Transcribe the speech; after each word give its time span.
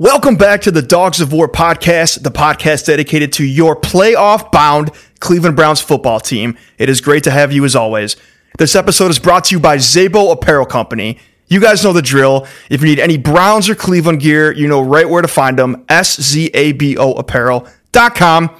Welcome 0.00 0.34
back 0.34 0.62
to 0.62 0.72
the 0.72 0.82
Dogs 0.82 1.20
of 1.20 1.32
War 1.32 1.48
podcast, 1.48 2.24
the 2.24 2.32
podcast 2.32 2.86
dedicated 2.86 3.32
to 3.34 3.44
your 3.44 3.80
playoff 3.80 4.50
bound 4.50 4.90
Cleveland 5.20 5.54
Browns 5.54 5.80
football 5.80 6.18
team. 6.18 6.58
It 6.78 6.88
is 6.88 7.00
great 7.00 7.22
to 7.22 7.30
have 7.30 7.52
you 7.52 7.64
as 7.64 7.76
always. 7.76 8.16
This 8.58 8.74
episode 8.74 9.12
is 9.12 9.20
brought 9.20 9.44
to 9.44 9.54
you 9.54 9.60
by 9.60 9.76
Szabo 9.76 10.32
Apparel 10.32 10.66
Company. 10.66 11.20
You 11.46 11.60
guys 11.60 11.84
know 11.84 11.92
the 11.92 12.02
drill. 12.02 12.44
If 12.68 12.80
you 12.80 12.88
need 12.88 12.98
any 12.98 13.16
Browns 13.16 13.68
or 13.68 13.76
Cleveland 13.76 14.18
gear, 14.18 14.50
you 14.50 14.66
know 14.66 14.82
right 14.82 15.08
where 15.08 15.22
to 15.22 15.28
find 15.28 15.56
them. 15.56 15.84
S-Z-A-B-O 15.88 17.12
apparel.com. 17.12 18.50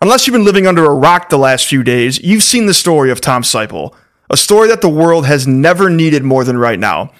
Unless 0.00 0.26
you've 0.26 0.32
been 0.32 0.46
living 0.46 0.66
under 0.66 0.86
a 0.86 0.94
rock 0.94 1.28
the 1.28 1.36
last 1.36 1.66
few 1.66 1.82
days, 1.82 2.22
you've 2.22 2.42
seen 2.42 2.64
the 2.64 2.72
story 2.72 3.10
of 3.10 3.20
Tom 3.20 3.42
Seipel, 3.42 3.94
a 4.30 4.36
story 4.38 4.68
that 4.68 4.80
the 4.80 4.88
world 4.88 5.26
has 5.26 5.46
never 5.46 5.90
needed 5.90 6.24
more 6.24 6.42
than 6.42 6.56
right 6.56 6.78
now. 6.78 7.12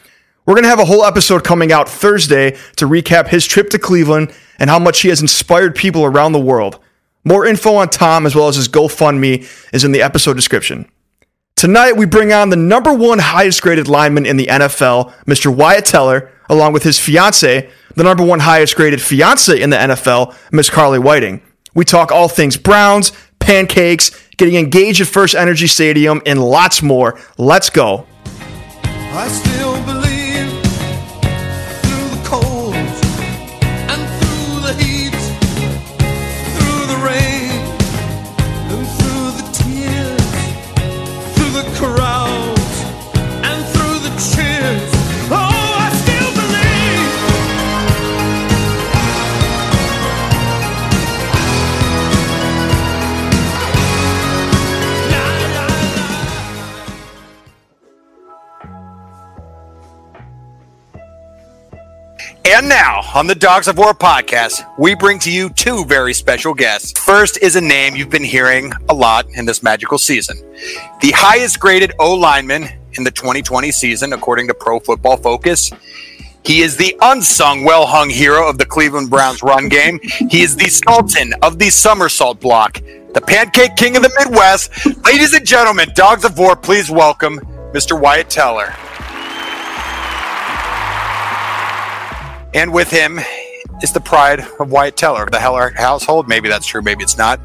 We're 0.46 0.54
going 0.54 0.64
to 0.64 0.70
have 0.70 0.80
a 0.80 0.86
whole 0.86 1.04
episode 1.04 1.45
coming 1.45 1.70
out 1.70 1.88
Thursday 1.88 2.57
to 2.77 2.86
recap 2.86 3.29
his 3.29 3.46
trip 3.46 3.70
to 3.70 3.79
Cleveland 3.79 4.32
and 4.59 4.70
how 4.70 4.79
much 4.79 5.00
he 5.00 5.09
has 5.09 5.20
inspired 5.20 5.75
people 5.75 6.04
around 6.04 6.32
the 6.32 6.40
world. 6.40 6.79
More 7.25 7.46
info 7.46 7.75
on 7.75 7.90
Tom 7.90 8.25
as 8.25 8.35
well 8.35 8.49
as 8.49 8.57
his 8.57 8.68
GoFundMe 8.68 9.46
is 9.72 9.85
in 9.85 9.93
the 9.93 10.00
episode 10.03 10.35
description. 10.35 10.90
Tonight, 11.57 11.93
we 11.93 12.07
bring 12.07 12.32
on 12.32 12.49
the 12.49 12.57
number 12.57 12.93
one 12.93 13.18
highest 13.18 13.61
graded 13.61 13.86
lineman 13.86 14.25
in 14.25 14.39
the 14.39 14.46
NFL, 14.46 15.13
Mr. 15.26 15.54
Wyatt 15.54 15.85
Teller, 15.85 16.32
along 16.49 16.72
with 16.72 16.85
his 16.85 16.99
fiance, 16.99 17.68
the 17.94 18.02
number 18.02 18.25
one 18.25 18.41
highest 18.41 18.77
graded 18.77 19.02
fiance 19.02 19.61
in 19.61 19.68
the 19.68 19.77
NFL, 19.77 20.35
Miss 20.52 20.71
Carly 20.71 20.99
Whiting. 20.99 21.43
We 21.75 21.85
talk 21.85 22.11
all 22.11 22.29
things 22.29 22.57
Browns, 22.57 23.13
pancakes, 23.41 24.11
getting 24.38 24.54
engaged 24.54 25.02
at 25.02 25.07
First 25.07 25.35
Energy 25.35 25.66
Stadium, 25.66 26.22
and 26.25 26.43
lots 26.43 26.82
more. 26.82 27.21
Let's 27.36 27.68
go. 27.68 28.07
And 62.52 62.68
now, 62.68 63.02
on 63.14 63.28
the 63.28 63.34
Dogs 63.36 63.68
of 63.68 63.78
War 63.78 63.94
podcast, 63.94 64.68
we 64.76 64.96
bring 64.96 65.20
to 65.20 65.30
you 65.30 65.50
two 65.50 65.84
very 65.84 66.12
special 66.12 66.52
guests. 66.52 66.98
First 66.98 67.38
is 67.38 67.54
a 67.54 67.60
name 67.60 67.94
you've 67.94 68.10
been 68.10 68.24
hearing 68.24 68.72
a 68.88 68.92
lot 68.92 69.26
in 69.36 69.46
this 69.46 69.62
magical 69.62 69.98
season. 69.98 70.36
The 71.00 71.12
highest 71.12 71.60
graded 71.60 71.92
O 72.00 72.12
lineman 72.12 72.64
in 72.94 73.04
the 73.04 73.12
2020 73.12 73.70
season, 73.70 74.12
according 74.12 74.48
to 74.48 74.54
Pro 74.54 74.80
Football 74.80 75.16
Focus. 75.18 75.70
He 76.44 76.62
is 76.62 76.76
the 76.76 76.96
unsung, 77.00 77.62
well 77.62 77.86
hung 77.86 78.10
hero 78.10 78.48
of 78.50 78.58
the 78.58 78.66
Cleveland 78.66 79.10
Browns 79.10 79.44
run 79.44 79.68
game. 79.68 80.00
He 80.02 80.42
is 80.42 80.56
the 80.56 80.70
sultan 80.70 81.32
of 81.42 81.60
the 81.60 81.70
somersault 81.70 82.40
block, 82.40 82.82
the 83.14 83.22
pancake 83.24 83.76
king 83.76 83.96
of 83.96 84.02
the 84.02 84.12
Midwest. 84.18 84.72
Ladies 85.04 85.34
and 85.34 85.46
gentlemen, 85.46 85.90
Dogs 85.94 86.24
of 86.24 86.36
War, 86.36 86.56
please 86.56 86.90
welcome 86.90 87.38
Mr. 87.72 87.98
Wyatt 87.98 88.28
Teller. 88.28 88.74
And 92.52 92.72
with 92.72 92.90
him 92.90 93.20
is 93.82 93.92
the 93.92 94.00
pride 94.00 94.40
of 94.58 94.70
Wyatt 94.70 94.96
Teller, 94.96 95.28
the 95.30 95.38
Heller 95.38 95.72
household. 95.76 96.28
Maybe 96.28 96.48
that's 96.48 96.66
true, 96.66 96.82
maybe 96.82 97.02
it's 97.02 97.16
not. 97.16 97.40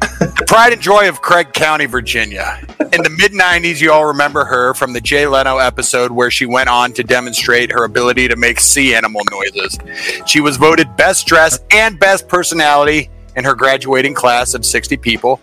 the 0.00 0.44
pride 0.46 0.72
and 0.72 0.82
joy 0.82 1.08
of 1.08 1.20
Craig 1.22 1.52
County, 1.52 1.86
Virginia. 1.86 2.60
In 2.92 3.02
the 3.02 3.10
mid 3.10 3.32
90s, 3.32 3.80
you 3.80 3.90
all 3.90 4.04
remember 4.06 4.44
her 4.44 4.74
from 4.74 4.92
the 4.92 5.00
Jay 5.00 5.26
Leno 5.26 5.58
episode 5.58 6.12
where 6.12 6.30
she 6.30 6.46
went 6.46 6.68
on 6.68 6.92
to 6.92 7.02
demonstrate 7.02 7.72
her 7.72 7.84
ability 7.84 8.28
to 8.28 8.36
make 8.36 8.60
sea 8.60 8.94
animal 8.94 9.22
noises. 9.30 9.78
She 10.26 10.40
was 10.40 10.56
voted 10.56 10.94
best 10.96 11.26
dressed 11.26 11.64
and 11.72 11.98
best 11.98 12.28
personality 12.28 13.10
in 13.36 13.44
her 13.44 13.54
graduating 13.54 14.14
class 14.14 14.54
of 14.54 14.64
60 14.64 14.96
people. 14.98 15.40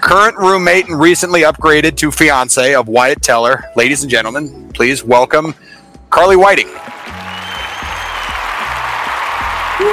Current 0.00 0.36
roommate 0.36 0.88
and 0.88 1.00
recently 1.00 1.42
upgraded 1.42 1.96
to 1.96 2.10
fiance 2.10 2.74
of 2.74 2.86
Wyatt 2.88 3.22
Teller. 3.22 3.64
Ladies 3.76 4.02
and 4.02 4.10
gentlemen, 4.10 4.70
please 4.72 5.02
welcome 5.02 5.54
Carly 6.10 6.36
Whiting. 6.36 6.68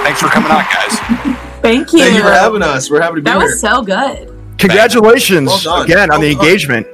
Thanks 0.04 0.22
for 0.22 0.28
coming 0.28 0.52
on, 0.52 0.64
guys. 0.64 0.98
Thank 1.62 1.92
you. 1.94 2.00
Thank 2.00 2.16
you 2.16 2.22
for 2.22 2.32
having 2.32 2.62
us. 2.62 2.90
We're 2.90 3.02
happy 3.02 3.16
to 3.16 3.22
be 3.22 3.26
that 3.26 3.40
here. 3.40 3.40
That 3.40 3.46
was 3.46 3.60
so 3.62 3.82
good. 3.82 4.58
Congratulations 4.58 5.48
Well 5.48 5.60
done. 5.60 5.86
again 5.86 6.12
on 6.12 6.22
the 6.22 6.32
engagement. 6.32 6.88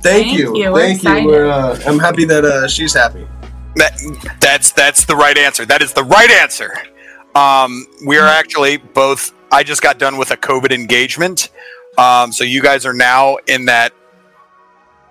Thank, 0.00 0.02
Thank 0.02 0.38
you. 0.38 0.56
you. 0.56 0.72
We're 0.72 0.80
Thank 0.86 1.02
you. 1.02 1.08
excited. 1.10 1.26
We're, 1.26 1.46
uh, 1.48 1.80
I'm 1.86 1.98
happy 1.98 2.24
that 2.26 2.44
uh, 2.44 2.68
she's 2.68 2.94
happy. 2.94 3.26
That, 3.76 4.36
that's 4.40 4.72
that's 4.72 5.04
the 5.04 5.14
right 5.16 5.36
answer. 5.38 5.64
That 5.66 5.82
is 5.82 5.92
the 5.92 6.04
right 6.04 6.30
answer. 6.30 6.72
Um, 7.34 7.86
we 8.06 8.16
are 8.18 8.26
actually 8.26 8.76
both. 8.78 9.32
I 9.52 9.62
just 9.62 9.82
got 9.82 9.98
done 9.98 10.16
with 10.18 10.30
a 10.30 10.36
COVID 10.36 10.72
engagement, 10.72 11.50
um, 11.96 12.32
so 12.32 12.44
you 12.44 12.60
guys 12.62 12.84
are 12.86 12.92
now 12.94 13.36
in 13.46 13.64
that. 13.66 13.92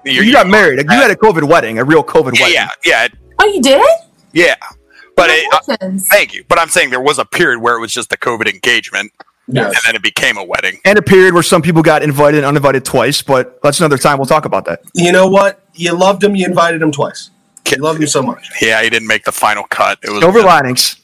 you're- 0.05 0.25
You 0.25 0.33
got 0.33 0.47
married. 0.47 0.79
You 0.83 0.89
had 0.97 1.11
a 1.11 1.15
COVID 1.15 1.47
wedding, 1.47 1.79
a 1.79 1.83
real 1.83 2.03
COVID 2.03 2.37
yeah, 2.37 2.41
wedding. 2.43 2.55
yeah, 2.55 2.69
yeah, 2.85 3.07
Oh, 3.39 3.45
you 3.47 3.61
did? 3.61 3.81
yeah. 4.33 4.55
But 5.17 5.29
it, 5.31 5.51
uh, 5.51 5.89
thank 6.09 6.33
you. 6.33 6.45
But 6.47 6.59
I'm 6.59 6.69
saying 6.69 6.91
there 6.91 7.01
was 7.01 7.19
a 7.19 7.25
period 7.25 7.59
where 7.59 7.75
it 7.75 7.81
was 7.81 7.91
just 7.91 8.13
a 8.13 8.17
COVID 8.17 8.47
engagement, 8.47 9.11
Yes. 9.47 9.65
and 9.65 9.75
then 9.85 9.95
it 9.95 10.03
became 10.03 10.37
a 10.37 10.43
wedding. 10.43 10.79
And 10.85 10.97
a 10.97 11.01
period 11.01 11.33
where 11.33 11.43
some 11.43 11.61
people 11.61 11.81
got 11.81 12.03
invited 12.03 12.37
and 12.37 12.45
uninvited 12.45 12.85
twice, 12.85 13.21
but 13.21 13.61
that's 13.61 13.79
another 13.79 13.97
time. 13.97 14.17
We'll 14.19 14.27
talk 14.27 14.45
about 14.45 14.65
that. 14.65 14.81
You 14.93 15.11
know 15.11 15.27
what? 15.27 15.61
You 15.73 15.93
loved 15.93 16.23
him. 16.23 16.35
You 16.35 16.45
invited 16.45 16.81
him 16.81 16.91
twice. 16.91 17.31
You 17.69 17.77
loved 17.81 17.99
him 18.01 18.07
so 18.07 18.21
much. 18.21 18.49
Yeah, 18.61 18.81
he 18.81 18.89
didn't 18.89 19.07
make 19.07 19.25
the 19.25 19.31
final 19.33 19.63
cut. 19.65 19.99
It 20.03 20.09
was 20.11 20.21
Silver 20.21 20.41
linings. 20.41 20.97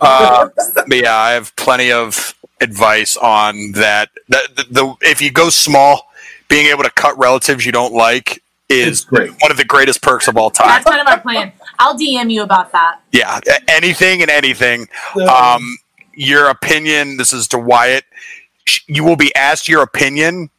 Uh, 0.00 0.48
but 0.74 0.86
yeah, 0.96 1.14
I 1.16 1.32
have 1.32 1.54
plenty 1.56 1.90
of 1.92 2.34
advice 2.60 3.16
on 3.16 3.72
that. 3.72 4.10
The, 4.28 4.48
the, 4.54 4.64
the 4.70 4.96
if 5.02 5.20
you 5.20 5.30
go 5.30 5.50
small, 5.50 6.10
being 6.48 6.66
able 6.66 6.84
to 6.84 6.90
cut 6.90 7.18
relatives 7.18 7.66
you 7.66 7.72
don't 7.72 7.92
like 7.92 8.42
is 8.68 9.04
great. 9.06 9.30
one 9.40 9.50
of 9.50 9.56
the 9.56 9.64
greatest 9.64 10.02
perks 10.02 10.28
of 10.28 10.36
all 10.36 10.50
time. 10.50 10.68
That's 10.68 10.84
kind 10.84 11.00
of 11.00 11.06
our 11.06 11.20
plan. 11.20 11.52
I'll 11.78 11.96
DM 11.96 12.30
you 12.30 12.42
about 12.42 12.72
that. 12.72 13.00
Yeah, 13.12 13.40
anything 13.68 14.22
and 14.22 14.30
anything. 14.30 14.88
Um, 15.28 15.78
your 16.14 16.48
opinion. 16.50 17.16
This 17.16 17.32
is 17.32 17.48
to 17.48 17.58
Wyatt. 17.58 18.04
You 18.86 19.04
will 19.04 19.16
be 19.16 19.34
asked 19.34 19.68
your 19.68 19.82
opinion, 19.82 20.50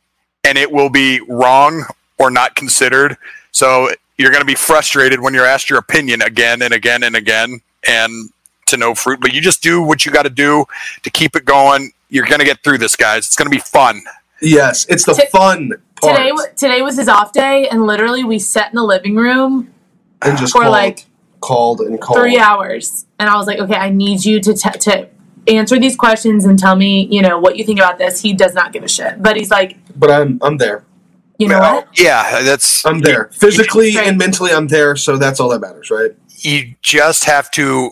and 0.43 0.57
it 0.57 0.71
will 0.71 0.89
be 0.89 1.19
wrong 1.27 1.85
or 2.17 2.31
not 2.31 2.55
considered. 2.55 3.17
So 3.51 3.89
you're 4.17 4.31
going 4.31 4.41
to 4.41 4.45
be 4.45 4.55
frustrated 4.55 5.19
when 5.19 5.33
you're 5.33 5.45
asked 5.45 5.69
your 5.69 5.79
opinion 5.79 6.21
again 6.21 6.61
and 6.61 6.73
again 6.73 7.03
and 7.03 7.15
again, 7.15 7.61
and 7.87 8.29
to 8.67 8.77
no 8.77 8.95
fruit. 8.95 9.19
But 9.19 9.33
you 9.33 9.41
just 9.41 9.61
do 9.61 9.81
what 9.81 10.05
you 10.05 10.11
got 10.11 10.23
to 10.23 10.29
do 10.29 10.65
to 11.03 11.09
keep 11.09 11.35
it 11.35 11.45
going. 11.45 11.91
You're 12.09 12.25
going 12.25 12.39
to 12.39 12.45
get 12.45 12.63
through 12.63 12.79
this, 12.79 12.95
guys. 12.95 13.27
It's 13.27 13.35
going 13.35 13.49
to 13.49 13.55
be 13.55 13.61
fun. 13.61 14.01
Yes. 14.41 14.85
It's 14.89 15.05
the 15.05 15.13
T- 15.13 15.25
fun 15.27 15.71
part. 16.01 16.17
Today, 16.17 16.31
today 16.55 16.81
was 16.81 16.97
his 16.97 17.09
off 17.09 17.33
day, 17.33 17.67
and 17.67 17.85
literally 17.85 18.23
we 18.23 18.39
sat 18.39 18.71
in 18.71 18.75
the 18.75 18.83
living 18.83 19.15
room 19.15 19.73
and 20.21 20.37
just 20.37 20.53
for 20.53 20.61
called, 20.61 20.71
like 20.71 21.05
called 21.41 21.81
and 21.81 21.99
called. 22.01 22.19
three 22.19 22.37
hours, 22.37 23.05
and 23.19 23.29
I 23.29 23.35
was 23.37 23.47
like, 23.47 23.59
okay, 23.59 23.75
I 23.75 23.89
need 23.89 24.25
you 24.25 24.39
to 24.41 24.53
t- 24.53 24.69
to 24.79 25.07
answer 25.47 25.79
these 25.79 25.95
questions 25.95 26.45
and 26.45 26.59
tell 26.59 26.75
me, 26.75 27.07
you 27.09 27.21
know, 27.21 27.39
what 27.39 27.55
you 27.57 27.63
think 27.63 27.79
about 27.79 27.97
this. 27.97 28.21
He 28.21 28.33
does 28.33 28.53
not 28.53 28.73
give 28.73 28.83
a 28.83 28.87
shit, 28.87 29.21
but 29.21 29.35
he's 29.37 29.49
like, 29.51 29.77
But 29.97 30.11
I'm 30.11 30.39
I'm 30.41 30.57
there. 30.57 30.83
you 31.37 31.47
know 31.47 31.59
what? 31.59 31.87
Yeah, 31.99 32.41
that's 32.43 32.85
I'm 32.85 32.99
there. 32.99 33.29
Physically 33.33 33.93
Great. 33.93 34.07
and 34.07 34.17
mentally, 34.17 34.51
I'm 34.51 34.67
there. 34.67 34.95
So 34.95 35.17
that's 35.17 35.39
all 35.39 35.49
that 35.49 35.59
matters, 35.61 35.89
right? 35.89 36.11
you 36.41 36.73
just 36.81 37.25
have 37.25 37.51
to 37.51 37.91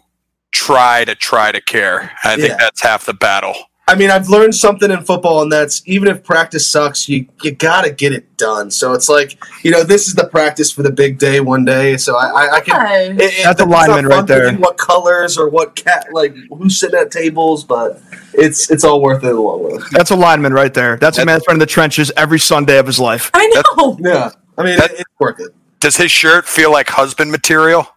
try 0.52 1.04
to 1.04 1.14
try 1.16 1.52
to 1.52 1.60
care. 1.60 2.12
I 2.24 2.36
think 2.38 2.50
Yeah. 2.50 2.58
that's 2.58 2.82
half 2.82 3.06
the 3.06 3.14
battle. 3.14 3.56
I 3.90 3.96
mean, 3.96 4.12
I've 4.12 4.28
learned 4.28 4.54
something 4.54 4.92
in 4.92 5.02
football, 5.04 5.42
and 5.44 5.50
that's 5.52 5.82
even 5.86 6.10
if 6.10 6.22
practice 6.24 6.70
sucks, 6.70 7.08
you 7.08 7.26
you 7.42 7.52
gotta 7.52 7.90
get 7.90 8.12
it 8.12 8.36
done. 8.36 8.70
So 8.70 8.94
it's 8.94 9.08
like 9.08 9.42
you 9.64 9.72
know, 9.72 9.84
this 9.84 10.08
is 10.08 10.14
the 10.16 10.26
practice 10.28 10.72
for 10.72 10.84
the 10.84 10.92
big 10.92 11.18
day 11.20 11.40
one 11.40 11.64
day. 11.64 11.96
So 11.96 12.18
I, 12.18 12.26
I, 12.28 12.52
I 12.56 12.60
can. 12.62 12.76
Okay. 12.82 13.06
It, 13.12 13.22
it- 13.40 13.44
That's 13.46 13.62
a 13.62 13.64
it's 13.64 13.72
not 13.72 13.88
lineman 13.90 14.06
right 14.08 14.28
there. 14.28 14.54
What 14.56 14.78
colors 14.78 15.38
or 15.38 15.48
what 15.50 15.76
cat 15.78 16.08
like 16.12 16.36
who's 16.52 16.78
sitting 16.78 17.00
at 17.00 17.12
tables, 17.12 17.64
but 17.64 18.02
it's 18.34 18.70
it's 18.70 18.84
all 18.84 19.02
worth 19.02 19.24
it 19.24 19.30
in 19.30 19.36
the 19.36 19.42
long 19.42 19.64
run. 19.72 19.82
That's 19.92 20.12
a 20.12 20.16
lineman 20.18 20.52
right 20.54 20.74
there. 20.74 20.98
That's 20.98 21.18
a 21.18 21.26
man 21.26 21.36
that's 21.38 21.48
running 21.48 21.60
the 21.60 21.66
trenches 21.66 22.12
every 22.18 22.40
Sunday 22.40 22.80
of 22.80 22.88
his 22.88 23.00
life. 23.00 23.32
I 23.34 23.48
know. 23.78 23.98
Yeah, 24.02 24.32
I 24.58 24.64
mean 24.64 24.78
That- 24.78 24.92
it, 24.92 25.00
it's 25.00 25.10
worth 25.20 25.40
it. 25.40 25.54
Does 25.80 25.96
his 25.96 26.12
shirt 26.12 26.46
feel 26.46 26.72
like 26.74 26.90
husband 26.90 27.32
material? 27.32 27.88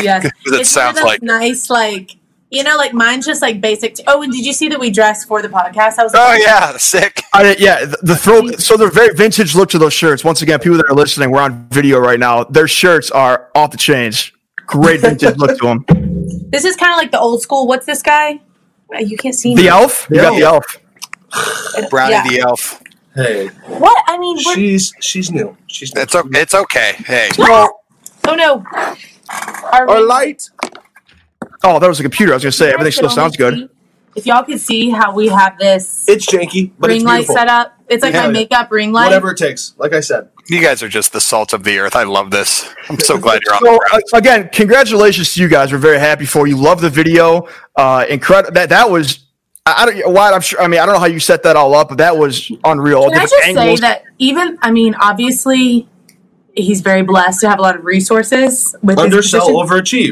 Yes, 0.00 0.24
It 0.26 0.32
It's 0.46 0.70
sounds 0.70 1.00
like- 1.00 1.22
nice, 1.22 1.70
like 1.70 2.16
you 2.52 2.62
know, 2.62 2.76
like 2.76 2.92
mine's 2.92 3.26
just 3.26 3.42
like 3.42 3.60
basic. 3.60 3.94
T- 3.96 4.04
oh, 4.06 4.22
and 4.22 4.32
did 4.32 4.44
you 4.46 4.52
see 4.52 4.68
that 4.68 4.78
we 4.78 4.90
dressed 4.90 5.26
for 5.26 5.42
the 5.42 5.48
podcast? 5.48 5.98
I 5.98 6.04
was 6.04 6.12
Like, 6.14 6.22
Oh 6.22 6.44
yeah, 6.46 6.76
sick. 6.76 7.22
I, 7.32 7.56
yeah, 7.58 7.84
the, 7.86 7.98
the 8.02 8.16
throw. 8.16 8.46
So 8.58 8.76
they're 8.76 8.90
very 8.90 9.14
vintage 9.14 9.54
look 9.56 9.70
to 9.70 9.78
those 9.78 9.92
shirts. 9.94 10.22
Once 10.22 10.42
again, 10.42 10.58
people 10.60 10.76
that 10.76 10.86
are 10.88 10.94
listening, 10.94 11.30
we're 11.32 11.40
on 11.42 11.66
video 11.70 11.98
right 11.98 12.20
now. 12.20 12.44
Their 12.44 12.68
shirts 12.68 13.10
are 13.10 13.50
off 13.54 13.70
the 13.72 13.78
chains. 13.78 14.30
great 14.66 15.00
vintage 15.00 15.36
look 15.38 15.58
to 15.58 15.66
them. 15.66 15.84
This 16.50 16.64
is 16.64 16.76
kind 16.76 16.92
of 16.92 16.98
like 16.98 17.10
the 17.10 17.18
old 17.18 17.40
school. 17.42 17.66
What's 17.66 17.86
this 17.86 18.02
guy? 18.02 18.40
Uh, 18.94 18.98
You 18.98 19.16
can't 19.16 19.34
see 19.34 19.54
The 19.54 19.62
me. 19.62 19.68
elf, 19.68 20.06
you 20.10 20.16
got 20.16 20.34
the 20.36 20.42
elf. 20.42 20.66
Brownie 21.90 22.12
Yeah. 22.12 22.28
the 22.28 22.40
elf. 22.40 22.82
Hey, 23.14 23.48
What? 23.66 24.02
I 24.06 24.18
mean, 24.18 24.36
what? 24.42 24.54
she's 24.54 24.92
she's 25.00 25.30
new. 25.30 25.56
She's 25.66 25.94
new. 25.94 26.02
It's 26.02 26.14
okay. 26.14 26.40
It's 26.40 26.54
okay. 26.54 26.92
Hey, 27.06 27.28
oh 27.38 27.70
no. 28.34 28.64
Our, 29.72 29.88
Our 29.88 29.96
ring- 29.96 30.06
light. 30.08 30.50
Oh, 31.64 31.78
that 31.78 31.86
was 31.88 32.00
a 32.00 32.02
computer. 32.02 32.32
I 32.32 32.36
was 32.36 32.42
gonna 32.42 32.52
say 32.52 32.72
everything 32.72 32.92
still 32.92 33.10
sounds 33.10 33.36
good. 33.36 33.54
see- 33.54 33.68
If 34.14 34.26
y'all 34.26 34.42
could 34.42 34.60
see 34.60 34.90
how 34.90 35.14
we 35.14 35.28
have 35.28 35.58
this 35.58 36.04
It's 36.06 36.26
janky, 36.26 36.70
but 36.78 36.88
ring 36.88 36.96
it's 36.98 37.04
light 37.06 37.16
beautiful. 37.20 37.34
set 37.36 37.48
up, 37.48 37.72
it's 37.88 38.02
like 38.02 38.12
Yeah. 38.12 38.26
my 38.26 38.32
makeup 38.32 38.70
ring 38.70 38.92
light. 38.92 39.04
Whatever 39.06 39.30
it 39.30 39.38
takes. 39.38 39.72
Like 39.78 39.94
I 39.94 40.00
said, 40.00 40.28
you 40.48 40.60
guys 40.60 40.82
are 40.82 40.88
just 40.88 41.12
the 41.14 41.20
salt 41.20 41.52
of 41.54 41.64
the 41.64 41.78
earth. 41.78 41.96
I 41.96 42.02
love 42.02 42.30
this. 42.30 42.68
I'm 42.90 42.98
so 42.98 43.16
glad 43.16 43.40
you're 43.46 43.54
on 43.54 43.60
So 43.60 43.78
the 44.00 44.04
uh, 44.14 44.18
again, 44.18 44.50
congratulations 44.52 45.32
to 45.34 45.40
you 45.40 45.48
guys. 45.48 45.72
We're 45.72 45.78
very 45.78 45.98
happy 45.98 46.26
for 46.26 46.46
you. 46.46 46.56
Love 46.56 46.80
the 46.82 46.90
video. 46.90 47.48
Uh, 47.76 48.04
incredible. 48.08 48.52
That 48.52 48.68
that 48.68 48.90
was. 48.90 49.20
I, 49.64 49.74
I 49.82 49.86
don't. 49.86 50.12
Why? 50.12 50.30
I'm 50.32 50.40
sure. 50.42 50.60
I 50.60 50.66
mean, 50.66 50.80
I 50.80 50.84
don't 50.84 50.94
know 50.96 51.00
how 51.00 51.06
you 51.06 51.20
set 51.20 51.42
that 51.44 51.56
all 51.56 51.74
up, 51.74 51.88
but 51.88 51.98
that 51.98 52.18
was 52.18 52.50
unreal. 52.64 53.08
Can 53.08 53.18
I 53.18 53.22
just 53.22 53.34
angles. 53.44 53.78
say 53.78 53.86
that 53.86 54.02
even 54.18 54.58
I 54.60 54.72
mean, 54.72 54.94
obviously, 54.96 55.88
he's 56.54 56.80
very 56.82 57.02
blessed 57.02 57.40
to 57.42 57.48
have 57.48 57.58
a 57.60 57.62
lot 57.62 57.76
of 57.76 57.84
resources 57.84 58.74
with 58.82 58.98
his 58.98 59.04
undersell, 59.04 59.46
position. 59.62 59.66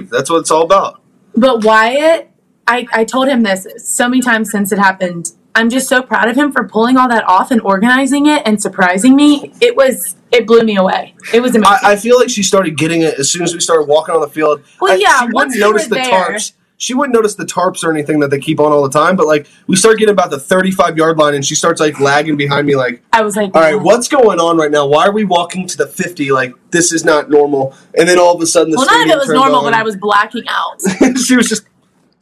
overachieve. 0.05 0.09
That's 0.09 0.31
what 0.31 0.39
it's 0.39 0.51
all 0.53 0.63
about. 0.63 1.03
But 1.37 1.65
Wyatt, 1.65 2.31
I, 2.67 2.87
I 2.93 3.05
told 3.05 3.29
him 3.29 3.43
this 3.43 3.67
so 3.79 4.09
many 4.09 4.23
times 4.23 4.51
since 4.51 4.73
it 4.73 4.79
happened. 4.79 5.33
I'm 5.55 5.69
just 5.69 5.89
so 5.89 6.01
proud 6.03 6.29
of 6.29 6.37
him 6.37 6.53
for 6.53 6.67
pulling 6.69 6.97
all 6.97 7.09
that 7.09 7.25
off 7.29 7.51
and 7.51 7.61
organizing 7.63 8.27
it 8.27 8.43
and 8.47 8.63
surprising 8.63 9.17
me. 9.17 9.53
It 9.61 9.77
was 9.77 10.15
it 10.31 10.47
blew 10.47 10.63
me 10.63 10.77
away. 10.77 11.15
It 11.35 11.41
was 11.41 11.57
amazing. 11.57 11.79
I, 11.83 11.93
I 11.93 11.97
feel 11.97 12.17
like 12.19 12.31
she 12.31 12.45
started 12.45 12.77
getting 12.79 13.03
it 13.03 13.19
as 13.19 13.31
soon 13.33 13.43
as 13.43 13.53
we 13.53 13.59
started 13.59 13.89
walking 13.89 14.15
on 14.15 14.21
the 14.21 14.29
field. 14.29 14.63
Well, 14.81 14.93
I- 14.93 14.97
yeah, 14.97 15.21
she 15.27 15.33
once 15.33 15.55
we 15.55 15.61
notice 15.61 15.89
were 15.89 15.97
the 15.97 16.03
there- 16.03 16.11
tarps. 16.13 16.53
She 16.83 16.95
wouldn't 16.95 17.15
notice 17.15 17.35
the 17.35 17.45
tarps 17.45 17.85
or 17.85 17.93
anything 17.93 18.21
that 18.21 18.31
they 18.31 18.39
keep 18.39 18.59
on 18.59 18.73
all 18.73 18.83
the 18.83 18.89
time. 18.99 19.15
But 19.15 19.27
like, 19.27 19.47
we 19.67 19.77
start 19.77 19.99
getting 19.99 20.15
about 20.15 20.31
the 20.31 20.41
35 20.41 20.97
yard 20.97 21.19
line, 21.19 21.35
and 21.35 21.45
she 21.45 21.55
starts 21.55 21.79
like 21.79 22.01
lagging 22.01 22.39
behind 22.39 22.67
me. 22.67 22.75
Like, 22.75 23.03
I 23.13 23.21
was 23.23 23.37
like, 23.37 23.55
all 23.55 23.61
right, 23.61 23.75
what's 23.77 24.09
going 24.09 24.41
on 24.41 24.57
right 24.57 24.71
now? 24.71 24.87
Why 24.87 25.05
are 25.07 25.13
we 25.13 25.25
walking 25.25 25.67
to 25.69 25.77
the 25.77 25.87
50? 25.87 26.33
Like, 26.33 26.55
this 26.71 26.91
is 26.91 27.05
not 27.05 27.29
normal. 27.29 27.75
And 27.99 28.09
then 28.09 28.19
all 28.19 28.35
of 28.35 28.41
a 28.41 28.47
sudden, 28.47 28.71
the 28.71 28.79
Well, 28.79 28.87
none 28.87 29.11
of 29.11 29.15
it 29.15 29.19
was 29.19 29.29
normal, 29.29 29.57
on. 29.59 29.65
but 29.65 29.75
I 29.75 29.83
was 29.83 29.97
blacking 29.97 30.45
out. 30.49 30.81
she 31.19 31.37
was 31.37 31.49
just 31.51 31.65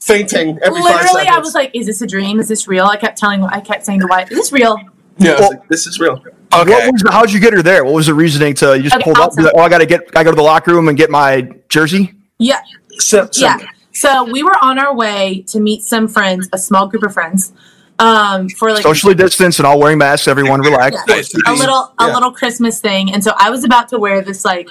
fainting 0.00 0.58
every 0.62 0.80
five 0.82 0.92
Literally, 1.02 1.06
seconds. 1.24 1.36
I 1.36 1.38
was 1.38 1.54
like, 1.54 1.70
"Is 1.74 1.86
this 1.86 2.02
a 2.02 2.06
dream? 2.08 2.40
Is 2.40 2.48
this 2.48 2.66
real?" 2.66 2.86
I 2.86 2.96
kept 2.96 3.16
telling, 3.16 3.44
I 3.44 3.60
kept 3.60 3.84
saying 3.86 4.00
to 4.00 4.06
Wyatt, 4.08 4.32
"Is 4.32 4.38
this 4.38 4.52
real?" 4.52 4.76
yeah, 5.18 5.30
I 5.30 5.32
was 5.34 5.40
Well- 5.40 5.50
like, 5.50 5.68
this 5.68 5.86
is 5.86 6.00
real. 6.00 6.14
Okay. 6.52 6.70
What 6.70 6.92
was 6.92 7.02
the, 7.02 7.12
how'd 7.12 7.30
you 7.30 7.40
get 7.40 7.52
her 7.52 7.62
there? 7.62 7.84
What 7.84 7.94
was 7.94 8.06
the 8.06 8.14
reasoning 8.14 8.54
to 8.54 8.76
you 8.76 8.84
just 8.84 8.96
Okay, 8.96 9.04
pulled 9.04 9.18
I'll 9.18 9.24
up? 9.24 9.36
Like, 9.36 9.52
oh, 9.54 9.60
I 9.60 9.68
gotta 9.68 9.84
get. 9.86 10.00
I 10.16 10.24
go 10.24 10.30
to 10.30 10.36
the 10.36 10.42
locker 10.42 10.72
room 10.72 10.88
and 10.88 10.96
get 10.96 11.10
my 11.10 11.48
jersey. 11.68 12.14
Yeah, 12.38 12.60
So, 12.98 13.28
so- 13.30 13.44
yeah. 13.46 13.58
So 13.98 14.22
we 14.22 14.44
were 14.44 14.56
on 14.62 14.78
our 14.78 14.94
way 14.94 15.42
to 15.48 15.58
meet 15.58 15.82
some 15.82 16.06
friends, 16.06 16.48
a 16.52 16.58
small 16.58 16.86
group 16.86 17.02
of 17.02 17.12
friends, 17.12 17.52
um, 17.98 18.48
for 18.48 18.70
like 18.70 18.84
Socially 18.84 19.12
distanced 19.16 19.58
and 19.58 19.66
all 19.66 19.80
wearing 19.80 19.98
masks. 19.98 20.28
Everyone 20.28 20.60
relax. 20.60 20.96
Yeah. 21.08 21.16
A 21.46 21.52
little 21.52 21.92
a 21.98 22.06
Yeah. 22.06 22.14
little 22.14 22.30
Christmas 22.30 22.78
thing, 22.80 23.12
and 23.12 23.24
so 23.24 23.32
I 23.36 23.50
was 23.50 23.64
about 23.64 23.88
to 23.88 23.98
wear 23.98 24.22
this 24.22 24.44
like 24.44 24.68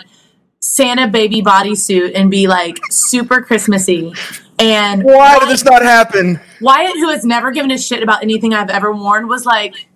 Santa 0.61 1.07
baby 1.07 1.41
bodysuit 1.41 2.13
and 2.15 2.31
be 2.31 2.47
like 2.47 2.79
super 2.89 3.41
Christmassy. 3.41 4.13
And 4.59 5.03
Why 5.03 5.37
did 5.39 5.49
this 5.49 5.65
not 5.65 5.81
happen? 5.81 6.39
Wyatt, 6.61 6.95
who 6.95 7.09
has 7.09 7.25
never 7.25 7.51
given 7.51 7.69
a 7.71 7.77
shit 7.77 8.01
about 8.01 8.23
anything 8.23 8.53
I've 8.53 8.69
ever 8.69 8.93
worn, 8.93 9.27
was 9.27 9.45
like, 9.45 9.87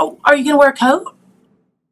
"Oh, 0.00 0.18
are 0.24 0.34
you 0.34 0.44
gonna 0.44 0.56
wear 0.58 0.70
a 0.70 0.72
coat?" 0.76 1.14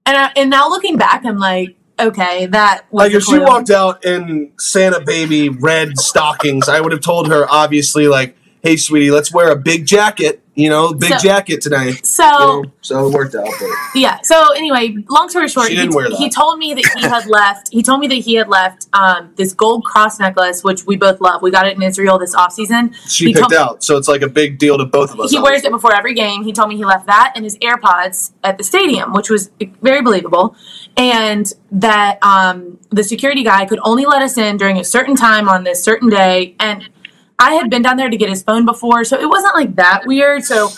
And 0.04 0.16
I, 0.16 0.32
and 0.34 0.50
now 0.50 0.68
looking 0.68 0.96
back, 0.96 1.24
I'm 1.24 1.38
like, 1.38 1.75
okay, 1.98 2.46
that 2.46 2.84
was 2.90 3.04
Like 3.04 3.12
if 3.12 3.24
she 3.24 3.38
walked 3.38 3.70
out 3.70 4.04
in 4.04 4.52
Santa 4.58 5.00
baby 5.00 5.48
red 5.48 5.98
stockings, 5.98 6.68
I 6.68 6.80
would 6.80 6.92
have 6.92 7.00
told 7.00 7.28
her 7.28 7.46
obviously 7.48 8.08
like, 8.08 8.36
"Hey, 8.66 8.76
sweetie, 8.76 9.10
let's 9.10 9.32
wear 9.32 9.50
a 9.50 9.56
big 9.56 9.86
jacket. 9.86 10.42
You 10.54 10.70
know, 10.70 10.94
big 10.94 11.12
So- 11.12 11.18
jacket 11.18 11.60
tonight." 11.60 12.06
So 12.06 12.24
You 12.24 12.38
know? 12.38 12.64
So 12.80 13.06
it 13.08 13.12
worked 13.12 13.34
out. 13.34 13.48
But 13.60 13.68
yeah. 13.94 14.18
So 14.22 14.52
anyway, 14.52 14.96
long 15.08 15.28
story 15.28 15.48
short, 15.48 15.68
he, 15.68 15.76
didn't 15.76 15.94
wear 15.94 16.08
that. 16.08 16.16
he 16.16 16.30
told 16.30 16.58
me 16.58 16.72
that 16.72 16.84
he 16.96 17.02
had 17.02 17.26
left. 17.26 17.68
He 17.72 17.82
told 17.82 18.00
me 18.00 18.06
that 18.08 18.14
he 18.14 18.34
had 18.34 18.48
left 18.48 18.86
um, 18.92 19.32
this 19.36 19.52
gold 19.52 19.84
cross 19.84 20.18
necklace, 20.18 20.64
which 20.64 20.86
we 20.86 20.96
both 20.96 21.20
love. 21.20 21.42
We 21.42 21.50
got 21.50 21.66
it 21.66 21.76
in 21.76 21.82
Israel 21.82 22.18
this 22.18 22.34
off 22.34 22.52
season. 22.52 22.94
she 23.06 23.26
He 23.26 23.34
picked 23.34 23.52
out, 23.52 23.84
so 23.84 23.96
it's 23.98 24.08
like 24.08 24.22
a 24.22 24.28
big 24.28 24.58
deal 24.58 24.78
to 24.78 24.84
both 24.84 25.12
of 25.12 25.20
us. 25.20 25.30
he 25.30 25.38
wears 25.38 25.64
it 25.64 25.70
before 25.70 25.94
every 25.94 26.14
game. 26.14 26.42
He 26.44 26.52
told 26.52 26.68
me 26.68 26.76
he 26.76 26.84
left 26.84 27.06
that 27.06 27.32
and 27.34 27.44
his 27.44 27.58
AirPods 27.58 28.32
at 28.42 28.56
the 28.56 28.64
stadium, 28.64 29.12
which 29.12 29.28
was 29.28 29.50
very 29.82 30.00
believable. 30.00 30.56
And 30.96 31.52
that 31.72 32.18
um, 32.22 32.78
the 32.90 33.04
security 33.04 33.42
guy 33.42 33.66
could 33.66 33.80
only 33.82 34.06
let 34.06 34.22
us 34.22 34.38
in 34.38 34.56
during 34.56 34.78
a 34.78 34.84
certain 34.84 35.14
time 35.14 35.46
on 35.48 35.64
this 35.64 35.82
certain 35.84 36.08
day. 36.08 36.54
And 36.58 36.88
I 37.38 37.54
had 37.54 37.70
been 37.70 37.82
down 37.82 37.96
there 37.96 38.08
to 38.10 38.16
get 38.16 38.28
his 38.28 38.42
phone 38.42 38.64
before, 38.64 39.04
so 39.04 39.18
it 39.18 39.28
wasn't 39.28 39.54
like 39.54 39.76
that 39.76 40.06
weird. 40.06 40.44
So 40.44 40.70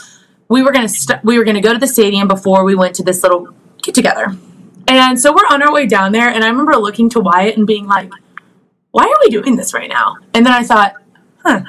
we 0.49 0.63
were 0.63 0.73
gonna 0.73 0.89
st- 0.89 1.23
we 1.25 1.39
were 1.39 1.45
gonna 1.45 1.61
go 1.61 1.73
to 1.73 1.79
the 1.79 1.87
stadium 1.87 2.29
before 2.29 2.65
we 2.65 2.75
went 2.75 2.95
to 2.97 3.03
this 3.05 3.23
little 3.23 3.49
get 3.83 3.95
together. 3.95 4.37
And 4.89 5.21
so 5.21 5.33
we're 5.33 5.47
on 5.51 5.63
our 5.63 5.73
way 5.73 5.87
down 5.87 6.13
there, 6.13 6.29
and 6.29 6.43
I 6.43 6.49
remember 6.49 6.75
looking 6.77 7.09
to 7.11 7.21
Wyatt 7.21 7.57
and 7.57 7.67
being 7.67 7.87
like, 7.87 8.11
"Why 8.91 9.05
are 9.05 9.19
we 9.21 9.29
doing 9.29 9.57
this 9.57 9.73
right 9.75 9.89
now?" 9.89 10.17
And 10.35 10.45
then 10.45 10.53
I 10.53 10.63
thought, 10.63 10.95
"Huh." 11.45 11.61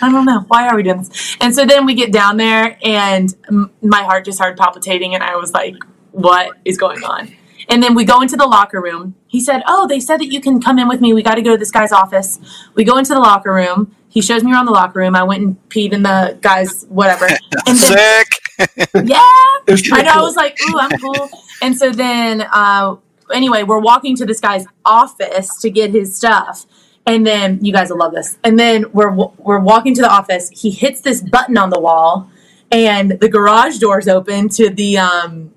I 0.00 0.12
don't 0.12 0.26
know. 0.26 0.44
Why 0.46 0.68
are 0.68 0.76
we 0.76 0.84
doing 0.84 0.98
this? 0.98 1.36
And 1.40 1.52
so 1.52 1.64
then 1.66 1.84
we 1.84 1.94
get 1.94 2.12
down 2.12 2.36
there, 2.36 2.78
and 2.84 3.34
m- 3.48 3.70
my 3.82 4.02
heart 4.04 4.24
just 4.24 4.38
started 4.38 4.56
palpitating, 4.56 5.14
and 5.16 5.24
I 5.24 5.34
was 5.34 5.52
like, 5.52 5.74
what 6.12 6.52
is 6.64 6.78
going 6.78 7.02
on? 7.02 7.32
And 7.68 7.82
then 7.82 7.94
we 7.94 8.04
go 8.04 8.22
into 8.22 8.36
the 8.36 8.46
locker 8.46 8.80
room. 8.80 9.14
He 9.26 9.40
said, 9.40 9.62
Oh, 9.66 9.86
they 9.86 10.00
said 10.00 10.18
that 10.18 10.32
you 10.32 10.40
can 10.40 10.60
come 10.60 10.78
in 10.78 10.88
with 10.88 11.00
me. 11.00 11.12
We 11.12 11.22
got 11.22 11.34
to 11.34 11.42
go 11.42 11.52
to 11.52 11.56
this 11.58 11.70
guy's 11.70 11.92
office. 11.92 12.38
We 12.74 12.84
go 12.84 12.96
into 12.96 13.12
the 13.12 13.20
locker 13.20 13.52
room. 13.52 13.94
He 14.08 14.22
shows 14.22 14.42
me 14.42 14.52
around 14.52 14.66
the 14.66 14.72
locker 14.72 15.00
room. 15.00 15.14
I 15.14 15.22
went 15.22 15.42
and 15.42 15.68
peed 15.68 15.92
in 15.92 16.02
the 16.02 16.38
guy's 16.40 16.84
whatever. 16.84 17.28
And 17.66 17.76
then, 17.76 17.76
Sick. 17.76 18.28
yeah. 19.04 19.20
I 19.92 20.02
know. 20.02 20.12
I 20.12 20.22
was 20.22 20.36
like, 20.36 20.58
ooh, 20.62 20.78
I'm 20.78 20.98
cool. 20.98 21.30
and 21.62 21.76
so 21.76 21.90
then, 21.90 22.42
uh, 22.52 22.96
anyway, 23.32 23.62
we're 23.62 23.80
walking 23.80 24.16
to 24.16 24.24
this 24.24 24.40
guy's 24.40 24.64
office 24.84 25.56
to 25.60 25.70
get 25.70 25.90
his 25.90 26.16
stuff. 26.16 26.64
And 27.06 27.26
then 27.26 27.62
you 27.64 27.72
guys 27.72 27.90
will 27.90 27.98
love 27.98 28.12
this. 28.12 28.38
And 28.44 28.58
then 28.58 28.86
we're 28.92 29.12
we're 29.12 29.60
walking 29.60 29.94
to 29.94 30.02
the 30.02 30.10
office. 30.10 30.50
He 30.50 30.70
hits 30.70 31.00
this 31.00 31.22
button 31.22 31.56
on 31.56 31.70
the 31.70 31.80
wall, 31.80 32.30
and 32.70 33.12
the 33.12 33.28
garage 33.30 33.78
doors 33.78 34.08
open 34.08 34.50
to 34.50 34.68
the 34.68 34.98
um 34.98 35.54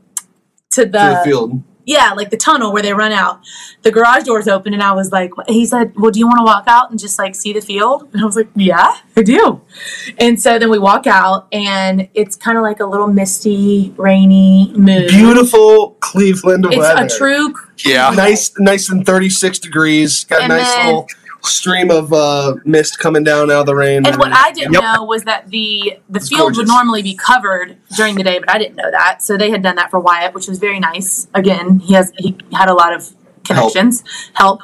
to 0.71 0.85
the, 0.85 0.99
to 0.99 1.09
the 1.09 1.21
field. 1.25 1.61
Yeah, 1.85 2.13
like 2.13 2.29
the 2.29 2.37
tunnel 2.37 2.71
where 2.73 2.81
they 2.83 2.93
run 2.93 3.11
out. 3.11 3.39
The 3.81 3.91
garage 3.91 4.23
doors 4.23 4.47
open, 4.47 4.73
and 4.73 4.83
I 4.83 4.91
was 4.93 5.11
like, 5.11 5.31
he 5.47 5.65
said, 5.65 5.93
"Well, 5.95 6.11
do 6.11 6.19
you 6.19 6.27
want 6.27 6.39
to 6.39 6.43
walk 6.43 6.65
out 6.67 6.89
and 6.91 6.99
just 6.99 7.17
like 7.19 7.35
see 7.35 7.53
the 7.53 7.61
field?" 7.61 8.07
And 8.13 8.21
I 8.21 8.25
was 8.25 8.35
like, 8.35 8.49
"Yeah, 8.55 8.93
I 9.17 9.21
do." 9.23 9.61
And 10.19 10.39
so 10.41 10.59
then 10.59 10.69
we 10.69 10.79
walk 10.79 11.07
out, 11.07 11.47
and 11.51 12.07
it's 12.13 12.35
kind 12.35 12.57
of 12.57 12.63
like 12.63 12.79
a 12.79 12.85
little 12.85 13.07
misty, 13.07 13.93
rainy 13.97 14.71
mood. 14.75 15.07
Beautiful 15.09 15.97
Cleveland 15.99 16.65
It's 16.67 16.77
weather. 16.77 17.05
a 17.05 17.09
true 17.09 17.53
Yeah. 17.85 18.11
nice, 18.11 18.51
nice 18.59 18.89
and 18.89 19.05
thirty-six 19.05 19.59
degrees. 19.59 20.23
Got 20.25 20.39
a 20.39 20.43
And 20.43 20.49
nice 20.53 20.73
then- 20.75 20.85
little 20.87 21.07
stream 21.43 21.89
of 21.91 22.11
uh, 22.13 22.55
mist 22.65 22.99
coming 22.99 23.23
down 23.23 23.49
out 23.51 23.61
of 23.61 23.65
the 23.65 23.75
rain. 23.75 24.05
And 24.05 24.17
what 24.17 24.31
I 24.33 24.51
didn't 24.51 24.73
Yep. 24.73 24.83
know 24.83 25.03
was 25.03 25.23
that 25.23 25.49
the 25.49 25.97
the 26.09 26.17
It's 26.19 26.29
field 26.29 26.55
would 26.57 26.67
normally 26.67 27.01
be 27.03 27.15
covered 27.15 27.77
during 27.95 28.15
the 28.15 28.23
day, 28.23 28.39
but 28.39 28.49
I 28.49 28.57
didn't 28.57 28.75
know 28.75 28.91
that. 28.91 29.21
So 29.21 29.37
they 29.37 29.49
had 29.51 29.61
done 29.63 29.75
that 29.75 29.89
for 29.91 29.99
Wyatt, 29.99 30.33
which 30.33 30.47
was 30.47 30.59
very 30.59 30.79
nice. 30.79 31.27
Again, 31.33 31.79
he 31.79 31.93
has 31.93 32.11
he 32.17 32.37
had 32.53 32.69
a 32.69 32.73
lot 32.73 32.93
of 32.93 33.09
connections, 33.43 34.03
help. 34.33 34.61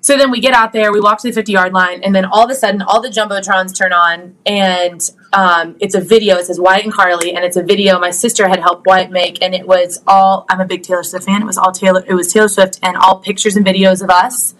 So 0.00 0.18
then 0.18 0.30
we 0.30 0.38
get 0.38 0.52
out 0.52 0.74
there, 0.74 0.92
we 0.92 1.00
walk 1.00 1.18
to 1.22 1.28
the 1.28 1.32
50 1.32 1.50
yard 1.50 1.72
line, 1.72 2.02
and 2.02 2.14
then 2.14 2.26
all 2.26 2.44
of 2.44 2.50
a 2.50 2.54
sudden, 2.54 2.82
all 2.82 3.00
the 3.00 3.08
jumbotrons 3.08 3.74
turn 3.74 3.94
on, 3.94 4.36
and 4.44 5.00
um, 5.32 5.76
it's 5.80 5.94
a 5.94 6.00
video. 6.00 6.36
It 6.36 6.44
says 6.44 6.60
Wyatt 6.60 6.84
and 6.84 6.92
Carly, 6.92 7.34
and 7.34 7.42
it's 7.42 7.56
a 7.56 7.62
video 7.62 7.98
my 7.98 8.10
sister 8.10 8.46
had 8.46 8.60
helped 8.60 8.86
Wyatt 8.86 9.10
make, 9.10 9.42
and 9.42 9.54
it 9.54 9.66
was 9.66 10.02
all. 10.06 10.44
I'm 10.50 10.60
a 10.60 10.66
big 10.66 10.82
Taylor 10.82 11.02
Swift 11.04 11.24
fan. 11.24 11.40
It 11.40 11.46
was 11.46 11.56
all 11.56 11.72
Taylor. 11.72 12.04
It 12.06 12.12
was 12.12 12.30
Taylor 12.30 12.48
Swift 12.48 12.78
and 12.82 12.98
all 12.98 13.18
pictures 13.18 13.56
and 13.56 13.64
videos 13.64 14.02
of 14.02 14.10
us. 14.10 14.54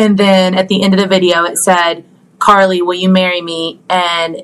And 0.00 0.16
then 0.16 0.54
at 0.54 0.68
the 0.68 0.82
end 0.82 0.94
of 0.94 1.00
the 1.00 1.06
video, 1.06 1.44
it 1.44 1.58
said, 1.58 2.04
Carly, 2.38 2.80
will 2.80 2.94
you 2.94 3.10
marry 3.10 3.42
me? 3.42 3.80
And 3.90 4.42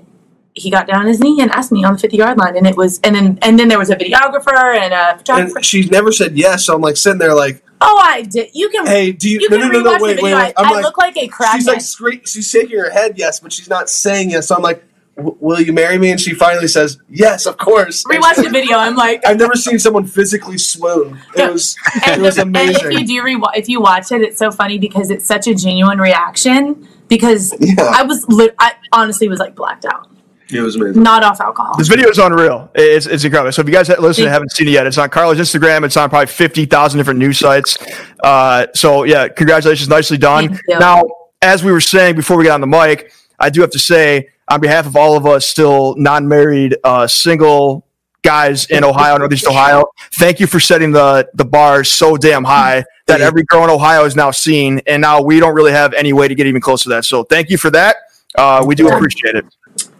he 0.52 0.70
got 0.70 0.86
down 0.86 1.00
on 1.00 1.06
his 1.06 1.18
knee 1.18 1.40
and 1.40 1.50
asked 1.50 1.72
me 1.72 1.82
on 1.82 1.94
the 1.94 1.98
50 1.98 2.14
yard 2.14 2.36
line. 2.36 2.58
And 2.58 2.66
it 2.66 2.76
was, 2.76 3.00
and 3.00 3.16
then, 3.16 3.38
and 3.40 3.58
then 3.58 3.68
there 3.68 3.78
was 3.78 3.88
a 3.88 3.96
videographer 3.96 4.76
and 4.76 4.92
a 4.92 5.16
photographer. 5.16 5.56
and 5.56 5.64
she 5.64 5.88
never 5.88 6.12
said 6.12 6.36
yes. 6.36 6.66
So 6.66 6.74
I'm 6.74 6.82
like 6.82 6.98
sitting 6.98 7.18
there, 7.18 7.34
like, 7.34 7.62
oh, 7.80 8.00
I 8.04 8.22
did. 8.22 8.50
You 8.52 8.68
can, 8.68 8.86
"Hey, 8.86 9.12
do 9.12 9.30
you?" 9.30 9.40
you 9.40 9.48
no, 9.48 9.58
can 9.58 9.72
no, 9.72 9.80
no, 9.80 9.92
no, 9.92 10.02
wait, 10.02 10.22
wait, 10.22 10.22
wait. 10.22 10.34
I, 10.34 10.52
I'm 10.58 10.66
I 10.66 10.70
like, 10.72 10.84
look 10.84 10.98
like 10.98 11.16
a 11.16 11.26
crackhead. 11.28 11.54
she's 11.54 11.66
like, 11.66 11.80
scre- 11.80 12.24
she's 12.26 12.50
shaking 12.50 12.78
her 12.78 12.90
head 12.90 13.14
yes, 13.16 13.40
but 13.40 13.50
she's 13.52 13.68
not 13.68 13.88
saying 13.88 14.30
yes. 14.30 14.48
So 14.48 14.56
I'm 14.56 14.62
like, 14.62 14.82
"W- 14.82 14.95
"Will 15.16 15.60
you 15.60 15.72
marry 15.72 15.98
me?" 15.98 16.10
And 16.10 16.20
she 16.20 16.34
finally 16.34 16.68
says, 16.68 16.98
"Yes, 17.08 17.46
of 17.46 17.56
course." 17.56 18.04
And 18.04 18.14
Rewatch 18.22 18.36
the 18.42 18.50
video. 18.50 18.76
I'm 18.78 18.96
like, 18.96 19.26
I've 19.26 19.38
never 19.38 19.54
seen 19.54 19.78
someone 19.78 20.06
physically 20.06 20.58
swoon. 20.58 21.18
It 21.36 21.52
was, 21.52 21.76
it 22.06 22.20
was 22.20 22.36
the- 22.36 22.42
and 22.42 22.56
amazing. 22.56 22.92
if 22.92 23.00
you 23.00 23.06
do 23.06 23.22
re- 23.22 23.40
if 23.54 23.68
you 23.68 23.80
watch 23.80 24.12
it, 24.12 24.22
it's 24.22 24.38
so 24.38 24.50
funny 24.50 24.78
because 24.78 25.10
it's 25.10 25.26
such 25.26 25.46
a 25.46 25.54
genuine 25.54 25.98
reaction. 25.98 26.88
Because 27.08 27.54
Yeah. 27.60 27.74
I 27.94 28.02
was, 28.02 28.26
lit- 28.28 28.54
I 28.58 28.72
honestly 28.92 29.28
was 29.28 29.38
like 29.38 29.54
blacked 29.54 29.84
out, 29.84 30.08
It 30.50 30.60
was 30.60 30.74
amazing. 30.74 31.04
not 31.04 31.22
off 31.22 31.40
alcohol. 31.40 31.76
This 31.78 31.86
video 31.86 32.08
is 32.08 32.18
unreal. 32.18 32.68
It's, 32.74 33.06
it's 33.06 33.22
incredible. 33.22 33.52
So 33.52 33.62
if 33.62 33.68
you 33.68 33.72
guys 33.72 33.88
listen 33.88 34.24
and 34.24 34.32
haven't 34.32 34.50
seen 34.50 34.66
it 34.66 34.72
yet, 34.72 34.88
it's 34.88 34.98
on 34.98 35.08
Carla's 35.10 35.38
Instagram. 35.38 35.84
It's 35.84 35.96
on 35.96 36.10
probably 36.10 36.26
50,000 36.26 36.98
different 36.98 37.20
news 37.20 37.38
sites. 37.38 37.78
Uh, 38.24 38.66
so 38.74 39.04
yeah, 39.04 39.28
congratulations. 39.28 39.88
Nicely 39.88 40.18
done. 40.18 40.58
Now, 40.68 41.04
as 41.42 41.62
we 41.62 41.70
were 41.70 41.80
saying 41.80 42.16
before 42.16 42.36
we 42.36 42.42
got 42.44 42.54
on 42.54 42.60
the 42.60 42.66
mic, 42.66 43.12
I 43.38 43.50
do 43.50 43.60
have 43.60 43.70
to 43.70 43.78
say, 43.78 44.30
on 44.48 44.60
behalf 44.60 44.86
of 44.86 44.96
all 44.96 45.16
of 45.16 45.26
us 45.26 45.46
still 45.46 45.94
non-married, 45.96 46.76
uh, 46.84 47.06
single 47.06 47.86
guys 48.22 48.66
in 48.66 48.84
Ohio, 48.84 49.16
Northeast 49.16 49.46
Ohio, 49.46 49.84
thank 50.14 50.40
you 50.40 50.46
for 50.46 50.58
setting 50.58 50.90
the 50.90 51.28
the 51.34 51.44
bar 51.44 51.84
so 51.84 52.16
damn 52.16 52.44
high 52.44 52.84
that 53.06 53.20
every 53.20 53.44
girl 53.44 53.64
in 53.64 53.70
Ohio 53.70 54.04
is 54.04 54.16
now 54.16 54.30
seen, 54.30 54.80
and 54.86 55.00
now 55.00 55.22
we 55.22 55.38
don't 55.38 55.54
really 55.54 55.72
have 55.72 55.94
any 55.94 56.12
way 56.12 56.26
to 56.28 56.34
get 56.34 56.46
even 56.46 56.60
close 56.60 56.82
to 56.82 56.88
that. 56.88 57.04
So 57.04 57.22
thank 57.24 57.50
you 57.50 57.58
for 57.58 57.70
that. 57.70 57.96
Uh, 58.36 58.64
we 58.66 58.74
do 58.74 58.88
appreciate 58.88 59.36
it. 59.36 59.44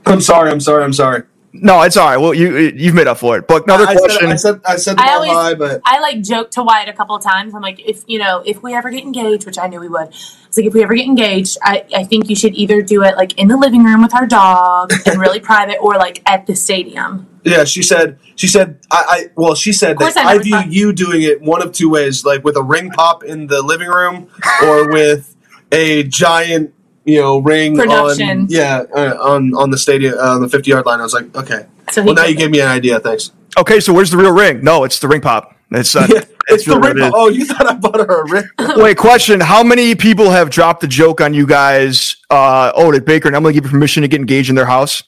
I'm 0.06 0.20
sorry. 0.20 0.50
I'm 0.50 0.60
sorry. 0.60 0.84
I'm 0.84 0.92
sorry. 0.92 1.22
No, 1.62 1.82
it's 1.82 1.96
all 1.96 2.08
right. 2.08 2.16
Well, 2.16 2.34
you 2.34 2.56
you've 2.56 2.94
made 2.94 3.06
up 3.06 3.18
for 3.18 3.38
it. 3.38 3.46
But 3.48 3.64
another 3.64 3.86
I 3.86 3.94
said, 3.94 3.98
question. 4.00 4.30
I 4.32 4.36
said 4.36 4.60
I 4.64 4.76
said 4.76 4.96
the 4.98 5.02
I 5.02 5.14
always- 5.14 5.30
high, 5.30 5.54
but 5.54 5.80
I 5.84 6.00
like 6.00 6.22
joked 6.22 6.52
to 6.54 6.62
Wyatt 6.62 6.88
a 6.88 6.92
couple 6.92 7.16
of 7.16 7.22
times. 7.22 7.54
I'm 7.54 7.62
like, 7.62 7.80
if 7.80 8.04
you 8.06 8.18
know, 8.18 8.42
if 8.44 8.62
we 8.62 8.74
ever 8.74 8.90
get 8.90 9.02
engaged, 9.04 9.46
which 9.46 9.58
I 9.58 9.66
knew 9.68 9.80
we 9.80 9.88
would. 9.88 10.08
It's 10.08 10.56
like 10.56 10.66
if 10.66 10.74
we 10.74 10.82
ever 10.82 10.94
get 10.94 11.06
engaged, 11.06 11.58
I, 11.62 11.84
I 11.94 12.04
think 12.04 12.28
you 12.30 12.36
should 12.36 12.54
either 12.54 12.80
do 12.82 13.02
it 13.02 13.16
like 13.16 13.38
in 13.38 13.48
the 13.48 13.56
living 13.56 13.84
room 13.84 14.02
with 14.02 14.14
our 14.14 14.26
dog 14.26 14.92
and 15.06 15.20
really 15.20 15.40
private, 15.40 15.76
or 15.80 15.94
like 15.96 16.22
at 16.26 16.46
the 16.46 16.54
stadium. 16.56 17.26
yeah, 17.44 17.64
she 17.64 17.82
said 17.82 18.18
she 18.36 18.46
said 18.46 18.78
I, 18.90 19.04
I 19.08 19.24
well 19.36 19.54
she 19.54 19.72
said 19.72 19.98
that 19.98 20.16
I 20.16 20.34
I 20.34 20.38
view 20.38 20.52
thought- 20.52 20.72
you 20.72 20.92
doing 20.92 21.22
it 21.22 21.40
one 21.42 21.62
of 21.62 21.72
two 21.72 21.90
ways, 21.90 22.24
like 22.24 22.44
with 22.44 22.56
a 22.56 22.62
ring 22.62 22.90
pop 22.90 23.22
in 23.24 23.46
the 23.46 23.62
living 23.62 23.88
room 23.88 24.28
or 24.62 24.90
with 24.90 25.36
a 25.72 26.02
giant 26.04 26.72
you 27.06 27.20
know 27.20 27.38
ring 27.38 27.76
Production. 27.76 28.40
on 28.40 28.46
yeah 28.50 28.82
uh, 28.94 29.16
on 29.20 29.54
on 29.54 29.70
the 29.70 29.78
stadium 29.78 30.14
uh, 30.18 30.34
on 30.34 30.42
the 30.42 30.48
50 30.48 30.70
yard 30.70 30.84
line. 30.86 31.00
I 31.00 31.04
was 31.04 31.14
like, 31.14 31.34
okay. 31.34 31.66
So 31.92 32.02
Well, 32.04 32.14
now 32.14 32.24
you 32.24 32.34
it. 32.34 32.38
gave 32.38 32.50
me 32.50 32.60
an 32.60 32.68
idea. 32.68 33.00
Thanks. 33.00 33.30
okay, 33.56 33.80
so 33.80 33.92
where's 33.94 34.10
the 34.10 34.16
real 34.18 34.32
ring? 34.32 34.62
No, 34.62 34.84
it's 34.84 34.98
the 34.98 35.08
ring 35.08 35.20
pop. 35.22 35.54
It's 35.70 35.94
uh, 35.96 36.06
Yeah, 36.12 36.24
it's 36.48 36.64
the 36.64 36.78
really 36.78 36.94
ring 37.00 37.08
it 37.08 37.10
pop. 37.12 37.12
Oh, 37.14 37.28
you 37.28 37.44
thought 37.50 37.66
I 37.66 37.74
bought 37.74 37.96
her 38.00 38.22
a 38.22 38.28
ring? 38.30 38.44
Wait, 38.76 38.96
question: 38.98 39.40
How 39.40 39.62
many 39.62 39.94
people 39.94 40.30
have 40.30 40.50
dropped 40.50 40.80
the 40.80 40.88
joke 40.88 41.20
on 41.20 41.32
you 41.32 41.46
guys? 41.46 42.16
Uh, 42.28 42.72
oh, 42.74 42.90
did 42.90 43.04
Baker 43.04 43.28
and 43.28 43.36
Emily 43.36 43.52
give 43.54 43.64
you 43.64 43.70
permission 43.70 44.02
to 44.02 44.08
get 44.08 44.20
engaged 44.20 44.48
in 44.50 44.56
their 44.56 44.66
house? 44.66 45.02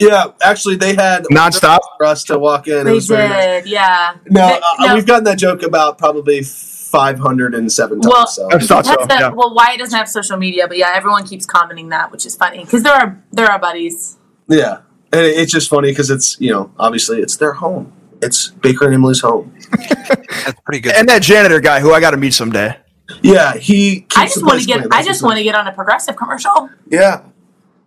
yeah, 0.00 0.24
actually, 0.42 0.74
they 0.76 0.92
had 0.94 1.22
Nonstop? 1.26 1.78
for 1.98 2.04
us 2.06 2.24
to 2.24 2.36
walk 2.38 2.66
in. 2.66 2.78
It 2.80 2.84
They 2.84 2.92
was 2.92 3.06
very 3.06 3.28
nice. 3.28 3.62
did, 3.62 3.70
yeah. 3.72 4.14
No, 4.28 4.48
They- 4.48 4.54
uh, 4.84 4.86
no. 4.88 4.94
we've 4.96 5.06
gotten 5.06 5.22
that 5.24 5.38
joke 5.38 5.62
about 5.62 5.98
probably 5.98 6.42
507 6.94 8.00
times. 8.00 8.06
Well, 8.12 8.26
so. 8.26 8.46
I 8.52 8.58
thought 8.58 8.86
so. 8.86 8.94
That's 8.94 9.06
the, 9.08 9.14
Yeah. 9.20 9.28
well, 9.30 9.52
Wyatt 9.54 9.78
doesn't 9.78 9.96
have 9.98 10.08
social 10.08 10.36
media, 10.36 10.68
but 10.68 10.76
yeah, 10.78 10.92
everyone 10.94 11.26
keeps 11.26 11.44
commenting 11.44 11.88
that, 11.88 12.12
which 12.12 12.24
is 12.24 12.36
funny 12.36 12.64
because 12.64 12.82
there 12.84 12.92
are 12.94 13.00
our, 13.00 13.24
they're 13.32 13.58
buddies. 13.58 14.16
Yeah, 14.48 14.78
and 15.12 15.22
it- 15.22 15.36
it's 15.36 15.50
just 15.52 15.68
funny 15.68 15.90
because 15.90 16.10
it's 16.10 16.40
you 16.40 16.50
know 16.52 16.70
obviously 16.78 17.18
it's 17.20 17.36
their 17.36 17.54
home. 17.54 17.92
It's 18.22 18.48
Baker 18.48 18.84
and 18.86 18.94
Emily's 18.94 19.20
home. 19.20 19.52
That's 19.70 20.60
pretty 20.64 20.80
good. 20.80 20.94
And 20.94 21.08
that 21.08 21.20
janitor 21.22 21.60
guy 21.60 21.80
who 21.80 21.92
I 21.92 22.00
got 22.00 22.12
to 22.12 22.16
meet 22.16 22.32
someday. 22.32 22.76
Yeah, 23.22 23.54
he. 23.56 24.00
Keeps 24.02 24.16
I 24.16 24.24
just 24.26 24.44
want 24.44 24.60
to 24.60 24.66
get. 24.66 24.86
I 24.92 25.02
just 25.02 25.22
want 25.22 25.36
to 25.38 25.44
get 25.44 25.54
on 25.54 25.66
a 25.66 25.72
progressive 25.72 26.16
commercial. 26.16 26.70
Yeah, 26.88 27.22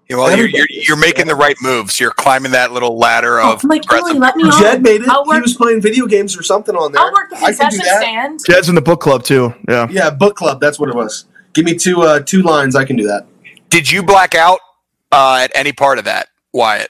Yeah, 0.09 0.15
well, 0.17 0.37
you're, 0.37 0.47
you're, 0.47 0.67
you're 0.69 0.97
making 0.97 1.27
the 1.27 1.35
right 1.35 1.55
moves. 1.61 1.99
You're 1.99 2.11
climbing 2.11 2.53
that 2.53 2.71
little 2.71 2.97
ladder 2.97 3.41
of 3.41 3.61
I'm 3.63 3.69
like, 3.69 3.83
progressive- 3.83 4.11
Emily, 4.15 4.19
let 4.19 4.35
me 4.37 4.43
on. 4.45 4.61
Jed 4.61 4.81
made 4.81 5.01
it. 5.01 5.09
I'll 5.09 5.29
He 5.29 5.41
was 5.41 5.55
playing 5.55 5.81
video 5.81 6.05
games 6.05 6.37
or 6.37 6.43
something 6.43 6.75
on 6.75 6.93
there. 6.93 7.01
I'll 7.01 7.11
work 7.11 7.29
the 7.29 7.35
can 7.35 7.51
do 7.51 7.57
concession 7.57 7.79
that. 7.79 8.01
stand. 8.01 8.39
Jed's 8.47 8.69
in 8.69 8.75
the 8.75 8.81
book 8.81 9.01
club 9.01 9.23
too. 9.23 9.53
Yeah. 9.67 9.87
Yeah, 9.89 10.09
book 10.09 10.35
club. 10.37 10.61
That's 10.61 10.79
what 10.79 10.87
it 10.89 10.95
was. 10.95 11.25
Give 11.53 11.65
me 11.65 11.75
two 11.75 12.03
uh, 12.03 12.21
two 12.21 12.41
lines. 12.41 12.75
I 12.75 12.85
can 12.85 12.95
do 12.95 13.05
that. 13.07 13.25
Did 13.69 13.91
you 13.91 14.01
black 14.01 14.33
out 14.33 14.59
uh, 15.11 15.39
at 15.41 15.51
any 15.55 15.73
part 15.73 15.97
of 15.99 16.05
that, 16.05 16.27
Wyatt? 16.53 16.89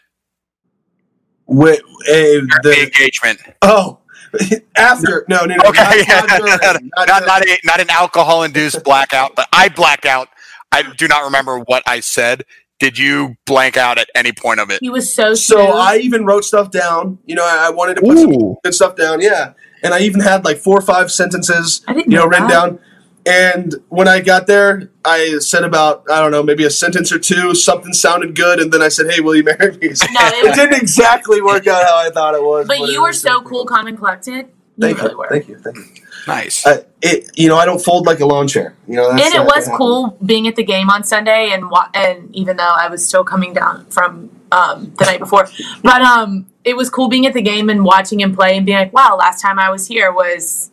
Wait, 1.47 1.79
eh, 2.07 2.41
The 2.41 2.59
the, 2.63 2.83
engagement. 2.83 3.39
oh, 3.61 3.99
after 4.77 5.25
no 5.29 5.45
no 5.45 5.55
no. 5.55 5.63
Okay, 5.69 6.03
not, 6.07 6.27
not, 6.27 6.37
during, 6.37 6.51
not, 6.97 7.07
not 7.07 7.25
not, 7.25 7.41
a, 7.41 7.57
not 7.63 7.79
an 7.79 7.89
alcohol 7.89 8.43
induced 8.43 8.83
blackout, 8.83 9.35
but 9.35 9.47
I 9.53 9.69
blacked 9.69 10.05
out. 10.05 10.27
I 10.71 10.83
do 10.97 11.07
not 11.07 11.23
remember 11.23 11.59
what 11.59 11.81
I 11.87 12.01
said. 12.01 12.43
Did 12.79 12.97
you 12.99 13.35
blank 13.45 13.75
out 13.75 13.97
at 13.97 14.07
any 14.13 14.31
point 14.31 14.59
of 14.59 14.69
it? 14.69 14.79
He 14.81 14.89
was 14.89 15.11
so 15.11 15.33
So 15.33 15.55
smooth. 15.55 15.75
I 15.75 15.97
even 15.97 16.25
wrote 16.25 16.43
stuff 16.45 16.69
down. 16.69 17.17
You 17.25 17.35
know, 17.35 17.43
I, 17.43 17.67
I 17.67 17.69
wanted 17.71 17.95
to 17.95 18.01
put 18.01 18.17
some 18.19 18.55
good 18.63 18.73
stuff 18.73 18.95
down. 18.95 19.19
Yeah, 19.21 19.53
and 19.83 19.93
I 19.93 19.99
even 20.01 20.21
had 20.21 20.45
like 20.45 20.57
four 20.57 20.77
or 20.77 20.81
five 20.81 21.11
sentences. 21.11 21.81
I 21.87 21.93
didn't 21.93 22.11
you 22.11 22.17
know, 22.17 22.23
know 22.25 22.29
written 22.29 22.47
down. 22.47 22.79
And 23.25 23.75
when 23.89 24.07
I 24.07 24.21
got 24.21 24.47
there, 24.47 24.89
I 25.03 25.39
said 25.39 25.63
about 25.65 26.05
I 26.09 26.21
don't 26.21 26.31
know 26.31 26.43
maybe 26.43 26.63
a 26.63 26.69
sentence 26.69 27.11
or 27.11 27.19
two. 27.19 27.53
Something 27.55 27.91
sounded 27.93 28.35
good, 28.35 28.59
and 28.59 28.71
then 28.71 28.81
I 28.81 28.87
said, 28.87 29.11
"Hey, 29.11 29.19
will 29.19 29.35
you 29.35 29.43
marry 29.43 29.75
me?" 29.77 29.93
So 29.95 30.05
No, 30.13 30.19
it 30.27 30.45
it 30.45 30.55
didn't 30.55 30.81
exactly 30.81 31.41
work 31.41 31.67
out 31.67 31.83
how 31.83 31.97
I 31.97 32.09
thought 32.09 32.35
it 32.35 32.43
was. 32.43 32.67
but 32.67 32.79
it 32.79 32.89
you 32.89 33.01
were 33.01 33.11
so 33.11 33.41
pretty 33.41 33.49
cool, 33.49 33.65
calm, 33.65 33.87
and 33.87 33.97
collected. 33.97 34.45
You 34.45 34.47
Thank 34.79 34.99
really 34.99 35.11
you, 35.11 35.17
were. 35.17 35.27
thank 35.29 35.47
you, 35.49 35.57
thank 35.57 35.75
you. 35.77 36.03
Nice. 36.27 36.65
Uh, 36.65 36.83
it, 37.01 37.29
you 37.35 37.47
know, 37.47 37.55
I 37.57 37.65
don't 37.65 37.79
fold 37.79 38.05
like 38.05 38.19
a 38.19 38.25
lawn 38.25 38.47
chair. 38.47 38.75
You 38.87 38.95
know, 38.97 39.11
that's 39.13 39.33
and 39.33 39.35
it 39.35 39.45
was 39.45 39.69
cool 39.77 40.17
being 40.25 40.47
at 40.47 40.55
the 40.55 40.63
game 40.63 40.89
on 40.89 41.03
Sunday, 41.03 41.51
and 41.51 41.63
and 41.93 42.35
even 42.35 42.57
though 42.57 42.75
I 42.77 42.87
was 42.89 43.07
still 43.07 43.23
coming 43.23 43.53
down 43.53 43.85
from 43.87 44.29
um, 44.51 44.93
the 44.97 45.05
night 45.05 45.19
before, 45.19 45.47
but 45.83 46.01
um, 46.01 46.47
it 46.63 46.75
was 46.75 46.89
cool 46.89 47.07
being 47.07 47.25
at 47.25 47.33
the 47.33 47.41
game 47.41 47.69
and 47.69 47.83
watching 47.85 48.19
him 48.19 48.35
play 48.35 48.57
and 48.57 48.65
being 48.65 48.77
like, 48.77 48.93
"Wow, 48.93 49.15
last 49.17 49.41
time 49.41 49.57
I 49.59 49.69
was 49.69 49.87
here 49.87 50.11
was." 50.11 50.71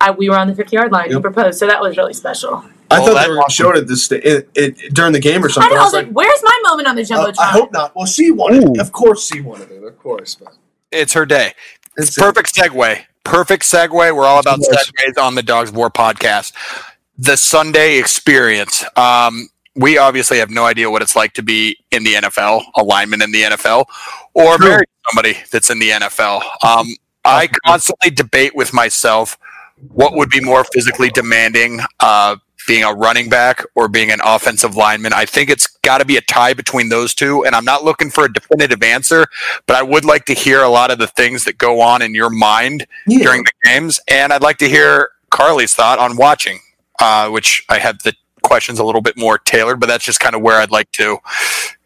I, 0.00 0.10
we 0.10 0.28
were 0.28 0.36
on 0.36 0.48
the 0.48 0.54
50 0.54 0.76
yard 0.76 0.92
line. 0.92 1.06
He 1.06 1.12
Yep. 1.14 1.22
proposed, 1.22 1.58
so 1.58 1.66
that 1.66 1.80
was 1.80 1.96
really 1.96 2.12
special. 2.12 2.56
I 2.90 2.98
Oh, 3.00 3.06
thought 3.06 3.14
that's 3.14 3.26
they 3.26 3.30
were 3.32 3.38
awesome. 3.38 3.50
showing 3.64 3.76
it 3.78 3.86
this 3.88 4.10
it, 4.12 4.50
it, 4.54 4.92
during 4.92 5.12
the 5.12 5.20
game 5.20 5.42
or 5.42 5.48
I 5.48 5.50
something. 5.52 5.70
know. 5.72 5.76
I 5.76 5.80
I 5.80 5.84
was 5.84 5.92
was 5.94 6.02
like, 6.02 6.12
"Where's 6.12 6.42
my 6.42 6.60
moment 6.64 6.88
on 6.88 6.96
the 6.96 7.02
uh, 7.02 7.04
jumbotron?" 7.06 7.38
I 7.38 7.46
hope 7.52 7.72
not. 7.72 7.96
Well, 7.96 8.04
she 8.04 8.30
wanted. 8.30 8.64
Ooh. 8.76 8.80
Of 8.80 8.92
course, 8.92 9.26
she 9.32 9.40
wanted 9.40 9.70
it. 9.70 9.82
Of 9.82 9.98
course, 9.98 10.34
but 10.34 10.52
It's 10.92 11.14
her 11.14 11.24
day. 11.24 11.54
it's 11.96 12.14
Perfect 12.18 12.54
segue. 12.54 13.04
Perfect 13.24 13.64
segue. 13.64 13.90
We're 13.90 14.24
all 14.24 14.40
about 14.40 14.60
segues 14.60 15.20
on 15.20 15.34
the 15.34 15.42
Dogs 15.42 15.70
of 15.70 15.76
War 15.76 15.90
podcast. 15.90 16.52
The 17.18 17.36
Sunday 17.36 17.98
experience. 17.98 18.84
Um, 18.96 19.48
we 19.76 19.98
obviously 19.98 20.38
have 20.38 20.50
no 20.50 20.64
idea 20.66 20.90
what 20.90 21.02
it's 21.02 21.16
like 21.16 21.32
to 21.34 21.42
be 21.42 21.76
in 21.90 22.04
the 22.04 22.14
NFL, 22.14 22.62
a 22.76 22.84
lineman 22.84 23.22
in 23.22 23.32
the 23.32 23.42
NFL, 23.42 23.86
or 24.34 24.56
True. 24.56 24.68
marry 24.68 24.84
somebody 25.10 25.36
that's 25.50 25.70
in 25.70 25.78
the 25.78 25.90
NFL. 25.90 26.42
Um, 26.62 26.86
I 27.24 27.48
constantly 27.66 28.10
debate 28.10 28.54
with 28.54 28.72
myself 28.72 29.36
what 29.88 30.14
would 30.14 30.30
be 30.30 30.40
more 30.40 30.64
physically 30.64 31.10
demanding, 31.10 31.80
uh, 32.00 32.36
being 32.66 32.84
a 32.84 32.92
running 32.92 33.28
back 33.28 33.64
or 33.74 33.88
being 33.88 34.10
an 34.10 34.20
offensive 34.24 34.76
lineman. 34.76 35.12
I 35.12 35.24
think 35.26 35.50
it's 35.50 35.66
got 35.82 35.98
to 35.98 36.04
be 36.04 36.16
a 36.16 36.20
tie 36.22 36.54
between 36.54 36.88
those 36.88 37.14
two, 37.14 37.44
and 37.44 37.54
I'm 37.54 37.64
not 37.64 37.84
looking 37.84 38.10
for 38.10 38.24
a 38.24 38.32
definitive 38.32 38.82
answer, 38.82 39.26
but 39.66 39.76
I 39.76 39.82
would 39.82 40.04
like 40.04 40.24
to 40.26 40.34
hear 40.34 40.62
a 40.62 40.68
lot 40.68 40.90
of 40.90 40.98
the 40.98 41.06
things 41.06 41.44
that 41.44 41.58
go 41.58 41.80
on 41.80 42.02
in 42.02 42.14
your 42.14 42.30
mind 42.30 42.86
Yeah. 43.06 43.22
during 43.22 43.44
the 43.44 43.52
games, 43.64 44.00
and 44.08 44.32
I'd 44.32 44.42
like 44.42 44.58
to 44.58 44.68
hear 44.68 45.10
Carly's 45.30 45.74
thought 45.74 45.98
on 45.98 46.16
watching, 46.16 46.60
uh, 47.00 47.28
which 47.28 47.64
I 47.68 47.78
have 47.78 47.98
the 48.02 48.14
questions 48.42 48.78
a 48.78 48.84
little 48.84 49.00
bit 49.00 49.16
more 49.16 49.38
tailored, 49.38 49.80
but 49.80 49.86
that's 49.86 50.04
just 50.04 50.20
kind 50.20 50.34
of 50.34 50.42
where 50.42 50.60
I'd 50.60 50.70
like 50.70 50.90
to 50.92 51.18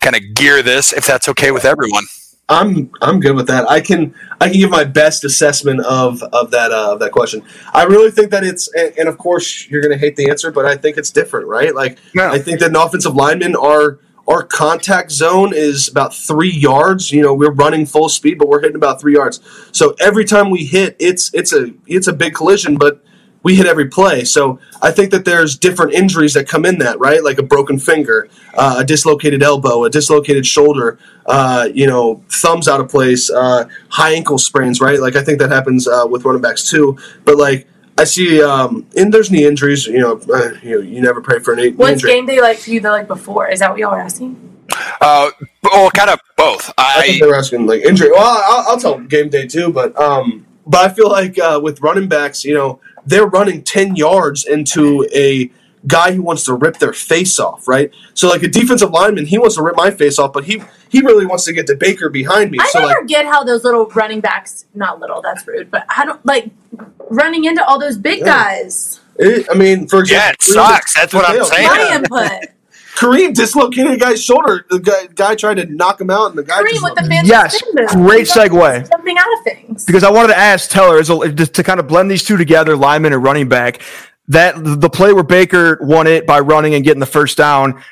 kind 0.00 0.16
of 0.16 0.22
gear 0.34 0.62
this, 0.62 0.92
if 0.92 1.06
that's 1.06 1.28
okay 1.28 1.50
with 1.50 1.64
everyone. 1.64 2.04
I'm 2.48 2.90
I'm 3.02 3.20
good 3.20 3.36
with 3.36 3.46
that. 3.48 3.68
I 3.68 3.80
can 3.80 4.14
I 4.40 4.48
can 4.48 4.58
give 4.58 4.70
my 4.70 4.84
best 4.84 5.22
assessment 5.24 5.80
of 5.80 6.22
of 6.32 6.50
that 6.52 6.72
uh, 6.72 6.92
of 6.92 7.00
that 7.00 7.12
question. 7.12 7.42
I 7.74 7.84
really 7.84 8.10
think 8.10 8.30
that 8.30 8.42
it's 8.42 8.72
and, 8.74 8.96
and 8.98 9.08
of 9.08 9.18
course 9.18 9.68
you're 9.68 9.82
going 9.82 9.92
to 9.92 9.98
hate 9.98 10.16
the 10.16 10.30
answer, 10.30 10.50
but 10.50 10.64
I 10.64 10.76
think 10.76 10.96
it's 10.96 11.10
different, 11.10 11.46
right? 11.46 11.74
Like 11.74 11.98
Yeah. 12.14 12.30
I 12.30 12.38
think 12.38 12.60
that 12.60 12.70
an 12.70 12.76
offensive 12.76 13.14
lineman 13.14 13.54
our 13.54 14.00
our 14.26 14.42
contact 14.42 15.10
zone 15.10 15.52
is 15.54 15.88
about 15.88 16.14
three 16.14 16.50
yards. 16.50 17.10
You 17.10 17.22
know, 17.22 17.34
we're 17.34 17.52
running 17.52 17.86
full 17.86 18.08
speed, 18.08 18.38
but 18.38 18.48
we're 18.48 18.60
hitting 18.60 18.76
about 18.76 19.00
three 19.00 19.14
yards. 19.14 19.40
So 19.72 19.94
every 20.00 20.24
time 20.24 20.50
we 20.50 20.64
hit, 20.64 20.96
it's 20.98 21.32
it's 21.34 21.52
a 21.52 21.72
it's 21.86 22.06
a 22.06 22.12
big 22.14 22.34
collision, 22.34 22.76
but 22.76 23.02
we 23.48 23.54
hit 23.54 23.64
every 23.64 23.86
play. 23.88 24.24
So 24.24 24.58
I 24.82 24.90
think 24.90 25.10
that 25.12 25.24
there's 25.24 25.56
different 25.56 25.94
injuries 25.94 26.34
that 26.34 26.46
come 26.46 26.66
in 26.66 26.76
that, 26.80 27.00
right? 27.00 27.24
Like 27.24 27.38
a 27.38 27.42
broken 27.42 27.78
finger, 27.78 28.28
uh, 28.52 28.76
a 28.80 28.84
dislocated 28.84 29.42
elbow, 29.42 29.84
a 29.84 29.90
dislocated 29.90 30.44
shoulder, 30.44 30.98
uh, 31.24 31.66
you 31.72 31.86
know, 31.86 32.22
thumbs 32.28 32.68
out 32.68 32.78
of 32.78 32.90
place, 32.90 33.30
uh, 33.30 33.66
high 33.88 34.12
ankle 34.12 34.36
sprains, 34.36 34.82
right? 34.82 35.00
Like 35.00 35.16
I 35.16 35.24
think 35.24 35.38
that 35.38 35.50
happens 35.50 35.88
uh, 35.88 36.04
with 36.06 36.26
running 36.26 36.42
backs 36.42 36.68
too. 36.68 36.98
But 37.24 37.38
like 37.38 37.66
I 37.96 38.04
see, 38.04 38.42
um, 38.42 38.86
and 38.98 39.14
there's 39.14 39.30
knee 39.30 39.46
injuries. 39.46 39.86
You 39.86 40.00
know, 40.00 40.20
uh, 40.30 40.50
you 40.62 40.72
know, 40.72 40.80
you 40.82 41.00
never 41.00 41.22
pray 41.22 41.38
for 41.38 41.54
an 41.54 41.60
knee 41.60 41.70
What's 41.70 41.92
injury. 41.92 42.10
game 42.10 42.26
day 42.26 42.42
like 42.42 42.58
for 42.58 42.68
you? 42.68 42.80
The 42.80 42.90
like 42.90 43.08
before? 43.08 43.48
Is 43.48 43.60
that 43.60 43.70
what 43.70 43.78
y'all 43.78 43.92
were 43.92 44.00
asking? 44.00 44.36
Uh, 45.00 45.30
well, 45.62 45.90
kind 45.92 46.10
of 46.10 46.20
both. 46.36 46.70
I 46.76 46.98
I 46.98 47.02
think 47.02 47.22
I, 47.22 47.24
they 47.24 47.30
were 47.30 47.38
asking 47.38 47.66
like 47.66 47.80
injury. 47.80 48.10
Well, 48.10 48.20
I'll, 48.22 48.72
I'll 48.72 48.78
tell 48.78 48.98
game 48.98 49.30
day 49.30 49.46
too, 49.46 49.72
but 49.72 49.98
um, 49.98 50.44
but 50.68 50.84
I 50.84 50.94
feel 50.94 51.08
like 51.08 51.38
uh, 51.38 51.58
with 51.62 51.80
running 51.80 52.08
backs, 52.08 52.44
you 52.44 52.52
know, 52.52 52.78
they're 53.08 53.26
running 53.26 53.62
ten 53.62 53.96
yards 53.96 54.44
into 54.44 55.06
a 55.14 55.50
guy 55.86 56.12
who 56.12 56.22
wants 56.22 56.44
to 56.44 56.54
rip 56.54 56.78
their 56.78 56.92
face 56.92 57.38
off, 57.38 57.66
right? 57.68 57.90
So 58.14 58.28
like 58.28 58.42
a 58.42 58.48
defensive 58.48 58.90
lineman, 58.90 59.26
he 59.26 59.38
wants 59.38 59.54
to 59.56 59.62
rip 59.62 59.76
my 59.76 59.90
face 59.90 60.18
off, 60.18 60.32
but 60.32 60.44
he 60.44 60.62
he 60.88 61.00
really 61.00 61.24
wants 61.26 61.44
to 61.44 61.52
get 61.52 61.66
to 61.68 61.76
Baker 61.76 62.08
behind 62.10 62.50
me. 62.50 62.58
I 62.60 62.66
so 62.68 62.80
never 62.80 63.00
like, 63.00 63.06
get 63.08 63.26
how 63.26 63.44
those 63.44 63.64
little 63.64 63.86
running 63.86 64.20
backs, 64.20 64.66
not 64.74 65.00
little, 65.00 65.22
that's 65.22 65.46
rude, 65.46 65.70
but 65.70 65.84
I 65.94 66.04
don't 66.04 66.24
like 66.26 66.50
running 67.10 67.44
into 67.44 67.64
all 67.64 67.78
those 67.78 67.96
big 67.96 68.20
Yeah. 68.20 68.26
guys. 68.26 69.00
it, 69.18 69.46
I 69.50 69.54
mean, 69.54 69.86
for 69.88 70.00
example, 70.00 70.26
Yeah, 70.26 70.30
it 70.32 70.42
sucks. 70.42 70.94
That's 70.94 71.14
what 71.14 71.28
I'm 71.28 71.44
saying. 71.44 71.66
My 71.66 71.94
input. 71.94 72.50
Kareem 72.98 73.32
dislocated 73.34 73.92
a 73.92 73.96
guy's 73.96 74.22
shoulder. 74.22 74.66
The 74.68 74.80
guy, 74.80 75.06
guy 75.14 75.34
tried 75.36 75.54
to 75.58 75.66
knock 75.66 76.00
him 76.00 76.10
out, 76.10 76.30
and 76.30 76.38
the 76.38 76.42
guy 76.42 76.60
Kareem 76.62 76.82
with 76.82 76.94
the 76.96 77.02
dislocated. 77.02 77.10
fancy 77.10 77.28
Yes, 77.28 77.62
great 77.94 78.26
segue. 78.26 78.90
Jumping 78.90 79.16
out 79.18 79.26
of 79.38 79.44
things. 79.44 79.84
because 79.84 80.02
I 80.02 80.10
wanted 80.10 80.28
to 80.28 80.38
ask 80.38 80.68
Teller 80.70 80.98
is 80.98 81.08
a, 81.10 81.30
just 81.32 81.54
to 81.54 81.62
kind 81.62 81.78
of 81.78 81.86
blend 81.86 82.10
these 82.10 82.24
two 82.24 82.36
together, 82.36 82.76
lineman 82.76 83.12
and 83.12 83.22
running 83.22 83.48
back. 83.48 83.80
that 84.28 84.54
the 84.62 84.90
play 84.90 85.12
where 85.12 85.22
Baker 85.22 85.78
won 85.80 86.06
it 86.06 86.26
by 86.26 86.40
running 86.40 86.74
and 86.74 86.84
getting 86.84 87.00
the 87.00 87.06
first 87.06 87.38
down 87.38 87.82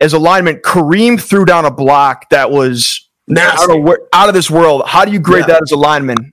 as 0.00 0.12
a 0.14 0.18
lineman, 0.18 0.56
Kareem 0.58 1.20
threw 1.20 1.44
down 1.44 1.64
a 1.64 1.70
block 1.70 2.30
that 2.30 2.50
was 2.50 3.08
I 3.28 3.34
Nasty. 3.34 3.66
don't 3.66 3.68
know 3.68 3.82
where, 3.84 3.98
out 4.12 4.28
of 4.28 4.34
this 4.34 4.50
world. 4.50 4.82
How 4.86 5.04
do 5.04 5.12
you 5.12 5.18
grade 5.18 5.40
Yeah. 5.42 5.54
that 5.54 5.62
as 5.62 5.70
a 5.72 5.76
lineman? 5.76 6.32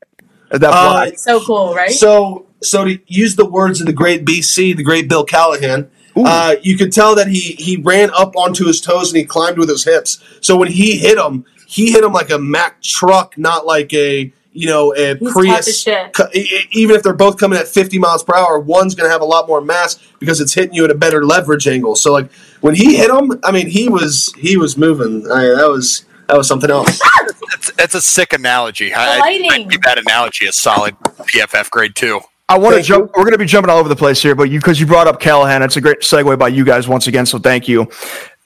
That 0.51 0.63
Uh, 0.63 0.69
block? 1.05 1.13
So 1.17 1.39
cool, 1.45 1.75
right? 1.75 1.91
So, 1.91 2.45
so 2.63 2.86
to 2.86 2.98
use 3.07 3.36
the 3.36 3.45
words 3.45 3.79
of 3.81 3.86
the 3.88 3.93
great 3.93 4.24
BC, 4.25 4.74
the 4.75 4.83
great 4.83 5.07
Bill 5.09 5.24
Callahan, 5.25 5.89
uh, 6.26 6.56
you 6.62 6.78
could 6.78 6.92
tell 6.92 7.16
that 7.16 7.28
he 7.28 7.40
he 7.60 7.78
ran 7.78 8.10
up 8.12 8.36
onto 8.36 8.66
his 8.66 8.82
toes 8.82 9.10
and 9.12 9.18
he 9.18 9.26
climbed 9.26 9.58
with 9.58 9.70
his 9.70 9.84
hips. 9.84 10.22
So 10.42 10.56
when 10.58 10.70
he 10.72 10.98
hit 10.98 11.18
him, 11.18 11.46
he 11.68 11.92
hit 11.92 12.04
him 12.04 12.14
like 12.14 12.30
a 12.30 12.40
Mack 12.40 12.82
truck, 12.82 13.38
not 13.38 13.66
like 13.66 13.94
a 13.94 14.32
you 14.52 14.68
know 14.68 14.94
a 14.96 15.16
He's 15.16 15.32
Prius. 15.32 15.82
shit. 15.82 16.14
Co- 16.14 16.28
Even 16.72 16.96
if 16.96 17.04
they're 17.04 17.14
both 17.14 17.38
coming 17.38 17.58
at 17.60 17.68
50 17.68 18.00
miles 18.00 18.24
per 18.24 18.36
hour, 18.36 18.60
one's 18.60 18.96
going 18.96 19.08
to 19.08 19.12
have 19.12 19.22
a 19.22 19.26
lot 19.26 19.48
more 19.48 19.62
mass 19.62 20.00
because 20.20 20.42
it's 20.42 20.54
hitting 20.54 20.74
you 20.74 20.84
at 20.86 20.92
a 20.92 20.96
better 20.96 21.24
leverage 21.24 21.68
angle. 21.68 21.96
So 21.96 22.12
like 22.12 22.32
when 22.62 22.76
he 22.76 22.96
hit 22.98 23.10
him, 23.10 23.40
I 23.44 23.52
mean 23.52 23.68
he 23.68 23.90
was 23.90 24.34
he 24.38 24.58
was 24.58 24.78
moving. 24.78 25.26
I 25.32 25.44
that 25.56 25.70
was 25.70 26.06
that 26.28 26.38
was 26.38 26.48
something 26.48 26.70
else. 26.72 27.00
It's, 27.52 27.72
it's 27.80 27.96
a 27.96 28.02
sick 28.02 28.32
analogy. 28.32 28.94
I, 28.94 29.16
I, 29.16 29.20
lighting. 29.20 29.52
I 29.52 29.64
give 29.64 29.82
that 29.82 29.98
analogy 29.98 30.46
is 30.46 30.56
solid 30.56 30.96
PFF 31.00 31.70
grade 31.72 31.94
two. 31.96 32.22
I 32.50 32.58
want 32.58 32.75
to 32.75 32.82
jump. 32.82 33.12
We're 33.15 33.24
going 33.24 33.34
to 33.34 33.38
be 33.38 33.46
jumping 33.46 33.70
all 33.70 33.77
over 33.77 33.88
the 33.88 33.96
place 33.96 34.22
here, 34.22 34.34
but 34.34 34.50
you 34.50 34.60
because 34.60 34.79
you 34.79 34.88
brought 34.88 35.08
up 35.08 35.20
Callahan, 35.20 35.62
it's 35.62 35.77
a 35.77 35.82
great 35.82 36.00
segue 36.00 36.38
by 36.38 36.48
you 36.48 36.65
guys 36.65 36.88
once 36.88 37.06
again. 37.08 37.25
So 37.25 37.38
thank 37.38 37.68
you. 37.68 37.88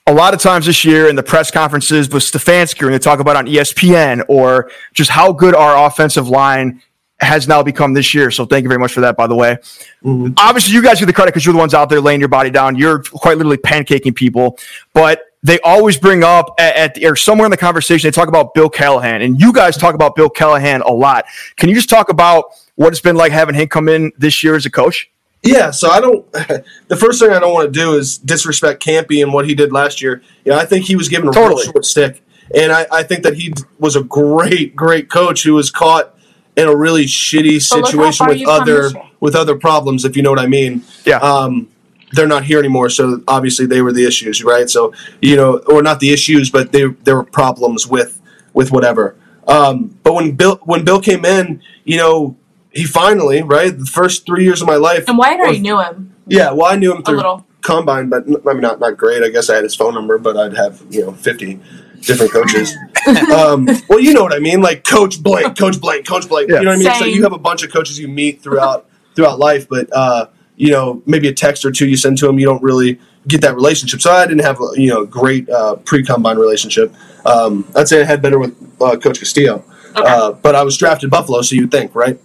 A 0.05 0.13
lot 0.13 0.33
of 0.33 0.41
times 0.41 0.65
this 0.65 0.83
year 0.83 1.07
in 1.07 1.15
the 1.15 1.23
press 1.23 1.49
conferences 1.49 2.09
with 2.09 2.23
Stefanski, 2.23 2.81
when 2.83 2.91
they 2.91 2.99
talk 2.99 3.21
about 3.21 3.37
on 3.37 3.45
ESPN 3.45 4.25
or 4.27 4.69
just 4.93 5.09
how 5.09 5.31
good 5.31 5.55
our 5.55 5.87
offensive 5.87 6.27
line 6.27 6.81
has 7.21 7.47
now 7.47 7.63
become 7.63 7.93
this 7.93 8.13
year. 8.13 8.29
So 8.29 8.45
thank 8.45 8.63
you 8.63 8.69
very 8.69 8.79
much 8.79 8.91
for 8.91 8.99
that, 8.99 9.15
by 9.15 9.27
the 9.27 9.35
way. 9.35 9.57
Mm-hmm. 10.03 10.33
Obviously, 10.35 10.73
you 10.73 10.83
guys 10.83 10.99
get 10.99 11.05
the 11.05 11.13
credit 11.13 11.31
because 11.31 11.45
you're 11.45 11.53
the 11.53 11.59
ones 11.59 11.73
out 11.73 11.89
there 11.89 12.01
laying 12.01 12.19
your 12.19 12.27
body 12.27 12.49
down. 12.49 12.75
You're 12.75 13.01
quite 13.03 13.37
literally 13.37 13.57
pancaking 13.57 14.13
people, 14.13 14.57
but 14.93 15.21
they 15.41 15.59
always 15.61 15.97
bring 15.97 16.23
up 16.23 16.53
at, 16.57 16.75
at 16.75 16.93
the, 16.95 17.05
or 17.05 17.15
somewhere 17.15 17.45
in 17.45 17.51
the 17.51 17.57
conversation 17.57 18.07
they 18.07 18.11
talk 18.11 18.27
about 18.27 18.53
Bill 18.53 18.69
Callahan, 18.69 19.21
and 19.21 19.39
you 19.39 19.53
guys 19.53 19.77
talk 19.77 19.95
about 19.95 20.15
Bill 20.15 20.29
Callahan 20.29 20.81
a 20.81 20.91
lot. 20.91 21.25
Can 21.55 21.69
you 21.69 21.75
just 21.75 21.89
talk 21.89 22.09
about 22.09 22.45
what 22.75 22.89
it's 22.89 23.01
been 23.01 23.15
like 23.15 23.31
having 23.31 23.55
him 23.55 23.67
come 23.67 23.89
in 23.89 24.11
this 24.17 24.43
year 24.43 24.55
as 24.55 24.65
a 24.65 24.71
coach? 24.71 25.09
Yeah, 25.43 25.71
so 25.71 25.89
I 25.89 25.99
don't. 25.99 26.25
The 26.87 26.95
first 26.95 27.19
thing 27.19 27.31
I 27.31 27.39
don't 27.39 27.53
want 27.53 27.73
to 27.73 27.79
do 27.79 27.95
is 27.95 28.17
disrespect 28.17 28.83
Campy 28.83 29.23
and 29.23 29.33
what 29.33 29.47
he 29.47 29.55
did 29.55 29.71
last 29.71 30.01
year. 30.01 30.21
Yeah, 30.45 30.57
I 30.57 30.65
think 30.65 30.85
he 30.85 30.95
was 30.95 31.09
given 31.09 31.27
a 31.27 31.31
Totally. 31.31 31.63
real 31.63 31.71
short 31.71 31.85
stick, 31.85 32.23
and 32.53 32.71
I, 32.71 32.85
I 32.91 33.03
think 33.03 33.23
that 33.23 33.35
he 33.35 33.53
was 33.79 33.95
a 33.95 34.03
great, 34.03 34.75
great 34.75 35.09
coach 35.09 35.43
who 35.43 35.55
was 35.55 35.71
caught 35.71 36.15
in 36.55 36.67
a 36.67 36.75
really 36.75 37.05
shitty 37.05 37.67
But 37.69 37.77
look 37.77 37.85
how 37.85 38.11
situation 38.11 38.25
far 38.25 38.29
with 38.29 38.47
other 38.47 38.91
with 39.19 39.35
other 39.35 39.55
problems, 39.55 40.05
if 40.05 40.15
you 40.15 40.21
know 40.23 40.29
what 40.29 40.39
I 40.39 40.47
mean. 40.47 40.83
Yeah. 41.05 41.17
Um, 41.17 41.69
they're 42.11 42.27
not 42.27 42.43
here 42.43 42.59
anymore, 42.59 42.89
so 42.89 43.23
obviously 43.27 43.65
they 43.65 43.81
were 43.81 43.91
the 43.91 44.05
issues, 44.05 44.43
right? 44.43 44.69
So 44.69 44.93
you 45.21 45.35
know, 45.35 45.57
or 45.67 45.81
not 45.81 45.99
the 45.99 46.13
issues, 46.13 46.51
but 46.51 46.71
they 46.71 46.85
there 47.03 47.15
were 47.15 47.23
problems 47.23 47.87
with 47.87 48.21
with 48.53 48.71
whatever. 48.71 49.15
Um, 49.47 49.97
but 50.03 50.13
when 50.13 50.33
Bill 50.33 50.59
when 50.63 50.85
Bill 50.85 51.01
came 51.01 51.25
in, 51.25 51.61
you 51.85 51.97
know, 51.97 52.37
he 52.73 52.85
finally 52.85 53.41
right 53.43 53.77
the 53.77 53.85
first 53.85 54.25
three 54.25 54.43
years 54.43 54.61
of 54.61 54.67
my 54.67 54.75
life. 54.75 55.07
and 55.07 55.17
Wyatt 55.17 55.39
or- 55.39 55.43
already 55.43 55.59
knew 55.59 55.79
him. 55.81 56.13
yeah, 56.27 56.51
well, 56.51 56.65
I 56.71 56.75
knew 56.75 56.93
him 56.95 57.03
through 57.03 57.17
little. 57.17 57.45
Combine, 57.61 58.09
but 58.09 58.23
I 58.25 58.51
mean, 58.53 58.61
not 58.61 58.79
not 58.81 58.97
great. 58.97 59.23
I 59.23 59.29
guess 59.29 59.49
I 59.49 59.55
had 59.55 59.63
his 59.63 59.73
phone 59.73 59.93
number, 59.93 60.17
but 60.17 60.35
I'd 60.35 60.55
have 60.57 60.81
you 60.89 61.05
know 61.05 61.13
fifty 61.13 61.61
different 62.01 62.33
coaches. 62.33 62.75
um, 63.33 63.65
well, 63.87 64.01
you 64.01 64.13
know 64.13 64.21
what 64.23 64.33
I 64.33 64.39
mean, 64.39 64.61
like 64.61 64.83
Coach 64.83 65.23
Blank, 65.23 65.57
Coach 65.63 65.79
Blank, 65.79 66.05
Coach 66.05 66.27
Blank. 66.27 66.49
Yeah. 66.49 66.57
You 66.59 66.65
know 66.65 66.71
what 66.71 66.85
I 66.85 66.89
mean? 66.91 66.99
So 66.99 67.05
you 67.05 67.23
have 67.23 67.31
a 67.31 67.37
bunch 67.37 67.63
of 67.63 67.71
coaches 67.71 67.97
you 67.97 68.09
meet 68.09 68.41
throughout 68.41 68.89
throughout 69.15 69.39
life, 69.39 69.69
but 69.69 69.87
uh, 69.93 70.25
you 70.57 70.71
know 70.71 71.01
maybe 71.05 71.29
a 71.29 71.33
text 71.33 71.63
or 71.63 71.71
two 71.71 71.87
you 71.87 71.95
send 71.95 72.17
to 72.17 72.27
them, 72.27 72.37
you 72.37 72.45
don't 72.45 72.61
really 72.61 72.99
get 73.29 73.39
that 73.41 73.55
relationship. 73.55 74.01
So 74.01 74.11
I 74.11 74.27
didn't 74.27 74.43
have 74.43 74.59
a 74.59 74.67
you 74.75 74.89
know 74.89 75.05
great 75.05 75.49
uh, 75.49 75.75
pre 75.77 76.03
combine 76.03 76.37
relationship. 76.37 76.93
Um, 77.25 77.65
I'd 77.77 77.87
say 77.87 78.01
I 78.01 78.03
had 78.03 78.21
better 78.21 78.39
with 78.39 78.53
uh, 78.81 78.97
Coach 78.97 79.19
Castillo, 79.19 79.63
Okay. 79.95 80.03
uh, 80.05 80.33
but 80.33 80.53
I 80.55 80.63
was 80.63 80.75
drafted 80.77 81.09
Buffalo, 81.09 81.41
so 81.43 81.55
you'd 81.55 81.71
think, 81.71 81.95
right? 81.95 82.19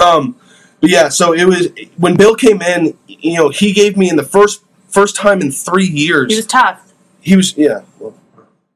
Um, 0.00 0.36
but 0.80 0.90
yeah, 0.90 1.08
so 1.08 1.32
it 1.32 1.44
was 1.44 1.68
when 1.96 2.16
Bill 2.16 2.34
came 2.34 2.60
in. 2.62 2.96
You 3.06 3.38
know, 3.38 3.48
he 3.48 3.72
gave 3.72 3.96
me 3.96 4.10
in 4.10 4.16
the 4.16 4.24
first 4.24 4.62
first 4.88 5.16
time 5.16 5.40
in 5.40 5.50
three 5.50 5.86
years. 5.86 6.30
He 6.30 6.36
was 6.36 6.46
tough. 6.46 6.92
He 7.20 7.36
was 7.36 7.56
yeah. 7.56 7.82
Well, 7.98 8.14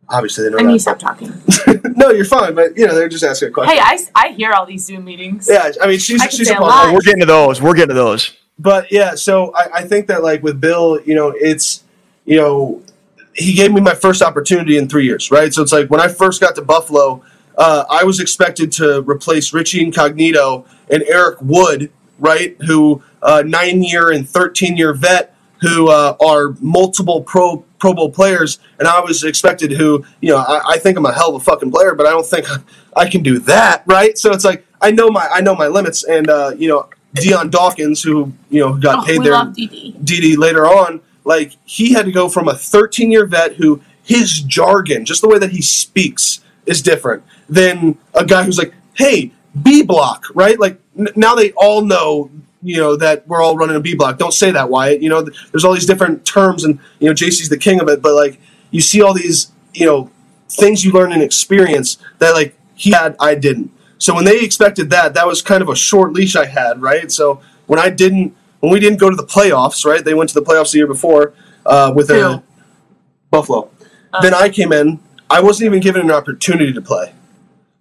obviously 0.09 0.45
they 0.45 0.51
know 0.51 0.59
I 0.59 0.63
mean, 0.63 0.71
you 0.71 0.79
stop 0.79 0.99
talking. 0.99 1.33
no, 1.97 2.11
you're 2.11 2.25
fine, 2.25 2.55
but 2.55 2.77
you 2.77 2.87
know 2.87 2.95
they're 2.95 3.09
just 3.09 3.25
asking 3.25 3.49
a 3.49 3.53
question. 3.53 3.77
Hey, 3.77 3.81
I, 3.83 3.99
I 4.15 4.29
hear 4.33 4.53
all 4.53 4.67
these 4.67 4.87
Zoom 4.87 5.05
meetings. 5.05 5.49
yeah, 5.51 5.71
I 5.81 5.87
mean 5.87 5.99
she's 5.99 6.23
I 6.23 6.29
she's 6.29 6.51
a 6.51 6.59
a 6.59 6.61
lot. 6.61 6.93
We're 6.93 7.01
getting 7.01 7.21
to 7.21 7.27
those. 7.27 7.61
We're 7.61 7.75
getting 7.75 7.89
to 7.89 7.95
those. 7.95 8.37
but 8.59 8.91
yeah, 8.91 9.15
so 9.15 9.55
I, 9.55 9.69
I 9.75 9.83
think 9.85 10.07
that 10.09 10.23
like 10.23 10.43
with 10.43 10.61
Bill, 10.61 11.01
you 11.03 11.15
know, 11.15 11.35
it's 11.37 11.85
you 12.25 12.37
know, 12.37 12.83
he 13.35 13.55
gave 13.55 13.73
me 13.73 13.81
my 13.81 13.95
first 13.95 14.23
opportunity 14.23 14.77
in 14.77 14.89
three 14.89 15.05
years, 15.05 15.31
right? 15.31 15.53
So 15.53 15.63
it's 15.63 15.73
like 15.73 15.91
when 15.91 16.01
I 16.01 16.09
first 16.09 16.41
got 16.41 16.55
to 16.57 16.63
Buffalo, 16.63 17.23
uh, 17.59 17.85
I 17.91 18.05
was 18.05 18.21
expected 18.21 18.73
to 18.73 19.03
replace 19.03 19.53
Richie 19.53 19.83
Incognito 19.83 20.65
and 20.91 21.03
Eric 21.03 21.39
Wood, 21.43 21.93
right? 22.19 22.57
Who 22.67 23.03
uh, 23.23 23.43
nine 23.45 23.83
year 23.83 24.11
and 24.11 24.29
thirteen 24.29 24.77
year 24.77 24.95
vet 24.95 25.35
who 25.61 25.89
uh, 25.91 26.17
are 26.25 26.55
multiple 26.61 27.23
pro 27.23 27.65
Pro 27.79 27.95
Bowl 27.95 28.11
players, 28.11 28.59
and 28.79 28.89
I 28.89 29.01
was 29.01 29.23
expected 29.25 29.73
who 29.73 30.05
you 30.21 30.31
know 30.31 30.39
I, 30.39 30.73
I 30.75 30.79
think 30.79 30.97
I'm 30.99 31.07
a 31.07 31.13
hell 31.13 31.35
of 31.35 31.43
a 31.43 31.45
fucking 31.45 31.71
player, 31.71 31.95
but 31.95 32.07
I 32.07 32.11
don't 32.11 32.27
think 32.27 32.47
I 32.97 33.09
can 33.09 33.23
do 33.23 33.39
that, 33.41 33.83
right? 33.87 34.17
So 34.19 34.33
it's 34.33 34.45
like 34.45 34.67
I 34.81 34.91
know 34.91 35.11
my 35.11 35.29
I 35.31 35.41
know 35.41 35.55
my 35.55 35.69
limits, 35.69 36.05
and 36.05 36.29
uh, 36.29 36.53
you 36.57 36.69
know 36.69 36.89
Dion 37.15 37.51
Dawkins, 37.51 38.03
who 38.03 38.33
you 38.51 38.61
know 38.61 38.75
got 38.75 39.03
Oh, 39.03 39.07
paid 39.07 39.23
there. 39.23 39.33
DD 40.05 40.37
later 40.39 40.67
on, 40.67 41.01
like 41.25 41.57
he 41.65 41.93
had 41.93 42.05
to 42.07 42.13
go 42.13 42.29
from 42.29 42.49
a 42.49 42.55
13 42.55 43.11
year 43.11 43.27
vet 43.27 43.55
who 43.57 43.81
his 44.03 44.41
jargon, 44.43 45.05
just 45.05 45.23
the 45.23 45.29
way 45.29 45.39
that 45.39 45.51
he 45.51 45.63
speaks, 45.63 46.41
is 46.67 46.83
different 46.83 47.23
than 47.49 47.99
a 48.15 48.25
guy 48.25 48.45
who's 48.45 48.59
like, 48.59 48.75
hey, 48.95 49.33
B 49.63 49.83
block, 49.83 50.27
right? 50.35 50.59
Like 50.59 50.81
n- 50.99 51.09
now 51.17 51.35
they 51.35 51.53
all 51.53 51.83
know, 51.83 52.31
you 52.63 52.77
know, 52.77 52.97
that 52.97 53.27
we're 53.27 53.43
all 53.43 53.57
running 53.57 53.77
a 53.77 53.81
B 53.81 53.95
block. 53.95 54.19
Don't 54.19 54.33
say 54.35 54.51
that, 54.51 54.69
Wyatt. 54.69 55.03
You 55.03 55.09
know, 55.09 55.25
th- 55.25 55.51
there's 55.51 55.65
all 55.65 55.73
these 55.75 55.87
different 55.87 56.25
terms, 56.25 56.65
and 56.65 56.79
you 56.99 57.09
know, 57.09 57.15
JC's 57.15 57.49
the 57.49 57.59
king 57.59 57.81
of 57.81 57.89
it. 57.89 58.03
But 58.03 58.15
like, 58.15 58.41
you 58.71 58.81
see 58.81 59.03
all 59.03 59.15
these, 59.15 59.53
you 59.73 59.87
know, 59.87 60.11
things 60.49 60.85
you 60.85 60.93
learn 60.93 61.13
in 61.13 61.23
experience 61.23 61.99
that 62.19 62.33
like 62.33 62.57
he 62.75 62.91
had, 62.91 63.17
I 63.21 63.35
didn't. 63.35 63.73
So 63.99 64.15
when 64.15 64.25
they 64.25 64.41
expected 64.41 64.91
that, 64.91 65.15
that 65.15 65.27
was 65.27 65.43
kind 65.43 65.63
of 65.63 65.69
a 65.69 65.77
short 65.77 66.13
leash 66.13 66.37
I 66.37 66.47
had, 66.47 66.81
right? 66.81 67.11
So 67.11 67.41
when 67.67 67.79
I 67.81 67.91
didn't, 67.91 68.37
when 68.61 68.73
we 68.73 68.79
didn't 68.81 68.99
go 68.99 69.11
to 69.11 69.17
the 69.17 69.27
playoffs, 69.27 69.85
right? 69.85 70.05
They 70.05 70.15
went 70.15 70.31
to 70.31 70.35
the 70.35 70.45
playoffs 70.45 70.71
the 70.73 70.79
year 70.79 70.87
before 70.87 71.35
uh, 71.67 71.93
with 71.95 72.11
a? 72.11 72.15
Buffalo. 73.31 73.71
Then 74.23 74.35
I 74.35 74.49
came 74.49 74.73
in. 74.73 75.01
I 75.31 75.41
wasn't 75.41 75.67
even 75.67 75.81
given 75.81 76.03
an 76.03 76.11
opportunity 76.11 76.73
to 76.73 76.81
play, 76.81 77.13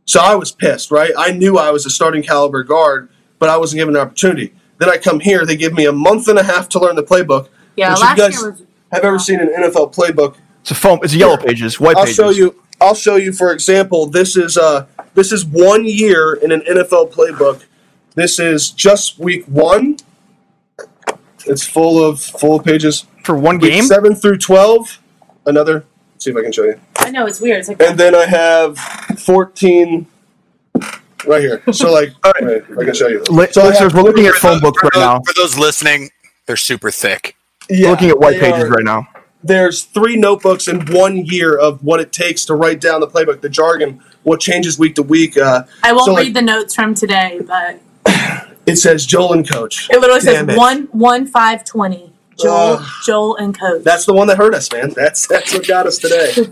so 0.08 0.20
I 0.20 0.34
was 0.34 0.52
pissed, 0.52 0.89
right? 0.89 1.12
I 1.15 1.32
knew 1.32 1.58
I 1.60 1.70
was 1.70 1.86
a 1.86 1.89
starting 1.91 2.24
caliber 2.24 2.63
guard, 2.63 3.10
but 3.38 3.50
I 3.50 3.58
wasn't 3.58 3.82
given 3.82 3.96
an 3.96 4.02
opportunity. 4.02 4.54
Then 4.80 4.89
I 4.89 4.98
come 4.98 5.20
here. 5.20 5.46
They 5.46 5.56
give 5.56 5.74
me 5.74 5.86
a 5.86 5.91
month 5.91 6.28
and 6.28 6.39
a 6.39 6.43
half 6.43 6.67
to 6.70 6.80
learn 6.80 6.96
the 6.96 7.04
playbook. 7.04 7.50
Yeah, 7.76 7.91
which 7.91 8.00
last 8.02 8.17
you 8.17 8.24
guys 8.24 8.34
year 8.41 8.52
was. 8.52 8.63
have 8.91 9.04
ever 9.04 9.20
seen 9.20 9.39
an 9.39 9.50
NFL 9.50 9.93
playbook 9.93 10.38
It's 10.62 10.72
a 10.72 10.76
foam. 10.76 11.00
It's 11.04 11.13
a 11.13 11.17
yellow 11.17 11.38
pages, 11.38 11.80
white 11.80 11.96
I'll 11.98 12.04
pages. 12.06 12.15
show 12.15 12.30
you. 12.32 12.56
I'll 12.82 12.96
show 12.96 13.15
you. 13.17 13.32
For 13.34 13.52
example, 13.52 14.08
this 14.08 14.36
is 14.36 14.58
uh 14.58 14.88
this 15.13 15.32
is 15.32 15.46
one 15.46 15.86
year 15.86 16.34
in 16.36 16.52
an 16.52 16.62
NFL 16.62 17.12
playbook. 17.12 17.63
This 18.15 18.39
is 18.39 18.70
just 18.72 19.20
week 19.20 19.46
one. 19.46 19.98
It's 21.46 21.65
full 21.65 22.04
of 22.04 22.20
full 22.20 22.60
of 22.60 22.65
pages. 22.65 23.06
for 23.24 23.36
one 23.38 23.58
Week 23.60 23.72
game. 23.74 23.84
seven 23.86 24.15
through 24.15 24.38
twelve. 24.38 25.00
Another. 25.46 25.86
Let's 26.13 26.26
see 26.26 26.32
if 26.32 26.38
I 26.38 26.41
can 26.41 26.52
show 26.52 26.63
you. 26.65 26.80
I 27.08 27.12
know 27.12 27.26
it's 27.26 27.39
weird. 27.41 27.60
It's 27.60 27.70
like 27.70 27.82
And 27.82 27.98
then 28.00 28.13
I 28.15 28.26
have 28.26 28.78
fourteen 29.20 30.08
right 31.26 31.41
here. 31.41 31.62
So 31.72 31.91
like, 31.91 32.10
wait, 32.41 32.63
if 32.70 32.78
I 32.78 32.84
can 32.86 32.93
show 32.93 33.08
you. 33.08 33.24
So 33.26 33.34
I 33.34 33.38
listeners, 33.38 33.78
have- 33.80 33.93
we're 33.96 34.02
looking 34.04 34.26
at 34.28 34.34
phone 34.36 34.54
those- 34.54 34.62
books 34.62 34.84
right 34.84 34.91
those- 34.93 35.02
now. 35.02 35.20
For 35.26 35.34
those 35.36 35.58
listening, 35.58 36.10
they're 36.46 36.56
super 36.58 36.91
thick. 36.91 37.36
We're 37.70 37.76
Yeah, 37.78 37.89
looking 37.89 38.10
at 38.10 38.20
white 38.20 38.39
pages 38.39 38.63
are- 38.63 38.70
right 38.70 38.84
now. 38.86 39.08
there's 39.43 39.84
three 39.84 40.15
notebooks 40.15 40.67
in 40.67 40.86
one 40.93 41.26
year 41.26 41.56
of 41.58 41.84
what 41.84 42.00
it 42.00 42.12
takes 42.12 42.43
to 42.46 42.56
write 42.56 42.82
down 42.82 43.02
the 43.02 43.08
playbook, 43.08 43.41
the 43.41 43.50
jargon, 43.50 44.02
what 44.24 44.39
changes 44.39 44.78
week 44.80 44.96
to 44.96 45.04
week. 45.04 45.38
Uh, 45.38 45.63
I 45.84 45.93
won't 45.93 46.06
so, 46.06 46.13
like, 46.13 46.26
read 46.26 46.34
the 46.36 46.41
notes 46.41 46.76
from 46.76 46.93
today, 46.93 47.39
but 47.46 47.80
It 48.65 48.76
says 48.78 49.06
Joel 49.06 49.32
and 49.34 49.50
Coach. 49.50 49.89
it 49.89 50.00
literally 50.02 50.20
Damn 50.22 50.48
says 50.48 50.56
it. 50.56 50.58
one 50.58 50.84
one 50.91 51.26
five 51.26 51.63
twenty. 51.63 52.12
Joel, 52.39 52.78
Ugh. 52.80 52.88
Joel, 53.06 53.36
and 53.38 53.58
Coach. 53.58 53.84
That's 53.84 54.06
the 54.06 54.13
one 54.13 54.28
that 54.28 54.38
hurt 54.38 54.54
us, 54.56 54.71
man. 54.71 54.91
That's 54.95 55.28
that's 55.28 55.54
what 55.54 55.67
got 55.67 55.88
us 55.88 55.97
today. 55.97 56.32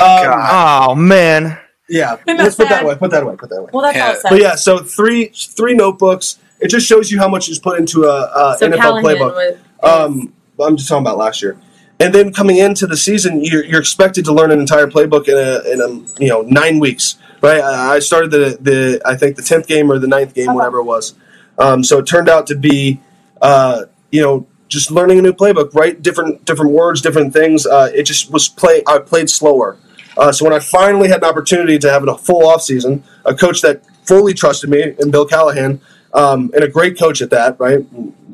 Um, 0.00 0.32
Oh 0.32 0.94
man, 0.94 1.58
yeah, 1.88 2.16
let's 2.26 2.56
that 2.56 2.62
put 2.64 2.68
that 2.68 2.78
sad? 2.80 2.86
way. 2.86 2.94
Put 2.96 3.10
that 3.10 3.22
away. 3.24 3.34
Put 3.36 3.48
that 3.50 3.56
away. 3.56 3.70
well, 3.72 3.82
that's 3.82 3.96
Yeah. 3.96 4.10
it 4.12 4.14
says. 4.20 4.30
But 4.30 4.40
yeah, 4.40 4.54
so 4.54 4.78
three 4.78 5.26
three 5.34 5.74
notebooks. 5.74 6.38
It 6.60 6.68
just 6.68 6.86
shows 6.86 7.10
you 7.10 7.18
how 7.18 7.28
much 7.28 7.48
is 7.48 7.58
put 7.58 7.78
into 7.80 8.04
a, 8.04 8.22
a 8.24 8.56
so 8.58 8.68
NFL 8.68 8.76
Callahan 8.78 9.04
playbook. 9.04 9.36
with 9.36 9.58
Um, 9.84 10.32
I'm 10.60 10.76
just 10.76 10.88
talking 10.88 11.02
about 11.04 11.18
last 11.18 11.42
year. 11.42 11.56
And 12.00 12.14
then 12.14 12.32
coming 12.32 12.58
into 12.58 12.86
the 12.86 12.96
season, 12.96 13.44
you're, 13.44 13.64
you're 13.64 13.80
expected 13.80 14.24
to 14.26 14.32
learn 14.32 14.52
an 14.52 14.60
entire 14.60 14.86
playbook 14.86 15.26
in 15.28 15.34
a, 15.36 15.72
in 15.72 15.80
a 15.80 16.22
you 16.22 16.28
know 16.28 16.42
nine 16.42 16.78
weeks, 16.78 17.16
right? 17.42 17.60
I 17.60 17.96
I 17.96 17.98
started 17.98 18.30
the, 18.30 18.56
the 18.60 19.02
I 19.04 19.16
think 19.16 19.34
the 19.36 19.42
tenth 19.42 19.66
game 19.66 19.90
or 19.90 19.98
the 19.98 20.06
ninth 20.06 20.32
game, 20.34 20.48
Okay. 20.50 20.54
whatever 20.56 20.78
it 20.78 20.84
was. 20.84 21.14
Um, 21.58 21.82
so 21.82 21.98
it 21.98 22.06
turned 22.06 22.28
out 22.28 22.46
to 22.48 22.54
be 22.56 23.00
uh, 23.42 23.86
you 24.12 24.22
know, 24.22 24.46
just 24.68 24.90
learning 24.90 25.18
a 25.18 25.22
new 25.22 25.32
playbook, 25.32 25.74
right? 25.74 26.00
Different 26.00 26.44
different 26.44 26.72
words, 26.72 27.00
different 27.00 27.32
things. 27.32 27.66
Uh, 27.66 27.90
it 27.94 28.04
just 28.04 28.30
was 28.30 28.48
play. 28.48 28.82
I 28.86 28.98
played 28.98 29.30
slower. 29.30 29.78
Uh, 30.16 30.32
so 30.32 30.44
when 30.44 30.52
I 30.52 30.58
finally 30.58 31.08
had 31.08 31.22
an 31.22 31.28
opportunity 31.28 31.78
to 31.78 31.90
have 31.90 32.06
a 32.06 32.18
full 32.18 32.46
off 32.46 32.62
season, 32.62 33.04
a 33.24 33.34
coach 33.34 33.60
that 33.62 33.84
fully 34.04 34.34
trusted 34.34 34.68
me, 34.68 34.94
and 34.98 35.12
Bill 35.12 35.24
Callahan, 35.26 35.80
um, 36.12 36.50
and 36.54 36.64
a 36.64 36.68
great 36.68 36.98
coach 36.98 37.20
at 37.22 37.30
that, 37.30 37.58
right? 37.60 37.80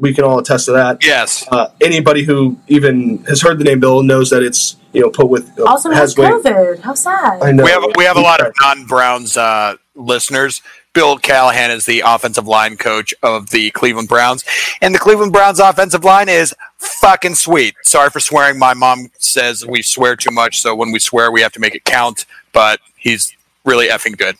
We 0.00 0.14
can 0.14 0.24
all 0.24 0.38
attest 0.38 0.66
to 0.66 0.72
that. 0.72 1.04
Yes. 1.04 1.46
Uh, 1.50 1.68
anybody 1.80 2.24
who 2.24 2.58
even 2.68 3.18
has 3.24 3.42
heard 3.42 3.58
the 3.58 3.64
name 3.64 3.80
Bill 3.80 4.02
knows 4.02 4.30
that 4.30 4.42
it's 4.42 4.76
you 4.92 5.02
know 5.02 5.10
put 5.10 5.28
with 5.28 5.50
uh, 5.58 5.64
Also 5.64 5.90
has 5.90 6.16
weight. 6.16 6.32
COVID. 6.32 6.80
How 6.80 6.94
sad. 6.94 7.42
I 7.42 7.52
know. 7.52 7.64
We 7.64 7.70
have 7.70 7.84
we 7.96 8.04
have 8.04 8.16
a 8.16 8.20
lot 8.20 8.40
of 8.40 8.52
non-Browns 8.60 9.36
uh, 9.36 9.76
listeners. 9.94 10.62
Bill 10.94 11.18
Callahan 11.18 11.72
is 11.72 11.84
the 11.86 12.02
offensive 12.06 12.46
line 12.46 12.76
coach 12.76 13.12
of 13.22 13.50
the 13.50 13.70
Cleveland 13.72 14.08
Browns, 14.08 14.44
and 14.80 14.94
the 14.94 14.98
Cleveland 14.98 15.32
Browns 15.32 15.58
offensive 15.58 16.04
line 16.04 16.28
is 16.28 16.54
fucking 16.78 17.34
sweet. 17.34 17.74
Sorry 17.82 18.10
for 18.10 18.20
swearing. 18.20 18.58
My 18.58 18.74
mom 18.74 19.10
says 19.18 19.66
we 19.66 19.82
swear 19.82 20.14
too 20.14 20.30
much, 20.30 20.60
so 20.60 20.74
when 20.74 20.92
we 20.92 21.00
swear, 21.00 21.30
we 21.30 21.42
have 21.42 21.52
to 21.52 21.60
make 21.60 21.74
it 21.74 21.84
count. 21.84 22.26
But 22.52 22.80
he's 22.96 23.36
really 23.64 23.88
effing 23.88 24.16
good. 24.16 24.36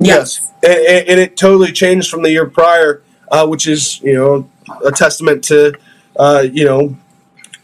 Yes, 0.00 0.50
and, 0.62 0.72
and 0.72 1.08
and 1.08 1.20
it 1.20 1.36
totally 1.36 1.72
changed 1.72 2.10
from 2.10 2.22
the 2.22 2.30
year 2.30 2.48
prior, 2.48 3.02
uh, 3.30 3.46
which 3.46 3.66
is 3.66 4.00
you 4.00 4.14
know 4.14 4.50
a 4.84 4.90
testament 4.90 5.44
to 5.44 5.74
uh, 6.16 6.46
you 6.50 6.64
know 6.64 6.96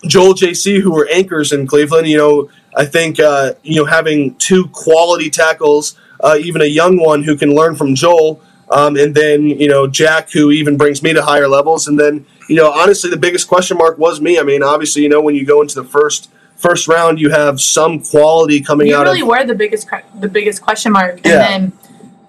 Joel 0.07 0.35
JC 0.35 0.81
who 0.81 0.93
were 0.93 1.09
anchors 1.11 1.53
in 1.53 1.67
Cleveland. 1.67 2.09
You 2.09 2.19
know, 2.19 2.51
I 2.77 2.85
think 2.85 3.21
uh, 3.21 3.55
you 3.63 3.77
know 3.77 3.87
having 3.87 4.35
two 4.37 4.69
quality 4.69 5.31
tackles, 5.31 5.99
uh, 6.25 6.37
even 6.41 6.61
a 6.63 6.71
young 6.81 6.97
one 6.97 7.23
who 7.23 7.37
can 7.37 7.55
learn 7.55 7.77
from 7.77 7.95
Joel, 7.95 8.41
um, 8.71 8.97
and 8.97 9.15
then 9.15 9.47
you 9.47 9.69
know 9.69 9.87
Jack 9.87 10.31
who 10.33 10.51
even 10.51 10.77
brings 10.77 11.03
me 11.03 11.13
to 11.13 11.23
higher 11.23 11.47
levels, 11.47 11.87
and 11.87 12.01
then 12.01 12.25
you 12.49 12.57
know 12.57 12.73
honestly 12.73 13.11
the 13.11 13.17
biggest 13.27 13.47
question 13.47 13.77
mark 13.79 13.99
was 13.99 14.21
me. 14.21 14.39
I 14.39 14.43
mean, 14.43 14.63
obviously 14.63 15.03
you 15.03 15.09
know 15.09 15.21
when 15.21 15.35
you 15.37 15.45
go 15.45 15.61
into 15.63 15.75
the 15.77 15.85
first 15.97 16.31
first 16.57 16.89
round, 16.89 17.21
you 17.21 17.31
have 17.31 17.61
some 17.61 18.01
quality 18.01 18.61
coming 18.61 18.87
You 18.89 18.97
out 18.97 19.07
really 19.07 19.21
of 19.21 19.29
were 19.29 19.45
the 19.45 19.55
biggest 19.55 19.87
the 20.21 20.29
biggest 20.29 20.63
question 20.63 20.93
mark, 20.93 21.17
and 21.17 21.27
Yeah. 21.27 21.39
then 21.39 21.73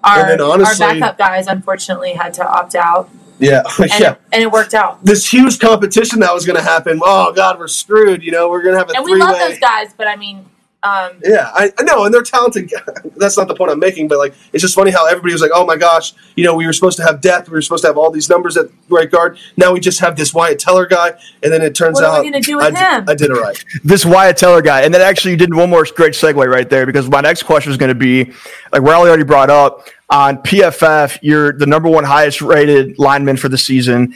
our 0.04 0.20
And 0.20 0.30
then 0.30 0.40
honestly- 0.40 0.84
our 0.86 0.92
backup 0.94 1.18
guys 1.18 1.46
unfortunately 1.46 2.12
had 2.12 2.34
to 2.34 2.46
opt 2.46 2.74
out, 2.74 3.08
yeah 3.38 3.62
and, 3.78 3.90
yeah. 3.98 4.14
and 4.32 4.42
it 4.42 4.50
worked 4.52 4.74
out. 4.74 5.02
this 5.04 5.32
huge 5.32 5.58
competition 5.58 6.20
that 6.20 6.32
was 6.34 6.44
going 6.44 6.56
to 6.56 6.62
happen. 6.62 7.00
Oh 7.02 7.32
God, 7.32 7.58
we're 7.58 7.66
screwed. 7.68 8.22
You 8.22 8.32
know, 8.32 8.48
we're 8.50 8.62
going 8.62 8.74
to 8.74 8.78
have 8.78 8.90
a 8.90 8.94
And 8.96 9.04
we 9.04 9.14
love 9.16 9.36
those 9.38 9.58
guys, 9.58 9.94
but 9.96 10.06
I 10.06 10.16
mean, 10.16 10.44
um, 10.86 11.12
Yeah, 11.24 11.50
I, 11.54 11.72
I 11.78 11.82
know, 11.82 12.04
and 12.04 12.14
they're 12.14 12.22
talented. 12.22 12.70
That's 13.16 13.36
not 13.36 13.48
the 13.48 13.54
point 13.54 13.70
I'm 13.70 13.78
making, 13.78 14.08
but 14.08 14.18
like, 14.18 14.34
it's 14.52 14.62
just 14.62 14.74
funny 14.74 14.90
how 14.90 15.06
everybody 15.06 15.32
was 15.32 15.42
like, 15.42 15.50
"Oh 15.54 15.64
my 15.64 15.76
gosh, 15.76 16.12
you 16.36 16.44
know, 16.44 16.54
we 16.54 16.66
were 16.66 16.72
supposed 16.72 16.96
to 16.98 17.02
have 17.04 17.20
depth. 17.20 17.48
We 17.48 17.54
were 17.54 17.62
supposed 17.62 17.82
to 17.82 17.88
have 17.88 17.96
all 17.98 18.10
these 18.10 18.28
numbers 18.28 18.56
at 18.56 18.66
right 18.88 19.10
guard. 19.10 19.38
Now 19.56 19.72
we 19.72 19.80
just 19.80 20.00
have 20.00 20.16
this 20.16 20.32
Wyatt 20.34 20.58
Teller 20.58 20.86
guy." 20.86 21.12
And 21.42 21.52
then 21.52 21.62
it 21.62 21.74
turns 21.74 21.94
What 21.94 22.04
are 22.04 22.16
out 22.18 22.24
we 22.24 22.30
gonna 22.30 22.42
do 22.42 22.56
with 22.56 22.66
I, 22.66 22.70
did- 22.70 22.78
him? 22.78 23.08
I 23.08 23.14
did 23.14 23.30
it 23.30 23.34
right. 23.34 23.64
this 23.84 24.04
Wyatt 24.04 24.36
Teller 24.36 24.62
guy. 24.62 24.82
And 24.82 24.92
then 24.94 25.00
actually 25.00 25.32
you 25.32 25.36
did 25.36 25.54
one 25.54 25.70
more 25.70 25.86
great 25.96 26.12
segue 26.14 26.46
right 26.46 26.68
there 26.68 26.86
because 26.86 27.08
my 27.08 27.20
next 27.20 27.42
question 27.44 27.70
is 27.72 27.78
going 27.78 27.88
to 27.88 27.94
be 27.94 28.24
like 28.72 28.82
Raleigh 28.82 29.08
already 29.08 29.24
brought 29.24 29.50
up 29.50 29.88
on 30.10 30.38
PFF, 30.38 31.18
you're 31.22 31.52
the 31.52 31.66
number 31.66 31.88
one 31.88 32.04
highest 32.04 32.40
rated 32.40 32.98
lineman 32.98 33.36
for 33.36 33.48
the 33.48 33.58
season. 33.58 34.14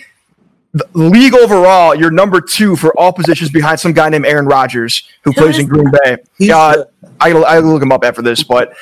The 0.72 0.87
league 0.94 1.35
overall, 1.35 1.94
you're 1.96 2.12
number 2.12 2.40
two 2.40 2.76
for 2.76 2.96
all 2.98 3.12
positions 3.12 3.50
behind 3.50 3.80
some 3.80 3.92
guy 3.92 4.09
named 4.09 4.24
Aaron 4.24 4.46
Rodgers 4.46 5.02
who 5.22 5.33
plays 5.33 5.59
in 5.59 5.66
Green 5.66 5.90
Bay. 6.04 6.18
Uh, 6.52 6.85
I 7.20 7.33
I 7.33 7.59
look 7.59 7.83
him 7.83 7.90
up 7.90 8.04
after 8.04 8.22
this, 8.22 8.44
but 8.44 8.72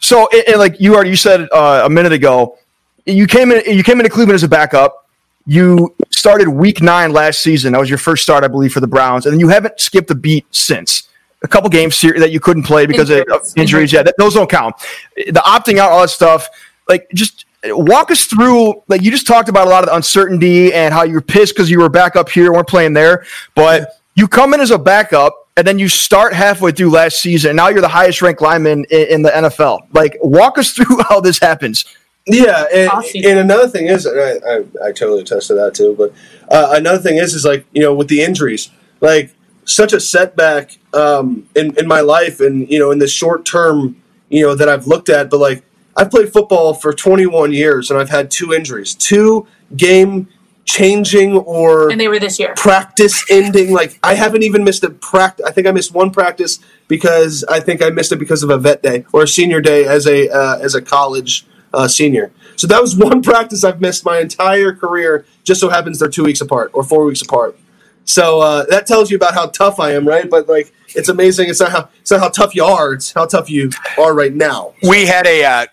so 0.00 0.28
like 0.56 0.80
you 0.80 0.94
already 0.94 1.10
you 1.10 1.16
said 1.16 1.48
uh, 1.52 1.82
a 1.84 1.90
minute 1.90 2.12
ago, 2.12 2.58
you 3.04 3.28
came 3.28 3.52
in 3.52 3.62
you 3.72 3.84
came 3.84 4.00
into 4.00 4.10
Cleveland 4.10 4.34
as 4.34 4.42
a 4.42 4.48
backup. 4.48 5.08
You 5.46 5.94
started 6.10 6.48
week 6.48 6.82
nine 6.82 7.12
last 7.12 7.40
season. 7.40 7.72
That 7.72 7.78
was 7.78 7.88
your 7.88 7.98
first 7.98 8.24
start, 8.24 8.42
I 8.42 8.48
believe, 8.48 8.72
for 8.72 8.80
the 8.80 8.88
Browns, 8.88 9.26
and 9.26 9.38
you 9.40 9.46
haven't 9.48 9.78
skipped 9.78 10.10
a 10.10 10.14
beat 10.16 10.44
since. 10.50 11.08
A 11.44 11.48
couple 11.48 11.70
games 11.70 12.00
here 12.00 12.18
that 12.18 12.32
you 12.32 12.40
couldn't 12.40 12.64
play 12.64 12.86
because 12.86 13.08
of, 13.10 13.18
of 13.18 13.26
Injuries. 13.28 13.56
injuries. 13.56 13.92
Yeah, 13.92 14.02
that, 14.02 14.16
those 14.18 14.34
don't 14.34 14.50
count. 14.50 14.74
The 15.14 15.42
opting 15.46 15.78
out, 15.78 15.92
all 15.92 16.00
that 16.00 16.08
stuff. 16.08 16.48
Like, 16.88 17.08
just 17.14 17.45
walk 17.64 18.10
us 18.10 18.26
through. 18.26 18.82
Like, 18.88 19.02
you 19.02 19.10
just 19.10 19.26
talked 19.26 19.48
about 19.48 19.66
a 19.66 19.70
lot 19.70 19.82
of 19.84 19.90
the 19.90 19.96
uncertainty 19.96 20.72
and 20.72 20.92
how 20.92 21.04
you're 21.04 21.20
pissed 21.20 21.54
because 21.54 21.70
you 21.70 21.80
were 21.80 21.88
back 21.88 22.16
up 22.16 22.28
here, 22.28 22.52
weren't 22.52 22.68
playing 22.68 22.92
there. 22.92 23.24
But 23.54 24.00
you 24.14 24.28
come 24.28 24.54
in 24.54 24.60
as 24.60 24.70
a 24.70 24.78
backup, 24.78 25.48
and 25.56 25.66
then 25.66 25.78
you 25.78 25.88
start 25.88 26.34
halfway 26.34 26.72
through 26.72 26.90
last 26.90 27.20
season. 27.20 27.50
And 27.50 27.56
now 27.56 27.68
you're 27.68 27.80
the 27.80 27.88
highest 27.88 28.20
ranked 28.20 28.42
lineman 28.42 28.84
in, 28.90 29.06
in 29.08 29.22
the 29.22 29.30
NFL. 29.30 29.88
Like, 29.92 30.16
walk 30.20 30.58
us 30.58 30.72
through 30.72 31.02
how 31.08 31.20
this 31.20 31.38
happens. 31.38 31.84
Yeah, 32.26 32.64
and, 32.74 32.90
and 33.24 33.38
another 33.38 33.68
thing 33.68 33.86
is, 33.86 34.04
and 34.04 34.20
I, 34.20 34.32
I, 34.32 34.88
I 34.88 34.92
totally 34.92 35.20
attest 35.20 35.46
to 35.46 35.54
that 35.54 35.74
too. 35.74 35.94
But 35.96 36.12
uh, 36.52 36.74
another 36.76 36.98
thing 36.98 37.18
is, 37.18 37.34
is 37.34 37.44
like 37.44 37.64
you 37.72 37.80
know, 37.80 37.94
with 37.94 38.08
the 38.08 38.20
injuries, 38.20 38.68
like 39.00 39.32
such 39.64 39.92
a 39.92 40.00
setback 40.00 40.76
um, 40.92 41.48
in 41.54 41.78
in 41.78 41.86
my 41.86 42.00
life, 42.00 42.40
and 42.40 42.68
you 42.68 42.80
know, 42.80 42.90
in 42.90 42.98
the 42.98 43.06
short 43.06 43.44
term, 43.46 44.02
you 44.28 44.42
know, 44.42 44.56
that 44.56 44.68
I've 44.68 44.88
looked 44.88 45.08
at. 45.08 45.30
But 45.30 45.38
like, 45.38 45.64
I've 45.96 46.10
played 46.10 46.32
football 46.32 46.74
for 46.74 46.92
21 46.92 47.52
years, 47.52 47.90
and 47.90 47.98
I've 47.98 48.10
had 48.10 48.30
two 48.30 48.52
injuries, 48.52 48.94
two 48.94 49.46
game 49.76 50.28
changing 50.66 51.36
or 51.36 51.90
and 51.90 52.00
they 52.00 52.08
were 52.08 52.18
this 52.18 52.38
year. 52.38 52.52
practice 52.56 53.24
ending. 53.30 53.72
Like 53.72 53.98
I 54.02 54.14
haven't 54.14 54.42
even 54.42 54.64
missed 54.64 54.84
a 54.84 54.90
practice. 54.90 55.46
I 55.46 55.52
think 55.52 55.66
I 55.66 55.70
missed 55.70 55.94
one 55.94 56.10
practice 56.10 56.58
because 56.88 57.44
I 57.48 57.60
think 57.60 57.82
I 57.82 57.90
missed 57.90 58.12
it 58.12 58.18
because 58.18 58.42
of 58.42 58.50
a 58.50 58.58
vet 58.58 58.82
day 58.82 59.06
or 59.12 59.22
a 59.22 59.28
senior 59.28 59.60
day 59.60 59.84
as 59.84 60.06
a 60.06 60.28
uh, 60.28 60.58
as 60.58 60.74
a 60.74 60.82
college 60.82 61.46
uh, 61.72 61.88
senior. 61.88 62.32
So 62.56 62.66
that 62.66 62.82
was 62.82 62.96
one 63.08 63.22
practice 63.22 63.64
I've 63.64 63.80
missed 63.80 64.04
my 64.04 64.18
entire 64.18 64.74
career. 64.74 65.24
Just 65.44 65.60
so 65.60 65.68
happens 65.68 66.00
they're 66.00 66.08
two 66.08 66.24
weeks 66.24 66.40
apart 66.40 66.72
or 66.74 66.82
four 66.82 67.04
weeks 67.04 67.22
apart. 67.22 67.58
So 68.04 68.40
uh, 68.40 68.64
that 68.66 68.86
tells 68.86 69.10
you 69.10 69.16
about 69.16 69.34
how 69.34 69.46
tough 69.46 69.80
I 69.80 69.92
am, 69.92 70.06
right? 70.06 70.30
But 70.30 70.48
like, 70.48 70.72
it's 70.94 71.08
amazing. 71.08 71.48
It's 71.48 71.60
not 71.60 71.72
how 71.72 71.88
it's 72.00 72.10
not 72.10 72.20
how 72.20 72.28
tough 72.28 72.54
you 72.54 72.64
are. 72.64 72.92
It's 72.92 73.12
how 73.12 73.26
tough 73.26 73.50
you 73.50 73.70
are 73.98 74.14
right 74.14 74.32
now. 74.32 74.74
We 74.82 75.06
had 75.06 75.26
a 75.26 75.44
uh, 75.44 75.66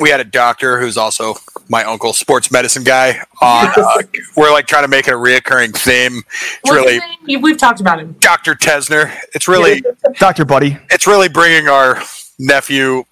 we 0.00 0.10
had 0.10 0.20
a 0.20 0.24
doctor 0.24 0.80
who's 0.80 0.96
also 0.96 1.34
my 1.68 1.84
uncle, 1.84 2.12
sports 2.12 2.50
medicine 2.50 2.82
guy. 2.82 3.20
On 3.40 3.68
uh, 3.76 4.02
we're 4.36 4.50
like 4.52 4.66
trying 4.66 4.82
to 4.84 4.88
make 4.88 5.06
it 5.06 5.12
a 5.14 5.16
reoccurring 5.16 5.76
theme. 5.76 6.18
It's 6.18 6.58
What's 6.62 6.76
really 6.76 6.92
his 6.94 7.02
name? 7.02 7.18
You- 7.26 7.40
We've 7.40 7.56
talked 7.58 7.80
about 7.80 8.00
him. 8.00 8.16
Dr. 8.20 8.54
Tesner. 8.54 9.14
It's 9.34 9.46
really 9.48 9.82
Doctor 10.18 10.44
Buddy. 10.44 10.76
it's 10.90 11.06
really 11.06 11.28
bringing 11.28 11.68
our 11.68 12.02
nephew 12.38 13.04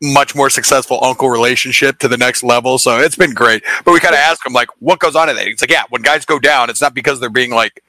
much 0.00 0.34
more 0.34 0.50
successful 0.50 0.98
uncle 1.02 1.28
relationship 1.30 1.98
to 1.98 2.08
the 2.08 2.16
next 2.16 2.42
level. 2.44 2.78
So 2.78 2.98
it's 2.98 3.16
been 3.16 3.32
great. 3.32 3.62
But 3.84 3.92
we 3.92 4.00
kind 4.00 4.14
of 4.14 4.20
ask 4.20 4.44
him 4.46 4.52
like, 4.52 4.68
what 4.80 4.98
goes 5.00 5.16
on 5.16 5.28
in 5.28 5.36
that? 5.36 5.46
It's 5.46 5.62
like, 5.62 5.70
yeah, 5.70 5.84
when 5.88 6.02
guys 6.02 6.24
go 6.24 6.38
down, 6.38 6.68
it's 6.70 6.80
not 6.80 6.94
because 6.94 7.20
they're 7.20 7.30
being 7.30 7.50
like 7.50 7.82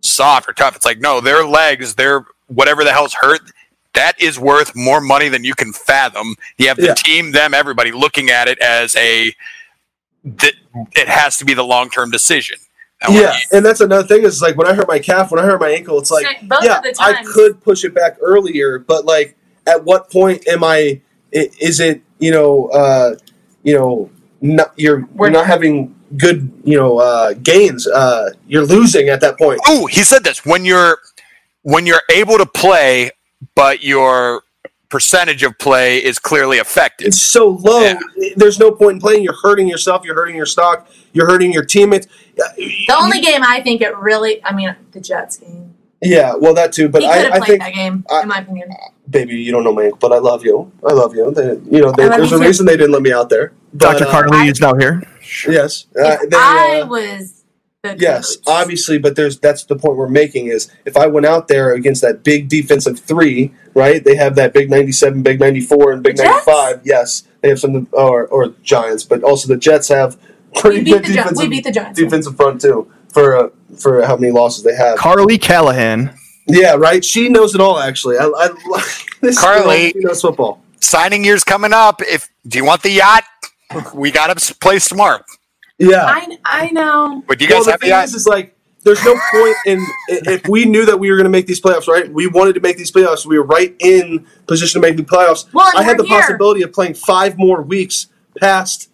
soft 0.00 0.48
or 0.48 0.52
tough. 0.52 0.76
It's 0.76 0.84
like, 0.84 1.00
no, 1.00 1.20
their 1.20 1.44
legs, 1.44 1.94
their 1.96 2.24
whatever 2.46 2.84
the 2.84 2.92
hell's 2.92 3.12
hurt, 3.14 3.40
that 3.98 4.20
is 4.22 4.38
worth 4.38 4.74
more 4.76 5.00
money 5.00 5.28
than 5.28 5.42
you 5.44 5.54
can 5.54 5.72
fathom. 5.72 6.36
You 6.56 6.68
have 6.68 6.76
the 6.76 6.86
Yeah. 6.86 6.94
team, 6.94 7.32
them, 7.32 7.52
everybody 7.52 7.90
looking 7.90 8.30
at 8.30 8.46
it 8.48 8.58
as 8.60 8.94
a 8.96 9.34
that 10.24 10.54
it 10.94 11.08
has 11.08 11.36
to 11.38 11.44
be 11.44 11.54
the 11.54 11.64
long 11.64 11.90
term 11.90 12.10
decision. 12.10 12.58
And 13.02 13.14
Yeah, 13.14 13.34
you- 13.36 13.56
and 13.56 13.64
that's 13.66 13.80
another 13.80 14.06
thing 14.06 14.22
is 14.24 14.40
like 14.42 14.56
when 14.56 14.66
I 14.66 14.74
hurt 14.74 14.88
my 14.88 14.98
calf, 14.98 15.30
when 15.30 15.40
I 15.40 15.44
hurt 15.46 15.60
my 15.60 15.70
ankle, 15.70 15.98
it's 15.98 16.10
like 16.10 16.26
Same. 16.26 16.48
Both 16.48 16.64
yeah, 16.64 16.80
the 16.80 16.94
I 17.00 17.22
could 17.24 17.60
push 17.62 17.84
it 17.84 17.94
back 17.94 18.16
earlier, 18.20 18.78
but 18.78 19.04
like 19.04 19.36
at 19.66 19.84
what 19.84 20.10
point 20.10 20.46
am 20.48 20.62
I? 20.64 21.00
i- 21.34 21.50
Is 21.60 21.78
it 21.80 22.00
you 22.18 22.30
know 22.30 22.66
uh, 22.68 23.14
you 23.62 23.74
know 23.74 24.10
not, 24.40 24.72
you're 24.76 25.00
We're- 25.14 25.30
you're 25.32 25.40
not 25.40 25.46
having 25.46 25.94
good 26.16 26.50
you 26.64 26.76
know 26.76 26.98
uh, 26.98 27.34
gains? 27.34 27.86
Uh, 27.86 28.30
you're 28.46 28.64
losing 28.66 29.08
at 29.08 29.20
that 29.20 29.38
point. 29.38 29.60
Oh, 29.66 29.86
he 29.86 30.02
said 30.04 30.22
this 30.24 30.44
when 30.46 30.64
you're 30.64 30.98
when 31.62 31.86
you're 31.86 32.02
able 32.10 32.38
to 32.38 32.46
play, 32.46 33.10
but 33.58 33.82
your 33.82 34.42
percentage 34.88 35.42
of 35.42 35.58
play 35.58 35.98
is 35.98 36.18
clearly 36.20 36.58
affected. 36.58 37.08
It's 37.08 37.20
so 37.20 37.48
low. 37.48 37.82
Yeah. 37.82 37.98
There's 38.36 38.60
no 38.60 38.70
point 38.70 38.94
in 38.94 39.00
playing. 39.00 39.24
You're 39.24 39.36
hurting 39.42 39.66
yourself. 39.66 40.04
You're 40.04 40.14
hurting 40.14 40.36
your 40.36 40.46
stock. 40.46 40.88
You're 41.12 41.26
hurting 41.26 41.52
your 41.52 41.64
teammates. 41.64 42.06
The 42.36 42.96
only 42.96 43.20
game 43.20 43.42
I 43.42 43.60
think 43.60 43.82
it 43.82 43.96
really, 43.96 44.42
I 44.44 44.54
mean, 44.54 44.74
the 44.92 45.00
Jets 45.00 45.38
game. 45.38 45.74
Yeah, 46.00 46.34
well 46.36 46.54
that 46.54 46.72
too. 46.72 46.88
But 46.88 47.02
he 47.02 47.08
I, 47.08 47.30
I 47.32 47.40
think 47.40 47.60
that 47.60 47.74
game, 47.74 48.06
I- 48.08 48.22
in 48.22 48.28
my 48.28 48.38
opinion. 48.38 48.70
baby, 49.10 49.34
you 49.34 49.50
don't 49.50 49.64
know 49.64 49.72
my 49.72 49.84
ankle, 49.84 49.98
but 49.98 50.12
I 50.12 50.18
love 50.18 50.44
you. 50.44 50.70
I 50.86 50.92
love 50.92 51.16
you. 51.16 51.32
They, 51.32 51.58
you 51.76 51.82
know, 51.82 51.90
they, 51.90 52.08
there's 52.08 52.30
a 52.30 52.36
too. 52.36 52.42
reason 52.44 52.66
they 52.66 52.76
didn't 52.76 52.92
let 52.92 53.02
me 53.02 53.12
out 53.12 53.28
there. 53.28 53.52
But, 53.74 53.98
Dr. 53.98 54.32
uh, 54.32 54.44
is 54.44 54.60
now 54.60 54.74
here. 54.76 55.02
Yes. 55.48 55.86
Uh, 56.00 56.16
they, 56.30 56.36
I 56.36 56.82
uh, 56.84 56.86
was 56.86 57.32
the 57.32 57.37
yes, 57.84 58.36
coach, 58.36 58.44
obviously, 58.46 58.98
but 58.98 59.16
there's 59.16 59.38
that's 59.38 59.64
the 59.64 59.76
point 59.76 59.96
we're 59.96 60.08
making 60.08 60.48
is 60.48 60.70
if 60.84 60.96
I 60.96 61.06
went 61.06 61.26
out 61.26 61.48
there 61.48 61.72
against 61.72 62.02
that 62.02 62.22
big 62.24 62.48
defensive 62.48 62.98
three, 62.98 63.52
right? 63.74 64.02
They 64.02 64.16
have 64.16 64.34
that 64.36 64.52
big 64.52 64.68
97, 64.70 65.22
big 65.22 65.38
94, 65.40 65.92
and 65.92 66.02
big 66.02 66.18
95. 66.18 66.80
Yes, 66.84 67.22
they 67.40 67.48
have 67.48 67.60
some 67.60 67.86
or 67.92 68.26
or 68.26 68.48
Giants, 68.62 69.04
but 69.04 69.22
also 69.22 69.48
the 69.48 69.56
Jets 69.56 69.88
have 69.88 70.18
pretty 70.56 70.82
good 70.82 71.04
the 71.04 71.08
Gi- 71.08 71.12
defensive 71.14 71.38
we 71.38 71.48
beat 71.48 71.64
the 71.64 71.70
Giants. 71.72 71.98
defensive 72.00 72.36
front 72.36 72.60
too 72.60 72.90
for 73.12 73.36
uh, 73.36 73.48
for 73.78 74.04
how 74.04 74.16
many 74.16 74.32
losses 74.32 74.64
they 74.64 74.74
have. 74.74 74.98
Carly 74.98 75.38
Callahan. 75.38 76.14
Yeah, 76.48 76.74
right. 76.74 77.04
She 77.04 77.28
knows 77.28 77.54
it 77.54 77.60
all. 77.60 77.78
Actually, 77.78 78.16
I, 78.18 78.24
I 78.24 78.48
this 79.20 79.38
Carly. 79.38 79.92
girl, 79.92 79.92
she 79.92 79.98
knows 80.00 80.20
football. 80.22 80.62
Signing 80.80 81.24
year's 81.24 81.44
coming 81.44 81.72
up. 81.72 82.00
If 82.02 82.28
do 82.46 82.58
you 82.58 82.64
want 82.64 82.82
the 82.82 82.90
yacht? 82.90 83.24
We 83.94 84.10
got 84.10 84.36
to 84.36 84.54
play 84.56 84.78
smart. 84.78 85.24
Yeah. 85.78 86.04
I 86.06 86.38
I 86.44 86.70
know. 86.70 87.22
But 87.26 87.38
do 87.38 87.44
you 87.44 87.50
well, 87.50 87.60
guys 87.60 87.64
the 87.66 87.70
have 87.72 87.80
thing 87.80 87.90
the 87.90 88.02
is, 88.02 88.14
is 88.14 88.26
like, 88.26 88.54
there's 88.84 89.04
no 89.04 89.18
point 89.32 89.56
in 89.66 89.84
if 90.08 90.46
we 90.48 90.64
knew 90.64 90.84
that 90.86 90.98
we 90.98 91.10
were 91.10 91.16
going 91.16 91.24
to 91.24 91.30
make 91.30 91.46
these 91.46 91.60
playoffs, 91.60 91.86
right? 91.88 92.10
We 92.12 92.26
wanted 92.26 92.54
to 92.54 92.60
make 92.60 92.76
these 92.76 92.90
playoffs. 92.92 93.26
We 93.26 93.38
were 93.38 93.44
right 93.44 93.74
in 93.80 94.26
position 94.46 94.80
to 94.80 94.86
make 94.88 94.96
the 94.96 95.02
playoffs. 95.04 95.52
Well, 95.52 95.70
I 95.76 95.82
had 95.82 95.98
the 95.98 96.04
here. 96.04 96.20
possibility 96.20 96.62
of 96.62 96.72
playing 96.72 96.94
five 96.94 97.36
more 97.38 97.62
weeks 97.62 98.06
past 98.40 98.90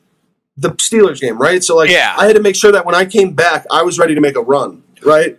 the 0.57 0.71
Steelers 0.71 1.21
game, 1.21 1.37
right? 1.39 1.63
So 1.65 1.77
like, 1.77 1.91
Yeah. 1.91 2.15
I 2.17 2.27
had 2.27 2.37
to 2.37 2.43
make 2.43 2.57
sure 2.57 2.73
that 2.73 2.85
when 2.87 2.95
I 2.95 3.05
came 3.05 3.33
back, 3.35 3.67
I 3.71 3.83
was 3.83 3.99
ready 3.99 4.15
to 4.15 4.21
make 4.21 4.37
a 4.37 4.41
run, 4.43 4.83
right? 5.05 5.39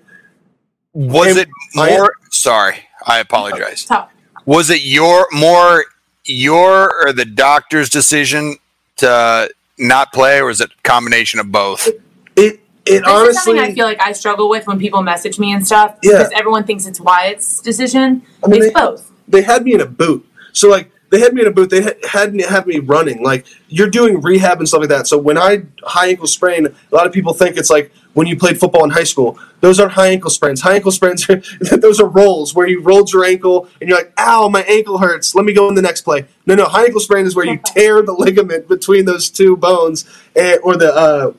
Was 0.94 1.28
And 1.30 1.38
it 1.40 1.48
I- 1.78 1.90
more? 1.90 2.14
Sorry, 2.32 2.76
I 3.06 3.20
apologize. 3.20 3.86
Tough. 3.86 4.10
Was 4.46 4.70
it 4.70 4.82
your 4.82 5.28
more 5.32 5.86
your 6.26 7.06
or 7.08 7.14
the 7.14 7.26
doctor's 7.26 7.90
decision 7.90 8.58
to 8.98 9.50
not 9.78 10.14
play, 10.14 10.40
or 10.42 10.50
is 10.50 10.62
it 10.62 10.70
a 10.72 10.82
combination 10.84 11.40
of 11.40 11.52
both? 11.52 11.88
It 11.88 11.96
it 12.36 12.60
This 12.86 12.96
is 13.00 13.04
honestly, 13.08 13.34
something 13.58 13.60
I 13.60 13.74
feel 13.74 13.86
like 13.86 14.02
I 14.02 14.12
struggle 14.12 14.48
with 14.50 14.68
when 14.68 14.78
people 14.80 15.02
message 15.02 15.40
me 15.40 15.52
and 15.54 15.66
stuff 15.66 15.96
Yeah. 16.04 16.12
because 16.20 16.32
everyone 16.36 16.66
thinks 16.66 16.86
it's 16.86 17.00
Wyatt's 17.00 17.60
decision. 17.62 18.22
I 18.44 18.48
mean, 18.48 18.62
it's 18.64 18.74
they- 18.74 18.80
both. 18.80 19.12
they 19.28 19.42
had 19.42 19.64
me 19.64 19.74
in 19.74 19.82
a 19.82 19.86
boot. 19.88 20.28
So 20.54 20.70
like 20.70 20.92
they 21.16 21.22
had 21.22 21.34
me 21.34 21.42
in 21.42 21.48
a 21.48 21.52
boot. 21.52 21.70
They 21.70 21.82
had, 21.82 21.98
had 22.04 22.36
me 22.36 22.44
have 22.44 22.68
me 22.68 22.80
running. 22.80 23.24
Like 23.24 23.46
you're 23.70 23.90
doing 23.90 24.20
rehab 24.22 24.60
and 24.60 24.68
stuff 24.68 24.82
like 24.82 24.90
that. 24.90 25.08
So 25.08 25.18
when 25.18 25.38
I 25.38 25.64
high 25.84 26.08
ankle 26.10 26.28
sprain, 26.28 26.68
a 26.68 26.96
lot 26.96 27.08
of 27.08 27.14
people 27.14 27.34
think 27.34 27.56
it's 27.56 27.70
like 27.70 27.90
when 28.16 28.28
you 28.28 28.38
played 28.38 28.60
football 28.60 28.84
in 28.84 28.90
high 28.90 29.06
school. 29.06 29.40
Those 29.62 29.80
are 29.80 29.88
high 29.88 30.08
ankle 30.10 30.30
sprains. 30.30 30.60
High 30.62 30.76
ankle 30.76 30.92
sprains 30.92 31.30
are 31.30 31.38
those 31.78 32.02
are 32.02 32.08
rolls 32.08 32.54
where 32.54 32.68
you 32.68 32.82
rolled 32.82 33.14
your 33.14 33.24
ankle 33.24 33.70
and 33.80 33.90
you're 33.90 33.98
like, 33.98 34.12
"Ow, 34.18 34.50
my 34.50 34.64
ankle 34.64 34.98
hurts. 34.98 35.34
Let 35.36 35.46
me 35.46 35.54
go 35.54 35.70
in 35.70 35.76
the 35.76 35.82
next 35.82 36.02
play." 36.02 36.26
No, 36.46 36.54
no. 36.56 36.66
High 36.66 36.86
ankle 36.86 37.00
sprain 37.00 37.26
is 37.26 37.34
where 37.34 37.46
you 37.46 37.58
tear 37.66 38.02
the 38.02 38.14
ligament 38.14 38.68
between 38.68 39.06
those 39.06 39.30
two 39.30 39.56
bones, 39.56 40.04
and, 40.36 40.60
or 40.64 40.76
the 40.76 40.94
uh, 40.94 41.32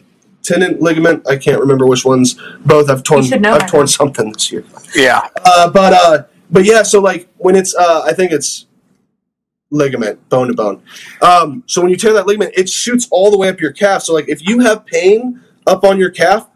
tendon 0.42 0.78
ligament. 0.80 1.28
I 1.28 1.36
can't 1.36 1.60
remember 1.60 1.86
which 1.86 2.04
ones. 2.06 2.34
Both. 2.64 2.88
I've 2.88 3.02
torn. 3.02 3.24
I've 3.24 3.42
that. 3.42 3.68
torn 3.68 3.86
something 3.86 4.32
this 4.32 4.50
year. 4.50 4.64
Yeah, 4.94 5.28
Uh, 5.44 5.68
but 5.70 5.92
uh, 5.92 6.24
but 6.50 6.64
yeah, 6.64 6.82
so 6.82 7.00
like 7.00 7.28
when 7.36 7.56
it's 7.56 7.74
uh, 7.74 8.02
I 8.06 8.12
think 8.14 8.32
it's 8.32 8.66
ligament, 9.70 10.28
bone 10.28 10.48
to 10.48 10.54
bone. 10.54 10.82
Um, 11.20 11.64
so 11.66 11.80
when 11.80 11.90
you 11.90 11.96
tear 11.96 12.12
that 12.14 12.26
ligament, 12.26 12.52
it 12.56 12.68
shoots 12.68 13.08
all 13.10 13.30
the 13.30 13.38
way 13.38 13.48
up 13.48 13.60
your 13.60 13.72
calf. 13.72 14.02
So 14.02 14.14
like 14.14 14.28
if 14.28 14.46
you 14.46 14.60
have 14.60 14.86
pain 14.86 15.42
up 15.66 15.84
on 15.84 15.98
your 15.98 16.10
calf, 16.10 16.48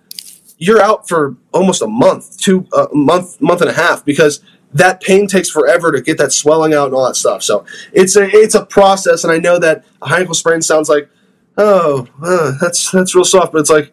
you're 0.59 0.81
out 0.81 1.09
for 1.09 1.37
almost 1.53 1.83
a 1.83 1.87
month, 1.87 2.38
two 2.38 2.66
a 2.77 2.88
month, 2.92 3.40
month 3.40 3.62
and 3.62 3.70
a 3.70 3.75
half 3.75 4.05
because 4.05 4.40
that 4.73 5.01
pain 5.01 5.27
takes 5.27 5.51
forever 5.51 5.90
to 5.90 6.01
get 6.01 6.18
that 6.18 6.33
swelling 6.33 6.75
out 6.75 6.87
and 6.87 6.94
all 6.94 7.07
that 7.07 7.16
stuff. 7.16 7.42
So 7.42 7.64
it's 7.92 8.16
a 8.16 8.29
it's 8.29 8.55
a 8.55 8.64
process, 8.64 9.25
and 9.25 9.33
I 9.33 9.38
know 9.38 9.59
that 9.59 9.85
a 10.03 10.09
high 10.09 10.20
ankle 10.20 10.35
sprain 10.35 10.62
sounds 10.62 10.88
like 10.88 11.09
oh 11.57 12.07
uh, 12.23 12.53
that's 12.61 12.90
that's 12.90 13.14
real 13.14 13.25
soft, 13.25 13.53
but 13.53 13.61
it's 13.61 13.70
like 13.70 13.92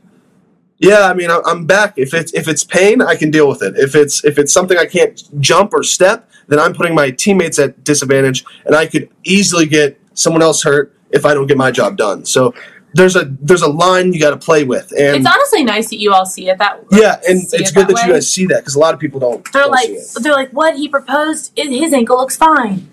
yeah, 0.79 1.01
I 1.09 1.13
mean, 1.13 1.29
I- 1.31 1.41
I'm 1.45 1.65
back. 1.65 1.93
If 1.97 2.13
it's 2.13 2.33
if 2.33 2.47
it's 2.47 2.63
pain, 2.63 3.01
I 3.01 3.15
can 3.15 3.31
deal 3.31 3.47
with 3.47 3.61
it. 3.61 3.75
If 3.77 3.95
it's 3.95 4.23
if 4.23 4.37
it's 4.37 4.51
something 4.53 4.77
I 4.77 4.85
can't 4.85 5.21
jump 5.39 5.73
or 5.73 5.83
step, 5.83 6.29
then 6.47 6.59
I'm 6.59 6.73
putting 6.73 6.93
my 6.95 7.11
teammates 7.11 7.59
at 7.59 7.83
disadvantage, 7.83 8.45
and 8.65 8.75
I 8.75 8.85
could 8.87 9.09
easily 9.23 9.65
get 9.65 9.99
someone 10.13 10.41
else 10.41 10.63
hurt 10.63 10.93
if 11.11 11.25
I 11.25 11.33
don't 11.33 11.47
get 11.47 11.57
my 11.57 11.71
job 11.71 11.97
done. 11.97 12.25
So 12.25 12.53
there's 12.93 13.15
a 13.15 13.25
there's 13.41 13.61
a 13.63 13.67
line 13.69 14.13
you 14.13 14.19
got 14.19 14.31
to 14.31 14.37
play 14.37 14.63
with, 14.63 14.91
and 14.97 15.17
It's 15.17 15.25
honestly 15.27 15.63
nice 15.63 15.89
that 15.89 15.99
you 15.99 16.13
all 16.13 16.25
see 16.25 16.49
it 16.49 16.57
that 16.59 16.83
yeah, 16.91 17.15
and 17.27 17.41
it's 17.41 17.53
it 17.53 17.73
good 17.73 17.87
that 17.87 17.95
that 17.97 18.07
you 18.07 18.13
guys 18.13 18.31
see 18.31 18.45
that 18.47 18.59
because 18.59 18.75
a 18.75 18.79
lot 18.79 18.93
of 18.93 18.99
people 18.99 19.19
don't. 19.19 19.43
They're 19.51 19.63
don't 19.63 19.71
like 19.71 19.85
see 19.87 19.93
it. 19.93 20.23
they're 20.23 20.31
like 20.33 20.51
what 20.51 20.75
he 20.77 20.87
proposed. 20.87 21.51
His 21.55 21.91
ankle 21.93 22.17
looks 22.17 22.35
fine. 22.35 22.91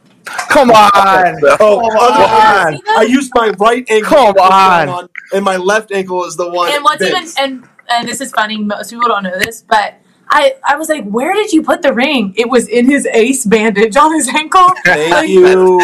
Come 0.48 0.70
on. 0.70 1.36
Oh, 1.60 1.86
Come 1.92 1.98
other- 2.00 2.70
on. 2.70 2.76
See? 2.78 2.82
I 2.96 3.02
used 3.02 3.30
my 3.34 3.50
right 3.58 3.84
ankle, 3.90 4.08
Come 4.10 4.26
to 4.34 4.40
put 4.40 4.48
that 4.48 4.88
on. 4.88 5.08
and 5.34 5.44
my 5.44 5.56
left 5.58 5.92
ankle 5.92 6.24
is 6.24 6.34
the 6.36 6.48
one. 6.50 6.72
And 6.72 6.82
what's 6.82 7.02
even 7.02 7.24
and 7.38 7.68
and 7.90 8.08
this 8.08 8.20
is 8.20 8.30
funny. 8.32 8.58
Most 8.58 8.90
people 8.90 9.08
don't 9.08 9.22
know 9.22 9.38
this, 9.38 9.62
but 9.62 9.94
I 10.28 10.54
I 10.66 10.76
was 10.76 10.88
like, 10.88 11.04
where 11.04 11.32
did 11.34 11.52
you 11.52 11.62
put 11.62 11.82
the 11.82 11.92
ring? 11.92 12.32
It 12.36 12.48
was 12.48 12.66
in 12.68 12.88
his 12.88 13.06
ace 13.06 13.44
bandage 13.44 13.96
on 13.96 14.14
his 14.14 14.28
ankle. 14.28 14.68
Thank 14.84 15.10
Like, 15.12 15.28
you. 15.28 15.80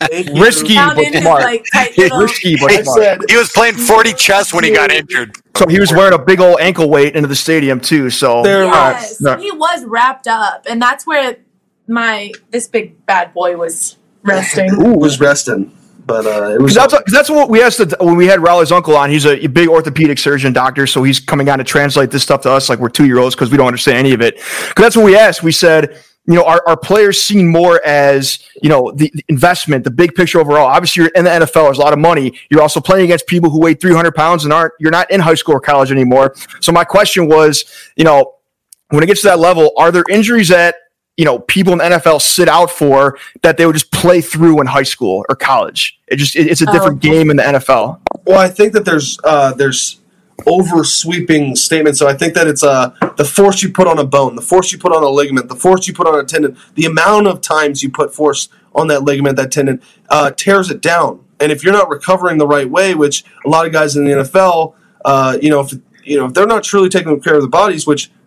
Thank 0.00 0.28
you. 0.34 0.42
Risky. 0.42 0.74
Found 0.74 0.96
but 0.96 1.06
in 1.06 1.12
his 1.12 1.22
smart. 1.22 1.42
like. 1.42 1.66
Risky, 1.98 2.56
but 2.56 2.72
I 2.72 2.82
smart. 2.82 2.98
said 3.02 3.20
he 3.28 3.36
was 3.36 3.50
playing 3.50 3.74
40 3.74 4.12
chess 4.14 4.52
when 4.54 4.64
he 4.64 4.70
got 4.72 4.90
injured. 4.90 5.36
So 5.56 5.66
he 5.66 5.80
was 5.80 5.92
wearing 5.92 6.14
a 6.14 6.18
big 6.22 6.40
old 6.40 6.60
ankle 6.60 6.88
weight 6.88 7.14
into 7.16 7.28
the 7.28 7.36
stadium 7.36 7.80
too. 7.80 8.10
So 8.10 8.42
There- 8.42 8.64
Yes, 8.64 9.20
No. 9.20 9.36
he 9.36 9.50
was 9.52 9.84
wrapped 9.84 10.26
up, 10.28 10.66
and 10.68 10.80
that's 10.80 11.06
where 11.06 11.36
my 11.88 12.30
this 12.50 12.68
big 12.68 13.04
bad 13.06 13.34
boy 13.34 13.56
was 13.56 13.96
resting. 14.22 14.70
Ooh, 14.74 14.94
was 14.98 15.18
resting, 15.20 15.72
but 16.08 16.26
uh, 16.26 16.54
it 16.54 16.60
was. 16.60 16.74
That's, 16.74 16.92
'cause 16.92 17.02
that's 17.12 17.30
what 17.30 17.48
we 17.50 17.62
asked 17.62 17.78
the, 17.78 17.96
when 18.00 18.16
we 18.16 18.26
had 18.26 18.40
Raleigh's 18.42 18.72
uncle 18.72 18.96
on. 18.96 19.10
He's 19.10 19.26
a 19.26 19.46
big 19.46 19.68
orthopedic 19.68 20.18
surgeon 20.18 20.52
doctor, 20.52 20.86
so 20.86 21.02
he's 21.04 21.20
coming 21.20 21.48
on 21.48 21.58
to 21.58 21.64
translate 21.64 22.10
this 22.10 22.22
stuff 22.24 22.40
to 22.42 22.50
us 22.50 22.68
like 22.68 22.80
we're 22.80 22.88
two 22.88 23.06
year 23.06 23.18
olds 23.18 23.34
because 23.36 23.50
we 23.50 23.56
don't 23.58 23.68
understand 23.68 23.98
any 23.98 24.12
of 24.14 24.20
it. 24.22 24.36
Because 24.36 24.74
that's 24.82 24.96
what 24.96 25.04
we 25.04 25.16
asked. 25.16 25.42
We 25.42 25.52
said, 25.52 26.02
you 26.26 26.34
know, 26.34 26.44
are, 26.44 26.62
are 26.66 26.76
players 26.76 27.20
seen 27.22 27.48
more 27.48 27.80
as 27.86 28.38
you 28.62 28.68
know 28.68 28.90
the, 28.92 29.10
the 29.14 29.24
investment, 29.28 29.84
the 29.84 29.90
big 29.90 30.14
picture 30.14 30.40
overall? 30.40 30.66
Obviously, 30.66 31.02
you're 31.02 31.12
in 31.14 31.24
the 31.24 31.30
NFL. 31.30 31.64
There's 31.66 31.78
a 31.78 31.82
lot 31.82 31.92
of 31.92 31.98
money. 31.98 32.32
You're 32.50 32.62
also 32.62 32.80
playing 32.80 33.04
against 33.04 33.26
people 33.26 33.50
who 33.50 33.60
weigh 33.60 33.74
300 33.74 34.14
pounds 34.14 34.44
and 34.44 34.52
aren't. 34.52 34.72
You're 34.80 34.90
not 34.90 35.10
in 35.10 35.20
high 35.20 35.34
school 35.34 35.54
or 35.56 35.60
college 35.60 35.90
anymore. 35.90 36.34
So 36.60 36.72
my 36.72 36.84
question 36.84 37.28
was, 37.28 37.64
you 37.96 38.04
know, 38.04 38.34
when 38.90 39.02
it 39.02 39.06
gets 39.06 39.20
to 39.22 39.28
that 39.28 39.38
level, 39.38 39.72
are 39.76 39.90
there 39.90 40.04
injuries 40.10 40.48
that 40.48 40.76
you 41.16 41.24
know 41.24 41.38
people 41.38 41.72
in 41.72 41.78
the 41.78 41.84
NFL 41.84 42.20
sit 42.22 42.48
out 42.48 42.70
for 42.70 43.18
that 43.42 43.56
they 43.56 43.66
would 43.66 43.74
just 43.74 43.90
play 43.90 44.20
through 44.20 44.60
in 44.60 44.66
high 44.66 44.82
school 44.82 45.24
or 45.28 45.34
college? 45.36 45.97
It 46.10 46.16
just 46.16 46.36
it- 46.36 46.46
it's 46.48 46.60
a 46.62 46.66
different 46.66 46.96
Oh. 47.04 47.10
game 47.10 47.30
in 47.30 47.36
the 47.36 47.42
NFL. 47.46 48.00
Well, 48.26 48.38
I 48.38 48.48
think 48.48 48.72
that 48.72 48.84
there's 48.84 49.18
uh, 49.24 49.52
there's 49.54 50.00
over 50.46 50.84
sweeping 50.84 51.56
statements. 51.56 51.98
So 51.98 52.06
I 52.06 52.14
think 52.14 52.34
that 52.34 52.46
it's 52.46 52.62
uh, 52.62 52.92
the 53.16 53.24
force 53.24 53.62
you 53.62 53.70
put 53.70 53.86
on 53.88 53.98
a 53.98 54.04
bone, 54.04 54.36
the 54.36 54.42
force 54.42 54.70
you 54.72 54.78
put 54.78 54.92
on 54.94 55.02
a 55.02 55.08
ligament, 55.08 55.48
the 55.48 55.56
force 55.56 55.88
you 55.88 55.94
put 55.94 56.06
on 56.06 56.18
a 56.18 56.24
tendon, 56.24 56.56
the 56.74 56.84
amount 56.86 57.26
of 57.26 57.40
times 57.40 57.82
you 57.82 57.90
put 57.90 58.14
force 58.14 58.48
on 58.74 58.86
that 58.88 59.02
ligament, 59.02 59.36
that 59.36 59.50
tendon, 59.50 59.80
uh, 60.10 60.30
tears 60.30 60.70
it 60.70 60.80
down. 60.80 61.20
And 61.40 61.50
if 61.50 61.64
you're 61.64 61.72
not 61.72 61.88
recovering 61.88 62.38
the 62.38 62.46
right 62.46 62.68
way, 62.70 62.94
which 62.94 63.24
a 63.44 63.48
lot 63.48 63.66
of 63.66 63.72
guys 63.72 63.96
in 63.96 64.04
the 64.04 64.12
NFL, 64.12 64.74
uh, 65.04 65.36
you 65.42 65.50
know, 65.50 65.60
if 65.60 65.72
you 66.04 66.16
know 66.18 66.26
if 66.26 66.34
they're 66.34 66.46
not 66.46 66.62
truly 66.62 66.88
taking 66.88 67.18
care 67.20 67.34
of 67.34 67.42
the 67.42 67.48
bodies, 67.48 67.86
which 67.86 68.04
you 68.04 68.10
know, 68.10 68.17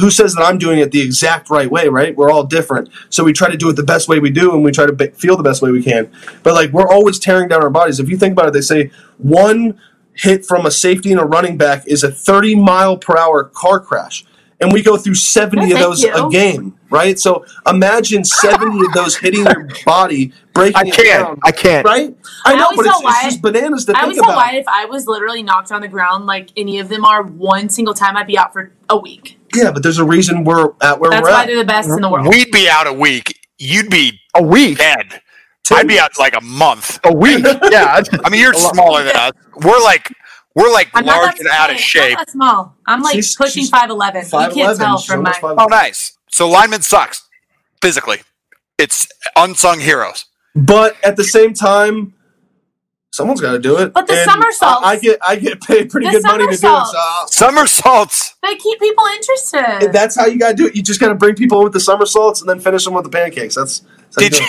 who 0.00 0.10
says 0.10 0.34
that 0.34 0.42
I'm 0.42 0.58
doing 0.58 0.78
it 0.78 0.90
the 0.90 1.00
exact 1.00 1.50
right 1.50 1.70
way, 1.70 1.88
right? 1.88 2.16
We're 2.16 2.30
all 2.30 2.44
different. 2.44 2.88
So 3.10 3.24
we 3.24 3.32
try 3.32 3.50
to 3.50 3.56
do 3.56 3.68
it 3.68 3.74
the 3.76 3.82
best 3.82 4.08
way 4.08 4.18
we 4.18 4.30
do 4.30 4.52
and 4.52 4.64
we 4.64 4.72
try 4.72 4.86
to 4.86 4.92
be- 4.92 5.08
feel 5.08 5.36
the 5.36 5.42
best 5.42 5.62
way 5.62 5.70
we 5.70 5.82
can. 5.82 6.10
But 6.42 6.54
like 6.54 6.72
we're 6.72 6.88
always 6.88 7.18
tearing 7.18 7.48
down 7.48 7.62
our 7.62 7.70
bodies. 7.70 8.00
If 8.00 8.08
you 8.08 8.16
think 8.16 8.32
about 8.32 8.48
it, 8.48 8.52
they 8.52 8.60
say 8.60 8.90
one 9.18 9.78
hit 10.14 10.46
from 10.46 10.66
a 10.66 10.70
safety 10.70 11.12
and 11.12 11.20
a 11.20 11.24
running 11.24 11.56
back 11.56 11.86
is 11.86 12.02
a 12.02 12.10
30 12.10 12.56
mile 12.56 12.96
per 12.96 13.16
hour 13.16 13.44
car 13.44 13.80
crash. 13.80 14.24
And 14.58 14.72
we 14.72 14.82
go 14.82 14.96
through 14.96 15.16
70 15.16 15.70
of 15.72 15.78
those 15.78 16.02
you. 16.02 16.14
a 16.14 16.30
game, 16.30 16.78
right? 16.88 17.18
So 17.18 17.44
imagine 17.66 18.24
70 18.24 18.86
of 18.86 18.92
those 18.94 19.14
hitting 19.14 19.44
your 19.44 19.68
body, 19.84 20.32
breaking 20.54 20.76
I 20.76 20.84
can't. 20.84 21.26
down. 21.26 21.38
I 21.44 21.52
can't. 21.52 21.84
Right? 21.84 22.16
I 22.46 22.52
I 22.52 22.56
know, 22.56 22.64
always 22.64 22.76
but 22.78 22.86
it's, 22.86 23.00
it's 23.04 23.22
just 23.24 23.42
bananas 23.42 23.84
to 23.84 23.92
I 23.92 23.94
think 23.94 24.02
always 24.04 24.16
tell 24.16 24.24
about. 24.30 24.36
Wyatt 24.36 24.54
if 24.60 24.68
I 24.68 24.86
was 24.86 25.06
literally 25.06 25.42
knocked 25.42 25.72
on 25.72 25.82
the 25.82 25.88
ground 25.88 26.24
like 26.24 26.50
any 26.56 26.78
of 26.78 26.88
them 26.88 27.04
are 27.04 27.22
one 27.22 27.68
single 27.68 27.92
time, 27.92 28.16
I'd 28.16 28.26
be 28.26 28.38
out 28.38 28.54
for 28.54 28.72
a 28.88 28.96
week. 28.96 29.38
Yeah, 29.54 29.72
but 29.72 29.82
there's 29.82 29.98
a 29.98 30.04
reason 30.04 30.42
we're 30.44 30.70
at 30.80 30.98
where 31.00 31.10
That's 31.10 31.22
we're 31.22 31.28
That's 31.28 31.28
why 31.28 31.42
at. 31.42 31.46
they're 31.48 31.56
the 31.58 31.64
best 31.64 31.90
in 31.90 32.00
the 32.00 32.08
world. 32.10 32.26
We'd 32.28 32.50
be 32.50 32.66
out 32.70 32.86
a 32.86 32.92
week. 32.94 33.38
You'd 33.58 33.90
be 33.90 34.18
A 34.34 34.42
week. 34.42 34.78
dead. 34.78 35.20
I'd 35.70 35.88
be 35.88 35.98
out 35.98 36.12
like 36.18 36.34
a 36.36 36.40
month. 36.42 37.00
A 37.04 37.14
week. 37.14 37.44
yeah. 37.70 38.00
I 38.24 38.30
mean, 38.30 38.40
you're 38.40 38.54
smaller 38.54 39.02
than 39.04 39.16
us. 39.16 39.32
We're 39.64 39.82
like 39.82 40.08
we're 40.56 40.72
like 40.72 40.88
I'm 40.94 41.04
large 41.04 41.38
and 41.38 41.48
out 41.48 41.70
of 41.70 41.78
shape. 41.78 42.12
I'm 42.12 42.14
not 42.14 42.30
small. 42.30 42.74
I'm 42.86 43.02
like 43.02 43.12
She's- 43.14 43.36
pushing 43.36 43.62
she's 43.62 43.70
five 43.70 43.90
eleven. 43.90 44.22
You 44.22 44.28
5'11", 44.28 44.54
can't 44.54 44.78
tell 44.78 44.98
from 44.98 45.22
my. 45.22 45.30
almost 45.30 45.58
5'11". 45.58 45.64
Oh, 45.64 45.66
nice. 45.66 46.18
So 46.32 46.48
lineman 46.48 46.82
sucks 46.82 47.22
physically. 47.80 48.22
It's 48.78 49.06
unsung 49.36 49.80
heroes. 49.80 50.24
But 50.54 50.96
at 51.04 51.16
the 51.16 51.24
same 51.24 51.52
time, 51.54 52.14
someone's 53.12 53.40
got 53.40 53.52
to 53.52 53.58
do 53.58 53.78
it. 53.78 53.92
But 53.92 54.06
the 54.06 54.14
And 54.14 54.30
somersaults- 54.30 54.84
I, 54.84 54.90
I 54.92 54.98
get 54.98 55.18
I 55.22 55.36
get 55.36 55.60
paid 55.62 55.90
pretty 55.90 56.10
good 56.10 56.22
money 56.22 56.44
to 56.44 56.48
do 56.48 56.52
it. 56.52 56.58
So 56.58 56.66
somersaults. 56.66 57.36
Somersaults. 57.36 58.34
They 58.42 58.56
keep 58.56 58.78
people 58.80 59.04
interested. 59.14 59.92
that's 59.92 60.16
how 60.16 60.26
you 60.26 60.38
got 60.38 60.50
to 60.50 60.54
do 60.54 60.66
it. 60.66 60.76
You 60.76 60.82
just 60.82 61.00
got 61.00 61.08
to 61.08 61.14
bring 61.14 61.34
people 61.34 61.58
in 61.58 61.64
with 61.64 61.72
the 61.74 61.80
somersaults 61.80 62.40
and 62.40 62.48
then 62.48 62.60
finish 62.60 62.84
them 62.84 62.94
with 62.94 63.04
the 63.04 63.10
pancakes. 63.10 63.54
That's, 63.54 63.82
that's 64.14 64.38
Did 64.38 64.38
you, 64.38 64.46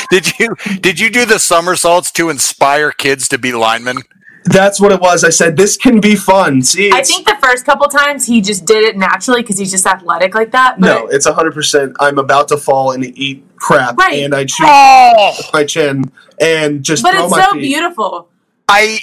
did 0.10 0.38
you 0.38 0.78
did 0.80 1.00
you 1.00 1.10
do 1.10 1.24
the 1.24 1.38
somersaults 1.38 2.10
to 2.12 2.28
inspire 2.30 2.90
kids 2.92 3.28
to 3.28 3.38
be 3.38 3.52
linemen? 3.52 3.98
That's 4.44 4.78
what 4.80 4.92
it 4.92 5.00
was. 5.00 5.24
I 5.24 5.30
said 5.30 5.56
this 5.56 5.76
can 5.76 6.00
be 6.00 6.16
fun. 6.16 6.62
See, 6.62 6.90
I 6.92 7.02
think 7.02 7.26
the 7.26 7.36
first 7.42 7.64
couple 7.64 7.86
times 7.88 8.26
he 8.26 8.40
just 8.42 8.66
did 8.66 8.84
it 8.84 8.96
naturally 8.96 9.40
because 9.42 9.58
he's 9.58 9.70
just 9.70 9.86
athletic 9.86 10.34
like 10.34 10.50
that. 10.52 10.78
But 10.78 10.86
no, 10.86 11.06
it's 11.06 11.26
hundred 11.26 11.54
percent. 11.54 11.96
I'm 11.98 12.18
about 12.18 12.48
to 12.48 12.56
fall 12.58 12.92
and 12.92 13.04
eat 13.18 13.44
crap, 13.56 13.96
Right. 13.96 14.22
and 14.22 14.34
I 14.34 14.44
chew 14.44 14.64
Oh, 14.66 15.34
my 15.54 15.64
chin 15.64 16.04
and 16.40 16.82
just 16.84 17.02
but 17.02 17.12
throw 17.12 17.24
it's 17.24 17.30
my 17.36 17.42
so 17.44 17.52
feet. 17.52 17.60
beautiful. 17.62 18.28
I 18.68 18.98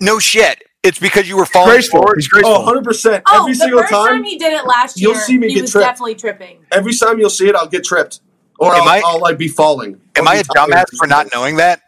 no 0.00 0.18
shit. 0.18 0.62
It's 0.82 0.98
because 0.98 1.26
you 1.26 1.38
were 1.38 1.46
falling 1.46 1.70
Graceful. 1.70 2.00
forward. 2.00 2.16
He's 2.18 2.28
graceful. 2.28 2.52
Oh, 2.52 2.60
100 2.60 2.84
percent. 2.84 3.22
Oh, 3.26 3.40
Every 3.40 3.52
the 3.52 3.58
single 3.58 3.80
first 3.80 3.92
time, 3.92 4.06
time, 4.08 4.24
he 4.24 4.36
did 4.36 4.52
it 4.52 4.66
last 4.66 5.00
year, 5.00 5.10
you'll 5.12 5.18
see 5.18 5.38
me 5.38 5.48
he 5.48 5.54
get 5.54 5.62
was 5.62 5.72
tripped. 5.72 5.86
definitely 5.86 6.14
tripping. 6.16 6.58
every 6.70 6.94
time 6.94 7.18
you'll 7.18 7.30
see 7.30 7.48
it, 7.48 7.54
I'll 7.56 7.66
get 7.68 7.84
tripped, 7.84 8.20
or 8.58 8.74
Am 8.74 8.82
I'll, 8.82 8.88
I- 8.88 9.02
I'll 9.06 9.20
like 9.20 9.38
be 9.38 9.48
falling. 9.48 9.98
Am 10.16 10.28
I'll 10.28 10.34
I 10.34 10.34
be 10.34 10.40
a 10.40 10.44
tired 10.54 10.68
dumbass 10.70 10.96
for 10.98 11.06
not 11.06 11.28
knowing 11.32 11.56
that? 11.56 11.80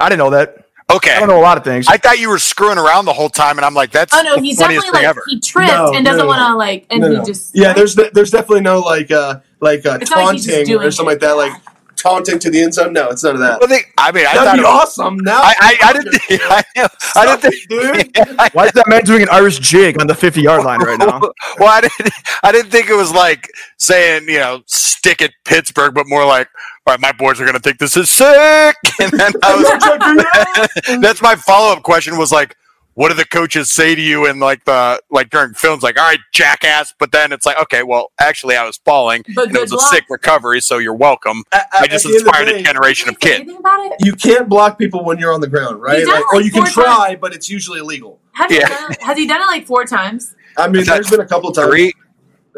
I 0.00 0.08
didn't 0.08 0.18
know 0.18 0.30
that. 0.30 0.61
Okay. 0.96 1.14
I 1.14 1.18
don't 1.20 1.28
know 1.28 1.38
a 1.38 1.40
lot 1.40 1.56
of 1.58 1.64
things. 1.64 1.86
I 1.88 1.96
thought 1.96 2.18
you 2.18 2.28
were 2.28 2.38
screwing 2.38 2.78
around 2.78 3.04
the 3.04 3.12
whole 3.12 3.28
time, 3.28 3.58
and 3.58 3.64
I'm 3.64 3.74
like, 3.74 3.90
that's 3.90 4.14
Oh 4.14 4.22
no, 4.22 4.36
the 4.36 4.42
he's 4.42 4.58
funniest 4.58 4.86
definitely 4.86 4.98
thing 4.98 5.06
like 5.06 5.10
ever. 5.10 5.22
he 5.28 5.40
tripped 5.40 5.68
No, 5.68 5.92
and 5.94 6.04
doesn't 6.04 6.18
no, 6.18 6.24
no, 6.24 6.28
want 6.28 6.40
to 6.52 6.56
like, 6.56 6.86
and 6.90 7.00
No, 7.00 7.20
he 7.20 7.26
just 7.26 7.54
yeah. 7.54 7.72
There's 7.72 7.94
de- 7.94 8.10
there's 8.12 8.30
definitely 8.30 8.62
no 8.62 8.80
like 8.80 9.10
uh 9.10 9.40
like 9.60 9.84
uh, 9.86 9.98
It's 10.00 10.10
not 10.10 10.18
like 10.24 10.42
taunting 10.42 10.74
or 10.76 10.90
something 10.90 11.06
it. 11.06 11.14
like 11.14 11.20
that. 11.20 11.32
Like 11.36 11.52
taunting 11.96 12.38
to 12.40 12.50
the 12.50 12.60
end 12.60 12.74
zone. 12.74 12.92
No, 12.92 13.08
it's 13.10 13.22
none 13.22 13.34
of 13.34 13.40
that. 13.40 13.60
Well, 13.60 13.68
they, 13.68 13.80
I 13.96 14.10
mean, 14.12 14.26
I 14.26 14.34
That'd 14.34 14.44
thought 14.44 14.54
be 14.54 14.60
it 14.60 14.64
was, 14.64 14.98
awesome. 14.98 15.18
Now 15.18 15.40
I, 15.40 15.54
I, 15.60 15.76
I 15.84 15.92
didn't. 15.92 16.14
I, 16.30 16.88
I 17.16 17.26
didn't 17.26 17.40
think, 17.40 17.68
dude. 17.68 18.16
Why 18.54 18.64
is 18.66 18.72
that 18.72 18.88
man 18.88 19.04
doing 19.04 19.22
an 19.22 19.28
Irish 19.30 19.58
jig 19.60 20.00
on 20.00 20.06
the 20.08 20.14
50 20.14 20.40
yard 20.42 20.64
line 20.64 20.80
right 20.80 20.98
now? 20.98 21.20
well, 21.58 21.68
I 21.68 21.80
didn't. 21.82 22.12
I 22.42 22.52
didn't 22.52 22.70
think 22.70 22.90
it 22.90 22.94
was 22.96 23.12
like 23.12 23.48
saying 23.78 24.24
you 24.28 24.38
know 24.38 24.62
stick 24.66 25.22
at 25.22 25.32
Pittsburgh, 25.44 25.94
but 25.94 26.08
more 26.08 26.24
like, 26.26 26.48
all 26.86 26.94
right, 26.94 27.00
my 27.00 27.12
boys 27.12 27.40
are 27.40 27.44
going 27.44 27.54
to 27.54 27.60
think 27.60 27.78
this 27.78 27.96
is 27.96 28.10
sick, 28.10 28.26
and 29.00 29.12
then 29.12 29.32
I 29.42 29.54
was. 29.56 30.66
Like 30.86 31.00
That's 31.00 31.22
my 31.22 31.36
follow 31.36 31.72
up 31.72 31.82
question 31.82 32.18
was 32.18 32.32
like, 32.32 32.56
what 32.94 33.08
do 33.08 33.14
the 33.14 33.24
coaches 33.24 33.70
say 33.72 33.94
to 33.94 34.00
you 34.02 34.26
in 34.26 34.38
like 34.40 34.64
the 34.64 35.00
like 35.10 35.30
during 35.30 35.54
films? 35.54 35.82
Like, 35.84 35.96
all 35.98 36.04
right, 36.08 36.18
jackass, 36.32 36.92
but 36.98 37.12
then 37.12 37.30
it's 37.32 37.46
like, 37.46 37.56
okay, 37.62 37.82
well, 37.84 38.10
actually, 38.20 38.56
I 38.56 38.64
was 38.66 38.78
falling, 38.84 39.24
But 39.34 39.48
and 39.48 39.56
it 39.56 39.60
was 39.60 39.70
good 39.70 39.76
a 39.76 39.80
luck. 39.80 39.92
sick 39.94 40.04
recovery, 40.10 40.60
so 40.60 40.78
you're 40.78 40.92
welcome. 40.94 41.44
At- 41.52 41.68
I 41.72 41.84
at 41.84 41.90
just 41.90 42.04
the 42.04 42.10
end 42.10 42.18
of 42.18 42.24
the 42.24 42.28
inspired 42.30 42.48
a 42.48 42.62
generation 42.62 43.08
of 43.08 43.18
Did 43.20 43.22
he 43.22 43.28
say 43.28 43.36
kids. 43.38 43.40
anything 43.48 43.60
about 43.60 43.80
it? 43.86 43.92
You 44.04 44.12
can't 44.14 44.48
block 44.48 44.76
people 44.78 45.04
when 45.04 45.18
you're 45.18 45.32
on 45.32 45.40
the 45.40 45.48
ground, 45.48 45.80
right? 45.80 45.98
He's 45.98 46.06
done 46.08 46.16
Like, 46.20 46.32
or 46.34 46.40
you 46.42 46.50
can 46.50 46.64
four 46.66 46.84
try, 46.84 47.16
but 47.18 47.32
it's 47.32 47.48
usually 47.48 47.78
illegal. 47.78 48.18
Has 48.32 48.50
he 48.50 48.58
Yeah. 48.58 48.68
done? 48.68 48.92
Has 49.00 49.16
he 49.16 49.26
done 49.28 49.40
it 49.40 49.46
like 49.46 49.66
four 49.66 49.84
times? 49.84 50.34
I 50.58 50.68
mean, 50.68 50.84
there's 50.84 51.08
been 51.08 51.20
a 51.20 51.26
couple 51.26 51.50
times. 51.52 51.68
Three. 51.70 51.92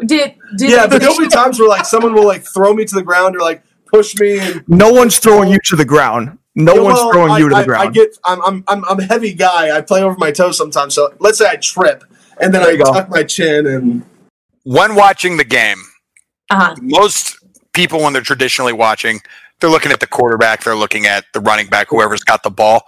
Did 0.05 0.35
did 0.57 0.69
Yeah, 0.71 0.87
but 0.87 0.99
there'll 0.99 1.17
be 1.17 1.27
times 1.29 1.57
where 1.59 1.69
like 1.69 1.85
someone 1.85 2.13
will 2.13 2.25
like 2.25 2.43
throw 2.43 2.73
me 2.73 2.83
to 2.83 2.95
the 2.95 3.03
ground 3.03 3.35
or 3.37 3.39
like 3.39 3.63
push 3.91 4.15
me 4.17 4.39
and 4.39 4.65
No 4.67 4.91
one's 4.91 5.19
throwing 5.19 5.49
you 5.49 5.59
to 5.65 5.75
the 5.75 5.85
ground. 5.85 6.37
No 6.55 6.75
Yeah, 6.75 6.81
one's 6.81 6.99
well, 6.99 7.11
throwing 7.11 7.31
I, 7.33 7.39
you 7.39 7.49
to 7.49 7.55
I, 7.55 7.61
the 7.61 7.65
ground. 7.65 7.89
I 7.89 7.91
get 7.91 8.17
I'm, 8.25 8.41
I'm 8.43 8.63
I'm 8.67 8.85
I'm 8.85 8.99
a 8.99 9.03
heavy 9.05 9.33
guy. 9.33 9.75
I 9.75 9.81
play 9.81 10.03
over 10.03 10.17
my 10.17 10.31
toes 10.31 10.57
sometimes. 10.57 10.95
So 10.95 11.13
let's 11.19 11.37
say 11.39 11.47
I 11.49 11.57
trip 11.57 12.03
and 12.41 12.53
then 12.53 12.61
There 12.61 12.71
I 12.71 12.73
you 12.73 12.77
go. 12.77 12.85
tuck 12.85 13.09
my 13.09 13.23
chin 13.23 13.67
and 13.67 14.03
When 14.63 14.95
watching 14.95 15.37
the 15.37 15.43
game, 15.45 15.79
uh-huh. 16.49 16.75
most 16.81 17.37
people 17.73 18.01
when 18.01 18.13
they're 18.13 18.21
traditionally 18.21 18.73
watching, 18.73 19.21
they're 19.59 19.69
looking 19.69 19.91
at 19.91 19.99
the 19.99 20.07
quarterback, 20.07 20.63
they're 20.63 20.75
looking 20.75 21.05
at 21.07 21.25
the 21.33 21.41
running 21.41 21.67
back, 21.67 21.89
whoever's 21.89 22.23
got 22.23 22.43
the 22.43 22.49
ball. 22.51 22.83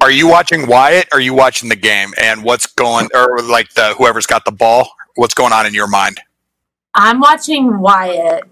Are 0.00 0.10
you 0.10 0.28
watching 0.28 0.66
Wyatt? 0.68 1.08
Or 1.12 1.18
are 1.18 1.20
you 1.20 1.34
watching 1.34 1.68
the 1.68 1.76
game 1.76 2.14
and 2.20 2.44
what's 2.44 2.66
going, 2.66 3.08
or 3.14 3.40
like 3.42 3.72
the 3.74 3.94
whoever's 3.98 4.26
got 4.26 4.44
the 4.44 4.52
ball? 4.52 4.90
What's 5.16 5.34
going 5.34 5.52
on 5.52 5.66
in 5.66 5.74
your 5.74 5.88
mind? 5.88 6.20
I'm 6.94 7.20
watching 7.20 7.80
Wyatt, 7.80 8.44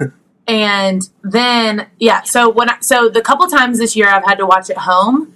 and 0.48 1.08
then 1.22 1.86
yeah. 1.98 2.22
So 2.22 2.48
when 2.50 2.70
I, 2.70 2.80
so 2.80 3.08
the 3.08 3.20
couple 3.22 3.46
times 3.48 3.78
this 3.78 3.94
year 3.94 4.08
I've 4.08 4.24
had 4.24 4.38
to 4.38 4.46
watch 4.46 4.70
at 4.70 4.78
home, 4.78 5.34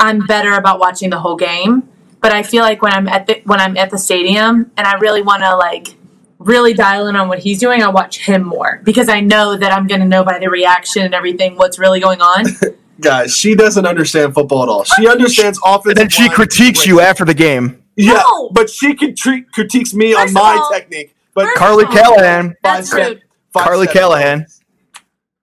I'm 0.00 0.26
better 0.26 0.52
about 0.54 0.78
watching 0.80 1.10
the 1.10 1.20
whole 1.20 1.36
game. 1.36 1.88
But 2.20 2.32
I 2.32 2.42
feel 2.42 2.62
like 2.62 2.82
when 2.82 2.92
I'm 2.92 3.06
at 3.08 3.26
the 3.26 3.40
when 3.44 3.60
I'm 3.60 3.76
at 3.76 3.90
the 3.90 3.98
stadium 3.98 4.70
and 4.76 4.86
I 4.86 4.94
really 4.98 5.22
want 5.22 5.42
to 5.42 5.56
like 5.56 5.94
really 6.38 6.74
dial 6.74 7.06
in 7.06 7.16
on 7.16 7.28
what 7.28 7.38
he's 7.38 7.58
doing, 7.60 7.82
I 7.82 7.88
watch 7.88 8.18
him 8.26 8.42
more 8.44 8.80
because 8.84 9.08
I 9.08 9.20
know 9.20 9.56
that 9.56 9.72
I'm 9.72 9.86
going 9.86 10.00
to 10.00 10.06
know 10.06 10.24
by 10.24 10.38
the 10.38 10.50
reaction 10.50 11.02
and 11.02 11.14
everything 11.14 11.56
what's 11.56 11.78
really 11.78 12.00
going 12.00 12.20
on. 12.20 12.44
guys, 13.00 13.36
she 13.36 13.54
doesn't 13.54 13.86
understand 13.86 14.34
football 14.34 14.62
at 14.62 14.68
all. 14.68 14.84
She 14.84 15.06
understands 15.06 15.58
offense. 15.64 15.86
and 15.90 15.96
then 15.98 16.08
she 16.08 16.28
critiques 16.30 16.86
you 16.86 17.00
after 17.00 17.24
the 17.24 17.34
game. 17.34 17.82
Yeah, 17.96 18.14
No. 18.14 18.50
but 18.50 18.68
she 18.70 18.94
can 18.94 19.14
treat, 19.14 19.50
critiques 19.52 19.94
me 19.94 20.14
on 20.14 20.22
First 20.22 20.30
of 20.30 20.34
my 20.42 20.56
all- 20.62 20.70
technique. 20.70 21.14
But 21.34 21.54
Carly 21.56 21.84
of 21.84 21.90
all, 21.90 21.96
Callahan. 21.96 22.54
That's 22.62 22.92
rude. 22.92 23.22
Five 23.54 23.64
Carly 23.64 23.86
seconds. 23.86 23.98
Callahan. 24.00 24.46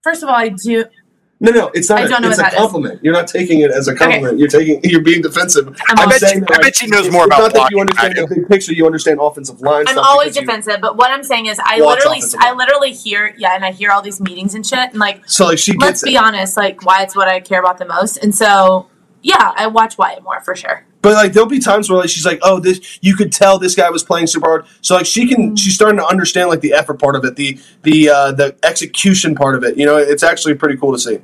First 0.04 0.21
of 0.24 0.30
all, 0.30 0.36
I 0.36 0.50
do. 0.50 0.86
No, 1.43 1.52
no, 1.52 1.71
it's 1.74 1.89
not. 1.89 2.02
I 2.02 2.08
don't 2.08 2.21
know 2.21 2.30
it's 2.30 2.38
what 2.38 2.47
a 2.50 2.52
that 2.52 2.54
is. 2.54 2.60
compliment. 2.60 3.04
You're 3.04 3.13
not 3.13 3.28
taking 3.28 3.62
it 3.62 3.71
as 3.71 3.88
a 3.88 3.95
compliment. 3.95 4.38
You're 4.38 4.47
taking. 4.47 4.80
You're 4.84 5.02
being 5.02 5.24
defensive. 5.24 5.67
I'm 5.88 5.97
I 5.97 6.06
bet, 6.06 6.19
saying 6.21 6.34
she, 6.41 6.45
I 6.47 6.54
like, 6.54 6.62
bet 6.62 6.76
she 6.76 6.86
knows 6.88 7.08
it's 7.08 7.13
more 7.13 7.26
not 7.26 7.39
about 7.39 7.54
that 7.54 7.71
you 7.71 7.78
than 7.80 7.88
I 7.97 8.06
understand 8.06 8.15
do. 8.15 8.28
the 8.28 8.36
big 8.41 8.47
picture. 8.47 8.74
You 8.74 8.86
understand 8.86 9.17
offensive 9.19 9.60
line. 9.60 9.86
I'm 9.88 9.97
always 9.97 10.34
because 10.34 10.36
you- 10.36 10.41
defensive, 10.45 10.82
but 10.82 10.97
what 10.97 11.10
I'm 11.10 11.24
saying 11.24 11.47
is, 11.47 11.60
I 11.63 11.80
literally, 11.80 12.21
I 12.38 12.54
literally 12.54 12.91
hear, 12.91 13.34
yeah, 13.39 13.56
and 13.56 13.65
I 13.65 13.71
hear 13.71 13.89
all 13.89 14.04
these 14.04 14.21
meetings 14.21 14.54
and 14.54 14.63
shit, 14.63 14.78
and 14.91 15.00
like, 15.00 15.28
So 15.28 15.45
like 15.47 15.58
she 15.58 15.71
let's 15.74 16.02
gets 16.02 16.04
be 16.04 16.13
it. 16.15 16.21
honest, 16.21 16.58
like 16.58 16.86
Wyatt's 16.86 17.15
what 17.15 17.28
I 17.28 17.39
care 17.39 17.60
about 17.60 17.80
the 17.80 17.86
most, 17.86 18.17
and 18.17 18.36
so 18.36 18.88
yeah, 19.24 19.54
I 19.56 19.65
watch 19.65 19.97
Wyatt 19.97 20.21
more 20.24 20.41
for 20.41 20.56
sure. 20.56 20.86
But 21.01 21.13
like 21.13 21.33
there'll 21.33 21.49
be 21.49 21.59
times 21.59 21.89
where 21.89 21.99
like 21.99 22.09
she's 22.09 22.25
like, 22.25 22.39
oh, 22.43 22.59
this 22.59 22.99
you 23.01 23.15
could 23.15 23.31
tell 23.31 23.57
this 23.57 23.75
guy 23.75 23.89
was 23.89 24.03
playing 24.03 24.27
super 24.27 24.47
hard. 24.47 24.65
So 24.81 24.95
like 24.95 25.05
she 25.05 25.27
can 25.27 25.55
she's 25.55 25.75
starting 25.75 25.97
to 25.97 26.05
understand 26.05 26.49
like 26.49 26.61
the 26.61 26.73
effort 26.73 26.99
part 26.99 27.15
of 27.15 27.25
it, 27.25 27.35
the 27.35 27.59
the 27.83 28.09
uh, 28.09 28.31
the 28.31 28.55
execution 28.63 29.35
part 29.35 29.55
of 29.55 29.63
it. 29.63 29.77
You 29.77 29.85
know, 29.85 29.97
it's 29.97 30.23
actually 30.23 30.55
pretty 30.55 30.77
cool 30.77 30.91
to 30.91 30.99
see. 30.99 31.19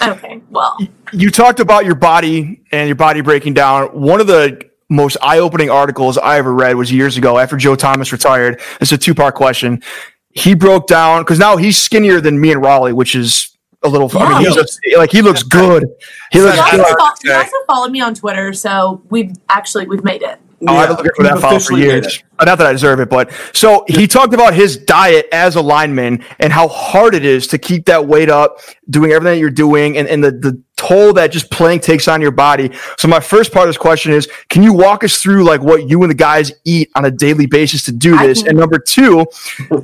Okay, 0.00 0.40
well, 0.50 0.78
You 1.12 1.30
talked 1.30 1.60
about 1.60 1.84
your 1.84 1.96
body 1.96 2.62
and 2.70 2.88
your 2.88 2.96
body 2.96 3.20
breaking 3.20 3.54
down. 3.54 3.88
One 3.88 4.20
of 4.20 4.28
the 4.28 4.70
most 4.88 5.16
eye-opening 5.20 5.70
articles 5.70 6.16
I 6.16 6.38
ever 6.38 6.52
read 6.52 6.76
was 6.76 6.92
years 6.92 7.16
ago 7.16 7.38
after 7.38 7.56
Joe 7.56 7.74
Thomas 7.76 8.12
retired. 8.12 8.60
It's 8.80 8.92
a 8.92 8.98
two-part 8.98 9.34
question. 9.34 9.82
He 10.30 10.54
broke 10.54 10.86
down 10.86 11.22
because 11.22 11.38
now 11.38 11.56
he's 11.56 11.76
skinnier 11.76 12.20
than 12.20 12.40
me 12.40 12.52
and 12.52 12.62
Raleigh, 12.62 12.92
which 12.92 13.14
is 13.14 13.49
a 13.82 13.88
little. 13.88 14.10
I 14.18 14.38
mean, 14.38 14.46
he's 14.46 14.54
just, 14.54 14.80
like 14.96 15.10
he 15.10 15.22
looks 15.22 15.42
good. 15.42 15.84
He 16.32 16.40
looks 16.40 16.56
he 16.56 16.60
That's 16.60 16.72
also, 16.72 16.76
good. 16.76 16.96
hard 16.98 16.98
fo- 16.98 17.14
he 17.22 17.32
also 17.32 17.56
followed 17.66 17.92
me 17.92 18.00
on 18.00 18.14
Twitter, 18.14 18.52
so 18.52 19.02
we've 19.10 19.32
actually 19.48 19.86
we've 19.86 20.04
made 20.04 20.22
it. 20.22 20.40
Oh, 20.68 20.76
I've 20.76 20.88
been 20.88 20.96
looking 20.98 21.12
for 21.16 21.22
that 21.22 21.34
we've 21.34 21.42
follow 21.42 21.58
for 21.58 21.78
years. 21.78 22.22
Uh, 22.38 22.44
Not 22.44 22.58
that 22.58 22.66
I 22.66 22.72
deserve 22.72 23.00
it, 23.00 23.08
but 23.08 23.32
so 23.54 23.82
he 23.88 24.06
talked 24.06 24.34
about 24.34 24.52
his 24.52 24.76
diet 24.76 25.26
as 25.32 25.56
a 25.56 25.62
lineman 25.62 26.22
and 26.38 26.52
how 26.52 26.68
hard 26.68 27.14
it 27.14 27.24
is 27.24 27.46
to 27.48 27.58
keep 27.58 27.86
that 27.86 28.06
weight 28.06 28.28
up, 28.28 28.58
doing 28.90 29.12
everything 29.12 29.36
that 29.36 29.40
you're 29.40 29.48
doing, 29.48 29.96
and, 29.96 30.06
and 30.06 30.22
the, 30.22 30.32
the 30.32 30.62
toll 30.76 31.14
that 31.14 31.32
just 31.32 31.50
playing 31.50 31.80
takes 31.80 32.08
on 32.08 32.20
your 32.20 32.30
body. 32.30 32.70
So 32.98 33.08
my 33.08 33.20
first 33.20 33.52
part 33.52 33.68
of 33.68 33.70
this 33.70 33.78
question 33.78 34.12
is, 34.12 34.28
can 34.50 34.62
you 34.62 34.74
walk 34.74 35.02
us 35.02 35.22
through 35.22 35.44
like 35.44 35.62
what 35.62 35.88
you 35.88 36.02
and 36.02 36.10
the 36.10 36.14
guys 36.14 36.52
eat 36.66 36.90
on 36.94 37.06
a 37.06 37.10
daily 37.10 37.46
basis 37.46 37.82
to 37.84 37.92
do 37.92 38.18
this? 38.18 38.42
can. 38.42 38.50
And 38.50 38.58
number 38.58 38.78
two, 38.78 39.24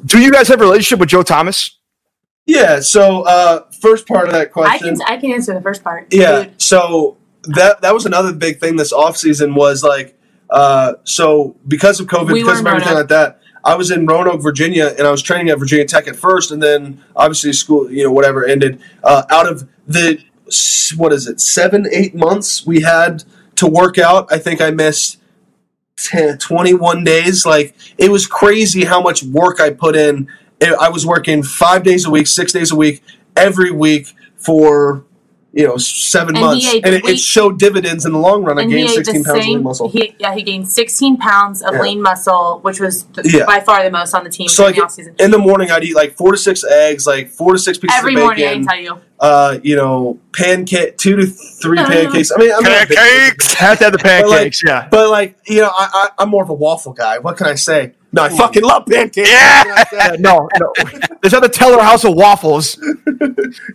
do 0.04 0.20
you 0.20 0.30
guys 0.30 0.46
have 0.48 0.60
a 0.60 0.64
relationship 0.64 0.98
with 1.00 1.08
Joe 1.08 1.22
Thomas? 1.22 1.78
Yeah. 2.46 2.80
So 2.80 3.22
uh, 3.22 3.64
first 3.80 4.06
part 4.06 4.26
of 4.28 4.32
that 4.32 4.40
I 4.42 4.44
question. 4.46 4.96
can 4.96 5.02
I 5.06 5.16
can 5.16 5.32
answer 5.32 5.52
the 5.52 5.60
first 5.60 5.82
part. 5.82 6.06
Yeah. 6.12 6.44
Dude, 6.44 6.62
So 6.62 7.16
that 7.42 7.80
that 7.82 7.92
was 7.92 8.06
another 8.06 8.32
big 8.32 8.60
thing 8.60 8.76
this 8.76 8.92
offseason 8.92 9.54
was 9.54 9.82
like 9.82 10.18
uh 10.50 10.94
so 11.04 11.56
because 11.66 12.00
of 12.00 12.06
COVID, 12.06 12.32
We 12.32 12.42
because 12.42 12.60
of 12.60 12.66
everything 12.66 12.88
Roanoke. 12.88 13.00
like 13.00 13.08
that, 13.08 13.40
I 13.64 13.74
was 13.74 13.90
in 13.90 14.06
Roanoke, 14.06 14.40
Virginia, 14.42 14.94
and 14.96 15.06
I 15.06 15.10
was 15.10 15.22
training 15.22 15.48
at 15.50 15.58
Virginia 15.58 15.84
Tech 15.84 16.06
at 16.06 16.14
first, 16.14 16.52
and 16.52 16.62
then 16.62 17.02
obviously 17.16 17.52
school, 17.52 17.90
you 17.90 18.04
know, 18.04 18.12
whatever 18.12 18.44
ended. 18.46 18.80
Uh, 19.02 19.24
out 19.28 19.48
of 19.48 19.68
the 19.88 20.22
what 20.96 21.12
is 21.12 21.26
it, 21.26 21.40
seven, 21.40 21.86
eight 21.90 22.14
months 22.14 22.64
we 22.64 22.82
had 22.82 23.24
to 23.56 23.66
work 23.66 23.98
out, 23.98 24.32
I 24.32 24.38
think 24.38 24.60
I 24.60 24.70
missed 24.70 25.18
10, 25.96 26.38
21 26.38 27.02
days. 27.02 27.44
Like 27.44 27.74
it 27.98 28.10
was 28.10 28.26
crazy 28.26 28.84
how 28.84 29.00
much 29.00 29.24
work 29.24 29.60
I 29.60 29.70
put 29.70 29.96
in. 29.96 30.28
I 30.62 30.74
I 30.80 30.88
was 30.88 31.04
working 31.06 31.42
five 31.42 31.82
days 31.82 32.04
a 32.06 32.10
week, 32.10 32.26
six 32.26 32.52
days 32.52 32.70
a 32.72 32.76
week, 32.76 33.02
every 33.36 33.70
week 33.70 34.12
for 34.36 35.04
you 35.52 35.66
know 35.66 35.78
seven 35.78 36.36
And 36.36 36.44
months, 36.44 36.66
and 36.74 36.94
it, 36.94 37.04
it 37.06 37.18
showed 37.18 37.58
dividends 37.58 38.04
in 38.04 38.12
the 38.12 38.18
long 38.18 38.44
run. 38.44 38.58
I 38.58 38.62
and 38.62 38.70
he 38.70 38.78
gained 38.78 38.90
sixteen 38.90 39.22
the 39.22 39.28
pounds 39.28 39.38
of 39.40 39.46
lean 39.48 39.62
muscle. 39.62 39.88
He, 39.88 40.14
yeah, 40.18 40.34
he 40.34 40.42
gained 40.42 40.68
16 40.70 41.16
pounds 41.16 41.62
of 41.62 41.74
Yeah. 41.74 41.80
lean 41.80 42.02
muscle, 42.02 42.58
which 42.60 42.78
was 42.78 43.04
th- 43.04 43.32
Yeah. 43.32 43.46
by 43.46 43.60
far 43.60 43.82
the 43.82 43.90
most 43.90 44.12
on 44.14 44.24
the 44.24 44.28
team 44.30 44.48
so 44.48 44.66
in 44.66 44.72
like 44.72 44.76
the 44.76 44.82
offseason. 45.02 45.18
in 45.20 45.30
the 45.30 45.38
morning, 45.38 45.70
I'd 45.70 45.82
eat 45.84 45.94
like 45.96 46.14
four 46.14 46.32
to 46.32 46.36
six 46.38 46.62
eggs, 46.62 47.06
like 47.06 47.30
four 47.30 47.52
to 47.54 47.58
six 47.58 47.78
pieces 47.78 47.96
Every 47.96 48.12
of 48.14 48.16
bacon. 48.16 48.30
Every 48.32 48.44
morning, 48.44 48.68
I 48.68 48.74
tell 48.74 48.82
you. 48.82 49.00
uh, 49.18 49.58
you 49.62 49.76
know, 49.76 50.18
pancake, 50.34 50.98
two 50.98 51.16
to 51.16 51.24
three 51.26 51.78
pancakes. 51.92 52.30
I 52.32 52.36
mean, 52.38 52.52
I'm 52.54 52.62
not 52.62 52.84
a 52.84 52.86
big- 52.88 52.98
Pancakes. 52.98 53.54
Have 53.54 53.78
to 53.78 53.84
have 53.84 53.92
the 53.94 53.98
But, 53.98 54.04
like, 54.28 54.30
pancakes, 54.38 54.62
yeah. 54.62 54.88
But 54.90 55.08
like 55.08 55.38
you 55.46 55.62
know, 55.62 55.70
I, 55.72 55.88
I, 55.94 56.22
I'm 56.22 56.28
more 56.28 56.42
of 56.42 56.50
a 56.50 56.54
waffle 56.54 56.92
guy. 56.92 57.18
What 57.18 57.38
can 57.38 57.46
I 57.46 57.54
say? 57.54 57.92
No, 58.16 58.22
I 58.24 58.28
fucking 58.30 58.62
love 58.64 58.84
pancakes. 58.86 59.30
Yeah. 59.30 59.64
What 59.64 59.88
can 59.88 60.00
I 60.00 60.08
say? 60.08 60.14
Uh, 60.14 60.16
no, 60.20 60.48
no. 60.58 60.72
There's 61.22 61.32
not 61.32 61.42
the 61.42 61.48
Teller 61.48 61.82
House 61.82 62.04
of 62.04 62.14
Waffles. 62.14 62.78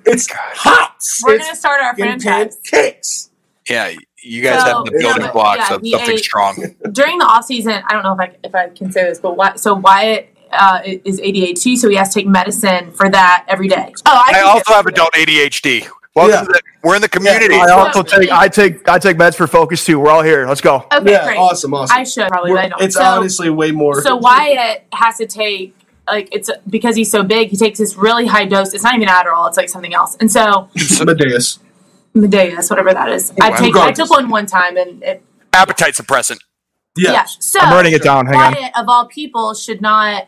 It's 0.06 0.28
hot. 0.32 0.96
We're 1.24 1.36
It's 1.36 1.44
going 1.44 1.50
to 1.52 1.56
start 1.56 1.82
our 1.84 1.96
franchise. 1.96 2.58
pancakes. 2.70 3.30
Yeah, 3.70 3.92
you 4.24 4.42
guys 4.42 4.62
So, 4.64 4.78
have 4.78 4.86
the 4.86 4.92
building 5.00 5.24
yeah, 5.26 5.32
blocks 5.32 5.58
yeah, 5.70 5.76
of 5.76 5.88
something 5.88 6.16
ate- 6.16 6.20
strong. 6.20 6.56
during 6.92 7.18
the 7.20 7.26
off 7.26 7.46
season, 7.46 7.74
I 7.88 7.94
don't 7.94 8.04
know 8.04 8.14
if 8.14 8.20
I 8.20 8.36
if 8.44 8.56
I 8.56 8.70
can 8.70 8.92
say 8.92 9.04
this, 9.04 9.20
but 9.20 9.38
why, 9.38 9.56
so 9.56 9.76
Wyatt 9.76 10.36
uh, 10.52 10.82
is 10.84 11.22
ADHD, 11.22 11.78
so 11.78 11.88
he 11.88 11.96
has 11.96 12.10
to 12.10 12.16
take 12.20 12.28
medicine 12.28 12.92
for 12.92 13.10
that 13.10 13.46
every 13.48 13.68
day. 13.68 13.94
Oh, 14.06 14.24
I, 14.28 14.40
I 14.40 14.42
also 14.42 14.74
have 14.74 14.88
adult 14.88 15.14
ADHD. 15.14 15.88
Welcome 16.14 16.34
Yeah. 16.34 16.42
to 16.42 16.48
the, 16.48 16.62
we're 16.84 16.96
in 16.96 17.02
the 17.02 17.08
community. 17.10 17.56
Yeah, 17.56 17.66
I 17.68 17.72
also 17.72 18.04
So- 18.04 18.20
take 18.20 18.32
I 18.32 18.48
take 18.50 18.88
I 18.90 19.00
take 19.00 19.18
meds 19.18 19.36
for 19.36 19.48
focus 19.48 19.86
too. 19.86 20.00
We're 20.00 20.12
all 20.12 20.22
here. 20.24 20.46
Let's 20.46 20.60
go. 20.60 20.86
Okay, 20.94 21.12
yeah, 21.12 21.24
great. 21.26 21.38
awesome, 21.38 21.74
awesome. 21.74 21.96
I 21.98 22.04
should 22.04 22.28
probably, 22.28 22.52
but 22.52 22.66
I 22.66 22.68
don't. 22.68 22.82
It's 22.82 22.96
so, 22.96 23.04
honestly 23.04 23.50
way 23.50 23.72
more. 23.72 24.02
so 24.02 24.18
Wyatt 24.18 24.86
has 24.94 25.18
to 25.18 25.26
take 25.26 25.74
like 26.10 26.28
it's 26.34 26.50
because 26.70 26.98
he's 26.98 27.10
so 27.10 27.24
big. 27.24 27.50
He 27.50 27.56
takes 27.56 27.80
this 27.80 27.96
really 27.96 28.28
high 28.28 28.44
dose. 28.46 28.74
It's 28.74 28.84
not 28.84 28.96
even 28.96 29.08
Adderall. 29.08 29.48
It's 29.48 29.56
like 29.56 29.70
something 29.70 29.94
else. 29.94 30.18
And 30.20 30.30
so 30.30 30.70
Amadeus. 31.00 31.60
Mydayis, 32.14 32.70
whatever 32.70 32.94
that 32.94 33.08
is. 33.08 33.32
I 33.40 33.52
Wow. 33.52 33.56
take 33.56 33.76
I 33.78 33.92
took 33.94 34.10
one 34.10 34.28
one 34.30 34.46
time 34.46 34.76
and 34.76 35.02
it, 35.02 35.24
Appetite 35.54 35.94
suppressant. 35.94 36.40
Yeah. 36.98 37.14
yeah. 37.14 37.26
So 37.40 37.62
I'm 37.62 37.74
writing 37.74 37.94
it 37.94 38.04
down. 38.04 38.26
Hang 38.26 38.36
on. 38.36 38.54
Wyatt 38.54 38.72
of 38.78 38.86
all 38.90 39.06
people 39.06 39.54
should 39.54 39.82
not 39.82 40.28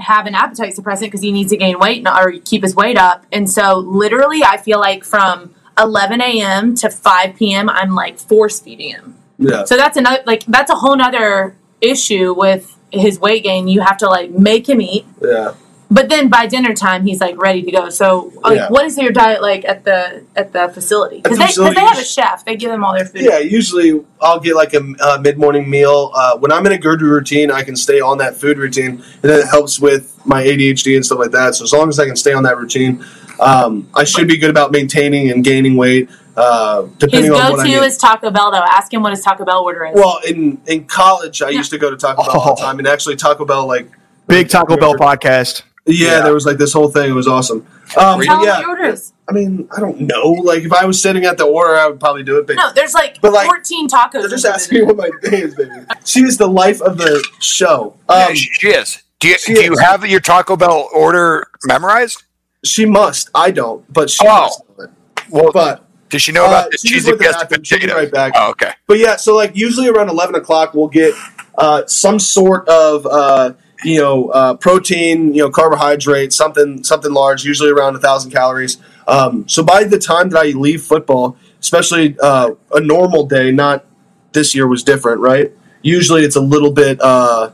have 0.00 0.26
an 0.26 0.34
appetite 0.34 0.74
suppressant 0.74 1.02
because 1.02 1.22
he 1.22 1.32
needs 1.32 1.50
to 1.50 1.56
gain 1.56 1.78
weight 1.78 2.06
or 2.06 2.32
keep 2.44 2.62
his 2.62 2.74
weight 2.74 2.98
up. 2.98 3.24
And 3.32 3.48
so 3.48 3.78
literally 3.78 4.42
I 4.42 4.56
feel 4.56 4.80
like 4.80 5.04
from 5.04 5.54
11 5.78 6.20
a.m. 6.20 6.74
to 6.76 6.90
5 6.90 7.36
p.m. 7.36 7.68
I'm 7.68 7.94
like 7.94 8.18
force 8.18 8.60
feeding 8.60 8.90
him. 8.90 9.16
Yeah. 9.38 9.64
So 9.64 9.76
that's 9.76 9.96
another 9.96 10.22
like 10.26 10.44
that's 10.46 10.70
a 10.70 10.76
whole 10.76 10.96
nother 10.96 11.56
issue 11.80 12.34
with 12.36 12.76
his 12.92 13.18
weight 13.18 13.44
gain. 13.44 13.68
You 13.68 13.80
have 13.80 13.96
to 13.98 14.08
like 14.08 14.30
make 14.30 14.68
him 14.68 14.80
eat, 14.80 15.06
Yeah. 15.22 15.54
But 15.90 16.08
then 16.08 16.28
by 16.28 16.46
dinner 16.46 16.72
time 16.74 17.04
he's 17.04 17.20
like 17.20 17.36
ready 17.36 17.62
to 17.62 17.70
go. 17.72 17.90
So 17.90 18.32
like, 18.42 18.56
Yeah. 18.56 18.68
what 18.68 18.84
is 18.86 18.96
your 18.96 19.10
diet 19.12 19.42
like 19.42 19.64
at 19.64 19.84
the 19.84 20.22
at 20.36 20.52
the 20.52 20.68
facility? 20.68 21.20
Because 21.20 21.38
the 21.38 21.44
they, 21.44 21.52
'cause 21.52 21.74
they 21.74 21.80
have 21.80 21.98
a 21.98 22.04
chef. 22.04 22.44
They 22.44 22.56
give 22.56 22.70
them 22.70 22.84
all 22.84 22.94
their 22.94 23.04
food. 23.06 23.22
Yeah, 23.22 23.38
usually 23.38 24.00
I'll 24.20 24.40
get 24.40 24.54
like 24.54 24.72
a 24.74 24.82
uh, 25.00 25.18
mid 25.20 25.36
morning 25.38 25.68
meal. 25.68 26.12
Uh, 26.14 26.36
when 26.38 26.52
I'm 26.52 26.64
in 26.66 26.72
a 26.72 26.78
good 26.78 27.02
routine, 27.02 27.50
I 27.50 27.62
can 27.62 27.76
stay 27.76 28.00
on 28.00 28.18
that 28.18 28.36
food 28.36 28.56
routine, 28.58 29.02
and 29.22 29.30
then 29.30 29.40
it 29.40 29.46
helps 29.48 29.80
with 29.80 30.16
my 30.24 30.42
ADHD 30.44 30.94
and 30.96 31.04
stuff 31.04 31.18
like 31.18 31.32
that. 31.32 31.54
So 31.56 31.64
as 31.64 31.72
long 31.72 31.88
as 31.88 31.98
I 31.98 32.06
can 32.06 32.16
stay 32.16 32.32
on 32.32 32.42
that 32.44 32.56
routine, 32.58 33.04
um, 33.40 33.88
I 33.94 34.04
should 34.04 34.28
be 34.28 34.36
good 34.36 34.50
about 34.50 34.70
maintaining 34.70 35.30
and 35.30 35.42
gaining 35.42 35.76
weight. 35.76 36.08
Uh, 36.36 36.82
His 36.82 36.90
depending 36.98 37.32
on 37.32 37.38
what 37.52 37.56
go 37.56 37.62
I 37.62 37.66
to 37.80 37.82
is 37.82 37.98
Taco 37.98 38.30
Bell 38.30 38.50
though. 38.52 38.58
Ask 38.58 38.92
him 38.94 39.02
what 39.02 39.10
his 39.12 39.22
Taco 39.22 39.44
Bell 39.44 39.60
order 39.64 39.86
is. 39.86 39.94
well, 39.94 40.20
in 40.26 40.60
in 40.66 40.84
college, 40.84 41.42
I 41.42 41.48
used 41.50 41.70
to 41.72 41.78
go 41.78 41.90
to 41.90 41.96
Taco 41.96 42.22
Bell 42.22 42.40
all 42.40 42.54
the 42.54 42.62
Oh. 42.62 42.64
time, 42.64 42.78
and 42.78 42.86
actually 42.86 43.16
Taco 43.16 43.44
Bell 43.44 43.66
like 43.66 43.90
Big 44.28 44.48
Taco 44.48 44.76
Bell 44.76 44.94
podcast. 44.94 45.62
Yeah, 45.86 46.08
Yeah. 46.18 46.20
there 46.22 46.34
was 46.34 46.46
like 46.46 46.58
this 46.58 46.72
whole 46.72 46.88
thing. 46.88 47.10
It 47.10 47.14
was 47.14 47.26
awesome. 47.28 47.58
Um, 47.58 47.86
Tell 47.88 48.16
but 48.18 48.26
him 48.26 48.40
yeah, 48.44 48.50
what 48.52 48.60
your 48.60 48.68
order 48.70 48.84
is. 48.84 49.12
I 49.28 49.32
mean, 49.32 49.68
I 49.76 49.80
don't 49.80 50.00
know. 50.00 50.30
Like 50.42 50.62
if 50.64 50.72
I 50.72 50.84
was 50.84 51.00
sitting 51.00 51.24
at 51.24 51.38
the 51.38 51.44
order, 51.44 51.74
I 51.76 51.86
would 51.86 52.00
probably 52.00 52.22
do 52.22 52.38
it. 52.38 52.46
But 52.46 52.56
No, 52.56 52.72
there's 52.72 52.94
like, 52.94 53.20
But, 53.20 53.32
like, 53.32 53.46
14 53.46 53.88
tacos. 53.88 54.12
they're 54.12 54.28
just 54.28 54.44
in 54.44 54.52
asking 54.52 54.78
me 54.80 54.84
what 54.84 54.96
my 54.96 55.10
day 55.22 55.42
is, 55.42 55.54
baby. 55.54 55.70
She 56.04 56.20
is 56.22 56.36
the 56.36 56.46
life 56.48 56.80
of 56.82 56.98
the 56.98 57.24
show. 57.40 57.96
Um, 58.08 58.34
she 58.34 58.50
she 58.52 58.68
is. 58.68 59.02
Do 59.20 59.28
you, 59.28 59.38
she 59.38 59.54
do 59.54 59.62
you 59.62 59.72
is. 59.72 59.80
have 59.80 60.04
your 60.06 60.20
Taco 60.20 60.56
Bell 60.56 60.88
order 60.94 61.46
memorized? 61.66 62.22
she 62.64 62.84
must. 62.84 63.30
I 63.34 63.50
don't, 63.52 63.90
but 63.92 64.10
she 64.10 64.26
Oh. 64.26 64.42
must. 64.42 64.62
know 64.78 64.84
it. 64.84 64.90
Well, 65.30 65.50
But 65.52 65.84
does 66.10 66.20
she 66.22 66.32
know 66.32 66.44
uh, 66.44 66.48
about 66.48 66.70
the 66.72 66.78
she 66.78 66.88
just 66.88 67.06
cheesy 67.06 67.10
went 67.12 67.18
the 67.20 67.24
pesto. 67.24 67.62
She'll 67.62 67.78
be 67.78 67.86
potato? 67.86 67.94
right 67.96 68.10
back. 68.12 68.32
Oh, 68.36 68.50
okay. 68.50 68.72
But 68.86 68.98
yeah, 68.98 69.16
so 69.16 69.34
like 69.36 69.56
usually 69.56 69.88
around 69.88 70.08
eleven 70.10 70.34
o'clock, 70.34 70.74
we'll 70.74 70.88
get 70.88 71.14
uh, 71.56 71.86
some 71.86 72.18
sort 72.18 72.68
of 72.68 73.06
uh, 73.06 73.52
you 73.84 74.00
know 74.00 74.28
uh, 74.28 74.54
protein, 74.54 75.34
you 75.34 75.42
know 75.42 75.50
carbohydrates, 75.50 76.36
something 76.36 76.84
something 76.84 77.12
large, 77.12 77.44
usually 77.44 77.70
around 77.70 77.96
a 77.96 77.98
thousand 77.98 78.30
calories. 78.30 78.78
Um, 79.06 79.48
so 79.48 79.62
by 79.62 79.84
the 79.84 79.98
time 79.98 80.30
that 80.30 80.38
I 80.38 80.50
leave 80.50 80.82
football, 80.82 81.36
especially 81.60 82.16
uh, 82.20 82.52
a 82.72 82.80
normal 82.80 83.26
day, 83.26 83.50
not 83.50 83.84
this 84.32 84.54
year 84.54 84.66
was 84.66 84.84
different, 84.84 85.20
right? 85.20 85.52
Usually 85.82 86.24
it's 86.24 86.36
a 86.36 86.40
little 86.40 86.72
bit 86.72 87.00
uh, 87.00 87.50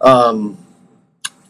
um, 0.00 0.58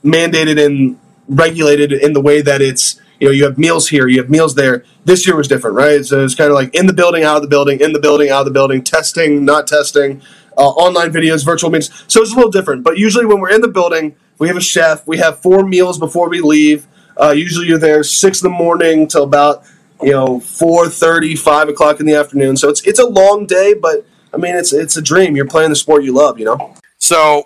mandated 0.04 0.64
and 0.64 0.98
regulated 1.28 1.92
in 1.92 2.12
the 2.12 2.20
way 2.20 2.40
that 2.40 2.60
it's 2.60 3.00
you 3.20 3.28
know 3.28 3.32
you 3.32 3.44
have 3.44 3.58
meals 3.58 3.88
here, 3.88 4.06
you 4.06 4.20
have 4.20 4.30
meals 4.30 4.54
there. 4.54 4.84
This 5.04 5.26
year 5.26 5.36
was 5.36 5.48
different, 5.48 5.76
right? 5.76 6.04
So 6.04 6.24
it's 6.24 6.34
kind 6.34 6.50
of 6.50 6.54
like 6.54 6.74
in 6.74 6.86
the 6.86 6.92
building, 6.92 7.24
out 7.24 7.36
of 7.36 7.42
the 7.42 7.48
building, 7.48 7.80
in 7.80 7.92
the 7.92 7.98
building, 7.98 8.30
out 8.30 8.40
of 8.40 8.46
the 8.46 8.52
building, 8.52 8.82
testing, 8.84 9.44
not 9.44 9.66
testing, 9.66 10.22
uh, 10.58 10.68
online 10.68 11.12
videos, 11.12 11.44
virtual 11.44 11.70
meetings. 11.70 12.04
So 12.08 12.20
it's 12.20 12.32
a 12.32 12.34
little 12.34 12.50
different. 12.50 12.82
But 12.82 12.98
usually 12.98 13.24
when 13.24 13.40
we're 13.40 13.52
in 13.52 13.60
the 13.60 13.68
building, 13.68 14.16
we 14.38 14.48
have 14.48 14.56
a 14.56 14.60
chef. 14.60 15.06
We 15.06 15.18
have 15.18 15.40
four 15.40 15.64
meals 15.64 15.98
before 15.98 16.28
we 16.28 16.40
leave. 16.40 16.86
Uh, 17.16 17.30
usually 17.30 17.66
you're 17.66 17.78
there 17.78 18.02
six 18.02 18.42
in 18.42 18.50
the 18.50 18.56
morning 18.56 19.08
till 19.08 19.24
about 19.24 19.64
you 20.02 20.10
know 20.10 20.38
4.30, 20.38 21.38
5 21.38 21.68
o'clock 21.68 22.00
in 22.00 22.06
the 22.06 22.14
afternoon. 22.14 22.56
So 22.56 22.68
it's 22.68 22.86
it's 22.86 22.98
a 22.98 23.06
long 23.06 23.46
day, 23.46 23.74
but 23.74 24.04
I 24.34 24.36
mean 24.36 24.54
it's 24.54 24.72
it's 24.72 24.96
a 24.96 25.02
dream. 25.02 25.36
You're 25.36 25.46
playing 25.46 25.70
the 25.70 25.76
sport 25.76 26.04
you 26.04 26.12
love, 26.12 26.38
you 26.38 26.44
know. 26.44 26.74
So, 26.98 27.44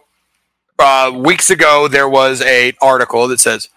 uh, 0.78 1.12
weeks 1.14 1.50
ago, 1.50 1.86
there 1.86 2.08
was 2.08 2.42
a 2.42 2.72
article 2.80 3.28
that 3.28 3.40
says 3.40 3.68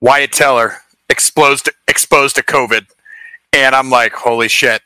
Wyatt 0.00 0.32
Teller 0.32 0.78
exposed 1.08 1.68
exposed 1.88 2.36
to 2.36 2.42
COVID, 2.42 2.86
and 3.52 3.74
I'm 3.74 3.90
like, 3.90 4.12
holy 4.12 4.48
shit, 4.48 4.82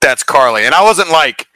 that's 0.00 0.22
Carly. 0.22 0.64
And 0.64 0.74
I 0.74 0.82
wasn't 0.82 1.10
like, 1.10 1.46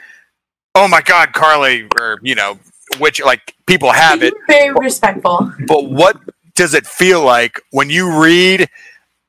oh 0.74 0.88
my 0.88 1.00
god, 1.02 1.32
Carly, 1.32 1.86
or 1.98 2.18
you 2.22 2.34
know, 2.34 2.58
which 2.98 3.22
like 3.22 3.54
people 3.66 3.92
have 3.92 4.22
it, 4.22 4.34
Very 4.46 4.72
respectful. 4.74 5.52
but 5.66 5.90
what 5.90 6.16
does 6.54 6.74
it 6.74 6.86
feel 6.86 7.24
like 7.24 7.60
when 7.70 7.90
you 7.90 8.20
read 8.22 8.68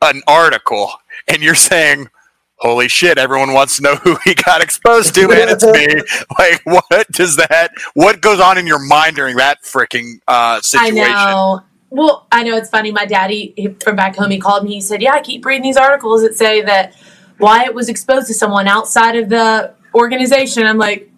an 0.02 0.22
article 0.28 0.92
and 1.28 1.42
you're 1.42 1.56
saying? 1.56 2.08
Holy 2.58 2.88
shit! 2.88 3.18
Everyone 3.18 3.54
wants 3.54 3.78
to 3.78 3.82
know 3.82 3.96
who 3.96 4.16
he 4.24 4.36
got 4.36 4.62
exposed 4.62 5.16
to, 5.16 5.22
and 5.22 5.50
it's 5.50 5.66
me. 5.66 5.88
Like, 6.38 6.62
what 6.64 7.12
does 7.12 7.36
that? 7.38 7.72
What 7.96 8.22
goes 8.22 8.40
on 8.40 8.60
in 8.60 8.68
your 8.68 8.78
mind 8.78 9.16
during 9.16 9.36
that 9.38 9.64
freaking 9.64 10.20
uh, 10.28 10.62
situation? 10.62 11.04
I 11.04 11.34
know. 11.34 11.62
Well, 11.90 12.28
I 12.32 12.44
know 12.44 12.56
it's 12.56 12.70
funny. 12.70 12.92
My 12.92 13.06
daddy 13.06 13.76
from 13.84 13.96
back 13.96 14.16
home, 14.16 14.30
he 14.30 14.40
called 14.40 14.64
me. 14.64 14.76
He 14.76 14.82
said, 14.82 15.02
"Yeah, 15.02 15.14
I 15.14 15.22
keep 15.22 15.44
reading 15.44 15.64
these 15.64 15.76
articles 15.76 16.22
that 16.22 16.38
say 16.38 16.62
that 16.62 16.96
Wyatt 17.40 17.74
was 17.74 17.90
exposed 17.90 18.28
to 18.28 18.36
someone 18.36 18.68
outside 18.68 19.16
of 19.16 19.30
the 19.30 19.74
organization." 19.96 20.68
I'm 20.68 20.78
like, 20.78 21.11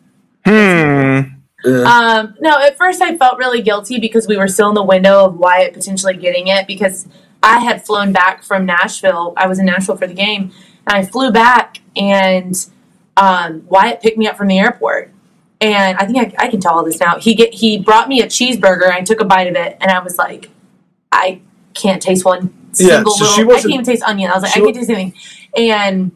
Hmm. 0.45 1.19
um, 1.65 2.35
no. 2.41 2.59
At 2.59 2.77
first, 2.77 3.01
I 3.01 3.17
felt 3.17 3.37
really 3.37 3.61
guilty 3.61 3.99
because 3.99 4.27
we 4.27 4.37
were 4.37 4.47
still 4.47 4.69
in 4.69 4.75
the 4.75 4.83
window 4.83 5.25
of 5.25 5.37
Wyatt 5.37 5.73
potentially 5.73 6.17
getting 6.17 6.47
it 6.47 6.67
because 6.67 7.07
I 7.41 7.59
had 7.59 7.85
flown 7.85 8.11
back 8.11 8.43
from 8.43 8.65
Nashville. 8.65 9.33
I 9.37 9.47
was 9.47 9.59
in 9.59 9.65
Nashville 9.65 9.97
for 9.97 10.07
the 10.07 10.13
game, 10.13 10.51
and 10.87 10.97
I 10.97 11.05
flew 11.05 11.31
back, 11.31 11.77
and 11.95 12.53
um, 13.17 13.63
Wyatt 13.67 14.01
picked 14.01 14.17
me 14.17 14.27
up 14.27 14.37
from 14.37 14.47
the 14.47 14.59
airport. 14.59 15.11
And 15.61 15.97
I 15.97 16.05
think 16.05 16.17
I, 16.39 16.45
I 16.45 16.47
can 16.49 16.59
tell 16.59 16.73
all 16.73 16.83
this 16.83 16.99
now. 16.99 17.17
He 17.19 17.35
get 17.35 17.53
he 17.53 17.77
brought 17.79 18.09
me 18.09 18.21
a 18.21 18.25
cheeseburger. 18.25 18.91
I 18.91 19.01
took 19.01 19.21
a 19.21 19.25
bite 19.25 19.47
of 19.47 19.55
it, 19.55 19.77
and 19.79 19.89
I 19.89 19.99
was 19.99 20.17
like, 20.17 20.49
I 21.11 21.39
can't 21.73 22.01
taste 22.01 22.25
one 22.25 22.53
Yeah, 22.75 22.95
single 22.97 23.13
so 23.13 23.25
she 23.25 23.29
little. 23.43 23.43
I 23.43 23.53
wasn't- 23.55 23.61
can't 23.71 23.73
even 23.75 23.85
taste 23.85 24.03
onion. 24.03 24.29
I 24.31 24.33
was 24.33 24.43
like, 24.43 24.51
she 24.51 24.59
I 24.59 24.63
can't 24.63 24.75
taste 24.75 24.89
anything. 24.89 25.13
And 25.55 26.11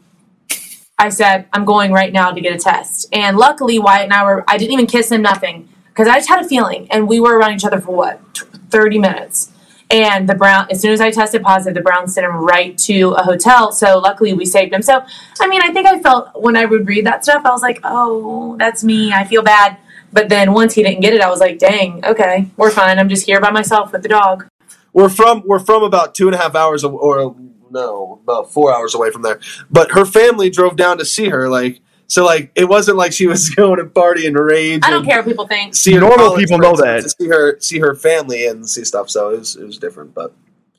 I 0.98 1.10
said, 1.10 1.46
I'm 1.52 1.64
going 1.64 1.92
right 1.92 2.12
now 2.12 2.32
to 2.32 2.40
get 2.40 2.52
a 2.52 2.58
test. 2.58 3.06
And 3.12 3.36
luckily, 3.36 3.78
Wyatt 3.78 4.04
and 4.04 4.12
I 4.12 4.24
were. 4.24 4.44
I 4.48 4.58
didn't 4.58 4.72
even 4.72 4.86
kiss 4.86 5.12
him, 5.12 5.22
nothing, 5.22 5.68
because 5.88 6.08
I 6.08 6.16
just 6.16 6.28
had 6.28 6.44
a 6.44 6.48
feeling. 6.48 6.90
And 6.90 7.06
we 7.06 7.20
were 7.20 7.38
around 7.38 7.54
each 7.54 7.64
other 7.64 7.80
for 7.80 7.94
what, 7.94 8.34
t- 8.34 8.44
thirty 8.70 8.98
minutes. 8.98 9.52
And 9.90 10.28
the 10.28 10.34
Brown, 10.34 10.66
as 10.70 10.82
soon 10.82 10.92
as 10.92 11.00
I 11.00 11.10
tested 11.10 11.42
positive, 11.42 11.74
the 11.74 11.80
Browns 11.80 12.14
sent 12.14 12.26
him 12.26 12.36
right 12.44 12.76
to 12.78 13.12
a 13.12 13.22
hotel. 13.22 13.72
So 13.72 13.98
luckily, 13.98 14.34
we 14.34 14.44
saved 14.44 14.74
him. 14.74 14.82
So 14.82 15.02
I 15.40 15.46
mean, 15.46 15.62
I 15.62 15.72
think 15.72 15.86
I 15.86 15.98
felt 16.00 16.42
when 16.42 16.56
I 16.56 16.64
would 16.66 16.86
read 16.86 17.06
that 17.06 17.22
stuff, 17.22 17.42
I 17.44 17.50
was 17.50 17.62
like, 17.62 17.80
oh, 17.84 18.56
that's 18.58 18.84
me. 18.84 19.12
I 19.12 19.24
feel 19.24 19.42
bad. 19.42 19.78
But 20.12 20.28
then 20.28 20.52
once 20.52 20.74
he 20.74 20.82
didn't 20.82 21.00
get 21.00 21.14
it, 21.14 21.20
I 21.20 21.30
was 21.30 21.40
like, 21.40 21.58
dang, 21.58 22.04
okay, 22.04 22.50
we're 22.56 22.70
fine. 22.70 22.98
I'm 22.98 23.08
just 23.08 23.24
here 23.24 23.40
by 23.40 23.50
myself 23.50 23.92
with 23.92 24.02
the 24.02 24.08
dog. 24.08 24.46
We're 24.92 25.08
from 25.08 25.42
we're 25.46 25.58
from 25.58 25.82
about 25.82 26.14
two 26.14 26.26
and 26.26 26.34
a 26.34 26.38
half 26.38 26.54
hours 26.54 26.82
or 26.82 27.36
no 27.70 28.20
about 28.22 28.52
four 28.52 28.74
hours 28.74 28.94
away 28.94 29.10
from 29.10 29.22
there. 29.22 29.40
But 29.70 29.92
her 29.92 30.04
family 30.04 30.50
drove 30.50 30.76
down 30.76 30.98
to 30.98 31.04
see 31.04 31.28
her. 31.28 31.48
Like 31.48 31.80
so, 32.06 32.24
like 32.24 32.50
it 32.54 32.68
wasn't 32.68 32.96
like 32.96 33.12
she 33.12 33.26
was 33.26 33.50
going 33.54 33.78
to 33.78 33.84
party 33.84 34.26
and 34.26 34.36
rage. 34.38 34.82
I 34.84 34.90
don't 34.90 35.04
care 35.04 35.18
what 35.18 35.26
people 35.26 35.46
think. 35.46 35.74
See 35.74 35.92
her 35.94 36.00
Normal 36.00 36.36
people 36.36 36.58
know 36.58 36.74
that. 36.76 37.02
to 37.02 37.10
see 37.10 37.28
her 37.28 37.58
see 37.60 37.78
her 37.80 37.94
family 37.94 38.46
and 38.46 38.68
see 38.68 38.84
stuff. 38.84 39.10
So 39.10 39.30
it 39.30 39.38
was 39.38 39.56
it 39.56 39.64
was 39.64 39.78
different, 39.78 40.14
but 40.14 40.32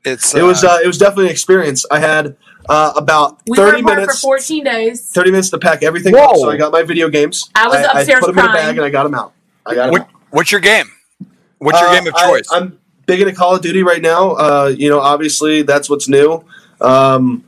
It's 0.05 0.33
it 0.33 0.41
was 0.43 0.63
uh, 0.63 0.79
it 0.83 0.87
was 0.87 0.97
definitely 0.97 1.25
an 1.25 1.31
experience. 1.31 1.85
I 1.91 1.99
had 1.99 2.35
uh, 2.67 2.93
about 2.95 3.39
We 3.47 3.57
were 3.57 3.69
thirty 3.69 3.81
apart 3.81 3.97
minutes. 3.99 4.19
for 4.21 4.27
14 4.37 4.63
days. 4.63 5.11
30 5.11 5.31
minutes 5.31 5.49
to 5.51 5.57
pack 5.57 5.81
everything 5.83 6.15
up. 6.15 6.31
Whoa. 6.31 6.41
So 6.41 6.49
I 6.49 6.57
got 6.57 6.71
my 6.71 6.83
video 6.83 7.09
games. 7.09 7.49
I 7.55 7.67
was 7.67 7.77
I, 7.77 7.99
upstairs 7.99 8.23
I 8.23 8.27
put 8.27 8.35
them 8.35 8.45
in 8.45 8.51
a 8.51 8.53
bag 8.53 8.77
and 8.77 8.85
I 8.85 8.89
got 8.89 9.03
them 9.03 9.15
out. 9.15 9.33
I 9.65 9.75
got 9.75 9.85
'em 9.87 9.91
what, 9.91 10.01
out. 10.01 10.09
what's 10.31 10.51
your 10.51 10.61
game? 10.61 10.85
What's 11.59 11.79
your 11.79 11.89
Uh, 11.89 11.93
game 11.99 12.07
of 12.07 12.15
I- 12.15 12.27
choice? 12.29 12.47
I'm 12.51 12.79
big 13.05 13.21
into 13.21 13.33
Call 13.33 13.55
of 13.55 13.61
Duty 13.61 13.81
right 13.83 14.01
now. 14.01 14.31
Uh, 14.31 14.73
you 14.75 14.89
know, 14.89 14.99
obviously 14.99 15.61
that's 15.63 15.89
what's 15.89 16.07
new. 16.07 16.43
Um, 16.82 17.43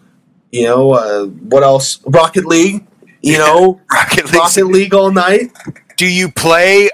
you 0.51 0.63
know, 0.65 0.91
uh, 0.91 1.25
what 1.25 1.63
else? 1.63 1.99
Rocket 2.05 2.45
League. 2.45 2.85
You 3.21 3.37
know, 3.37 3.79
Rocket 3.91 4.25
League. 4.25 4.33
Rocket 4.35 4.65
League 4.65 4.93
all 4.93 5.11
night. 5.11 5.51
Do 5.97 6.05
you 6.07 6.29
play 6.31 6.89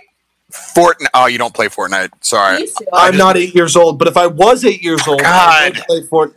Fortnite? 0.51 1.07
Oh, 1.13 1.25
you 1.27 1.37
don't 1.37 1.53
play 1.53 1.67
Fortnite. 1.67 2.09
Sorry. 2.21 2.67
I 2.93 3.07
I'm 3.07 3.13
just- 3.13 3.17
not 3.17 3.37
eight 3.37 3.55
years 3.55 3.75
old, 3.75 3.97
but 3.97 4.07
if 4.07 4.17
I 4.17 4.27
was 4.27 4.65
eight 4.65 4.81
years 4.83 5.07
old, 5.07 5.21
I 5.23 5.65
would 5.69 5.75
God. 5.77 5.85
play 5.87 6.01
Fort. 6.09 6.33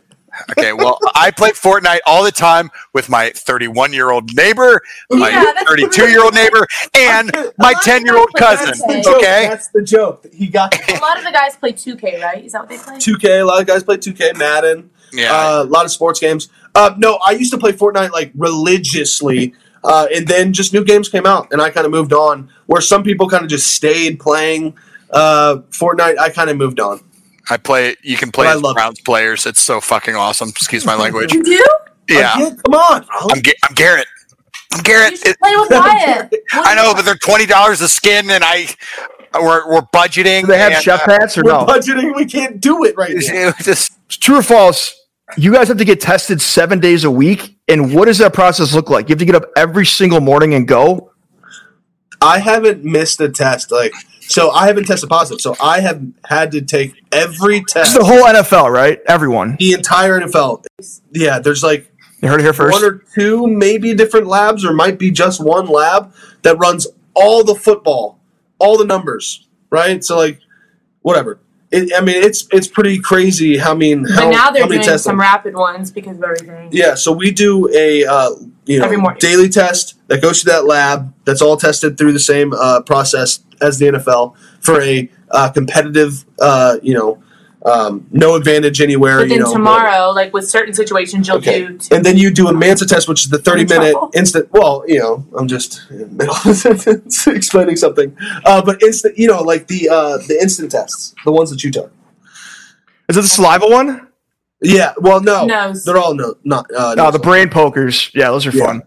Okay, 0.57 0.71
well, 0.71 0.97
I 1.13 1.29
play 1.29 1.49
Fortnite 1.49 1.99
all 2.05 2.23
the 2.23 2.31
time 2.31 2.71
with 2.93 3.09
my 3.09 3.31
31 3.35 3.91
year 3.91 4.11
old 4.11 4.33
neighbor, 4.33 4.81
my 5.09 5.27
Yeah, 5.29 5.43
that's 5.43 5.63
32 5.69 6.07
year 6.09 6.23
old 6.23 6.33
neighbor, 6.33 6.65
and 6.97 7.29
my 7.57 7.73
10 7.83 8.05
year 8.05 8.15
old 8.15 8.29
cousin. 8.37 8.67
That's 8.67 8.79
the 8.79 8.85
Okay. 8.87 9.01
joke. 9.03 9.15
Okay. 9.17 9.47
That's 9.49 9.67
the 9.67 9.81
joke. 9.83 10.25
He 10.33 10.47
got 10.47 10.73
A 10.89 10.99
lot 11.01 11.17
of 11.17 11.25
the 11.25 11.31
guys 11.33 11.57
play 11.57 11.73
2K, 11.73 12.23
right? 12.23 12.45
Is 12.45 12.53
that 12.53 12.61
what 12.61 12.69
they 12.69 12.77
play? 12.77 12.95
2K. 12.95 13.41
A 13.41 13.43
lot 13.43 13.59
of 13.59 13.67
guys 13.67 13.83
play 13.83 13.97
2K, 13.97 14.37
Madden. 14.37 14.89
Yeah. 15.13 15.33
Uh, 15.33 15.63
a 15.63 15.65
lot 15.65 15.85
of 15.85 15.91
sports 15.91 16.19
games. 16.19 16.49
Uh, 16.75 16.93
no, 16.97 17.19
I 17.25 17.31
used 17.31 17.51
to 17.51 17.57
play 17.57 17.71
Fortnite 17.73 18.11
like 18.11 18.31
religiously, 18.35 19.53
uh, 19.83 20.07
and 20.13 20.27
then 20.27 20.53
just 20.53 20.73
new 20.73 20.83
games 20.83 21.09
came 21.09 21.25
out, 21.25 21.47
and 21.51 21.61
I 21.61 21.69
kind 21.69 21.85
of 21.85 21.91
moved 21.91 22.13
on. 22.13 22.49
Where 22.67 22.81
some 22.81 23.03
people 23.03 23.27
kind 23.29 23.43
of 23.43 23.49
just 23.49 23.67
stayed 23.73 24.19
playing 24.19 24.75
uh, 25.11 25.57
Fortnite, 25.71 26.17
I 26.17 26.29
kind 26.29 26.49
of 26.49 26.57
moved 26.57 26.79
on. 26.79 27.01
I 27.49 27.57
play, 27.57 27.95
you 28.01 28.15
can 28.17 28.31
play 28.31 28.45
But 28.45 28.55
as 28.57 28.61
love 28.61 28.75
Browns 28.75 29.01
players. 29.01 29.45
It's 29.45 29.61
so 29.61 29.81
fucking 29.81 30.15
awesome. 30.15 30.49
Excuse 30.49 30.85
my 30.85 30.95
language. 31.03 31.33
You 31.33 31.43
do? 31.43 31.65
Yeah. 32.09 32.33
Like, 32.35 32.63
come 32.63 32.73
on. 32.75 33.05
I'm, 33.31 33.41
Ga- 33.41 33.53
I'm 33.67 33.73
Garrett. 33.75 34.07
I'm 34.73 34.81
Garrett. 34.83 35.17
should 35.17 35.27
It- 35.27 35.39
play 35.39 35.53
with 35.57 35.69
Wyatt. 35.71 36.33
I 36.53 36.75
know, 36.75 36.93
but 36.93 37.03
they're 37.03 37.15
$20 37.15 37.81
a 37.81 37.87
skin, 37.89 38.29
and 38.29 38.43
I, 38.45 38.67
we're, 39.33 39.67
we're 39.69 39.81
budgeting. 39.93 40.41
Do 40.41 40.47
they 40.47 40.59
have 40.59 40.73
and, 40.73 40.81
chef 40.83 41.01
uh, 41.07 41.11
hats 41.11 41.37
or 41.37 41.43
We're 41.43 41.51
no? 41.51 41.65
budgeting. 41.65 42.15
We 42.15 42.25
can't 42.25 42.61
do 42.61 42.85
it 42.85 42.95
right 42.95 43.09
now. 43.13 43.19
it 43.19 43.57
was 43.57 43.65
just, 43.65 43.97
True 44.07 44.37
or 44.39 44.43
false? 44.43 44.95
You 45.37 45.53
guys 45.53 45.67
have 45.67 45.77
to 45.77 45.85
get 45.85 46.01
tested 46.01 46.41
seven 46.41 46.79
days 46.79 47.03
a 47.03 47.11
week. 47.11 47.57
And 47.67 47.93
what 47.95 48.05
does 48.05 48.17
that 48.19 48.33
process 48.33 48.73
look 48.73 48.89
like? 48.89 49.07
You 49.09 49.13
have 49.13 49.19
to 49.19 49.25
get 49.25 49.35
up 49.35 49.45
every 49.55 49.85
single 49.85 50.19
morning 50.19 50.53
and 50.53 50.67
go. 50.67 51.11
I 52.21 52.39
haven't 52.39 52.83
missed 52.83 53.19
a 53.21 53.29
test. 53.29 53.71
Like, 53.71 53.93
so 54.21 54.51
I 54.51 54.67
haven't 54.67 54.85
tested 54.85 55.09
positive. 55.09 55.41
So 55.41 55.55
I 55.61 55.79
have 55.81 56.01
had 56.25 56.51
to 56.51 56.61
take 56.61 56.93
every 57.11 57.63
test. 57.67 57.91
is 57.91 57.97
the 57.97 58.03
whole 58.03 58.23
NFL, 58.23 58.71
right? 58.71 58.99
Everyone. 59.07 59.55
the 59.59 59.73
entire 59.73 60.19
NFL. 60.19 60.65
Yeah, 61.11 61.39
there's 61.39 61.63
like 61.63 61.91
You 62.21 62.29
heard 62.29 62.39
it 62.39 62.43
here 62.43 62.53
first. 62.53 62.73
one 62.73 62.83
or 62.83 63.03
two 63.15 63.47
maybe 63.47 63.93
different 63.93 64.27
labs, 64.27 64.63
or 64.63 64.73
might 64.73 64.99
be 64.99 65.11
just 65.11 65.43
one 65.43 65.67
lab 65.67 66.13
that 66.43 66.57
runs 66.57 66.87
all 67.13 67.43
the 67.43 67.55
football, 67.55 68.19
all 68.59 68.77
the 68.77 68.85
numbers, 68.85 69.47
right? 69.69 70.03
So 70.03 70.17
like, 70.17 70.39
whatever. 71.01 71.39
It, 71.71 71.93
I 71.95 72.01
mean, 72.01 72.21
it's 72.21 72.47
it's 72.51 72.67
pretty 72.67 72.99
crazy. 72.99 73.57
How 73.57 73.71
I 73.71 73.75
mean, 73.75 74.05
how, 74.05 74.25
but 74.25 74.29
now 74.31 74.51
they're 74.51 74.67
doing 74.67 74.97
some 74.97 75.19
rapid 75.19 75.55
ones 75.55 75.89
because 75.89 76.17
of 76.17 76.23
everything. 76.23 76.69
Yeah, 76.71 76.95
so 76.95 77.13
we 77.13 77.31
do 77.31 77.69
a 77.73 78.05
uh, 78.05 78.31
you 78.65 78.79
know 78.79 79.15
daily 79.19 79.47
test 79.47 79.95
that 80.07 80.21
goes 80.21 80.41
to 80.41 80.47
that 80.47 80.65
lab. 80.65 81.13
That's 81.23 81.41
all 81.41 81.55
tested 81.55 81.97
through 81.97 82.11
the 82.11 82.19
same 82.19 82.51
uh, 82.53 82.81
process 82.81 83.39
as 83.61 83.79
the 83.79 83.85
NFL 83.85 84.35
for 84.59 84.81
a 84.81 85.09
uh, 85.29 85.49
competitive, 85.49 86.25
uh, 86.39 86.77
you 86.81 86.93
know, 86.93 87.23
um, 87.65 88.07
no 88.11 88.35
advantage 88.35 88.81
anywhere. 88.81 89.19
But 89.19 89.29
then 89.29 89.37
you 89.37 89.43
know, 89.43 89.53
tomorrow, 89.53 90.11
like 90.11 90.33
with 90.33 90.49
certain 90.49 90.73
situations, 90.73 91.27
you'll 91.27 91.37
Okay. 91.37 91.65
do. 91.67 91.77
Two. 91.77 91.95
And 91.95 92.03
then 92.05 92.17
you 92.17 92.31
do 92.31 92.47
a 92.47 92.53
Mansa 92.53 92.85
test, 92.87 93.07
which 93.07 93.23
is 93.23 93.29
the 93.29 93.37
thirty-minute 93.37 93.91
trouble. 93.91 94.11
instant. 94.15 94.51
Well, 94.51 94.83
you 94.87 94.99
know, 94.99 95.25
I'm 95.37 95.47
just 95.47 95.81
in 95.91 96.17
the 96.17 97.03
middle 97.25 97.35
explaining 97.35 97.75
something. 97.75 98.15
Uh, 98.45 98.61
but 98.63 98.81
instant, 98.81 99.17
you 99.17 99.27
know, 99.27 99.41
like 99.43 99.67
the 99.67 99.89
uh, 99.89 100.17
the 100.27 100.37
instant 100.41 100.71
tests, 100.71 101.13
the 101.25 101.31
ones 101.31 101.49
that 101.51 101.63
you 101.63 101.71
took. 101.71 101.91
Is 103.09 103.17
it 103.17 103.21
the 103.21 103.27
saliva 103.27 103.67
one? 103.67 104.07
Yeah. 104.61 104.93
Well, 104.97 105.21
no, 105.21 105.45
Nose. 105.45 105.83
they're 105.83 105.97
all 105.97 106.13
no, 106.15 106.35
not. 106.43 106.65
Uh, 106.73 106.93
No, 106.95 107.03
nose. 107.05 107.13
the 107.13 107.19
brain 107.19 107.49
pokers. 107.49 108.09
Yeah, 108.13 108.29
those 108.31 108.45
are 108.47 108.51
Yeah. 108.51 108.65
fun. 108.65 108.81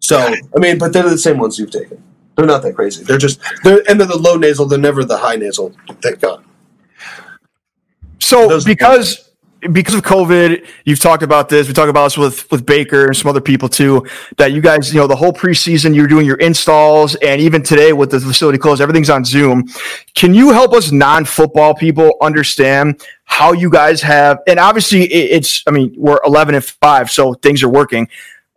So 0.00 0.18
I 0.18 0.58
mean, 0.58 0.78
but 0.78 0.92
they're 0.92 1.08
the 1.08 1.16
same 1.18 1.38
ones 1.38 1.58
you've 1.58 1.70
taken. 1.70 2.02
They're 2.36 2.46
not 2.46 2.62
that 2.62 2.74
crazy. 2.74 3.04
They're 3.04 3.18
just 3.18 3.40
they're 3.62 3.82
and 3.88 3.98
they're 3.98 4.06
the 4.06 4.18
low 4.18 4.36
nasal. 4.36 4.66
They're 4.66 4.78
never 4.78 5.04
the 5.04 5.16
high 5.18 5.36
nasal. 5.36 5.74
Thank 6.02 6.20
God. 6.20 6.44
So 8.24 8.48
Those- 8.48 8.64
because 8.64 9.30
because 9.72 9.94
of 9.94 10.02
COVID, 10.02 10.66
you've 10.84 10.98
talked 10.98 11.22
about 11.22 11.48
this. 11.48 11.66
We 11.68 11.72
talked 11.74 11.88
about 11.88 12.04
this 12.04 12.18
with 12.18 12.50
with 12.50 12.66
Baker 12.66 13.06
and 13.06 13.16
some 13.16 13.30
other 13.30 13.40
people 13.40 13.68
too. 13.68 14.04
That 14.36 14.52
you 14.52 14.60
guys, 14.60 14.92
you 14.92 15.00
know, 15.00 15.06
the 15.06 15.16
whole 15.16 15.32
preseason, 15.32 15.94
you're 15.94 16.06
doing 16.06 16.26
your 16.26 16.36
installs, 16.36 17.14
and 17.16 17.40
even 17.40 17.62
today 17.62 17.92
with 17.92 18.10
the 18.10 18.20
facility 18.20 18.58
closed, 18.58 18.82
everything's 18.82 19.10
on 19.10 19.24
Zoom. 19.24 19.64
Can 20.14 20.34
you 20.34 20.52
help 20.52 20.74
us 20.74 20.92
non-football 20.92 21.74
people 21.74 22.16
understand 22.20 23.00
how 23.24 23.52
you 23.52 23.70
guys 23.70 24.02
have? 24.02 24.38
And 24.46 24.58
obviously, 24.58 25.02
it, 25.04 25.30
it's. 25.36 25.62
I 25.66 25.70
mean, 25.70 25.94
we're 25.96 26.20
11 26.26 26.54
and 26.54 26.64
five, 26.64 27.10
so 27.10 27.34
things 27.34 27.62
are 27.62 27.68
working. 27.70 28.08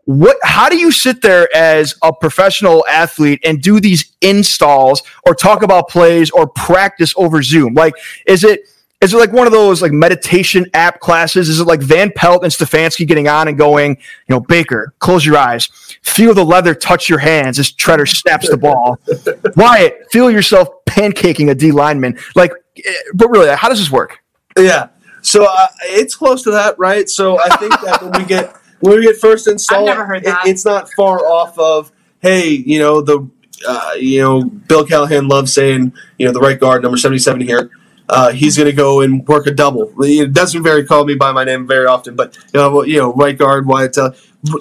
What? 0.05 0.38
How 0.43 0.68
do 0.70 0.78
you 0.78 0.91
sit 0.91 1.22
there 1.22 1.47
as 1.55 1.95
a 2.01 2.11
professional 2.13 2.86
athlete 2.89 3.39
and 3.45 3.61
do 3.61 3.80
these 3.80 4.13
installs 4.22 5.03
or 5.26 5.36
talk 5.36 5.63
about 5.63 5.89
plays 5.89 6.32
or 6.32 6.47
practice 6.47 7.13
over 7.15 7.41
Zoom? 7.41 7.74
Like, 7.76 7.93
is 8.26 8.43
it? 8.43 8.68
Is 8.99 9.13
it 9.13 9.17
like 9.17 9.31
one 9.31 9.45
of 9.45 9.53
those 9.53 9.81
like 9.81 9.91
meditation 9.91 10.65
app 10.73 10.99
classes? 10.99 11.49
Is 11.49 11.59
it 11.59 11.65
like 11.67 11.81
Van 11.81 12.11
Pelt 12.15 12.43
and 12.43 12.51
Stefanski 12.51 13.07
getting 13.07 13.27
on 13.27 13.47
and 13.47 13.55
going, 13.57 13.91
you 13.91 14.33
know, 14.35 14.39
Baker, 14.39 14.93
close 14.97 15.23
your 15.23 15.37
eyes, 15.37 15.67
feel 16.01 16.33
the 16.33 16.43
leather 16.43 16.73
touch 16.73 17.07
your 17.07 17.19
hands 17.19 17.59
as 17.59 17.71
Tretter 17.71 18.07
snaps 18.07 18.49
the 18.49 18.57
ball. 18.57 18.99
Wyatt, 19.55 19.99
feel 20.11 20.31
yourself 20.31 20.69
pancaking 20.87 21.51
a 21.51 21.55
D 21.55 21.71
lineman. 21.71 22.17
Like, 22.35 22.51
eh, 22.83 22.91
but 23.13 23.27
really, 23.29 23.55
how 23.55 23.69
does 23.69 23.77
this 23.77 23.91
work? 23.91 24.17
Yeah. 24.57 24.87
So 25.21 25.45
uh, 25.47 25.67
it's 25.83 26.15
close 26.15 26.41
to 26.43 26.51
that, 26.51 26.79
right? 26.79 27.07
So 27.07 27.39
I 27.39 27.55
think 27.57 27.73
that 27.81 28.01
when 28.01 28.11
we 28.19 28.25
get 28.27 28.55
when 28.79 28.97
we 28.97 29.03
get 29.03 29.17
first 29.17 29.47
installed, 29.47 29.85
never 29.85 30.05
heard 30.05 30.25
it- 30.25 30.35
it's 30.45 30.65
not 30.65 30.91
far 30.93 31.19
off 31.19 31.57
of 31.59 31.91
hey, 32.21 32.47
you 32.49 32.79
know 32.79 33.01
the 33.01 33.29
uh, 33.67 33.91
you 33.99 34.21
know 34.23 34.43
Bill 34.43 34.85
Callahan 34.87 35.27
loves 35.27 35.53
saying 35.53 35.93
you 36.17 36.25
know 36.25 36.31
the 36.31 36.39
right 36.39 36.59
guard 36.59 36.81
number 36.81 36.97
seventy 36.97 37.19
seven 37.19 37.41
here. 37.41 37.69
Uh, 38.09 38.31
he's 38.31 38.55
going 38.55 38.67
to 38.67 38.75
go 38.75 39.01
and 39.01 39.27
work 39.27 39.47
a 39.47 39.51
double. 39.51 39.91
He 40.01 40.25
doesn't 40.25 40.63
very 40.63 40.85
call 40.85 41.05
me 41.05 41.15
by 41.15 41.31
my 41.31 41.43
name 41.43 41.67
very 41.67 41.85
often, 41.85 42.15
but 42.15 42.37
you 42.53 42.59
know, 42.59 42.83
you 42.83 42.97
know, 42.97 43.13
right 43.13 43.37
guard. 43.37 43.67
Wyatt, 43.67 43.97
uh, 43.97 44.11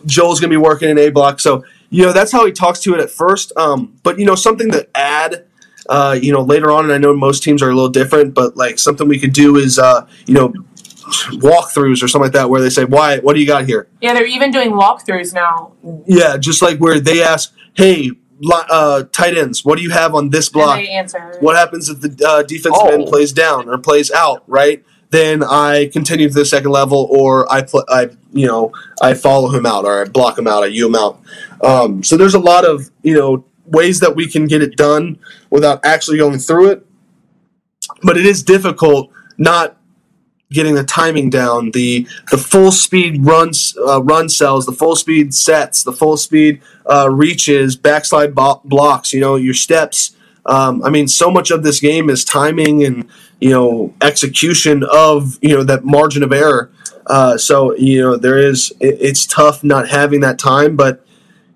Joel's 0.04 0.40
going 0.40 0.50
to 0.50 0.54
be 0.54 0.62
working 0.62 0.88
in 0.88 0.98
a 0.98 1.10
block, 1.10 1.38
so 1.40 1.64
you 1.90 2.02
know 2.04 2.12
that's 2.12 2.32
how 2.32 2.44
he 2.44 2.52
talks 2.52 2.80
to 2.80 2.94
it 2.94 3.00
at 3.00 3.10
first. 3.10 3.52
Um, 3.56 3.96
but 4.02 4.18
you 4.18 4.24
know, 4.24 4.34
something 4.34 4.70
to 4.72 4.88
add 4.96 5.46
uh, 5.88 6.18
you 6.20 6.32
know, 6.32 6.42
later 6.42 6.70
on, 6.70 6.84
and 6.84 6.92
I 6.92 6.98
know 6.98 7.14
most 7.14 7.42
teams 7.42 7.62
are 7.62 7.70
a 7.70 7.74
little 7.74 7.90
different, 7.90 8.34
but 8.34 8.56
like 8.56 8.78
something 8.78 9.08
we 9.08 9.18
could 9.18 9.32
do 9.32 9.56
is, 9.56 9.78
uh, 9.78 10.06
you 10.26 10.34
know, 10.34 10.52
walkthroughs 11.34 12.02
or 12.02 12.08
something 12.08 12.22
like 12.22 12.32
that, 12.32 12.50
where 12.50 12.60
they 12.60 12.70
say, 12.70 12.84
"Why? 12.84 13.18
What 13.18 13.34
do 13.34 13.40
you 13.40 13.46
got 13.46 13.66
here?" 13.66 13.88
Yeah, 14.00 14.14
they're 14.14 14.26
even 14.26 14.50
doing 14.50 14.72
walkthroughs 14.72 15.32
now. 15.32 15.72
Yeah, 16.06 16.36
just 16.36 16.62
like 16.62 16.78
where 16.78 16.98
they 16.98 17.22
ask, 17.22 17.52
"Hey, 17.74 18.10
uh, 18.70 19.04
tight 19.12 19.36
ends, 19.36 19.64
what 19.64 19.76
do 19.76 19.82
you 19.82 19.90
have 19.90 20.14
on 20.14 20.30
this 20.30 20.48
block? 20.48 20.78
And 20.78 20.86
they 20.86 20.90
answer. 20.90 21.36
What 21.40 21.56
happens 21.56 21.88
if 21.88 22.00
the 22.00 22.26
uh, 22.26 22.42
defensive 22.42 22.82
Oh. 22.84 22.88
end 22.88 23.06
plays 23.06 23.32
down 23.32 23.68
or 23.68 23.78
plays 23.78 24.10
out? 24.10 24.42
Right? 24.46 24.84
Then 25.10 25.42
I 25.44 25.86
continue 25.92 26.28
to 26.28 26.34
the 26.34 26.44
second 26.44 26.70
level, 26.72 27.06
or 27.10 27.50
I 27.50 27.62
pl- 27.62 27.84
I 27.88 28.10
you 28.32 28.46
know 28.46 28.72
I 29.00 29.14
follow 29.14 29.50
him 29.50 29.64
out, 29.64 29.84
or 29.84 30.02
I 30.02 30.04
block 30.04 30.38
him 30.38 30.46
out, 30.48 30.64
I 30.64 30.66
U 30.66 30.86
him 30.86 30.96
out. 30.96 31.20
Um, 31.62 32.02
so 32.02 32.16
there's 32.16 32.34
a 32.34 32.40
lot 32.40 32.64
of 32.64 32.90
you 33.02 33.14
know 33.14 33.44
ways 33.66 34.00
that 34.00 34.16
we 34.16 34.26
can 34.28 34.46
get 34.46 34.62
it 34.62 34.76
done 34.76 35.18
without 35.50 35.80
actually 35.84 36.18
going 36.18 36.38
through 36.38 36.70
it, 36.70 36.86
but 38.02 38.16
it 38.16 38.26
is 38.26 38.42
difficult 38.42 39.10
not 39.38 39.76
getting 40.50 40.74
the 40.74 40.84
timing 40.84 41.30
down, 41.30 41.72
the 41.72 42.06
the 42.30 42.38
full 42.38 42.70
speed 42.72 43.24
runs 43.24 43.76
uh, 43.86 44.02
run 44.02 44.28
cells, 44.28 44.66
the 44.66 44.72
full 44.72 44.96
speed 44.96 45.34
sets, 45.34 45.82
the 45.82 45.92
full 45.92 46.16
speed 46.16 46.62
uh, 46.86 47.08
reaches, 47.10 47.76
backslide 47.76 48.34
bo- 48.34 48.60
blocks. 48.64 49.12
You 49.12 49.20
know 49.20 49.36
your 49.36 49.54
steps. 49.54 50.12
Um, 50.46 50.84
I 50.84 50.90
mean, 50.90 51.08
so 51.08 51.30
much 51.30 51.50
of 51.50 51.64
this 51.64 51.80
game 51.80 52.08
is 52.08 52.24
timing 52.24 52.84
and 52.84 53.08
you 53.40 53.50
know 53.50 53.94
execution 54.00 54.84
of 54.84 55.38
you 55.42 55.54
know 55.54 55.64
that 55.64 55.84
margin 55.84 56.22
of 56.22 56.32
error. 56.32 56.70
Uh, 57.06 57.36
so 57.36 57.74
you 57.76 58.00
know 58.00 58.16
there 58.16 58.38
is 58.38 58.72
it, 58.80 58.96
it's 59.00 59.26
tough 59.26 59.64
not 59.64 59.88
having 59.88 60.20
that 60.20 60.38
time, 60.38 60.76
but 60.76 61.04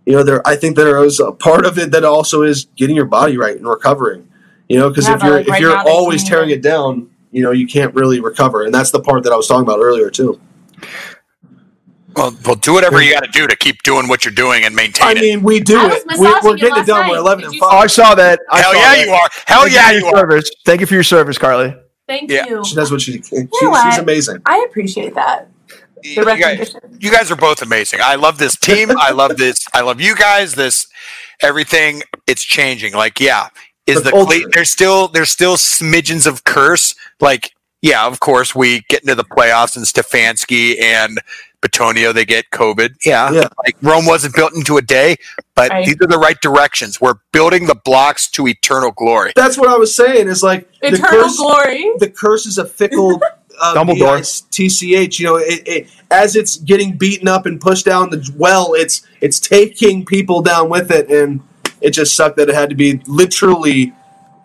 you 0.07 0.13
know 0.13 0.23
there 0.23 0.47
I 0.47 0.57
think 0.57 0.77
there 0.77 1.03
is 1.05 1.21
a 1.21 1.33
part 1.33 1.65
of 1.65 1.79
it 1.79 1.93
that 1.93 2.05
also 2.05 2.43
is 2.43 2.67
getting 2.77 2.97
your 2.97 3.07
body 3.07 3.37
right 3.37 3.57
and 3.57 3.67
recovering. 3.67 4.27
You 4.69 4.79
know, 4.79 4.89
because 4.89 5.09
Yeah, 5.09 5.17
if 5.17 5.23
you're 5.25 5.33
like, 5.33 5.47
if 5.47 5.51
right 5.51 5.61
you're 5.61 5.77
always 5.77 6.23
tearing 6.23 6.51
it 6.51 6.63
down, 6.63 7.10
you 7.31 7.43
know 7.43 7.51
you 7.53 7.67
can't 7.67 7.95
really 7.95 8.21
recover, 8.21 8.65
and 8.65 8.75
that's 8.75 8.91
the 8.91 9.01
part 9.01 9.23
that 9.25 9.33
I 9.33 9.37
was 9.37 9.47
talking 9.49 9.63
about 9.63 9.81
earlier 9.81 10.11
too. 10.11 10.41
Well, 12.17 12.37
well, 12.45 12.57
do 12.57 12.73
whatever 12.75 13.01
you 13.01 13.13
got 13.15 13.23
to 13.23 13.31
do 13.31 13.47
to 13.47 13.55
keep 13.57 13.83
doing 13.85 14.09
what 14.09 14.25
you're 14.25 14.35
doing 14.35 14.65
and 14.65 14.75
maintain 14.75 15.07
I 15.07 15.13
it. 15.13 15.21
mean, 15.21 15.43
we 15.43 15.61
do 15.61 15.79
it. 15.87 16.03
we, 16.19 16.27
we're 16.43 16.57
getting 16.57 16.83
it 16.83 16.87
done. 16.87 17.03
night. 17.03 17.11
We're 17.11 17.19
eleven 17.19 17.43
Did 17.43 17.47
and 17.47 17.55
you 17.55 17.61
Oh, 17.63 17.71
five. 17.71 17.85
I 17.85 17.87
saw 17.87 18.15
that. 18.17 18.41
I 18.51 18.61
Hell 18.61 18.73
saw 18.73 18.79
yeah, 18.81 18.95
that. 18.97 19.07
you 19.07 19.13
are. 19.13 19.29
Hell 19.47 19.63
Thank 19.63 19.75
yeah, 19.75 19.89
for 19.89 19.95
you 19.95 20.07
are. 20.07 20.17
Service. 20.19 20.51
Thank 20.67 20.81
you 20.81 20.87
for 20.87 20.95
your 20.95 21.03
service, 21.05 21.39
Carly. 21.39 21.77
Thank 22.09 22.31
Yeah. 22.31 22.47
you. 22.49 22.65
She 22.65 22.75
does 22.75 22.91
what 22.91 23.01
she 23.01 23.21
can. 23.21 23.23
She, 23.23 23.37
know 23.37 23.49
she's 23.53 23.69
what? 23.71 23.99
amazing. 24.01 24.43
I 24.45 24.67
appreciate 24.69 25.15
that. 25.15 25.49
The 26.03 26.11
You 26.11 26.25
guys, 26.25 26.75
you 26.99 27.11
guys 27.13 27.31
are 27.31 27.37
both 27.37 27.63
amazing. 27.63 28.01
I 28.03 28.17
love 28.17 28.39
this 28.39 28.57
team. 28.57 28.91
I 28.99 29.11
love 29.13 29.37
this. 29.37 29.67
I 29.73 29.83
love 29.83 30.01
you 30.01 30.17
guys. 30.17 30.55
This 30.55 30.89
everything. 31.43 32.03
It's 32.27 32.43
changing. 32.43 32.95
Like, 32.95 33.21
yeah, 33.21 33.49
is 33.87 33.97
The 33.99 34.03
the, 34.05 34.11
culture. 34.11 34.49
there's 34.53 34.71
still 34.71 35.09
there's 35.09 35.31
still 35.31 35.57
smidgens 35.57 36.27
of 36.27 36.45
curse. 36.45 36.95
Like, 37.21 37.53
yeah, 37.83 38.07
of 38.07 38.21
course 38.21 38.55
we 38.55 38.81
get 38.89 39.03
into 39.03 39.15
the 39.15 39.25
playoffs 39.25 39.77
and 39.77 39.85
Stefanski 39.85 40.81
and 40.81 41.19
Bitonio 41.63 42.15
they 42.15 42.25
get 42.25 42.51
COVID. 42.51 42.97
Yeah, 43.05 43.31
Yeah. 43.33 43.49
like 43.65 43.77
Rome 43.83 44.07
wasn't 44.07 44.35
built 44.35 44.55
into 44.55 44.77
a 44.79 44.83
day, 44.83 45.17
but 45.55 45.71
Right. 45.71 45.85
these 45.87 45.97
are 46.01 46.07
the 46.07 46.19
right 46.19 46.41
directions. 46.41 47.01
We're 47.01 47.15
building 47.33 47.67
the 47.67 47.75
blocks 47.75 48.29
to 48.31 48.47
eternal 48.49 48.93
glory. 48.93 49.33
That's 49.37 49.59
what 49.59 49.69
I 49.69 49.77
was 49.77 49.95
saying. 49.95 50.29
Is 50.29 50.43
like 50.43 50.67
the 50.81 50.89
Eternal 50.89 51.23
curse. 51.25 51.37
glory. 51.37 51.91
The 51.99 52.09
curse 52.11 52.47
is 52.47 52.59
a 52.59 52.65
fickle. 52.67 53.21
Uh, 53.63 53.75
Dumbledore. 53.75 54.21
TCH. 54.51 55.19
You 55.19 55.27
know, 55.27 55.37
it, 55.37 55.63
it, 55.69 55.87
as 56.11 56.35
it's 56.35 56.57
getting 56.57 56.97
beaten 56.97 57.29
up 57.29 57.45
and 57.45 57.61
pushed 57.61 57.85
down 57.85 58.09
the 58.09 58.27
well, 58.35 58.73
it's 58.73 59.03
it's 59.21 59.39
taking 59.39 60.07
people 60.07 60.41
down 60.41 60.71
with 60.71 60.91
it, 60.91 61.11
and 61.11 61.41
it 61.81 61.91
just 61.91 62.15
sucked 62.15 62.37
that 62.37 62.49
it 62.49 62.55
had 62.55 62.71
to 62.71 62.77
be 62.77 63.01
literally 63.07 63.93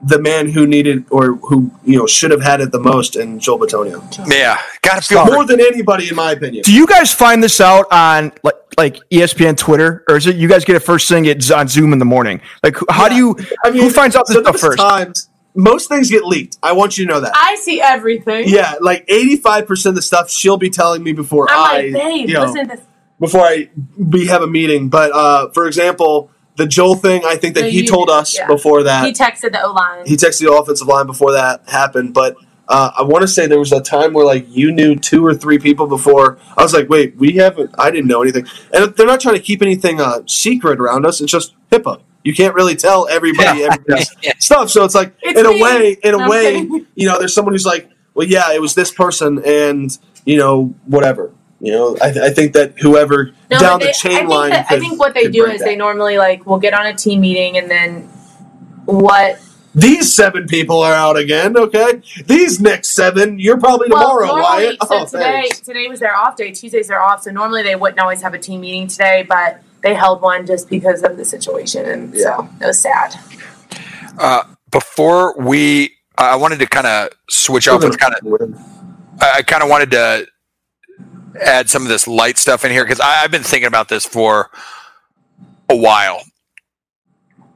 the 0.01 0.19
man 0.19 0.49
who 0.49 0.67
needed 0.67 1.05
or 1.09 1.36
who 1.36 1.71
you 1.83 1.97
know 1.97 2.05
should 2.05 2.31
have 2.31 2.41
had 2.41 2.61
it 2.61 2.71
the 2.71 2.79
most, 2.79 3.15
in 3.15 3.39
Joel 3.39 3.59
Bitonio. 3.59 4.29
Yeah, 4.31 4.61
gotta 4.81 5.01
feel 5.01 5.25
More 5.25 5.45
than 5.45 5.59
anybody, 5.59 6.09
in 6.09 6.15
my 6.15 6.31
opinion. 6.33 6.63
Do 6.63 6.73
you 6.73 6.86
guys 6.86 7.13
find 7.13 7.43
this 7.43 7.59
out 7.59 7.88
on 7.91 8.31
like 8.43 8.55
like 8.77 8.97
ESPN 9.09 9.57
Twitter, 9.57 10.03
or 10.09 10.17
is 10.17 10.27
it 10.27 10.36
you 10.36 10.47
guys 10.47 10.65
get 10.65 10.75
it 10.75 10.79
first 10.79 11.07
thing 11.09 11.25
it's 11.25 11.49
on 11.49 11.67
Zoom 11.67 11.93
in 11.93 11.99
the 11.99 12.05
morning? 12.05 12.41
Like, 12.61 12.75
who- 12.75 12.86
how 12.89 13.07
do 13.07 13.15
you? 13.15 13.36
I 13.63 13.71
mean, 13.71 13.81
who 13.81 13.89
finds 13.89 14.15
out 14.15 14.27
this 14.27 14.38
stuff 14.38 14.59
first? 14.59 14.77
Times, 14.77 15.29
most 15.55 15.89
things 15.89 16.09
get 16.09 16.25
leaked. 16.25 16.57
I 16.61 16.73
want 16.73 16.97
you 16.97 17.05
to 17.05 17.13
know 17.13 17.19
that. 17.21 17.31
I 17.33 17.55
see 17.55 17.81
everything. 17.81 18.47
Yeah, 18.47 18.75
like 18.81 19.05
eighty-five 19.07 19.65
percent 19.65 19.91
of 19.91 19.95
the 19.95 20.01
stuff 20.01 20.29
she'll 20.29 20.57
be 20.57 20.69
telling 20.69 21.03
me 21.03 21.13
before 21.13 21.49
I'm 21.49 21.57
I, 21.57 21.73
like, 21.73 21.93
babe, 21.93 22.29
you 22.29 22.33
know, 22.33 22.45
listen 22.45 22.67
to 22.67 22.79
before 23.19 23.41
I 23.41 23.69
we 23.97 24.27
have 24.27 24.41
a 24.41 24.47
meeting. 24.47 24.89
But 24.89 25.11
uh, 25.13 25.49
for 25.51 25.65
example, 25.67 26.29
the 26.58 26.66
Joel 26.66 26.95
thing, 26.95 27.24
I 27.26 27.36
think 27.36 27.56
that 27.56 27.62
No, 27.62 27.70
he 27.70 27.82
you 27.82 27.88
told 27.88 28.10
us 28.10 28.36
yeah. 28.38 28.47
before 28.47 28.84
that 28.84 29.06
He 29.06 29.12
texted 29.14 29.51
the 29.51 29.62
O 29.64 29.72
line. 29.74 30.06
he 30.06 30.16
texted 30.16 30.45
the 30.45 30.53
offensive 30.53 30.88
line 30.88 31.06
before 31.06 31.32
that 31.34 31.68
happened. 31.68 32.14
But 32.14 32.36
Uh, 32.68 32.89
I 32.97 33.03
want 33.03 33.22
to 33.22 33.28
say 33.28 33.45
there 33.45 33.60
was 33.60 33.72
a 33.72 33.80
time 33.82 34.12
where 34.14 34.26
like 34.26 34.47
you 34.49 34.72
knew 34.72 34.95
two 34.95 35.24
or 35.24 35.36
three 35.36 35.60
people 35.60 35.86
before. 35.86 36.39
I 36.58 36.64
was 36.64 36.74
like, 36.74 36.89
wait, 36.89 37.16
we 37.16 37.34
haven't. 37.34 37.70
I 37.78 37.91
didn't 37.91 38.08
know 38.08 38.24
anything, 38.24 38.47
and 38.74 38.91
they're 38.95 39.06
not 39.06 39.20
trying 39.20 39.36
to 39.36 39.41
keep 39.41 39.62
anything 39.62 40.01
uh, 40.01 40.22
secret 40.26 40.80
around 40.80 41.06
us. 41.06 41.22
It's 41.22 41.32
just 41.32 41.53
HIPAA. 41.72 42.01
You 42.24 42.34
can't 42.34 42.56
really 42.56 42.76
tell 42.76 43.08
everybody 43.08 43.64
everybody's 43.66 44.10
stuff. 44.39 44.72
So 44.72 44.84
it's 44.84 44.95
like 44.95 45.14
It's 45.22 45.39
in 45.39 45.45
a 45.45 45.51
way, 45.62 45.95
in 46.03 46.16
a 46.16 46.18
No, 46.18 46.24
I'm 46.24 46.30
way, 46.30 46.53
kidding. 46.53 46.88
you 46.95 47.08
know, 47.08 47.20
there's 47.20 47.36
someone 47.36 47.53
who's 47.53 47.68
like, 47.68 47.88
well, 48.16 48.26
yeah, 48.28 48.51
it 48.51 48.60
was 48.62 48.74
this 48.74 48.89
person, 48.89 49.43
and 49.45 49.95
you 50.26 50.38
know, 50.38 50.74
whatever. 50.86 51.32
You 51.62 51.72
know, 51.72 51.97
I, 52.01 52.08
I 52.10 52.30
think 52.32 52.53
that 52.53 52.78
whoever 52.80 53.32
No, 53.49 53.60
down 53.60 53.80
they- 53.80 53.88
the 53.88 53.93
chain 53.93 54.12
I 54.12 54.18
think 54.18 54.30
line. 54.30 54.49
That, 54.51 54.66
I 54.70 54.80
think 54.80 54.99
what 54.99 55.14
they 55.14 55.30
do 55.30 55.45
is 55.45 55.60
that. 55.60 55.66
they 55.66 55.76
normally 55.76 56.18
like 56.18 56.45
will 56.45 56.60
get 56.60 56.74
on 56.74 56.86
a 56.86 56.93
team 56.93 57.22
meeting 57.22 57.58
and 57.58 57.72
then 57.72 58.01
what 58.86 59.39
These 59.74 60.14
seven 60.16 60.47
people 60.47 60.82
are 60.82 60.93
out 60.93 61.18
again. 61.18 61.58
Okay, 61.58 62.01
these 62.28 62.60
next 62.62 62.89
seven, 62.91 63.39
you're 63.39 63.60
probably 63.60 63.88
tomorrow, 63.89 64.26
well, 64.26 64.43
Wyatt. 64.43 64.78
so 64.84 64.88
Oh, 64.91 65.06
today 65.06 65.20
thanks. 65.24 65.60
today 65.62 65.88
was 65.88 65.99
their 65.99 66.16
off 66.16 66.36
day. 66.36 66.51
Tuesdays 66.51 66.88
they're 66.89 67.01
off, 67.01 67.24
so 67.24 67.32
normally 67.32 67.64
they 67.64 67.76
wouldn't 67.76 67.99
always 67.99 68.22
have 68.22 68.34
a 68.34 68.39
team 68.39 68.62
meeting 68.62 68.88
today, 68.88 69.26
but 69.28 69.62
they 69.82 69.93
held 69.93 70.22
one 70.22 70.45
just 70.45 70.70
because 70.70 71.03
of 71.03 71.16
the 71.18 71.24
situation, 71.26 71.86
and 71.86 72.16
so 72.18 72.47
it 72.62 72.66
was 72.68 72.80
sad. 72.80 73.16
Uh, 74.18 74.43
before 74.72 75.36
we, 75.38 75.91
I 76.18 76.36
wanted 76.36 76.60
to 76.60 76.68
kind 76.68 76.88
of 76.88 77.10
switch 77.30 77.68
off 77.68 77.84
and 77.84 77.97
kind 77.97 78.14
of 78.14 78.60
I 79.22 79.41
kind 79.41 79.64
of 79.64 79.70
wanted 79.70 79.91
to 79.91 80.28
add 81.41 81.69
some 81.69 81.83
of 81.83 81.89
this 81.89 82.07
light 82.07 82.38
stuff 82.38 82.65
in 82.65 82.71
here 82.71 82.83
because 82.86 82.99
I've 83.01 83.31
been 83.31 83.43
thinking 83.43 83.67
about 83.67 83.89
this 83.89 84.05
for 84.05 84.49
a 85.69 85.75
while. 85.75 86.21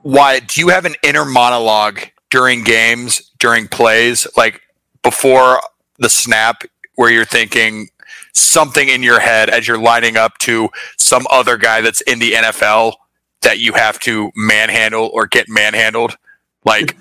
Why 0.01 0.39
do 0.39 0.61
you 0.61 0.69
have 0.69 0.85
an 0.85 0.95
inner 1.03 1.25
monologue 1.25 1.99
during 2.31 2.63
games, 2.63 3.31
during 3.39 3.67
plays, 3.67 4.27
like 4.37 4.61
before 5.03 5.61
the 5.99 6.09
snap, 6.09 6.63
where 6.95 7.11
you're 7.11 7.25
thinking 7.25 7.89
something 8.33 8.87
in 8.89 9.03
your 9.03 9.19
head 9.19 9.49
as 9.49 9.67
you're 9.67 9.77
lining 9.79 10.17
up 10.17 10.37
to 10.39 10.69
some 10.97 11.25
other 11.31 11.57
guy 11.57 11.81
that's 11.81 12.01
in 12.01 12.19
the 12.19 12.33
NFL 12.33 12.93
that 13.41 13.59
you 13.59 13.73
have 13.73 13.99
to 14.01 14.31
manhandle 14.35 15.09
or 15.13 15.27
get 15.27 15.47
manhandled? 15.49 16.17
Like, 16.65 16.97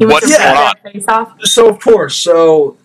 You 0.00 0.08
what's 0.08 0.10
want 0.10 0.24
to 0.24 0.32
going 0.36 0.56
on? 0.56 0.74
face 0.84 1.04
off? 1.08 1.34
so 1.44 1.68
of 1.68 1.80
course 1.80 2.16
so 2.16 2.76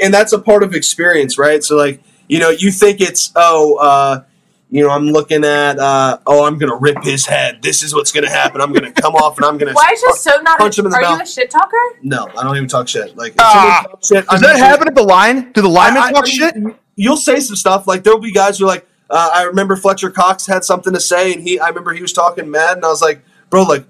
and 0.00 0.12
that's 0.14 0.32
a 0.32 0.38
part 0.38 0.62
of 0.62 0.74
experience 0.74 1.38
right 1.38 1.64
so 1.64 1.76
like 1.76 2.02
you 2.28 2.38
know 2.38 2.50
you 2.50 2.70
think 2.70 3.00
it's 3.00 3.32
oh 3.36 3.76
uh 3.76 4.22
you 4.70 4.82
know 4.82 4.90
i'm 4.90 5.06
looking 5.06 5.44
at 5.44 5.78
uh 5.78 6.18
oh 6.26 6.44
i'm 6.44 6.58
gonna 6.58 6.74
rip 6.76 7.02
his 7.02 7.26
head 7.26 7.60
this 7.62 7.82
is 7.82 7.94
what's 7.94 8.10
gonna 8.12 8.30
happen 8.30 8.60
i'm 8.60 8.72
gonna 8.72 8.90
come 8.92 9.14
off 9.14 9.36
and 9.36 9.44
i'm 9.44 9.58
gonna 9.58 9.72
Why 9.74 9.90
is 9.92 10.00
just 10.00 10.22
so 10.22 10.36
not? 10.42 10.58
punch 10.58 10.78
him 10.78 10.86
in 10.86 10.90
the 10.92 10.96
are 10.96 11.02
you 11.16 11.20
a 11.22 11.26
shit 11.26 11.50
talker? 11.50 11.76
no 12.02 12.28
i 12.36 12.42
don't 12.42 12.56
even 12.56 12.68
talk 12.68 12.88
shit 12.88 13.16
like 13.16 13.32
if 13.32 13.40
Ah. 13.40 13.84
shit, 14.02 14.24
Does 14.26 14.26
I'm 14.30 14.40
that 14.40 14.48
usually- 14.52 14.60
happen 14.68 14.88
at 14.88 14.94
the 14.94 15.02
line? 15.02 15.52
Do 15.52 15.62
the 15.62 15.68
linemen 15.68 16.02
I- 16.02 16.06
I- 16.06 16.12
talk 16.12 16.24
I 16.24 16.28
shit? 16.28 16.54
You'll 16.96 17.16
say 17.16 17.40
some 17.40 17.56
stuff 17.56 17.86
like 17.86 18.04
there'll 18.04 18.20
be 18.20 18.30
guys 18.32 18.58
who 18.58 18.64
are 18.66 18.68
like, 18.68 18.86
uh, 19.10 19.30
I 19.34 19.42
remember 19.42 19.74
Fletcher 19.76 20.10
Cox 20.10 20.46
had 20.46 20.64
something 20.64 20.92
to 20.94 21.00
say, 21.00 21.32
and 21.32 21.42
he, 21.42 21.58
I 21.58 21.68
remember 21.68 21.92
he 21.92 22.00
was 22.00 22.12
talking 22.12 22.48
mad, 22.50 22.76
and 22.76 22.84
I 22.84 22.88
was 22.88 23.02
like, 23.02 23.20
bro, 23.50 23.64
like, 23.64 23.84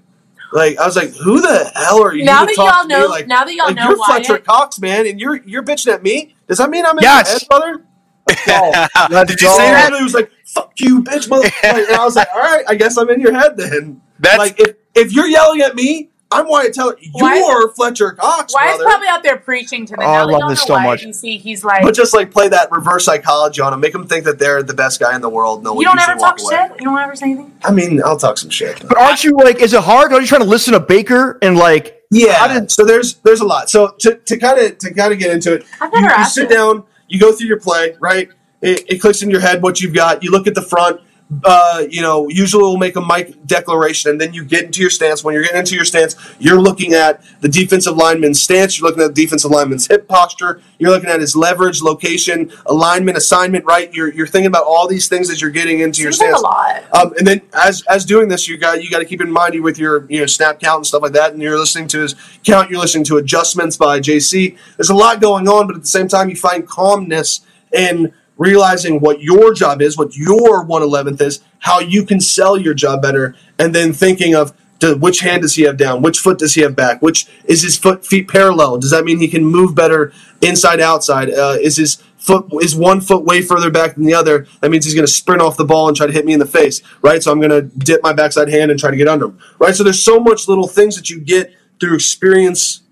like 0.51 0.77
I 0.79 0.85
was 0.87 0.95
like, 0.95 1.13
who 1.15 1.39
the 1.39 1.71
hell 1.75 2.01
are 2.03 2.15
you? 2.15 2.23
Now 2.25 2.45
that 2.45 2.57
y'all 2.57 2.87
know, 2.87 3.05
like, 3.05 3.27
now 3.27 3.43
that 3.45 3.53
y'all 3.53 3.67
like 3.67 3.75
know 3.75 3.89
you're 3.89 3.97
Wyatt, 3.99 4.25
Fletcher 4.25 4.41
Cox, 4.43 4.79
man, 4.79 5.05
and 5.05 5.19
you're 5.19 5.35
you're 5.43 5.61
bitching 5.63 5.93
at 5.93 6.01
me. 6.01 6.35
Does 6.47 6.57
that 6.57 6.69
mean 6.71 6.83
I'm 6.85 6.97
in 6.97 7.03
Yes. 7.03 7.27
your 7.29 7.39
head, 7.39 7.47
brother? 7.47 7.85
Like. 8.27 9.09
Let's 9.11 9.31
Did 9.31 9.41
you 9.41 9.47
go. 9.47 9.57
say 9.57 9.65
He 9.67 9.71
that? 9.71 9.83
literally 9.85 10.03
was 10.03 10.13
like, 10.13 10.31
"Fuck 10.45 10.73
you, 10.79 11.03
bitch!" 11.03 11.27
motherfucker. 11.29 11.73
and 11.87 11.95
I 11.95 12.03
was 12.05 12.15
like, 12.15 12.27
"All 12.33 12.41
right, 12.41 12.63
I 12.67 12.75
guess 12.75 12.97
I'm 12.97 13.09
in 13.09 13.19
your 13.21 13.33
head 13.33 13.57
then." 13.57 14.01
That's 14.19 14.37
like, 14.37 14.59
if 14.59 14.75
if 14.95 15.13
you're 15.13 15.27
yelling 15.27 15.61
at 15.61 15.75
me, 15.75 16.09
I'm 16.31 16.47
Wyatt 16.47 16.73
Teller. 16.73 16.95
Why- 17.11 17.35
You're 17.35 17.69
Fletcher 17.73 18.11
Cox, 18.13 18.53
Wyatt's 18.53 18.77
brother. 18.77 18.83
probably 18.85 19.07
out 19.09 19.21
there 19.23 19.37
preaching 19.37 19.85
to 19.87 19.95
them. 19.95 20.05
Oh, 20.07 20.11
I 20.11 20.23
love 20.23 20.39
y'all 20.39 20.49
this 20.49 20.61
know 20.61 20.65
so 20.65 20.73
Wyatt, 20.75 20.85
much. 20.87 21.03
You 21.03 21.13
see, 21.13 21.37
he's 21.37 21.63
like, 21.63 21.83
but 21.83 21.93
just 21.93 22.13
like 22.15 22.31
play 22.31 22.47
that 22.47 22.71
reverse 22.71 23.05
psychology 23.05 23.61
on 23.61 23.71
them, 23.71 23.79
make 23.81 23.93
them 23.93 24.07
think 24.07 24.25
that 24.25 24.39
they're 24.39 24.63
the 24.63 24.73
best 24.73 24.99
guy 24.99 25.13
in 25.15 25.21
the 25.21 25.29
world. 25.29 25.63
No 25.63 25.73
one 25.73 25.81
you 25.81 25.85
don't 25.87 25.99
ever 25.99 26.17
talk 26.19 26.39
away. 26.41 26.55
shit. 26.55 26.71
You 26.79 26.85
don't 26.85 26.97
ever 26.97 27.15
say 27.15 27.25
anything. 27.27 27.51
I 27.63 27.71
mean, 27.71 28.01
I'll 28.03 28.17
talk 28.17 28.37
some 28.37 28.49
shit. 28.49 28.81
But 28.87 28.97
aren't 28.97 29.23
you 29.23 29.37
like? 29.37 29.59
Is 29.61 29.73
it 29.73 29.83
hard? 29.83 30.13
Are 30.13 30.19
you 30.21 30.27
trying 30.27 30.41
to 30.41 30.47
listen 30.47 30.73
to 30.73 30.79
Baker 30.79 31.37
and 31.41 31.57
like? 31.57 32.01
Yeah. 32.11 32.47
Did- 32.59 32.71
so 32.71 32.85
there's 32.85 33.15
there's 33.15 33.41
a 33.41 33.45
lot. 33.45 33.69
So 33.69 33.93
to 33.99 34.15
to 34.15 34.37
kind 34.37 34.59
of 34.59 34.77
to 34.79 34.93
kind 34.93 35.11
of 35.13 35.19
get 35.19 35.31
into 35.31 35.53
it, 35.53 35.65
I've 35.81 35.91
you, 35.93 36.01
never 36.01 36.13
you 36.15 36.19
asked 36.21 36.35
sit 36.35 36.49
you. 36.49 36.55
down, 36.55 36.83
you 37.07 37.19
go 37.19 37.31
through 37.31 37.47
your 37.47 37.59
play, 37.59 37.95
right? 37.99 38.29
It, 38.61 38.83
it 38.89 38.97
clicks 38.99 39.21
in 39.21 39.29
your 39.29 39.41
head 39.41 39.61
what 39.61 39.81
you've 39.81 39.93
got. 39.93 40.23
You 40.23 40.31
look 40.31 40.47
at 40.47 40.55
the 40.55 40.61
front. 40.61 41.01
Uh, 41.43 41.83
you 41.89 42.03
know, 42.03 42.29
usually 42.29 42.61
we'll 42.61 42.77
make 42.77 42.95
a 42.95 43.01
mic 43.01 43.43
declaration, 43.47 44.11
and 44.11 44.21
then 44.21 44.31
you 44.31 44.45
get 44.45 44.63
into 44.63 44.79
your 44.79 44.91
stance. 44.91 45.23
When 45.23 45.33
you're 45.33 45.41
getting 45.41 45.57
into 45.57 45.73
your 45.73 45.83
stance, 45.83 46.15
you're 46.37 46.61
looking 46.61 46.93
at 46.93 47.23
the 47.41 47.49
defensive 47.49 47.97
lineman's 47.97 48.39
stance. 48.39 48.77
You're 48.77 48.87
looking 48.87 49.03
at 49.03 49.15
the 49.15 49.23
defensive 49.23 49.49
lineman's 49.49 49.87
hip 49.87 50.07
posture. 50.07 50.61
You're 50.77 50.91
looking 50.91 51.09
at 51.09 51.19
his 51.19 51.35
leverage, 51.35 51.81
location, 51.81 52.51
alignment, 52.67 53.17
assignment. 53.17 53.65
Right? 53.65 53.91
You're 53.91 54.13
you're 54.13 54.27
thinking 54.27 54.47
about 54.47 54.65
all 54.65 54.87
these 54.87 55.07
things 55.07 55.31
as 55.31 55.41
you're 55.41 55.49
getting 55.49 55.79
into 55.79 56.03
your 56.03 56.11
like 56.11 56.17
stance. 56.17 56.39
a 56.39 56.43
lot. 56.43 56.83
Um, 56.93 57.13
and 57.17 57.25
then 57.25 57.41
as 57.53 57.83
as 57.89 58.05
doing 58.05 58.27
this, 58.27 58.47
you 58.47 58.57
got 58.57 58.83
you 58.83 58.91
got 58.91 58.99
to 58.99 59.05
keep 59.05 59.19
in 59.19 59.31
mind 59.31 59.55
you 59.55 59.63
with 59.63 59.79
your 59.79 60.05
you 60.11 60.19
know 60.19 60.27
snap 60.27 60.59
count 60.59 60.77
and 60.77 60.85
stuff 60.85 61.01
like 61.01 61.13
that, 61.13 61.33
and 61.33 61.41
you're 61.41 61.57
listening 61.57 61.87
to 61.87 62.01
his 62.01 62.13
count. 62.43 62.69
You're 62.69 62.79
listening 62.79 63.03
to 63.05 63.17
adjustments 63.17 63.77
by 63.77 63.99
JC. 63.99 64.57
There's 64.77 64.91
a 64.91 64.95
lot 64.95 65.21
going 65.21 65.47
on, 65.47 65.65
but 65.65 65.75
at 65.75 65.81
the 65.81 65.87
same 65.87 66.07
time, 66.07 66.29
you 66.29 66.35
find 66.35 66.67
calmness 66.67 67.41
in 67.73 68.13
realizing 68.37 68.99
what 68.99 69.21
your 69.21 69.53
job 69.53 69.81
is, 69.81 69.97
what 69.97 70.15
your 70.15 70.63
one 70.63 70.81
eleventh 70.81 71.21
is, 71.21 71.41
how 71.59 71.79
you 71.79 72.05
can 72.05 72.19
sell 72.19 72.57
your 72.57 72.73
job 72.73 73.01
better, 73.01 73.35
and 73.59 73.73
then 73.73 73.93
thinking 73.93 74.35
of. 74.35 74.53
Which 74.81 75.21
hand 75.21 75.41
does 75.41 75.55
he 75.55 75.63
have 75.63 75.77
down? 75.77 76.03
Which 76.03 76.19
foot 76.19 76.37
does 76.37 76.53
he 76.53 76.61
have 76.61 76.75
back? 76.75 77.01
Which 77.01 77.25
is 77.45 77.63
his 77.63 77.75
foot 77.75 78.05
feet 78.05 78.27
parallel? 78.27 78.77
Does 78.77 78.91
that 78.91 79.03
mean 79.03 79.17
he 79.17 79.27
can 79.27 79.43
move 79.43 79.73
better 79.73 80.13
inside 80.41 80.79
outside? 80.79 81.31
Uh, 81.31 81.57
is 81.59 81.77
his 81.77 82.03
foot 82.17 82.45
is 82.61 82.75
one 82.75 83.01
foot 83.01 83.23
way 83.23 83.41
further 83.41 83.71
back 83.71 83.95
than 83.95 84.03
the 84.03 84.13
other? 84.13 84.45
That 84.61 84.69
means 84.69 84.85
he's 84.85 84.93
going 84.93 85.07
to 85.07 85.11
sprint 85.11 85.41
off 85.41 85.57
the 85.57 85.65
ball 85.65 85.87
and 85.87 85.97
try 85.97 86.05
to 86.05 86.13
hit 86.13 86.23
me 86.25 86.33
in 86.33 86.39
the 86.39 86.45
face, 86.45 86.83
right? 87.01 87.23
So 87.23 87.31
I'm 87.31 87.39
going 87.39 87.49
to 87.49 87.63
dip 87.63 88.03
my 88.03 88.13
backside 88.13 88.49
hand 88.49 88.69
and 88.69 88.79
try 88.79 88.91
to 88.91 88.97
get 88.97 89.07
under 89.07 89.27
him, 89.27 89.39
right? 89.57 89.73
So 89.73 89.83
there's 89.83 90.03
so 90.03 90.19
much 90.19 90.47
little 90.47 90.67
things 90.67 90.95
that 90.97 91.09
you 91.09 91.19
get 91.19 91.55
through 91.79 91.95
experience 91.95 92.83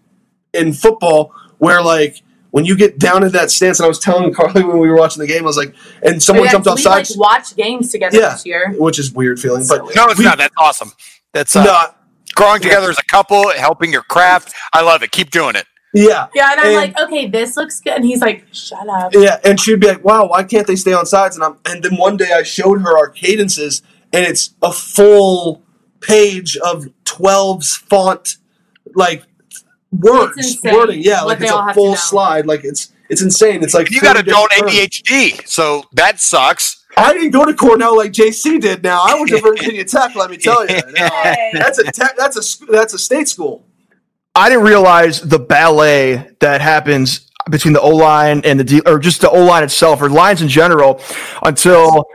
in 0.51 0.73
football 0.73 1.31
where 1.59 1.83
like 1.83 2.22
when 2.53 2.65
you 2.65 2.77
get 2.77 2.99
down 2.99 3.21
to 3.21 3.29
that 3.29 3.49
stance, 3.49 3.79
and 3.79 3.85
I 3.85 3.87
was 3.87 3.97
telling 3.97 4.31
Carly 4.31 4.63
when 4.63 4.77
we 4.77 4.87
were 4.87 4.95
watching 4.95 5.21
the 5.21 5.27
game, 5.27 5.41
I 5.41 5.45
was 5.47 5.57
like, 5.57 5.73
and 6.03 6.21
someone 6.21 6.45
Yeah, 6.45 6.51
jumped 6.51 6.67
we 6.67 6.71
outside, 6.73 7.09
like 7.09 7.17
watch 7.17 7.55
games 7.55 7.91
together 7.91 8.15
Yeah. 8.19 8.33
this 8.33 8.45
year. 8.45 8.73
which 8.77 8.99
is 8.99 9.11
weird 9.11 9.39
feeling, 9.39 9.65
but 9.67 9.79
no, 9.95 10.05
it's 10.05 10.19
we- 10.19 10.25
not. 10.25 10.37
That's 10.37 10.53
awesome. 10.55 10.91
That's 11.33 11.55
uh, 11.55 11.63
no, 11.63 11.85
growing 12.35 12.61
together 12.61 12.91
as 12.91 12.99
a 12.99 13.05
couple, 13.05 13.49
helping 13.57 13.91
your 13.91 14.03
craft. 14.03 14.53
I 14.71 14.81
love 14.83 15.01
it. 15.01 15.09
Keep 15.11 15.31
doing 15.31 15.55
it. 15.55 15.65
yeah, 15.95 16.27
Yeah, 16.35 16.51
and 16.51 16.59
I'm 16.59 16.65
And- 16.67 16.75
like, 16.75 16.99
okay, 16.99 17.27
this 17.27 17.57
looks 17.57 17.79
good, 17.79 17.93
and 17.95 18.05
he's 18.05 18.21
like, 18.21 18.45
shut 18.51 18.87
up. 18.87 19.13
Yeah, 19.15 19.39
and 19.43 19.59
she'd 19.59 19.79
be 19.79 19.87
like, 19.87 20.03
"Wow, 20.03 20.27
why 20.27 20.43
can't 20.43 20.67
they 20.67 20.75
stay 20.75 20.93
on 20.93 21.07
sides?" 21.07 21.35
And 21.35 21.43
I'm, 21.43 21.57
and 21.65 21.83
then 21.83 21.97
one 21.97 22.17
day 22.17 22.31
I 22.33 22.43
showed 22.43 22.81
her 22.81 22.95
our 22.97 23.09
cadences, 23.09 23.81
and 24.11 24.23
it's 24.27 24.51
a 24.61 24.71
full 24.71 25.63
page 26.01 26.55
of 26.57 26.85
12's 27.05 27.77
font, 27.77 28.37
like 28.93 29.23
words, 29.99 30.33
It's 30.37 30.63
wording. 30.63 31.01
Yeah, 31.01 31.23
what 31.23 31.39
like 31.39 31.41
it's 31.41 31.51
a 31.51 31.73
full 31.73 31.95
slide. 31.95 32.45
Like 32.45 32.63
it's 32.63 32.91
it's 33.09 33.21
insane. 33.21 33.63
It's 33.63 33.73
like 33.73 33.91
You 33.91 34.01
got 34.01 34.15
30 34.15 34.29
adult 34.29 34.49
different 34.51 34.73
terms. 34.73 34.89
ADHD, 34.89 35.47
so 35.47 35.83
that 35.93 36.19
sucks. 36.19 36.85
I 36.95 37.13
didn't 37.13 37.31
go 37.31 37.45
to 37.45 37.53
Cornell 37.53 37.97
like 37.97 38.11
JC 38.11 38.59
did. 38.61 38.83
Now 38.83 39.03
I 39.03 39.15
went 39.15 39.29
to 39.29 39.39
Virginia 39.41 39.83
Tech. 39.83 40.15
Let 40.15 40.29
me 40.29 40.37
tell 40.37 40.67
you, 40.67 40.75
Now, 40.93 41.09
that's 41.53 41.79
a 41.79 41.91
tech, 41.91 42.15
that's 42.17 42.37
a 42.37 42.65
that's 42.71 42.93
a 42.93 42.99
state 42.99 43.27
school. 43.27 43.65
I 44.35 44.49
didn't 44.49 44.65
realize 44.65 45.21
the 45.21 45.39
ballet 45.39 46.31
that 46.39 46.61
happens 46.61 47.29
between 47.49 47.73
the 47.73 47.81
O 47.81 47.89
line 47.89 48.41
and 48.45 48.59
the 48.59 48.63
D, 48.63 48.81
or 48.85 48.99
just 48.99 49.21
the 49.21 49.29
O 49.29 49.43
line 49.45 49.63
itself, 49.63 50.01
or 50.01 50.09
lines 50.09 50.41
in 50.41 50.47
general, 50.47 51.01
until 51.43 52.05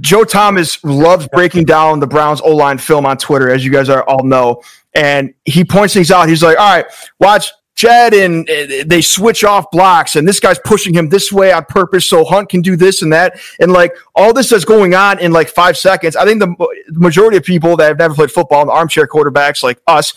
Joe 0.00 0.24
Thomas 0.24 0.82
loves 0.84 1.28
breaking 1.28 1.64
down 1.64 2.00
the 2.00 2.06
Browns 2.06 2.40
O 2.40 2.54
line 2.54 2.78
film 2.78 3.06
on 3.06 3.18
Twitter, 3.18 3.50
as 3.50 3.64
you 3.64 3.70
guys 3.70 3.88
are 3.88 4.02
all 4.04 4.24
know, 4.24 4.62
and 4.94 5.34
he 5.44 5.64
points 5.64 5.94
things 5.94 6.10
out. 6.10 6.28
He's 6.28 6.42
like, 6.42 6.58
"All 6.58 6.76
right, 6.76 6.86
watch." 7.20 7.50
Jed 7.78 8.12
and 8.12 8.50
uh, 8.50 8.82
they 8.86 9.00
switch 9.00 9.44
off 9.44 9.70
blocks, 9.70 10.16
and 10.16 10.26
this 10.26 10.40
guy's 10.40 10.58
pushing 10.58 10.92
him 10.92 11.10
this 11.10 11.30
way 11.30 11.52
on 11.52 11.64
purpose 11.66 12.10
so 12.10 12.24
Hunt 12.24 12.48
can 12.48 12.60
do 12.60 12.74
this 12.74 13.02
and 13.02 13.12
that, 13.12 13.38
and 13.60 13.72
like 13.72 13.94
all 14.16 14.32
this 14.32 14.50
is 14.50 14.64
going 14.64 14.96
on 14.96 15.20
in 15.20 15.30
like 15.30 15.48
five 15.48 15.76
seconds. 15.76 16.16
I 16.16 16.24
think 16.24 16.40
the 16.40 16.56
majority 16.88 17.36
of 17.36 17.44
people 17.44 17.76
that 17.76 17.86
have 17.86 17.98
never 17.98 18.14
played 18.14 18.32
football, 18.32 18.66
the 18.66 18.72
armchair 18.72 19.06
quarterbacks 19.06 19.62
like 19.62 19.80
us, 19.86 20.12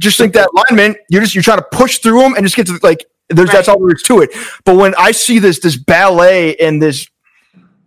just 0.00 0.18
think 0.18 0.34
that 0.34 0.50
lineman, 0.52 0.96
you're 1.08 1.22
just 1.22 1.32
you're 1.32 1.44
trying 1.44 1.58
to 1.58 1.66
push 1.70 1.98
through 1.98 2.22
them 2.22 2.34
and 2.34 2.44
just 2.44 2.56
get 2.56 2.66
to 2.66 2.78
like 2.82 3.06
there's 3.28 3.50
that's 3.50 3.68
all 3.68 3.78
there 3.78 3.94
is 3.94 4.02
to 4.02 4.22
it. 4.22 4.30
But 4.64 4.74
when 4.76 4.92
I 4.98 5.12
see 5.12 5.38
this 5.38 5.60
this 5.60 5.76
ballet 5.76 6.56
and 6.56 6.82
this 6.82 7.08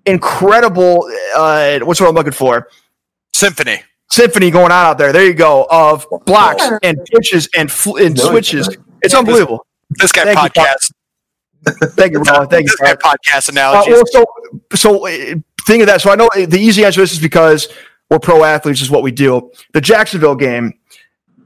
incredible 0.05 1.11
uh 1.35 1.79
what's 1.79 1.99
what 1.99 2.07
I'm 2.07 2.15
looking 2.15 2.31
for 2.31 2.69
Symphony. 3.33 3.83
Symphony 4.11 4.49
going 4.51 4.65
on 4.71 4.85
out 4.85 4.97
there, 4.97 5.11
there 5.13 5.25
you 5.25 5.33
go 5.33 5.67
of 5.69 6.05
blocks 6.25 6.65
Sure. 6.65 6.79
and 6.83 6.97
pitches 7.05 7.47
and 7.55 7.71
fl- 7.71 7.97
and 7.97 8.15
No, 8.17 8.29
switches. 8.29 8.67
it's- 8.67 8.83
It's 9.01 9.13
unbelievable. 9.13 9.65
This 9.91 10.11
guy 10.11 10.23
Thank 10.25 10.37
you, 10.55 10.61
podcast. 10.61 10.91
Thank 11.95 12.13
you, 12.13 12.19
Ron. 12.19 12.47
Thank 12.47 12.69
you. 12.69 12.75
Guy 12.81 12.93
Ron. 12.93 12.97
podcast 12.97 13.49
Uh, 13.57 13.83
well, 13.87 14.03
so 14.11 14.25
so 14.75 15.07
uh, 15.07 15.35
thing 15.67 15.81
of 15.81 15.87
that. 15.87 16.01
So 16.01 16.09
I 16.11 16.15
know 16.15 16.27
uh, 16.27 16.45
the 16.45 16.59
easy 16.59 16.83
answer 16.85 16.95
to 16.97 17.01
this 17.01 17.13
is 17.13 17.19
because 17.19 17.67
we're 18.09 18.19
pro 18.19 18.43
athletes, 18.43 18.81
is 18.81 18.89
what 18.89 19.03
we 19.03 19.11
do. 19.11 19.51
The 19.73 19.81
Jacksonville 19.81 20.35
game, 20.35 20.73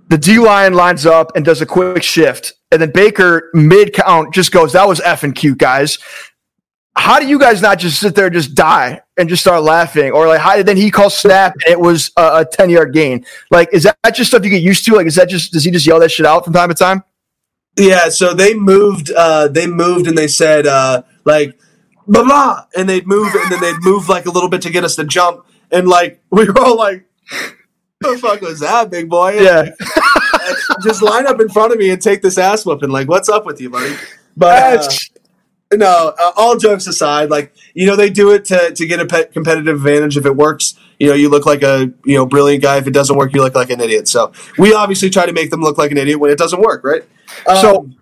the 0.09 0.17
D 0.17 0.39
line 0.39 0.73
lines 0.73 1.05
up 1.05 1.31
and 1.35 1.43
does 1.45 1.61
a 1.61 1.65
quick 1.65 2.03
shift, 2.03 2.53
and 2.71 2.81
then 2.81 2.91
Baker 2.91 3.49
mid 3.53 3.93
count 3.93 4.33
just 4.33 4.51
goes, 4.51 4.73
"That 4.73 4.87
was 4.87 4.99
effing 5.01 5.35
cute, 5.35 5.57
guys." 5.57 5.97
How 6.95 7.19
do 7.19 7.27
you 7.27 7.39
guys 7.39 7.61
not 7.61 7.79
just 7.79 7.99
sit 7.99 8.13
there 8.15 8.27
and 8.27 8.35
just 8.35 8.53
die 8.53 9.01
and 9.17 9.27
just 9.27 9.41
start 9.41 9.63
laughing, 9.63 10.11
or 10.11 10.27
like 10.27 10.39
how 10.39 10.55
did 10.55 10.67
then 10.67 10.77
he 10.77 10.91
call 10.91 11.09
snap 11.09 11.53
and 11.65 11.71
it 11.71 11.79
was 11.79 12.11
a, 12.17 12.41
a 12.41 12.45
ten 12.45 12.69
yard 12.69 12.93
gain? 12.93 13.25
Like, 13.49 13.69
is 13.73 13.83
that 13.83 13.97
just 14.13 14.29
stuff 14.29 14.43
you 14.43 14.51
get 14.51 14.61
used 14.61 14.85
to? 14.85 14.95
Like, 14.95 15.07
is 15.07 15.15
that 15.15 15.27
just 15.27 15.51
does 15.51 15.63
he 15.63 15.71
just 15.71 15.87
yell 15.87 15.99
that 15.99 16.11
shit 16.11 16.25
out 16.25 16.43
from 16.43 16.53
time 16.53 16.69
to 16.69 16.75
time? 16.75 17.03
Yeah, 17.77 18.09
so 18.09 18.33
they 18.33 18.53
moved. 18.53 19.11
Uh, 19.11 19.47
they 19.47 19.65
moved 19.65 20.07
and 20.07 20.17
they 20.17 20.27
said 20.27 20.67
uh, 20.67 21.01
like 21.25 21.57
blah 22.07 22.23
blah, 22.23 22.65
and 22.75 22.87
they'd 22.87 23.07
move 23.07 23.33
and 23.33 23.51
then 23.51 23.59
they'd 23.59 23.81
move 23.81 24.07
like 24.07 24.25
a 24.25 24.31
little 24.31 24.49
bit 24.49 24.61
to 24.61 24.69
get 24.69 24.83
us 24.83 24.95
to 24.97 25.03
jump, 25.03 25.45
and 25.71 25.87
like 25.87 26.21
we 26.29 26.45
were 26.45 26.59
all 26.59 26.77
like, 26.77 27.05
"The 28.01 28.17
fuck 28.19 28.41
was 28.41 28.59
that, 28.59 28.91
big 28.91 29.09
boy?" 29.09 29.41
Yeah, 29.41 29.71
just 30.83 31.01
line 31.01 31.25
up 31.25 31.39
in 31.41 31.49
front 31.49 31.73
of 31.73 31.79
me 31.79 31.89
and 31.89 32.01
take 32.01 32.21
this 32.21 32.37
ass 32.37 32.65
whooping. 32.65 32.89
Like, 32.89 33.07
what's 33.07 33.29
up 33.29 33.45
with 33.45 33.59
you, 33.59 33.71
buddy? 33.71 33.95
But 34.37 34.79
uh, 34.79 34.89
no, 35.77 36.13
uh, 36.19 36.31
all 36.35 36.57
jokes 36.57 36.87
aside, 36.87 37.29
like 37.29 37.53
you 37.73 37.85
know, 37.87 37.95
they 37.95 38.09
do 38.09 38.31
it 38.31 38.45
to 38.45 38.71
to 38.73 38.85
get 38.85 38.99
a 38.99 39.05
pe- 39.05 39.27
competitive 39.27 39.75
advantage. 39.77 40.17
If 40.17 40.25
it 40.25 40.35
works, 40.35 40.75
you 40.99 41.07
know, 41.07 41.13
you 41.15 41.29
look 41.29 41.45
like 41.45 41.63
a 41.63 41.91
you 42.05 42.15
know 42.15 42.25
brilliant 42.25 42.63
guy. 42.63 42.77
If 42.77 42.87
it 42.87 42.93
doesn't 42.93 43.15
work, 43.17 43.33
you 43.33 43.41
look 43.41 43.55
like 43.55 43.69
an 43.69 43.79
idiot. 43.81 44.07
So 44.07 44.31
we 44.57 44.73
obviously 44.73 45.09
try 45.09 45.25
to 45.25 45.33
make 45.33 45.49
them 45.49 45.61
look 45.61 45.77
like 45.77 45.91
an 45.91 45.97
idiot 45.97 46.19
when 46.19 46.31
it 46.31 46.37
doesn't 46.37 46.61
work, 46.61 46.83
right? 46.83 47.03
So- 47.61 47.77
Um, 47.79 47.95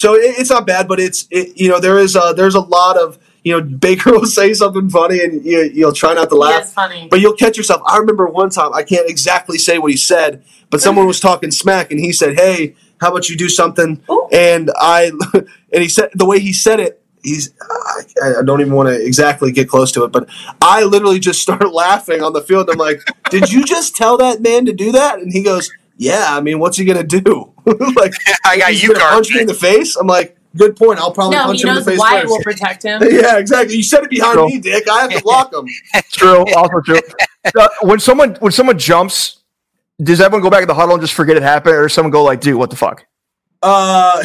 so 0.00 0.14
it, 0.14 0.34
it's 0.38 0.50
not 0.50 0.66
bad, 0.66 0.88
but 0.88 0.98
it's 0.98 1.28
it, 1.30 1.56
you 1.56 1.68
know 1.68 1.78
there 1.78 1.98
is 1.98 2.16
a, 2.16 2.34
there's 2.36 2.56
a 2.56 2.60
lot 2.60 2.96
of 2.96 3.18
you 3.44 3.52
know 3.52 3.60
Baker 3.60 4.12
will 4.12 4.26
say 4.26 4.54
something 4.54 4.88
funny 4.88 5.22
and 5.22 5.44
you, 5.44 5.62
you'll 5.62 5.92
try 5.92 6.14
not 6.14 6.28
to 6.30 6.36
laugh. 6.36 6.60
That's 6.62 6.72
funny. 6.72 7.08
But 7.10 7.20
you'll 7.20 7.36
catch 7.36 7.56
yourself. 7.56 7.82
I 7.86 7.98
remember 7.98 8.26
one 8.26 8.50
time, 8.50 8.72
I 8.72 8.82
can't 8.82 9.08
exactly 9.08 9.58
say 9.58 9.78
what 9.78 9.90
he 9.90 9.96
said, 9.96 10.44
but 10.70 10.80
someone 10.80 11.06
was 11.06 11.20
talking 11.20 11.50
smack 11.50 11.90
and 11.90 12.00
he 12.00 12.12
said, 12.12 12.34
Hey, 12.34 12.74
how 13.02 13.10
about 13.10 13.28
you 13.28 13.36
do 13.36 13.48
something? 13.48 14.00
Ooh. 14.08 14.28
And 14.32 14.70
I, 14.76 15.10
and 15.34 15.82
he 15.82 15.88
said, 15.88 16.10
the 16.14 16.24
way 16.24 16.38
he 16.38 16.52
said 16.52 16.78
it, 16.78 17.02
he's, 17.24 17.52
I, 18.22 18.38
I 18.38 18.42
don't 18.44 18.60
even 18.60 18.74
want 18.74 18.88
to 18.88 19.04
exactly 19.04 19.50
get 19.50 19.68
close 19.68 19.90
to 19.92 20.04
it, 20.04 20.12
but 20.12 20.28
I 20.60 20.84
literally 20.84 21.18
just 21.18 21.42
start 21.42 21.72
laughing 21.72 22.22
on 22.22 22.32
the 22.32 22.42
field. 22.42 22.70
I'm 22.70 22.78
like, 22.78 23.00
Did 23.30 23.52
you 23.52 23.64
just 23.64 23.96
tell 23.96 24.16
that 24.18 24.40
man 24.40 24.66
to 24.66 24.72
do 24.72 24.92
that? 24.92 25.18
And 25.18 25.32
he 25.32 25.42
goes, 25.42 25.70
Yeah, 25.96 26.26
I 26.28 26.40
mean, 26.40 26.60
what's 26.60 26.76
he 26.76 26.84
going 26.84 27.06
to 27.06 27.20
do? 27.20 27.52
like, 27.96 28.14
I 28.44 28.56
got 28.56 28.80
you 28.80 28.88
gonna 28.88 29.00
guard. 29.00 29.14
punch 29.14 29.30
me 29.34 29.40
in 29.40 29.46
the 29.46 29.54
face? 29.54 29.96
I'm 29.96 30.06
like, 30.06 30.36
Good 30.56 30.76
point. 30.76 30.98
I'll 30.98 31.12
probably 31.12 31.36
No, 31.36 31.44
punch 31.44 31.62
him 31.64 31.70
in 31.70 31.74
the 31.76 31.82
face 31.84 31.98
Wyatt 31.98 32.22
first. 32.22 32.30
will 32.30 32.42
protect 32.42 32.82
him. 32.82 33.00
yeah, 33.10 33.38
exactly. 33.38 33.76
You 33.76 33.82
said 33.82 34.04
it 34.04 34.10
behind 34.10 34.34
True. 34.34 34.46
me, 34.48 34.58
Dick. 34.60 34.84
I 34.90 35.00
have 35.02 35.10
to 35.12 35.22
block 35.22 35.52
him. 35.52 35.66
true. 36.12 36.44
Also 36.54 36.80
true. 36.80 37.00
Uh, 37.58 37.66
when 37.82 37.98
someone 37.98 38.36
when 38.38 38.52
someone 38.52 38.78
jumps, 38.78 39.40
does 40.00 40.20
everyone 40.20 40.42
go 40.42 40.48
back 40.50 40.62
in 40.62 40.68
the 40.68 40.74
huddle 40.74 40.94
and 40.94 41.02
just 41.02 41.12
forget 41.12 41.36
it 41.36 41.42
happened, 41.42 41.74
or 41.74 41.82
does 41.82 41.92
someone 41.92 42.12
go 42.12 42.22
like, 42.22 42.40
"Dude, 42.40 42.54
what 42.54 42.70
the 42.70 42.76
fuck"? 42.76 43.04
Uh, 43.60 44.22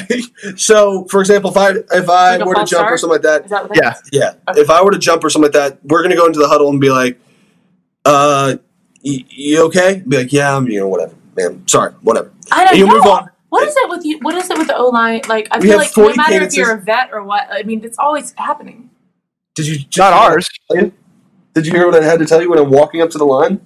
so 0.56 1.06
for 1.10 1.20
example, 1.20 1.50
if 1.50 1.58
I 1.58 1.70
if 1.98 2.10
I 2.10 2.38
Like 2.38 2.46
were 2.46 2.54
to 2.54 2.60
false 2.60 2.70
jump 2.70 2.92
or 2.92 2.98
something 2.98 3.14
like 3.16 3.22
that 3.24 3.50
what 3.50 3.70
that 3.74 3.76
Yeah. 3.82 3.92
is? 3.94 4.02
yeah. 4.12 4.34
If 4.62 4.70
I 4.70 4.84
were 4.84 4.92
to 4.92 5.00
jump 5.00 5.24
or 5.24 5.32
something 5.32 5.52
like 5.52 5.54
that, 5.54 5.80
we're 5.84 6.04
gonna 6.04 6.16
go 6.16 6.28
into 6.28 6.38
the 6.38 6.48
huddle 6.48 6.70
and 6.70 6.80
be 6.80 6.92
like, 6.92 7.20
"Uh, 8.06 8.58
y- 9.04 9.26
you 9.30 9.64
okay?" 9.66 10.04
Be 10.08 10.18
like, 10.18 10.32
"Yeah, 10.32 10.56
I'm. 10.56 10.68
You 10.68 10.82
know, 10.82 10.88
whatever, 10.88 11.16
man. 11.36 11.64
Sorry, 11.68 11.94
whatever." 12.02 12.32
I 12.52 12.66
don't 12.66 12.70
And 12.74 12.78
you 12.80 12.86
know. 12.86 12.94
move 12.94 13.06
on. 13.08 13.30
What 13.58 13.68
is 13.68 13.76
it 13.78 13.90
with 13.90 14.06
you? 14.06 14.20
What 14.20 14.36
is 14.36 14.50
it 14.50 14.58
with 14.58 14.68
the 14.68 14.78
O 14.78 14.88
line? 14.90 15.22
Like, 15.28 15.48
I 15.52 15.58
We 15.58 15.64
feel 15.64 15.80
have 15.80 15.88
like 15.88 15.98
no 15.98 16.04
40 16.04 16.18
matter 16.18 16.46
if 16.46 16.54
you're 16.54 16.74
a 16.74 16.82
vet 16.82 17.10
or 17.12 17.24
what, 17.24 17.48
I 17.52 17.64
mean, 17.64 17.84
it's 17.84 17.98
always 18.00 18.34
happening. 18.38 18.90
Did 19.56 19.68
you? 19.68 19.78
Not 19.98 20.14
ours. 20.14 20.48
Did 20.70 21.66
you 21.66 21.72
hear 21.74 21.88
what 21.90 22.02
I 22.02 22.06
had 22.06 22.20
to 22.20 22.26
tell 22.26 22.42
you 22.42 22.50
when 22.50 22.60
I'm 22.60 22.70
walking 22.70 23.02
up 23.02 23.10
to 23.12 23.18
the 23.18 23.26
line? 23.26 23.60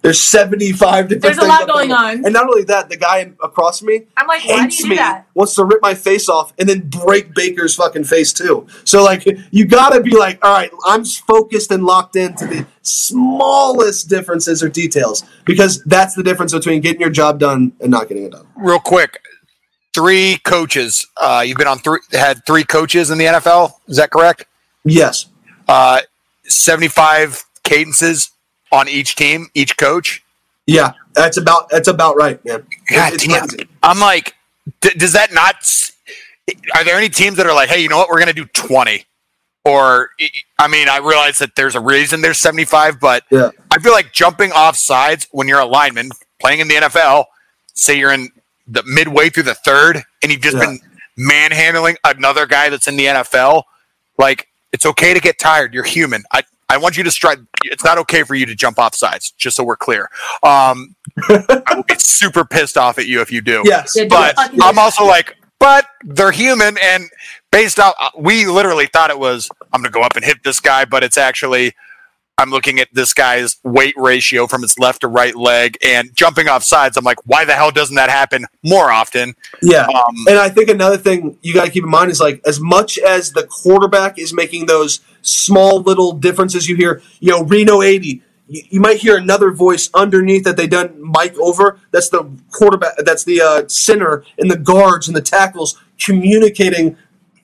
There's 0.00 0.20
75 0.20 1.08
different 1.08 1.22
There's 1.22 1.38
a 1.38 1.40
things 1.40 1.48
lot 1.48 1.66
going 1.66 1.88
there. 1.88 1.96
on. 1.96 2.24
And 2.26 2.32
not 2.34 2.46
only 2.46 2.64
that, 2.64 2.90
the 2.90 2.96
guy 2.98 3.32
across 3.42 3.78
from 3.78 3.88
me 3.88 4.02
I'm 4.18 4.26
like, 4.26 4.44
why 4.44 4.56
do 4.56 4.62
hates 4.64 4.82
do 4.82 4.88
me, 4.90 4.96
that? 4.96 5.26
wants 5.34 5.54
to 5.54 5.64
rip 5.64 5.80
my 5.80 5.94
face 5.94 6.28
off, 6.28 6.52
and 6.58 6.68
then 6.68 6.90
break 6.90 7.34
Baker's 7.34 7.74
fucking 7.74 8.04
face 8.04 8.30
too. 8.34 8.66
So 8.84 9.02
like, 9.02 9.24
you 9.50 9.64
gotta 9.64 10.02
be 10.02 10.14
like, 10.14 10.44
all 10.44 10.52
right, 10.52 10.70
I'm 10.84 11.06
focused 11.06 11.70
and 11.70 11.84
locked 11.84 12.16
into 12.16 12.46
the 12.46 12.66
smallest 12.82 14.10
differences 14.10 14.62
or 14.62 14.68
details 14.68 15.24
because 15.46 15.82
that's 15.84 16.14
the 16.14 16.22
difference 16.22 16.52
between 16.52 16.82
getting 16.82 17.00
your 17.00 17.08
job 17.08 17.38
done 17.38 17.72
and 17.80 17.90
not 17.90 18.06
getting 18.08 18.24
it 18.24 18.32
done. 18.32 18.46
Real 18.56 18.80
quick, 18.80 19.20
three 19.94 20.38
coaches. 20.44 21.06
Uh, 21.16 21.42
you've 21.46 21.56
been 21.58 21.68
on 21.68 21.78
three, 21.78 22.00
had 22.12 22.44
three 22.46 22.64
coaches 22.64 23.10
in 23.10 23.18
the 23.18 23.24
NFL. 23.26 23.72
Is 23.88 23.96
that 23.96 24.10
correct? 24.10 24.44
Yes. 24.84 25.26
Uh, 25.68 26.00
Seventy-five 26.46 27.42
cadences 27.62 28.30
on 28.70 28.86
each 28.88 29.16
team, 29.16 29.48
each 29.54 29.76
coach. 29.78 30.22
Yeah, 30.66 30.92
that's 31.14 31.36
about 31.38 31.68
that's 31.70 31.88
about 31.88 32.16
right, 32.16 32.42
man. 32.44 32.66
God 32.90 33.14
It's 33.14 33.26
damn. 33.26 33.48
I'm 33.82 33.98
like, 33.98 34.34
d- 34.80 34.90
does 34.96 35.12
that 35.14 35.32
not? 35.32 35.56
Are 36.74 36.84
there 36.84 36.96
any 36.98 37.08
teams 37.08 37.38
that 37.38 37.46
are 37.46 37.54
like, 37.54 37.70
hey, 37.70 37.80
you 37.82 37.88
know 37.88 37.96
what? 37.96 38.08
We're 38.10 38.18
going 38.18 38.28
to 38.28 38.34
do 38.34 38.44
20. 38.44 39.04
Or, 39.64 40.10
I 40.58 40.68
mean, 40.68 40.90
I 40.90 40.98
realize 40.98 41.38
that 41.38 41.56
there's 41.56 41.74
a 41.74 41.80
reason 41.80 42.20
there's 42.20 42.36
75, 42.36 43.00
but 43.00 43.24
Yeah. 43.30 43.48
I 43.70 43.78
feel 43.78 43.92
like 43.92 44.12
jumping 44.12 44.52
off 44.52 44.76
sides 44.76 45.26
when 45.32 45.48
you're 45.48 45.60
a 45.60 45.64
lineman 45.64 46.10
playing 46.38 46.60
in 46.60 46.68
the 46.68 46.74
NFL, 46.74 47.24
say 47.72 47.98
you're 47.98 48.12
in 48.12 48.28
the 48.66 48.82
midway 48.86 49.28
through 49.30 49.42
the 49.44 49.54
third 49.54 50.02
and 50.22 50.32
you've 50.32 50.40
just 50.40 50.56
Yeah. 50.56 50.64
been 50.66 50.78
manhandling 51.16 51.96
another 52.04 52.46
guy 52.46 52.68
that's 52.70 52.88
in 52.88 52.96
the 52.96 53.06
NFL, 53.06 53.64
like, 54.18 54.48
it's 54.72 54.84
okay 54.86 55.14
to 55.14 55.20
get 55.20 55.38
tired. 55.38 55.72
You're 55.72 55.84
human. 55.84 56.24
I, 56.32 56.42
I 56.68 56.78
want 56.78 56.96
you 56.96 57.04
to 57.04 57.10
strike. 57.10 57.38
It's 57.62 57.84
not 57.84 57.98
okay 57.98 58.24
for 58.24 58.34
you 58.34 58.44
to 58.46 58.54
jump 58.56 58.78
off 58.78 58.94
sides, 58.94 59.30
just 59.36 59.56
so 59.56 59.62
we're 59.62 59.76
clear. 59.76 60.10
Um, 60.42 60.96
I 61.28 61.62
will 61.76 61.84
be 61.84 61.94
super 61.96 62.44
pissed 62.44 62.76
off 62.76 62.98
at 62.98 63.06
you 63.06 63.20
if 63.20 63.30
you 63.30 63.40
do. 63.40 63.62
Yes. 63.64 63.96
But 64.08 64.34
I'm 64.60 64.78
also 64.78 65.04
like, 65.04 65.36
but 65.60 65.86
they're 66.02 66.32
human, 66.32 66.76
and 66.82 67.08
based 67.52 67.78
on 67.78 67.92
we 68.18 68.46
literally 68.46 68.86
thought 68.86 69.10
it 69.10 69.18
was 69.18 69.48
I'm 69.72 69.80
going 69.82 69.92
to 69.92 69.96
go 69.96 70.02
up 70.02 70.16
and 70.16 70.24
hit 70.24 70.38
this 70.42 70.58
guy, 70.58 70.84
but 70.84 71.04
it's 71.04 71.16
actually 71.18 71.72
I'm 72.36 72.50
looking 72.50 72.80
at 72.80 72.88
this 72.92 73.14
guy's 73.14 73.58
weight 73.62 73.94
ratio 73.96 74.46
from 74.48 74.62
his 74.62 74.76
left 74.78 75.02
to 75.02 75.08
right 75.08 75.36
leg 75.36 75.78
and 75.84 76.14
jumping 76.14 76.48
off 76.48 76.64
sides. 76.64 76.96
I'm 76.96 77.04
like, 77.04 77.18
why 77.26 77.44
the 77.44 77.52
hell 77.54 77.70
doesn't 77.70 77.94
that 77.94 78.10
happen 78.10 78.46
more 78.64 78.90
often? 78.90 79.34
Yeah. 79.62 79.86
Um, 79.86 80.16
And 80.28 80.38
I 80.38 80.48
think 80.48 80.68
another 80.68 80.96
thing 80.96 81.38
you 81.42 81.54
got 81.54 81.66
to 81.66 81.70
keep 81.70 81.84
in 81.84 81.90
mind 81.90 82.10
is 82.10 82.20
like 82.20 82.40
as 82.44 82.58
much 82.58 82.98
as 82.98 83.32
the 83.32 83.46
quarterback 83.46 84.18
is 84.18 84.34
making 84.34 84.66
those 84.66 85.00
small 85.22 85.80
little 85.80 86.12
differences, 86.12 86.68
you 86.68 86.74
hear, 86.74 87.02
you 87.20 87.30
know, 87.30 87.44
Reno 87.44 87.82
80. 87.82 88.20
You, 88.48 88.62
you 88.68 88.80
might 88.80 88.96
hear 88.96 89.16
another 89.16 89.52
voice 89.52 89.88
underneath 89.94 90.42
that 90.44 90.56
they 90.56 90.66
done 90.66 90.92
mic 91.00 91.38
over. 91.38 91.78
That's 91.92 92.08
the 92.08 92.28
quarterback. 92.50 92.96
That's 92.98 93.22
the 93.22 93.40
uh, 93.40 93.68
center 93.68 94.24
and 94.38 94.50
the 94.50 94.58
guards 94.58 95.06
and 95.06 95.16
the 95.16 95.22
tackles 95.22 95.80
communicating 95.98 96.96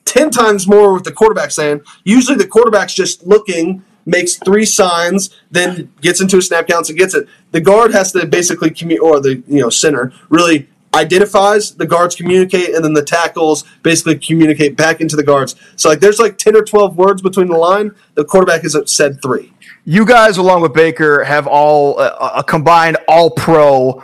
ten 0.03 0.29
times 0.29 0.67
more 0.67 0.93
with 0.93 1.05
the 1.05 1.11
quarterback 1.11 1.51
saying. 1.51 1.81
Usually 2.03 2.37
the 2.37 2.47
quarterback's 2.47 2.93
just 2.93 3.25
looking, 3.25 3.83
makes 4.05 4.35
three 4.35 4.65
signs, 4.65 5.29
then 5.49 5.91
gets 6.01 6.21
into 6.21 6.37
a 6.37 6.41
snap 6.41 6.67
counts 6.67 6.89
and 6.89 6.97
gets 6.97 7.13
it. 7.13 7.27
The 7.51 7.61
guard 7.61 7.91
has 7.93 8.11
to 8.13 8.25
basically 8.25 8.69
commu- 8.69 8.99
or 8.99 9.19
the 9.19 9.43
you 9.47 9.61
know 9.61 9.69
center 9.69 10.13
really 10.29 10.67
identifies 10.93 11.75
the 11.75 11.85
guards 11.85 12.15
communicate 12.15 12.75
and 12.75 12.83
then 12.83 12.93
the 12.93 13.03
tackles 13.03 13.63
basically 13.81 14.17
communicate 14.17 14.75
back 14.75 14.99
into 14.99 15.15
the 15.15 15.23
guards 15.23 15.55
so 15.77 15.87
like 15.87 16.01
there's 16.01 16.19
like 16.19 16.37
10 16.37 16.53
or 16.53 16.63
12 16.63 16.97
words 16.97 17.21
between 17.21 17.47
the 17.47 17.55
line 17.55 17.95
the 18.15 18.25
quarterback 18.25 18.61
has 18.61 18.75
said 18.93 19.21
three 19.21 19.53
You 19.83 20.05
guys, 20.05 20.37
along 20.37 20.61
with 20.61 20.73
Baker, 20.73 21.23
have 21.23 21.47
all 21.47 21.99
uh, 21.99 22.33
a 22.35 22.43
combined 22.43 22.97
All 23.07 23.31
Pro 23.31 24.03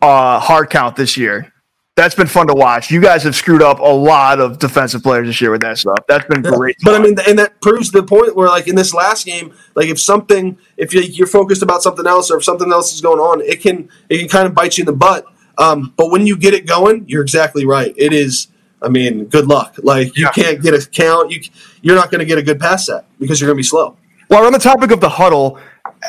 uh, 0.00 0.40
hard 0.40 0.68
count 0.68 0.96
this 0.96 1.16
year. 1.16 1.51
That's 1.94 2.14
been 2.14 2.26
fun 2.26 2.46
to 2.46 2.54
watch. 2.54 2.90
You 2.90 3.02
guys 3.02 3.22
have 3.24 3.36
screwed 3.36 3.60
up 3.60 3.78
a 3.78 3.82
lot 3.82 4.40
of 4.40 4.58
defensive 4.58 5.02
players 5.02 5.26
this 5.26 5.42
year 5.42 5.50
with 5.50 5.60
that 5.60 5.76
stuff. 5.76 5.98
That's 6.08 6.24
been 6.24 6.40
great. 6.40 6.76
But 6.82 6.94
I 6.94 6.98
mean, 7.04 7.16
and 7.28 7.38
that 7.38 7.60
proves 7.60 7.90
the 7.90 8.02
point 8.02 8.34
where, 8.34 8.48
like 8.48 8.66
in 8.66 8.76
this 8.76 8.94
last 8.94 9.26
game, 9.26 9.52
like 9.74 9.88
if 9.88 10.00
something, 10.00 10.56
if 10.78 10.94
you- 10.94 11.02
you're 11.02 11.26
focused 11.26 11.62
about 11.62 11.82
something 11.82 12.06
else, 12.06 12.30
or 12.30 12.38
if 12.38 12.44
something 12.44 12.72
else 12.72 12.94
is 12.94 13.02
going 13.02 13.18
on, 13.20 13.42
it 13.42 13.60
can 13.60 13.90
it 14.08 14.18
can 14.18 14.28
kind 14.28 14.46
of 14.46 14.54
bite 14.54 14.78
you 14.78 14.82
in 14.82 14.86
the 14.86 14.92
butt. 14.94 15.26
Um, 15.58 15.92
but 15.98 16.10
when 16.10 16.26
you 16.26 16.34
get 16.38 16.54
it 16.54 16.64
going, 16.66 17.04
you're 17.08 17.20
exactly 17.20 17.66
right. 17.66 17.92
It 17.98 18.14
is. 18.14 18.48
I 18.80 18.88
mean, 18.88 19.26
good 19.26 19.46
luck. 19.46 19.74
Like 19.82 20.16
you 20.16 20.24
Yeah. 20.24 20.30
can't 20.30 20.62
get 20.62 20.72
a 20.72 20.84
count. 20.88 21.30
You 21.30 21.42
you're 21.82 21.94
not 21.96 22.10
going 22.10 22.20
to 22.20 22.24
get 22.24 22.38
a 22.38 22.42
good 22.42 22.58
pass 22.58 22.86
set 22.86 23.04
because 23.20 23.38
you're 23.38 23.48
going 23.48 23.56
to 23.56 23.60
be 23.60 23.62
slow. 23.68 23.98
Well, 24.30 24.46
on 24.46 24.54
the 24.54 24.58
topic 24.58 24.92
of 24.92 25.00
the 25.00 25.10
huddle, 25.10 25.58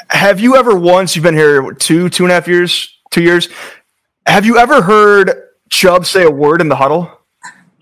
have 0.10 0.40
you 0.40 0.56
ever 0.56 0.74
once 0.76 1.14
you've 1.18 1.24
been 1.24 1.36
here 1.36 1.74
two, 1.74 2.08
two 2.08 2.24
and 2.24 2.32
a 2.32 2.36
half 2.36 2.48
years, 2.48 2.98
two 3.12 3.22
years? 3.22 3.50
Have 4.26 4.46
you 4.46 4.58
ever 4.58 4.82
heard 4.82 5.43
Chubb 5.74 6.06
say 6.06 6.24
a 6.24 6.32
word 6.32 6.62
in 6.62 6.70
the 6.70 6.76
huddle? 6.78 7.12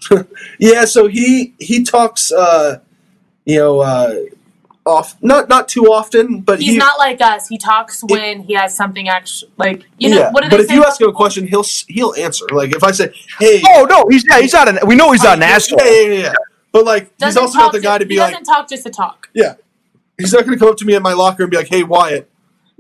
Yeah. 0.58 0.86
So 0.86 1.08
he 1.08 1.54
he 1.60 1.84
talks. 1.84 2.32
Uh, 2.32 2.80
you 3.46 3.58
know. 3.60 3.82
Uh, 3.82 4.16
off 4.84 5.16
not 5.22 5.48
not 5.48 5.68
too 5.68 5.84
often, 5.86 6.42
but 6.42 6.60
He's 6.60 6.72
he, 6.72 6.78
not 6.78 6.98
like 6.98 7.22
us. 7.22 7.48
He 7.48 7.60
talks 7.60 8.04
when 8.04 8.42
he 8.42 8.56
has 8.56 8.76
something 8.76 9.08
actually 9.08 9.52
like 9.58 9.86
you 10.00 10.10
know. 10.10 10.18
yeah. 10.18 10.32
What 10.32 10.44
do 10.44 10.50
but 10.50 10.58
they 10.58 10.64
if 10.64 10.72
you 10.72 10.84
ask 10.84 11.00
him 11.00 11.08
a 11.10 11.14
question, 11.14 11.46
he'll 11.46 11.64
he'll 11.88 12.16
answer. 12.16 12.46
Like 12.52 12.76
if 12.76 12.84
I 12.84 12.90
say, 12.90 13.14
"Hey, 13.38 13.62
Oh 13.64 13.86
no, 13.88 14.06
he's 14.10 14.26
yeah, 14.28 14.42
he's 14.42 14.54
not 14.54 14.68
an. 14.68 14.80
We 14.88 14.96
know 14.96 15.12
he's 15.12 15.22
not 15.22 15.36
an 15.36 15.42
yeah, 15.42 15.48
asshole. 15.50 15.80
Yeah, 15.84 16.02
yeah, 16.02 16.22
yeah. 16.24 16.34
But 16.72 16.86
like, 16.86 17.04
he's 17.04 17.18
doesn't 17.20 17.44
also 17.44 17.60
not 17.60 17.74
the 17.74 17.80
guy 17.80 18.00
to 18.00 18.06
he 18.06 18.10
be 18.10 18.18
like, 18.18 18.32
doesn't 18.32 18.46
talk 18.46 18.68
just 18.68 18.84
to 18.84 18.90
talk. 18.90 19.30
yeah. 19.36 19.54
He's 20.18 20.34
not 20.34 20.46
going 20.46 20.58
to 20.58 20.60
come 20.60 20.70
up 20.70 20.78
to 20.78 20.86
me 20.86 20.96
in 20.96 21.04
my 21.04 21.14
locker 21.14 21.44
and 21.44 21.52
be 21.52 21.58
like, 21.58 21.68
"Hey, 21.68 21.84
Wyatt." 21.84 22.28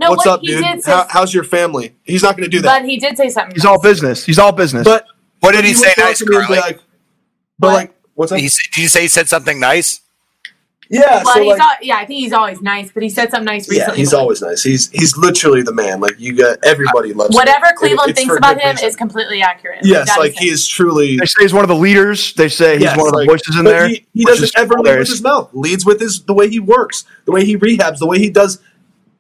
No, 0.02 0.10
What's 0.10 0.26
what 0.26 0.34
up, 0.36 0.42
he 0.42 0.48
dude? 0.48 0.64
did 0.64 0.84
say- 0.84 0.92
How, 0.92 1.08
how's 1.10 1.34
your 1.34 1.44
family? 1.44 1.96
He's 2.04 2.24
not 2.24 2.36
going 2.38 2.50
to 2.50 2.56
do 2.58 2.62
that. 2.64 2.82
But 2.82 2.90
he 2.90 2.98
did 2.98 3.16
say 3.18 3.30
something. 3.30 3.56
He's 3.56 3.66
all 3.66 3.80
business. 3.82 4.26
He's 4.26 4.40
all 4.40 4.52
business. 4.52 4.84
But 4.86 5.06
What 5.40 5.54
did 5.54 5.64
he 5.66 5.72
would 5.72 5.78
say 5.78 5.94
nice, 5.98 6.20
to 6.20 6.26
me 6.30 6.36
and 6.36 6.44
be 6.44 6.48
Carly? 6.56 6.60
like, 6.62 6.80
but 7.60 7.68
What? 7.68 7.74
like, 7.74 7.96
what's 8.16 8.32
up? 8.32 8.40
He, 8.40 8.48
did 8.50 8.78
you 8.82 8.88
say 8.88 9.02
he 9.04 9.08
said 9.08 9.30
something 9.30 9.60
nice? 9.60 10.02
yeah, 10.90 11.24
Well, 11.24 11.36
so 11.36 11.42
he's 11.42 11.52
like, 11.52 11.62
al- 11.62 11.78
yeah, 11.82 11.96
I 11.96 12.06
think 12.06 12.20
he's 12.20 12.34
always 12.34 12.62
nice, 12.62 12.92
but 12.92 13.02
he 13.02 13.08
said 13.08 13.32
something 13.32 13.46
nice 13.46 13.66
yeah, 13.72 13.78
recently. 13.80 14.00
he's 14.00 14.14
always 14.14 14.42
nice. 14.42 14.62
He's 14.62 14.90
he's 14.90 15.16
literally 15.16 15.62
the 15.62 15.72
man. 15.74 16.02
Like 16.02 16.20
you 16.20 16.36
got 16.36 16.58
everybody 16.66 17.14
uh, 17.14 17.16
loves. 17.16 17.30
him. 17.34 17.38
Whatever 17.38 17.68
It- 17.68 17.76
Cleveland 17.78 18.10
it's 18.10 18.20
thinks 18.20 18.36
about 18.36 18.60
him 18.60 18.72
reason. 18.72 18.88
is 18.90 18.96
completely 18.98 19.42
accurate. 19.42 19.80
Yes, 19.84 20.10
That 20.10 20.20
like 20.20 20.32
is 20.34 20.38
he 20.40 20.50
is 20.50 20.68
truly. 20.68 21.16
they 21.18 21.26
say 21.28 21.44
he's 21.44 21.54
one 21.54 21.64
of 21.64 21.70
the 21.70 21.76
leaders. 21.76 22.34
They 22.34 22.50
say 22.50 22.74
he's 22.74 22.82
Yes, 22.84 22.98
one 22.98 23.08
of 23.08 23.14
the 23.14 23.20
like- 23.20 23.30
voices 23.30 23.58
in 23.58 23.64
there. 23.64 23.88
He, 23.88 24.06
he 24.14 24.26
doesn't 24.26 24.44
is 24.44 24.52
ever 24.58 24.74
lead 24.80 25.00
with 25.00 25.08
his 25.08 25.22
mouth. 25.22 25.50
Leads 25.54 25.86
with 25.86 26.02
his 26.02 26.24
the 26.26 26.34
way 26.34 26.50
he 26.50 26.60
works, 26.60 27.06
the 27.24 27.32
way 27.32 27.46
he 27.46 27.56
rehabs, 27.56 28.00
the 28.00 28.08
way 28.08 28.20
he 28.20 28.30
does 28.30 28.60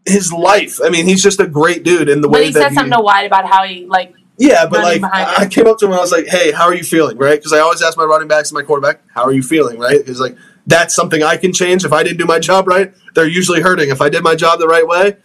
his 0.06 0.32
life. 0.32 0.80
I 0.84 0.90
mean, 0.90 1.06
he's 1.06 1.22
just 1.22 1.40
a 1.40 1.48
great 1.48 1.84
dude 1.84 2.10
in 2.10 2.22
the 2.22 2.28
But 2.28 2.40
way 2.40 2.46
he 2.46 2.52
that 2.52 2.70
said 2.70 2.74
something 2.74 2.98
to 2.98 3.04
Wyatt 3.04 3.28
about 3.28 3.50
how 3.50 3.64
he 3.64 3.86
like. 3.86 4.16
Yeah, 4.38 4.66
but 4.66 4.82
like 4.82 5.04
I 5.04 5.48
came 5.48 5.68
up 5.68 5.78
to 5.80 5.86
him 5.86 5.92
and 5.92 6.00
I 6.00 6.02
was 6.02 6.12
like, 6.12 6.26
"Hey, 6.26 6.52
how 6.52 6.64
are 6.64 6.74
you 6.74 6.84
feeling?" 6.84 7.18
Right? 7.18 7.38
Because 7.38 7.54
I 7.54 7.60
always 7.60 7.82
ask 7.84 7.98
my 7.98 8.06
running 8.06 8.28
backs 8.28 8.50
and 8.50 8.56
my 8.56 8.64
quarterback, 8.64 9.02
"How 9.14 9.24
are 9.24 9.32
you 9.32 9.44
feeling?" 9.44 9.78
Right? 9.78 10.00
Because 10.00 10.20
like 10.20 10.36
that's 10.66 10.96
something 10.96 11.22
I 11.22 11.38
can 11.38 11.54
change. 11.54 11.86
If 11.86 11.94
I 11.94 12.02
didn't 12.02 12.18
do 12.18 12.26
my 12.26 12.40
job 12.40 12.68
right, 12.68 12.94
they're 13.14 13.28
usually 13.28 13.62
hurting. 13.62 13.90
If 13.90 14.02
I 14.02 14.10
did 14.10 14.24
my 14.24 14.36
job 14.36 14.60
the 14.60 14.68
right 14.68 14.88
way, 14.88 15.18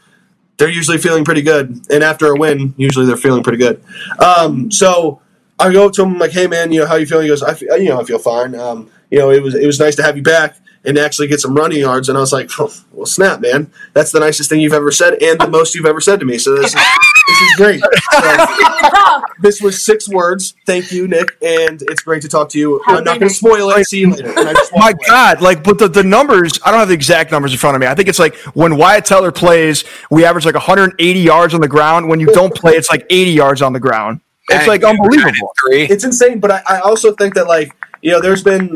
they're 0.58 0.68
usually 0.68 0.98
feeling 0.98 1.24
pretty 1.24 1.42
good. 1.42 1.86
And 1.90 2.04
after 2.04 2.26
a 2.26 2.36
win, 2.36 2.74
usually 2.76 3.06
they're 3.06 3.16
feeling 3.16 3.42
pretty 3.42 3.58
good. 3.58 3.82
Um, 4.18 4.70
so 4.70 5.20
I 5.58 5.72
go 5.72 5.86
up 5.86 5.92
to 5.94 6.02
him 6.02 6.14
I'm 6.14 6.18
like, 6.18 6.32
"Hey, 6.32 6.46
man, 6.46 6.72
you 6.72 6.80
know 6.80 6.86
how 6.86 6.96
you 6.96 7.06
feeling?" 7.06 7.24
He 7.24 7.28
goes, 7.30 7.42
"I 7.42 7.54
feel, 7.54 7.76
you 7.78 7.88
know 7.88 8.00
I 8.00 8.04
feel 8.04 8.18
fine. 8.18 8.54
Um, 8.54 8.90
you 9.10 9.18
know 9.18 9.30
it 9.30 9.42
was 9.42 9.54
it 9.54 9.66
was 9.66 9.80
nice 9.80 9.96
to 9.96 10.02
have 10.02 10.16
you 10.16 10.22
back." 10.22 10.56
And 10.86 10.96
actually 10.98 11.26
get 11.26 11.40
some 11.40 11.54
running 11.54 11.80
yards, 11.80 12.08
and 12.08 12.16
I 12.16 12.20
was 12.20 12.32
like, 12.32 12.50
"Well, 12.92 13.06
snap, 13.06 13.40
man! 13.40 13.72
That's 13.92 14.12
the 14.12 14.20
nicest 14.20 14.48
thing 14.48 14.60
you've 14.60 14.72
ever 14.72 14.92
said, 14.92 15.20
and 15.22 15.40
the 15.40 15.48
most 15.48 15.74
you've 15.74 15.86
ever 15.86 16.00
said 16.00 16.20
to 16.20 16.26
me. 16.26 16.38
So 16.38 16.54
this 16.54 16.66
is 16.66 16.74
this 16.74 17.40
is 17.40 17.56
great." 17.56 17.82
So, 18.16 19.22
this 19.42 19.60
was 19.60 19.84
six 19.84 20.08
words. 20.08 20.54
Thank 20.64 20.90
you, 20.90 21.06
Nick, 21.06 21.36
and 21.42 21.82
it's 21.82 22.02
great 22.02 22.22
to 22.22 22.28
talk 22.28 22.48
to 22.50 22.58
you. 22.58 22.80
Have 22.86 22.94
a 22.94 22.98
I'm 22.98 23.04
not 23.04 23.18
going 23.18 23.28
to 23.28 23.34
spoil 23.34 23.70
it. 23.70 23.84
See 23.84 24.00
you 24.00 24.10
later. 24.10 24.30
And 24.30 24.48
I 24.48 24.52
just 24.54 24.72
My 24.74 24.90
away. 24.90 24.98
God, 25.06 25.42
like, 25.42 25.62
but 25.62 25.78
the, 25.78 25.88
the 25.88 26.02
numbers, 26.02 26.58
I 26.64 26.70
don't 26.70 26.80
have 26.80 26.88
the 26.88 26.94
exact 26.94 27.30
numbers 27.32 27.52
in 27.52 27.58
front 27.58 27.74
of 27.74 27.80
me. 27.80 27.86
I 27.86 27.94
think 27.94 28.08
it's 28.08 28.18
like 28.18 28.36
when 28.54 28.76
Wyatt 28.76 29.04
Teller 29.04 29.32
plays, 29.32 29.84
we 30.10 30.24
average 30.24 30.46
like 30.46 30.54
180 30.54 31.20
yards 31.20 31.52
on 31.52 31.60
the 31.60 31.68
ground. 31.68 32.08
When 32.08 32.20
you 32.20 32.28
don't 32.28 32.54
play, 32.54 32.72
it's 32.72 32.90
like 32.90 33.04
80 33.10 33.30
yards 33.32 33.60
on 33.60 33.72
the 33.72 33.80
ground. 33.80 34.20
It's 34.48 34.68
like 34.68 34.82
you 34.82 34.86
were 34.86 34.92
nine 34.94 35.00
unbelievable. 35.02 35.52
It's 35.68 36.04
insane, 36.04 36.38
but 36.38 36.50
I, 36.50 36.62
I 36.68 36.78
also 36.80 37.12
think 37.12 37.34
that 37.34 37.48
like 37.48 37.74
you 38.02 38.12
know, 38.12 38.20
there's 38.20 38.42
been 38.42 38.72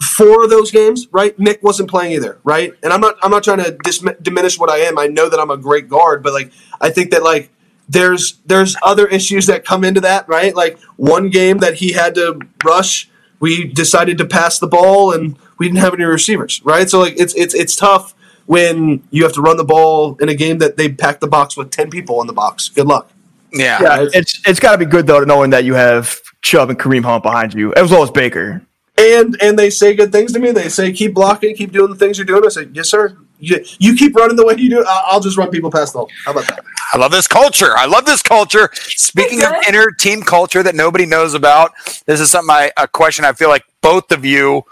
four 0.00 0.44
of 0.44 0.50
those 0.50 0.70
games, 0.70 1.08
right? 1.12 1.38
Nick 1.38 1.62
wasn't 1.62 1.88
playing 1.88 2.12
either, 2.12 2.38
right? 2.44 2.72
And 2.82 2.92
I'm 2.92 3.00
not 3.00 3.16
I'm 3.22 3.30
not 3.30 3.44
trying 3.44 3.62
to 3.64 3.76
dis- 3.82 4.04
diminish 4.22 4.58
what 4.58 4.70
I 4.70 4.78
am. 4.78 4.98
I 4.98 5.06
know 5.06 5.28
that 5.28 5.38
I'm 5.38 5.50
a 5.50 5.56
great 5.56 5.88
guard, 5.88 6.22
but 6.22 6.32
like 6.32 6.52
I 6.80 6.90
think 6.90 7.10
that 7.12 7.22
like 7.22 7.50
there's 7.88 8.38
there's 8.46 8.76
other 8.82 9.06
issues 9.06 9.46
that 9.46 9.64
come 9.64 9.84
into 9.84 10.00
that, 10.02 10.28
right? 10.28 10.54
Like 10.54 10.78
one 10.96 11.30
game 11.30 11.58
that 11.58 11.74
he 11.74 11.92
had 11.92 12.14
to 12.16 12.40
rush, 12.64 13.08
we 13.40 13.64
decided 13.64 14.18
to 14.18 14.24
pass 14.24 14.58
the 14.58 14.66
ball 14.66 15.12
and 15.12 15.36
we 15.58 15.66
didn't 15.66 15.80
have 15.80 15.94
any 15.94 16.04
receivers, 16.04 16.60
right? 16.64 16.88
So 16.88 17.00
like 17.00 17.14
it's 17.16 17.34
it's 17.34 17.54
it's 17.54 17.76
tough 17.76 18.14
when 18.46 19.02
you 19.10 19.22
have 19.22 19.32
to 19.32 19.40
run 19.40 19.56
the 19.56 19.64
ball 19.64 20.16
in 20.20 20.28
a 20.28 20.34
game 20.34 20.58
that 20.58 20.76
they 20.76 20.90
packed 20.90 21.20
the 21.20 21.26
box 21.26 21.56
with 21.56 21.70
10 21.70 21.88
people 21.88 22.20
in 22.20 22.26
the 22.26 22.32
box. 22.32 22.68
Good 22.68 22.86
luck. 22.86 23.10
Yeah. 23.52 23.80
Yeah, 23.80 24.08
it's 24.12 24.40
it's 24.46 24.60
got 24.60 24.72
to 24.72 24.78
be 24.78 24.84
good 24.84 25.06
though, 25.06 25.20
knowing 25.20 25.50
that 25.50 25.64
you 25.64 25.74
have 25.74 26.20
Chubb 26.42 26.70
and 26.70 26.78
Kareem 26.78 27.04
Hunt 27.04 27.22
behind 27.22 27.54
you, 27.54 27.72
as 27.74 27.90
well 27.90 28.02
as 28.02 28.10
Baker. 28.10 28.62
And 28.98 29.36
and 29.42 29.58
they 29.58 29.70
say 29.70 29.94
good 29.94 30.12
things 30.12 30.32
to 30.32 30.38
me. 30.38 30.52
They 30.52 30.68
say 30.68 30.92
keep 30.92 31.14
blocking, 31.14 31.54
keep 31.56 31.72
doing 31.72 31.90
the 31.90 31.96
things 31.96 32.18
you're 32.18 32.24
doing. 32.24 32.44
I 32.44 32.48
say 32.48 32.68
yes, 32.72 32.88
sir. 32.88 33.16
You, 33.40 33.62
you 33.78 33.94
keep 33.94 34.14
running 34.16 34.36
the 34.36 34.46
way 34.46 34.54
you 34.56 34.70
do. 34.70 34.84
I'll, 34.86 35.04
I'll 35.14 35.20
just 35.20 35.36
run 35.36 35.50
people 35.50 35.70
past 35.70 35.92
the 35.92 35.98
hole. 35.98 36.10
How 36.24 36.30
about 36.30 36.46
that? 36.46 36.64
I 36.92 36.96
love 36.96 37.10
this 37.10 37.26
culture. 37.26 37.76
I 37.76 37.84
love 37.84 38.06
this 38.06 38.22
culture. 38.22 38.70
Speaking 38.74 39.42
of 39.42 39.52
inner 39.68 39.90
team 39.90 40.22
culture 40.22 40.62
that 40.62 40.74
nobody 40.74 41.04
knows 41.04 41.34
about, 41.34 41.72
this 42.06 42.20
is 42.20 42.30
something 42.30 42.50
I, 42.50 42.70
a 42.78 42.88
question 42.88 43.24
I 43.24 43.32
feel 43.32 43.48
like 43.48 43.64
both 43.82 44.12
of 44.12 44.24
you 44.24 44.62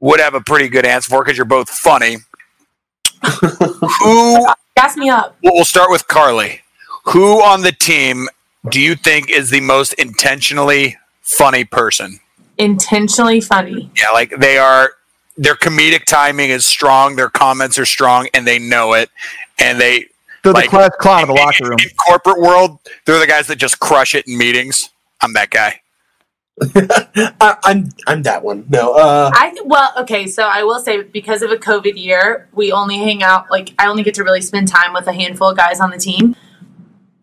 would 0.00 0.18
have 0.18 0.34
a 0.34 0.40
pretty 0.40 0.68
good 0.68 0.86
answer 0.86 1.10
for 1.10 1.22
because 1.22 1.36
you're 1.36 1.44
both 1.44 1.68
funny. 1.68 2.16
Who, 4.02 4.46
Gas 4.76 4.96
me 4.96 5.10
up. 5.10 5.36
well, 5.42 5.52
we'll 5.54 5.64
start 5.64 5.90
with 5.90 6.08
Carly. 6.08 6.62
Who 7.04 7.42
on 7.42 7.60
the 7.62 7.72
team 7.72 8.28
do 8.70 8.80
you 8.80 8.94
think 8.94 9.30
is 9.30 9.50
the 9.50 9.60
most 9.60 9.92
intentionally 9.94 10.96
funny 11.20 11.64
person? 11.64 12.20
Intentionally 12.60 13.40
funny. 13.40 13.90
Yeah, 13.98 14.10
like 14.10 14.30
they 14.38 14.58
are, 14.58 14.92
their 15.36 15.54
comedic 15.54 16.04
timing 16.04 16.50
is 16.50 16.66
strong, 16.66 17.16
their 17.16 17.30
comments 17.30 17.78
are 17.78 17.86
strong, 17.86 18.28
and 18.34 18.46
they 18.46 18.58
know 18.58 18.92
it. 18.92 19.10
And 19.58 19.80
they, 19.80 20.06
They're 20.42 20.52
Like- 20.52 20.66
the 20.66 20.70
class 20.70 20.90
clown 21.00 21.22
of 21.22 21.28
the 21.28 21.34
locker 21.34 21.68
room. 21.68 21.78
in 21.82 21.90
corporate 22.06 22.38
world, 22.40 22.78
they're 23.06 23.18
the 23.18 23.26
guys 23.26 23.46
that 23.48 23.56
just 23.56 23.80
crush 23.80 24.14
it 24.14 24.26
in 24.28 24.36
meetings. 24.38 24.90
I'm 25.22 25.32
that 25.32 25.50
guy. 25.50 25.80
I, 27.40 27.56
I'm 27.64 27.88
I'm 28.06 28.22
that 28.24 28.44
one. 28.44 28.66
No, 28.68 28.92
uh, 28.92 29.30
I 29.32 29.56
well, 29.64 29.92
okay. 30.00 30.26
So 30.26 30.42
I 30.42 30.62
will 30.62 30.78
say 30.80 31.02
because 31.02 31.40
of 31.40 31.50
a 31.50 31.56
COVID 31.56 31.96
year, 31.96 32.48
we 32.52 32.70
only 32.70 32.98
hang 32.98 33.22
out. 33.22 33.50
Like 33.50 33.72
I 33.78 33.86
only 33.86 34.02
get 34.02 34.12
to 34.14 34.24
really 34.24 34.42
spend 34.42 34.68
time 34.68 34.92
with 34.92 35.06
a 35.06 35.12
handful 35.14 35.48
of 35.48 35.56
guys 35.56 35.80
on 35.80 35.90
the 35.90 35.96
team. 35.96 36.36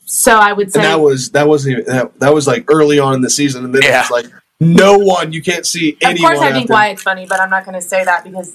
So 0.05 0.37
I 0.37 0.53
would 0.53 0.71
say 0.71 0.79
and 0.79 0.85
that 0.87 0.99
was 1.01 1.31
that 1.31 1.47
wasn't 1.47 1.73
even 1.79 1.85
that, 1.93 2.19
that 2.19 2.33
was 2.33 2.47
like 2.47 2.65
early 2.71 2.97
on 2.97 3.13
in 3.13 3.21
the 3.21 3.29
season, 3.29 3.63
and 3.65 3.75
then 3.75 3.83
it 3.83 3.91
was 3.91 4.09
like 4.09 4.25
no 4.59 4.97
one. 4.97 5.33
You 5.33 5.41
can't 5.41 5.65
see 5.65 5.97
anyone. 6.01 6.33
Of 6.33 6.37
course, 6.39 6.49
I 6.49 6.51
think 6.53 6.63
after- 6.63 6.73
Wyatt's 6.73 7.01
funny, 7.03 7.25
but 7.27 7.39
I'm 7.39 7.49
not 7.49 7.65
going 7.65 7.75
to 7.75 7.81
say 7.81 8.03
that 8.03 8.23
because 8.23 8.53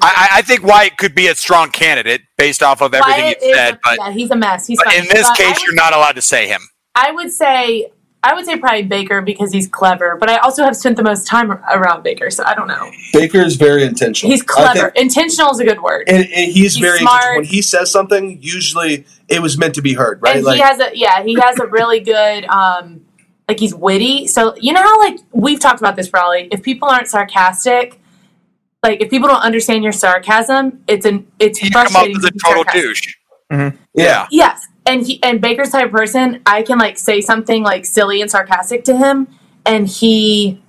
I, 0.00 0.28
I- 0.32 0.38
I 0.38 0.42
think 0.42 0.62
Wyatt 0.62 0.96
could 0.98 1.14
be 1.14 1.26
a 1.28 1.34
strong 1.34 1.70
candidate 1.70 2.22
based 2.38 2.62
off 2.62 2.80
of 2.80 2.94
everything 2.94 3.24
Wyatt 3.24 3.38
you 3.42 3.54
said, 3.54 3.74
a- 3.74 3.78
but, 3.84 3.98
yeah, 3.98 4.10
he's 4.12 4.30
a 4.30 4.36
mess. 4.36 4.66
He's 4.66 4.78
but 4.78 4.86
funny. 4.86 4.98
in 4.98 5.04
this 5.08 5.28
But 5.28 5.36
case, 5.36 5.56
would- 5.58 5.62
you're 5.64 5.74
not 5.74 5.92
allowed 5.94 6.12
to 6.16 6.22
say 6.22 6.46
him. 6.48 6.60
I 6.94 7.10
would 7.10 7.32
say 7.32 7.90
I 8.24 8.34
would 8.34 8.44
say 8.46 8.56
probably 8.56 8.82
Baker 8.84 9.20
because 9.20 9.50
he's 9.52 9.66
clever, 9.66 10.16
but 10.20 10.30
I 10.30 10.36
also 10.36 10.62
have 10.62 10.76
spent 10.76 10.96
the 10.96 11.02
most 11.02 11.26
time 11.26 11.50
around 11.50 12.04
Baker, 12.04 12.30
so 12.30 12.44
I 12.44 12.54
don't 12.54 12.68
know. 12.68 12.88
Baker 13.12 13.40
is 13.40 13.56
very 13.56 13.82
intentional. 13.82 14.30
He's 14.30 14.44
clever. 14.44 14.92
think- 14.92 14.96
Intentional 15.06 15.50
is 15.50 15.58
a 15.58 15.64
good 15.64 15.82
word. 15.82 16.04
and, 16.08 16.18
and 16.26 16.52
he's, 16.52 16.74
He's 16.74 16.76
very 16.76 17.00
smart. 17.00 17.14
intentional. 17.16 17.36
when 17.38 17.44
he 17.46 17.62
says 17.62 17.90
something. 17.90 18.38
Usually, 18.40 19.04
it 19.28 19.42
was 19.42 19.58
meant 19.58 19.74
to 19.74 19.82
be 19.82 19.94
heard, 19.94 20.22
right? 20.22 20.36
and 20.36 20.44
like 20.44 20.54
he 20.56 20.62
has 20.62 20.78
a 20.78 20.90
yeah, 20.94 21.24
he 21.24 21.34
has 21.40 21.58
a 21.58 21.66
really 21.66 21.98
good 21.98 22.44
um 22.44 23.00
like 23.48 23.58
he's 23.60 23.74
witty. 23.74 24.26
So 24.26 24.54
you 24.56 24.72
know 24.72 24.82
how 24.82 24.98
like 25.00 25.18
we've 25.32 25.60
talked 25.60 25.80
about 25.80 25.96
this 25.96 26.08
probably. 26.08 26.48
If 26.50 26.62
people 26.62 26.88
aren't 26.88 27.08
sarcastic, 27.08 28.00
like 28.82 29.00
if 29.02 29.10
people 29.10 29.28
don't 29.28 29.42
understand 29.42 29.82
your 29.82 29.92
sarcasm, 29.92 30.82
it's 30.88 31.04
an 31.06 31.26
it's 31.38 31.62
You 31.62 31.70
come 31.70 31.82
up 31.82 31.90
frustrating. 31.90 32.16
as 32.18 32.24
a 32.24 32.30
total 32.44 32.64
sarcastic. 32.64 32.82
douche. 32.82 33.14
yeah. 33.50 33.70
Yeah. 33.94 34.26
Yes, 34.30 34.66
and 34.86 35.06
he 35.06 35.22
and 35.22 35.40
Baker's 35.40 35.70
type 35.70 35.86
of 35.86 35.92
person, 35.92 36.40
I 36.46 36.62
can 36.62 36.78
like 36.78 36.96
say 36.98 37.20
something 37.20 37.62
like 37.62 37.84
silly 37.84 38.22
and 38.22 38.30
sarcastic 38.30 38.84
to 38.84 38.96
him, 38.96 39.28
and 39.66 39.86
he 39.86 40.62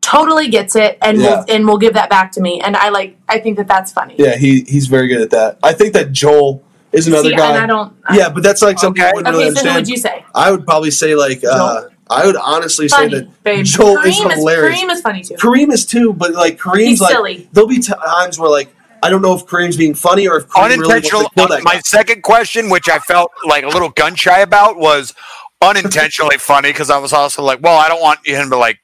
totally 0.00 0.48
gets 0.48 0.76
it, 0.76 0.98
and 1.02 1.18
Yeah. 1.20 1.36
will 1.38 1.44
and 1.48 1.66
will 1.66 1.78
give 1.78 1.94
that 1.94 2.10
back 2.10 2.32
to 2.32 2.40
me, 2.40 2.60
and 2.60 2.76
I 2.76 2.88
like 2.90 3.16
I 3.28 3.38
think 3.40 3.56
that 3.58 3.68
that's 3.68 3.92
funny. 3.92 4.14
Yeah, 4.18 4.36
he 4.36 4.60
he's 4.66 4.86
very 4.86 5.08
good 5.08 5.20
at 5.20 5.30
that. 5.30 5.58
I 5.62 5.72
think 5.72 5.92
that 5.94 6.12
Joel 6.12 6.62
is 6.92 7.06
another 7.08 7.30
See, 7.30 7.36
guy. 7.36 7.48
and 7.54 7.58
I 7.58 7.66
don't. 7.66 7.92
I- 8.06 8.16
yeah, 8.16 8.28
but 8.28 8.42
that's 8.42 8.62
like 8.62 8.78
something 8.78 9.02
I 9.02 9.12
wouldn't 9.12 9.34
Okay, 9.34 9.44
really 9.44 9.54
so 9.56 9.62
who 9.62 9.68
understand. 9.68 9.76
would 9.76 9.88
you 9.88 9.96
say? 9.96 10.24
I 10.34 10.50
would 10.50 10.64
probably 10.64 10.90
say 10.90 11.14
like 11.14 11.42
uh, 11.44 11.82
I 12.10 12.26
would 12.26 12.36
honestly 12.36 12.88
Funny, 12.88 13.10
say 13.10 13.18
that 13.20 13.42
babe. 13.44 13.64
Joel 13.64 13.96
Kareem 13.96 14.08
is 14.08 14.34
hilarious. 14.34 14.80
Kareem 14.82 14.90
is 14.90 15.00
funny 15.00 15.22
too. 15.22 15.34
Kareem 15.34 15.72
is 15.72 15.86
too, 15.86 16.12
but 16.12 16.32
like 16.32 16.58
Kareem's 16.58 16.86
He's 16.88 17.00
like 17.00 17.12
silly. 17.12 17.48
there'll 17.52 17.68
be 17.68 17.80
times 17.80 18.38
where 18.38 18.50
like 18.50 18.74
I 19.02 19.10
don't 19.10 19.22
know 19.22 19.34
if 19.34 19.44
Kareem's 19.46 19.76
being 19.76 19.94
funny 19.94 20.26
or 20.28 20.36
if 20.38 20.48
Kareem 20.48 20.68
really 20.68 20.78
wants 20.78 20.90
Unintentional. 21.10 21.22
to 21.24 21.30
kill 21.34 21.48
that 21.48 21.62
my 21.64 21.74
guy. 21.74 21.80
second 21.80 22.22
question, 22.22 22.68
which 22.70 22.88
I 22.88 22.98
felt 22.98 23.30
like 23.46 23.64
a 23.64 23.68
little 23.68 23.90
gun 23.90 24.14
shy 24.14 24.40
about, 24.40 24.76
was 24.78 25.14
unintentionally 25.62 26.36
funny 26.38 26.70
because 26.70 26.90
I 26.90 26.98
was 26.98 27.12
also 27.12 27.42
like, 27.42 27.60
well, 27.62 27.76
I 27.78 27.88
don't 27.88 28.00
want 28.02 28.26
him 28.26 28.50
to 28.50 28.56
like 28.56 28.78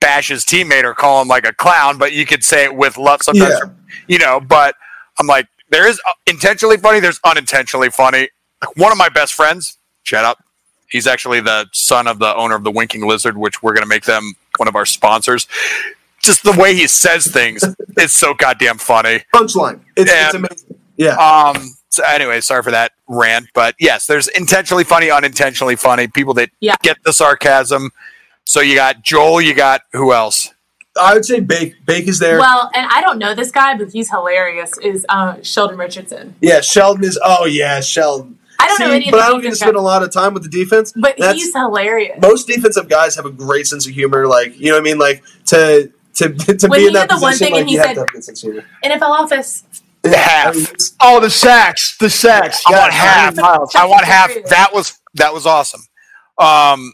bash 0.00 0.28
his 0.28 0.44
teammate 0.44 0.84
or 0.84 0.94
call 0.94 1.22
him 1.22 1.28
like 1.28 1.46
a 1.46 1.52
clown, 1.52 1.98
but 1.98 2.12
you 2.12 2.26
could 2.26 2.44
say 2.44 2.64
it 2.64 2.74
with 2.74 2.96
love 2.96 3.22
sometimes, 3.22 3.54
Yeah. 3.62 3.70
you 4.08 4.18
know. 4.18 4.40
But 4.40 4.74
I'm 5.18 5.26
like, 5.26 5.46
there 5.70 5.88
is 5.88 6.00
uh, 6.06 6.12
intentionally 6.26 6.76
funny, 6.76 7.00
there's 7.00 7.20
unintentionally 7.24 7.90
funny. 7.90 8.28
One 8.76 8.92
of 8.92 8.98
my 8.98 9.08
best 9.08 9.34
friends, 9.34 9.78
shut 10.04 10.24
up. 10.24 10.38
He's 10.90 11.06
actually 11.06 11.40
the 11.40 11.66
son 11.72 12.06
of 12.06 12.18
the 12.18 12.34
owner 12.36 12.54
of 12.54 12.64
the 12.64 12.70
Winking 12.70 13.06
Lizard, 13.06 13.36
which 13.36 13.62
we're 13.62 13.72
going 13.74 13.82
to 13.82 13.88
make 13.88 14.04
them 14.04 14.34
one 14.56 14.68
of 14.68 14.76
our 14.76 14.86
sponsors. 14.86 15.46
Just 16.20 16.42
the 16.42 16.52
way 16.52 16.74
he 16.74 16.86
says 16.86 17.26
things 17.26 17.62
is 17.98 18.12
so 18.12 18.34
goddamn 18.34 18.78
funny. 18.78 19.22
Punchline. 19.34 19.80
It's, 19.96 20.10
Yeah. 20.10 20.26
it's 20.26 20.34
amazing. 20.34 20.78
Yeah. 20.96 21.16
Um. 21.16 21.70
So 21.90 22.02
anyway, 22.04 22.40
sorry 22.40 22.62
for 22.62 22.70
that 22.72 22.92
rant, 23.08 23.46
but 23.54 23.74
yes, 23.78 24.06
there's 24.06 24.28
intentionally 24.28 24.84
funny, 24.84 25.10
unintentionally 25.10 25.76
funny 25.76 26.08
people 26.08 26.34
that 26.34 26.50
Yeah. 26.60 26.76
get 26.82 26.98
the 27.04 27.12
sarcasm. 27.12 27.90
So 28.44 28.60
you 28.60 28.74
got 28.74 29.02
Joel, 29.02 29.40
you 29.40 29.54
got 29.54 29.82
who 29.92 30.12
else? 30.12 30.52
I 31.00 31.12
would 31.14 31.24
say 31.26 31.40
Bake 31.40 31.74
Bake 31.84 32.08
is 32.08 32.18
there. 32.18 32.38
Well, 32.38 32.70
and 32.74 32.86
I 32.90 33.00
don't 33.02 33.18
know 33.18 33.34
this 33.34 33.50
guy, 33.50 33.76
but 33.76 33.92
he's 33.92 34.08
hilarious. 34.10 34.72
Is 34.82 35.04
uh, 35.08 35.36
Sheldon 35.42 35.76
Richardson? 35.78 36.34
yeah, 36.40 36.60
Sheldon 36.60 37.04
is 37.04 37.18
oh 37.24 37.44
yeah, 37.44 37.80
Sheldon. 37.80 38.38
I 38.58 38.66
don't 38.68 38.80
know 38.80 38.90
any 38.92 39.06
of 39.08 39.12
but 39.12 39.18
the 39.18 39.22
I 39.24 39.28
don't 39.28 39.40
get 39.42 39.50
to 39.50 39.56
spend 39.56 39.76
a 39.76 39.80
lot 39.80 40.02
of 40.02 40.10
time 40.12 40.34
with 40.34 40.42
the 40.42 40.48
defense. 40.48 40.92
but 40.96 41.16
That's- 41.18 41.34
he's 41.36 41.52
hilarious. 41.54 42.18
most 42.20 42.46
defensive 42.46 42.88
guys 42.88 43.14
have 43.16 43.26
a 43.26 43.30
great 43.30 43.66
sense 43.66 43.86
of 43.86 43.92
humor. 43.92 44.26
Like 44.26 44.58
you 44.58 44.66
know 44.70 44.74
what 44.74 44.80
I 44.80 44.84
mean. 44.84 44.98
Like 44.98 45.22
to 45.46 45.90
to 46.14 46.28
to 46.34 46.68
When 46.68 46.78
be 46.78 46.82
he 46.82 46.86
in 46.88 46.92
that 46.94 47.08
did 47.10 47.18
the 47.18 47.22
one 47.22 47.34
thing 47.36 47.52
like 47.52 47.60
and 47.60 47.68
he 47.68 47.74
you 47.74 47.80
have 47.80 47.88
said- 47.88 47.94
to 47.94 48.00
have 48.00 48.08
good 48.12 48.24
sense 48.24 48.42
of 48.44 48.52
humor. 48.52 48.66
NFL 48.84 49.02
office. 49.02 49.64
Half. 50.04 50.46
I 50.46 50.52
mean, 50.52 50.62
it's- 50.62 50.92
Oh, 51.00 51.18
the 51.20 51.30
sacks, 51.30 51.96
the 51.98 52.08
sacks. 52.08 52.62
I 52.66 52.70
Yeah, 52.72 52.78
want 52.80 52.92
half. 52.92 53.36
Myles. 53.36 53.74
I 53.74 53.86
want 53.86 54.04
half. 54.04 54.30
That 54.50 54.70
was 54.72 54.98
that 55.14 55.34
was 55.34 55.46
awesome. 55.46 55.80
Um, 56.38 56.92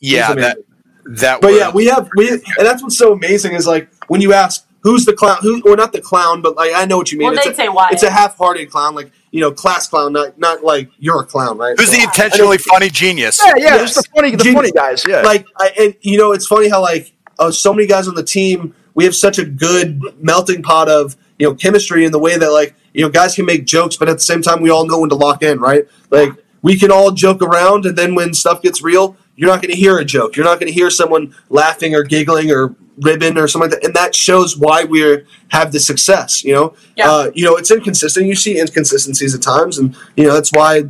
yeah, 0.00 0.34
that 0.34 0.58
that. 1.06 1.40
But 1.40 1.52
was, 1.52 1.58
yeah, 1.60 1.70
we 1.70 1.86
have 1.86 2.08
we, 2.16 2.28
and 2.30 2.42
that's 2.58 2.82
what's 2.82 2.98
so 2.98 3.12
amazing 3.12 3.52
is 3.54 3.66
like 3.66 3.88
when 4.08 4.20
you 4.20 4.32
ask 4.32 4.66
who's 4.82 5.04
the 5.04 5.12
clown, 5.12 5.38
who 5.42 5.62
or 5.64 5.76
not 5.76 5.92
the 5.92 6.00
clown, 6.00 6.42
but 6.42 6.56
like 6.56 6.72
I 6.74 6.84
know 6.84 6.96
what 6.98 7.12
you 7.12 7.18
mean. 7.18 7.28
Well, 7.28 7.36
it's 7.36 7.44
they'd 7.46 7.52
a, 7.52 7.56
say 7.56 7.68
Wyatt. 7.68 7.94
It's 7.94 8.02
a 8.02 8.10
half-hearted 8.10 8.70
clown, 8.70 8.94
like 8.94 9.10
you 9.30 9.40
know, 9.40 9.52
class 9.52 9.88
clown, 9.88 10.12
not 10.12 10.38
not 10.38 10.64
like 10.64 10.90
you're 10.98 11.20
a 11.20 11.24
clown, 11.24 11.58
right? 11.58 11.78
who's 11.78 11.90
So- 11.90 11.96
the 11.96 12.02
intentionally 12.02 12.58
funny 12.58 12.90
genius? 12.90 13.40
Yeah, 13.44 13.52
yeah. 13.56 13.62
Yes. 13.64 13.78
There's 13.78 13.94
the 13.94 14.02
funny, 14.14 14.36
the 14.36 14.52
funny 14.52 14.70
guys. 14.72 15.04
Yeah. 15.06 15.22
like 15.22 15.46
I, 15.58 15.70
and 15.78 15.94
you 16.02 16.18
know 16.18 16.32
it's 16.32 16.46
funny 16.46 16.68
how 16.68 16.82
like 16.82 17.12
uh, 17.38 17.50
so 17.50 17.72
many 17.72 17.86
guys 17.86 18.08
on 18.08 18.14
the 18.14 18.24
team 18.24 18.74
we 18.94 19.04
have 19.04 19.14
such 19.14 19.38
a 19.38 19.44
good 19.44 20.00
melting 20.22 20.62
pot 20.62 20.88
of 20.88 21.16
you 21.38 21.46
know 21.48 21.54
chemistry 21.54 22.04
in 22.04 22.12
the 22.12 22.18
way 22.18 22.36
that 22.36 22.50
like 22.50 22.74
you 22.92 23.02
know 23.02 23.08
guys 23.08 23.34
can 23.34 23.46
make 23.46 23.64
jokes 23.64 23.96
but 23.96 24.08
at 24.08 24.14
the 24.14 24.22
same 24.22 24.42
time 24.42 24.60
we 24.60 24.68
all 24.68 24.84
know 24.86 25.00
when 25.00 25.08
to 25.08 25.14
lock 25.16 25.42
in 25.42 25.58
right 25.60 25.86
like 26.10 26.30
we 26.62 26.76
can 26.76 26.90
all 26.90 27.10
joke 27.12 27.40
around 27.40 27.86
and 27.86 27.96
then 27.96 28.14
when 28.14 28.34
stuff 28.34 28.60
gets 28.60 28.82
real 28.82 29.16
you're 29.40 29.48
not 29.48 29.62
going 29.62 29.72
to 29.72 29.76
hear 29.76 29.98
a 29.98 30.04
joke 30.04 30.36
you're 30.36 30.44
not 30.44 30.60
going 30.60 30.66
to 30.68 30.72
hear 30.72 30.90
someone 30.90 31.34
laughing 31.48 31.94
or 31.94 32.02
giggling 32.02 32.50
or 32.50 32.74
ribbing 32.98 33.38
or 33.38 33.48
something 33.48 33.70
like 33.70 33.80
that 33.80 33.86
and 33.86 33.94
that 33.94 34.14
shows 34.14 34.58
why 34.58 34.84
we 34.84 35.24
have 35.48 35.72
the 35.72 35.80
success 35.80 36.44
you 36.44 36.52
know 36.54 36.74
Yeah. 36.96 37.10
uh, 37.10 37.30
you 37.34 37.44
know 37.44 37.56
it's 37.56 37.70
inconsistent 37.70 38.26
you 38.26 38.34
see 38.34 38.60
inconsistencies 38.60 39.34
at 39.34 39.40
times 39.42 39.78
and 39.78 39.96
you 40.16 40.24
know 40.24 40.34
that's 40.34 40.50
why 40.52 40.84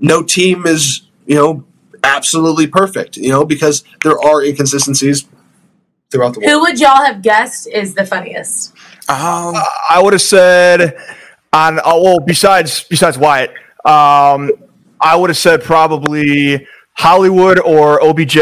no 0.00 0.22
team 0.22 0.66
is 0.66 1.02
you 1.26 1.36
know 1.36 1.64
absolutely 2.02 2.66
perfect 2.66 3.16
you 3.16 3.28
know 3.30 3.44
because 3.44 3.84
there 4.02 4.18
are 4.20 4.42
inconsistencies 4.42 5.24
throughout 6.10 6.34
the 6.34 6.40
world. 6.40 6.50
Who 6.50 6.60
would 6.60 6.78
y'all 6.80 7.04
have 7.04 7.22
guessed 7.22 7.68
is 7.68 7.94
the 7.94 8.04
funniest? 8.04 8.72
Um, 9.08 9.54
I 9.88 9.98
would 10.02 10.12
have 10.12 10.20
said 10.22 10.96
on 11.52 11.80
oh, 11.84 12.02
well 12.02 12.18
besides 12.20 12.84
besides 12.90 13.16
Wyatt, 13.18 13.50
um, 13.84 14.50
I 15.00 15.16
would 15.16 15.30
have 15.30 15.36
said 15.36 15.62
probably 15.62 16.66
Hollywood 17.02 17.58
or 17.58 18.00
OBJ. 18.02 18.38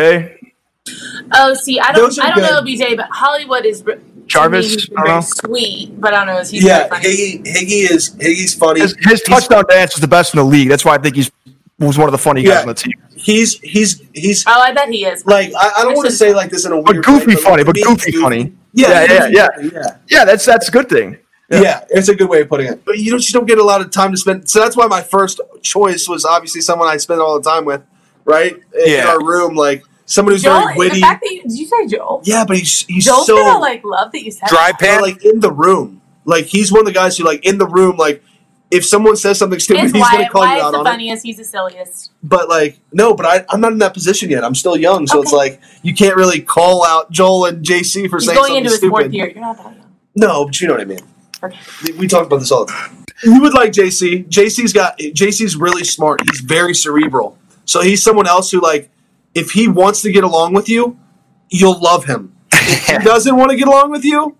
Oh, 1.32 1.54
see, 1.54 1.78
I 1.80 1.92
don't, 1.92 2.18
I 2.20 2.30
don't 2.34 2.42
know. 2.42 2.58
OBJ, 2.58 2.96
but 2.96 3.06
Hollywood 3.10 3.64
is 3.64 3.82
to 3.82 3.98
Jarvis, 4.26 4.66
me, 4.66 4.72
he's 4.72 4.88
been 4.88 4.98
I 4.98 5.04
very 5.04 5.22
sweet, 5.22 6.00
but 6.00 6.14
I 6.14 6.24
don't 6.24 6.34
know. 6.34 6.38
He's 6.42 6.64
yeah 6.64 6.88
funny. 6.88 7.04
Higgy, 7.04 7.42
Higgy 7.44 7.90
is 7.90 8.10
Higgy's 8.16 8.54
funny 8.54 8.80
His, 8.80 8.94
his 9.00 9.04
He's- 9.06 9.22
touchdown 9.22 9.64
dance 9.68 9.94
is 9.94 10.00
the 10.00 10.08
best 10.08 10.34
in 10.34 10.38
the 10.38 10.44
league. 10.44 10.68
That's 10.68 10.84
why 10.84 10.94
I 10.94 10.98
think 10.98 11.16
he's 11.16 11.30
was 11.78 11.96
one 11.96 12.06
of 12.08 12.12
the 12.12 12.18
funny 12.18 12.42
guys 12.42 12.60
on 12.62 12.68
the 12.68 12.74
team. 12.74 12.92
he's 13.16 13.58
he's 13.60 14.02
he's 14.12 14.44
oh, 14.46 14.60
I 14.60 14.72
bet 14.72 14.90
he 14.90 15.06
is. 15.06 15.24
like 15.24 15.50
I, 15.58 15.72
I 15.78 15.82
don't 15.84 15.94
want 15.94 16.06
to 16.08 16.14
say 16.14 16.34
like 16.34 16.50
this 16.50 16.66
in 16.66 16.72
a 16.72 16.76
way. 16.76 16.82
But 16.84 17.02
goofy 17.04 17.26
way, 17.28 17.34
funny, 17.36 17.56
like, 17.58 17.66
but 17.66 17.74
being 17.74 17.86
goofy 17.86 18.12
funny. 18.12 18.52
yeah 18.74 18.88
Yeah, 18.88 19.06
goofy 19.06 19.34
yeah, 19.34 19.48
funny, 19.56 19.70
yeah 19.74 19.96
Yeah, 20.08 20.24
that's 20.26 20.44
that's 20.44 20.68
a 20.68 20.70
good 20.70 20.88
thing. 20.90 21.16
Yeah. 21.50 21.84
it's 21.88 22.08
a 22.08 22.14
good 22.14 22.28
way 22.28 22.42
of 22.42 22.48
putting 22.48 22.66
it. 22.68 22.84
But 22.84 22.98
you 22.98 23.10
don't, 23.10 23.26
you 23.26 23.32
don't 23.32 23.46
get 23.46 23.58
a 23.58 23.64
lot 23.64 23.80
of 23.80 23.90
time 23.90 24.12
to 24.12 24.16
spend. 24.16 24.48
So 24.48 24.60
that's 24.60 24.76
why 24.76 24.86
my 24.86 25.00
first 25.02 25.40
choice 25.62 26.06
was 26.08 26.24
obviously 26.24 26.60
someone 26.60 26.86
I 26.86 26.96
spend 26.98 27.20
all 27.20 27.40
the 27.40 27.50
time 27.50 27.64
with, 27.64 27.82
right? 28.24 28.54
In 28.54 28.62
Yeah. 28.92 29.08
our 29.08 29.24
room, 29.24 29.54
like 29.54 29.82
somebody 30.06 30.34
who's 30.36 30.42
Joel, 30.42 30.60
very 30.62 30.76
witty. 30.76 30.94
the 30.96 31.00
fact 31.02 31.22
that 31.24 31.32
you, 31.32 31.42
did 31.42 31.52
you 31.58 31.66
say 31.66 31.86
Joel? 31.86 32.20
yeah, 32.24 32.44
but 32.46 32.56
he's 32.56 32.82
he's 32.86 33.04
Joel's 33.04 33.26
so 33.26 33.36
gonna 33.36 33.58
like 33.58 33.84
love 33.84 34.12
that 34.12 34.22
you 34.24 34.30
said 34.30 34.48
Dry 34.48 34.70
that. 34.72 34.80
pan? 34.80 35.02
Like 35.02 35.24
in 35.24 35.40
the 35.40 35.52
room. 35.52 36.00
Like 36.24 36.44
he's 36.46 36.70
one 36.70 36.80
of 36.80 36.86
the 36.86 36.92
guys 36.92 37.16
who 37.16 37.24
like 37.24 37.44
in 37.46 37.58
the 37.58 37.66
room, 37.66 37.96
like 37.96 38.22
if 38.70 38.84
someone 38.86 39.16
says 39.16 39.36
something 39.38 39.58
stupid, 39.58 39.84
It's 39.86 39.92
he's 39.92 40.02
gonna 40.04 40.18
Wyatt. 40.18 40.30
call 40.30 40.46
you 40.46 40.62
out 40.62 40.70
the 40.72 40.78
on 40.78 40.86
it. 40.86 40.90
funniest. 40.90 41.22
He's 41.24 41.38
the 41.38 41.44
silliest. 41.44 42.12
But 42.22 42.48
like 42.48 42.78
no, 42.92 43.14
but 43.14 43.26
I, 43.26 43.44
I'm 43.48 43.60
not 43.60 43.72
in 43.72 43.78
that 43.78 43.94
position 43.94 44.30
yet. 44.30 44.44
I'm 44.44 44.54
still 44.54 44.76
young, 44.76 45.06
so 45.08 45.20
it's 45.22 45.32
like 45.32 45.60
you 45.82 45.94
can't 45.94 46.14
really 46.14 46.40
call 46.40 46.84
out 46.84 47.10
Joel 47.10 47.46
and 47.46 47.64
JC 47.64 48.08
for 48.08 48.18
He's 48.18 48.26
saying 48.26 48.36
going 48.36 48.48
something 48.48 48.56
into 48.58 48.70
his 48.70 48.80
fourth 48.80 49.02
stupid. 49.04 49.14
year. 49.14 49.30
You're 49.30 49.40
not 49.40 49.56
that 49.56 49.64
young. 49.76 49.84
No, 50.14 50.44
but 50.44 50.60
you 50.60 50.68
know 50.68 50.74
what 50.74 50.82
I 50.82 50.84
mean. 50.84 51.00
Okay. 51.42 51.58
We- 51.98 52.06
talk 52.06 52.26
about 52.26 52.40
this 52.40 52.52
all 52.52 52.66
the 52.66 52.72
time. 52.72 53.04
You 53.24 53.40
would 53.40 53.54
like 53.54 53.72
JC. 53.72 54.28
JC's 54.28 54.72
got 54.72 54.98
JC's 54.98 55.56
really 55.56 55.84
smart. 55.84 56.20
He's 56.30 56.40
very 56.40 56.74
cerebral. 56.74 57.38
So 57.70 57.82
he's 57.82 58.02
someone 58.02 58.26
else 58.26 58.50
who 58.50 58.60
like 58.60 58.90
if 59.34 59.52
he 59.52 59.68
wants 59.68 60.02
to 60.02 60.10
get 60.10 60.24
along 60.24 60.54
with 60.54 60.68
you, 60.68 60.98
you'll 61.50 61.78
love 61.80 62.04
him. 62.06 62.34
If 62.52 62.86
he 62.86 62.98
doesn't 63.04 63.36
want 63.36 63.50
to 63.52 63.56
get 63.56 63.68
along 63.68 63.92
with 63.92 64.04
you, 64.04 64.36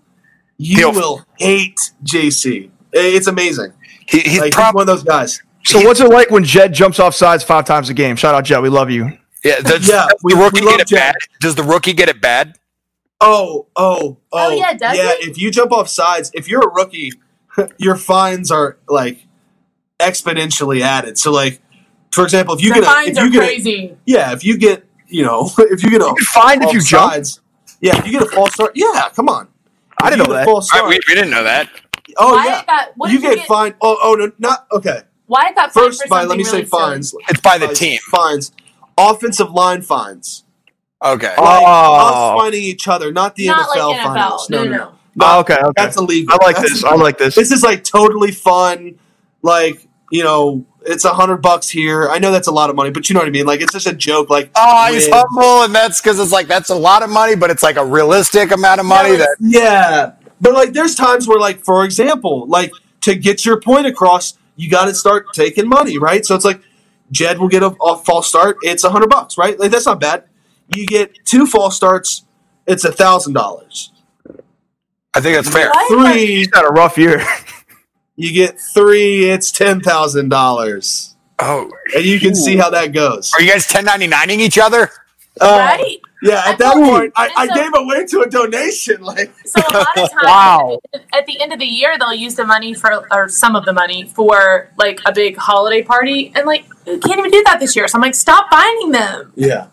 you 0.57 0.77
He'll- 0.77 0.91
will 0.91 1.25
hate 1.39 1.79
JC. 2.03 2.69
It's 2.91 3.27
amazing. 3.27 3.71
he, 4.05 4.19
he's 4.19 4.39
Like, 4.39 4.47
he's 4.47 4.55
probably 4.55 4.79
one 4.79 4.89
of 4.89 4.95
those 4.95 5.03
guys. 5.03 5.41
So 5.63 5.79
what's 5.79 6.01
it 6.01 6.09
like 6.09 6.29
when 6.29 6.43
Jed 6.43 6.73
jumps 6.73 6.99
off 6.99 7.15
sides 7.15 7.41
five 7.43 7.63
times 7.63 7.89
a 7.89 7.93
game? 7.93 8.17
Shout 8.17 8.35
out 8.35 8.43
Jed, 8.43 8.61
we 8.61 8.67
love 8.69 8.91
you. 8.91 9.17
yeah. 9.45 9.61
Does, 9.61 9.87
Yeah, 9.87 10.07
does 10.09 10.19
we- 10.23 10.33
the 10.33 10.39
rookie 10.41 10.59
we 10.59 10.65
love 10.67 10.77
get 10.77 10.81
it 10.81 10.87
Jed. 10.89 10.97
bad? 10.97 11.15
Does 11.39 11.55
the 11.55 11.63
rookie 11.63 11.93
get 11.93 12.09
it 12.09 12.19
bad? 12.19 12.57
Oh, 13.21 13.67
oh, 13.77 14.17
oh. 14.33 14.47
Oh, 14.47 14.49
yeah, 14.49 14.73
does 14.73 14.97
yeah. 14.97 15.13
he? 15.21 15.29
If 15.29 15.37
you 15.37 15.51
jump 15.51 15.71
off 15.71 15.87
sides, 15.87 16.31
if 16.33 16.49
you're 16.49 16.67
a 16.67 16.73
rookie, 16.73 17.11
your 17.77 17.95
fines 17.95 18.51
are 18.51 18.77
like 18.89 19.25
exponentially 19.99 20.81
added. 20.81 21.17
So, 21.17 21.31
like, 21.31 21.61
for 22.11 22.23
example, 22.23 22.55
if 22.55 22.61
you 22.61 22.69
the 22.69 22.81
get 22.81 22.83
a, 22.83 22.85
fines 22.87 23.17
if 23.17 23.23
you 23.23 23.31
get 23.31 23.43
a, 23.43 23.45
crazy. 23.45 23.97
yeah, 24.05 24.33
if 24.33 24.43
you 24.43 24.57
get, 24.57 24.85
you 25.07 25.23
know, 25.23 25.49
if 25.57 25.83
you 25.83 25.89
get 25.89 26.01
a 26.01 26.05
You're 26.05 26.15
fined 26.33 26.61
if 26.63 26.69
off 26.69 26.73
you 26.73 26.81
jump. 26.81 27.13
yeah, 27.81 27.97
if 27.97 28.05
you 28.05 28.11
get 28.11 28.21
a 28.23 28.25
false 28.31 28.53
start, 28.53 28.71
yeah, 28.75 29.09
come 29.15 29.29
on. 29.29 29.47
I 30.01 30.07
If 30.07 30.13
didn't 30.13 30.27
know 30.27 30.33
that. 30.33 30.45
false 30.45 30.69
I, 30.73 30.81
we, 30.87 30.99
we 31.07 31.15
didn't 31.15 31.29
know 31.31 31.43
that. 31.43 31.69
oh 32.17 32.33
Wyatt 32.35 32.45
yeah, 32.47 32.65
got 32.65 32.89
what 32.97 33.11
you 33.11 33.19
did 33.21 33.35
get 33.37 33.47
fined. 33.47 33.75
Oh, 33.81 33.97
oh 34.01 34.15
no, 34.15 34.31
not 34.39 34.67
okay. 34.71 35.01
Wyatt 35.27 35.55
got 35.55 35.71
fined 35.73 35.85
First, 35.87 36.01
for 36.03 36.07
by 36.09 36.23
let 36.25 36.37
me 36.37 36.43
say 36.43 36.57
really 36.57 36.67
silly. 36.67 36.81
fines. 36.81 37.13
It's 37.29 37.41
by 37.41 37.57
the 37.57 37.67
Fines- 37.67 37.79
team. 37.79 37.99
Fines, 38.09 38.51
offensive 38.97 39.51
line 39.51 39.81
fines. 39.81 40.43
Okay. 41.03 41.33
Oh. 41.37 41.43
Like 41.43 41.63
us 41.65 42.41
finding 42.41 42.63
each 42.63 42.87
other, 42.87 43.11
not 43.11 43.35
the 43.35 43.47
Not 43.47 43.69
NFL, 43.69 43.89
like 43.89 43.97
NFL. 43.99 44.03
finding 44.03 44.23
us. 44.23 44.49
No, 44.49 44.63
no, 44.65 44.71
no. 44.71 44.93
Oh, 45.19 45.39
okay, 45.41 45.55
okay. 45.55 45.71
That's 45.75 45.97
illegal. 45.97 46.33
I 46.39 46.45
like 46.45 46.55
That's 46.57 46.69
this. 46.71 46.83
I 46.83 46.95
like 46.95 47.17
this. 47.17 47.35
This 47.35 47.51
is 47.51 47.63
like 47.63 47.83
totally 47.83 48.31
fun. 48.31 48.97
Like 49.41 49.87
you 50.11 50.23
know, 50.23 50.65
it's 50.83 51.05
a 51.05 51.13
hundred 51.13 51.37
bucks 51.37 51.69
here. 51.69 52.09
I 52.09 52.17
know 52.19 52.31
that's 52.31 52.47
a 52.47 52.51
lot 52.51 52.69
of 52.69 52.75
money, 52.75 52.89
but 52.91 53.09
you 53.09 53.13
know 53.13 53.19
what 53.19 53.27
I 53.27 53.31
mean. 53.31 53.45
Like 53.45 53.61
it's 53.61 53.73
just 53.73 53.87
a 53.87 53.93
joke. 53.93 54.29
Like 54.29 54.49
Oh, 54.55 54.91
he's 54.93 55.07
when- 55.09 55.19
humble, 55.25 55.63
and 55.63 55.73
that's 55.75 56.01
because 56.01 56.19
it's 56.19 56.31
like 56.31 56.47
that's 56.47 56.69
a 56.69 56.75
lot 56.75 57.03
of 57.03 57.09
money, 57.09 57.35
but 57.35 57.49
it's 57.49 57.63
like 57.63 57.75
a 57.77 57.85
realistic 57.85 58.51
amount 58.51 58.79
of 58.79 58.85
money. 58.85 59.11
No, 59.11 59.17
that 59.17 59.35
yeah, 59.39 60.13
but 60.39 60.53
like 60.53 60.73
there's 60.73 60.95
times 60.95 61.27
where 61.27 61.39
like 61.39 61.59
for 61.63 61.85
example, 61.85 62.45
like 62.47 62.71
to 63.01 63.15
get 63.15 63.45
your 63.45 63.59
point 63.59 63.85
across, 63.87 64.37
you 64.55 64.69
got 64.69 64.85
to 64.85 64.93
start 64.93 65.27
taking 65.33 65.67
money, 65.67 65.97
right? 65.97 66.25
So 66.25 66.35
it's 66.35 66.45
like 66.45 66.61
Jed 67.11 67.39
will 67.39 67.49
get 67.49 67.61
a, 67.63 67.75
a 67.81 67.97
false 67.97 68.27
start. 68.27 68.57
It's 68.61 68.83
a 68.83 68.89
hundred 68.89 69.09
bucks, 69.09 69.37
right? 69.37 69.59
Like 69.59 69.71
that's 69.71 69.85
not 69.85 69.99
bad. 69.99 70.23
You 70.69 70.85
get 70.85 71.13
two 71.25 71.45
false 71.45 71.75
starts. 71.75 72.23
It's 72.67 72.85
a 72.85 72.91
thousand 72.91 73.33
dollars. 73.33 73.91
I 75.13 75.19
think 75.19 75.35
that's 75.35 75.49
fair. 75.49 75.69
What? 75.69 76.13
Three, 76.13 76.25
He's 76.27 76.49
had 76.53 76.63
a 76.63 76.69
rough 76.69 76.97
year. 76.97 77.21
you 78.21 78.33
get 78.33 78.59
three. 78.59 79.29
It's 79.29 79.51
ten 79.51 79.81
thousand 79.81 80.29
dollars, 80.29 81.15
Oh, 81.39 81.71
and 81.95 82.05
you 82.05 82.19
can 82.19 82.35
see 82.35 82.55
how 82.57 82.69
that 82.69 82.93
goes. 82.93 83.31
are 83.33 83.41
you 83.41 83.51
guys 83.51 83.65
1099ing 83.67 84.39
each 84.39 84.57
other? 84.59 84.89
Uh, 85.39 85.47
right? 85.79 85.97
Yeah, 86.23 86.43
at 86.45 86.59
that 86.59 86.75
point, 86.75 87.13
I, 87.15 87.31
I 87.35 87.47
so- 87.47 87.55
gave 87.55 87.71
away 87.73 88.05
to 88.05 88.19
a 88.21 88.29
donation. 88.29 89.01
Like, 89.01 89.33
So 89.45 89.59
a 89.59 89.73
lot 89.73 89.87
of 89.97 90.09
times, 90.11 90.23
Wow. 90.23 90.79
at 91.13 91.25
the 91.25 91.41
end 91.41 91.51
of 91.51 91.57
the 91.57 91.65
year, 91.65 91.97
they'll 91.97 92.13
use 92.13 92.35
the 92.35 92.45
money 92.45 92.75
for, 92.75 93.07
or 93.11 93.27
some 93.27 93.55
of 93.55 93.65
the 93.65 93.73
money 93.73 94.05
for 94.07 94.69
like 94.77 94.99
a 95.05 95.11
big 95.11 95.35
holiday 95.37 95.81
party, 95.81 96.31
and 96.35 96.45
like 96.45 96.65
you 96.85 96.99
can't 96.99 97.17
even 97.17 97.31
do 97.31 97.41
that 97.45 97.59
this 97.59 97.75
year. 97.75 97.87
So 97.87 97.97
I'm 97.97 98.01
like, 98.03 98.13
stop 98.15 98.49
finding 98.51 98.91
them. 98.91 99.31
yeah. 99.35 99.67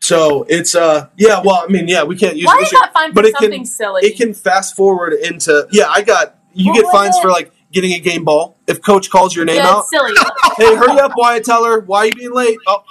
So 0.00 0.44
it's 0.50 0.74
uh, 0.74 1.08
yeah. 1.16 1.40
Well, 1.42 1.64
I 1.64 1.66
mean, 1.72 1.88
yeah, 1.88 2.04
we 2.04 2.16
can't 2.16 2.36
use 2.36 2.46
Why 2.46 2.58
it, 2.60 2.64
is 2.64 2.70
that 2.72 2.90
fine 2.92 3.10
for 3.10 3.14
but 3.16 3.24
it 3.24 3.34
something 3.38 3.60
can 3.60 3.64
silly? 3.66 4.02
it 4.04 4.16
can 4.18 4.34
fast 4.34 4.76
forward 4.76 5.14
into 5.14 5.66
yeah. 5.72 5.88
I 5.88 6.02
got 6.02 6.38
you 6.52 6.72
What 6.72 6.82
get 6.82 6.92
fines 6.92 7.16
it? 7.16 7.22
for 7.22 7.30
like 7.30 7.50
getting 7.74 7.92
a 7.92 7.98
game 7.98 8.24
ball 8.24 8.56
if 8.66 8.80
coach 8.82 9.10
calls 9.10 9.36
your 9.36 9.44
name 9.44 9.56
yeah, 9.56 9.68
out. 9.68 9.86
silly. 9.86 10.12
Hey, 10.56 10.76
hurry 10.76 11.00
up, 11.00 11.12
Wyatt 11.16 11.44
Teller. 11.44 11.80
Why 11.80 11.98
are 11.98 12.06
you 12.06 12.14
being 12.14 12.32
late? 12.32 12.56
Oh, 12.68 12.84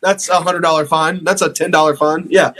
that's 0.00 0.28
a 0.28 0.40
hundred 0.40 0.60
dollar 0.60 0.86
fine. 0.86 1.24
That's 1.24 1.42
a 1.42 1.52
ten 1.52 1.72
dollar 1.72 1.96
fine. 1.96 2.28
Yeah, 2.30 2.52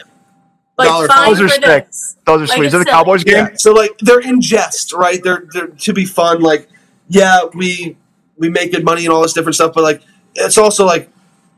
like 0.77 0.89
Dollar 0.89 1.07
fine 1.07 1.31
Those 1.31 1.41
are 1.41 1.49
for 1.49 1.55
sick. 1.55 1.89
Those 2.27 2.41
are 2.41 2.47
Like, 2.47 2.57
sweet. 2.57 2.67
Is 2.67 2.75
it 2.75 2.81
it's 2.81 2.91
a. 2.91 2.93
Cowboys 2.93 3.25
game? 3.25 3.35
yeah. 3.37 3.49
So 3.57 3.73
like 3.73 3.97
they're 3.99 4.21
in 4.21 4.41
jest, 4.41 4.93
right? 4.93 5.23
They're 5.23 5.45
they're 5.53 5.69
to 5.69 5.93
be 5.93 6.05
fun. 6.05 6.43
Like 6.43 6.69
yeah, 7.09 7.45
we 7.55 7.97
we 8.37 8.49
make 8.49 8.73
good 8.73 8.85
money 8.85 9.05
and 9.05 9.13
all 9.13 9.23
this 9.23 9.33
different 9.33 9.55
stuff, 9.55 9.73
but 9.75 9.85
like 9.85 10.03
it's 10.35 10.59
also 10.59 10.85
like 10.85 11.09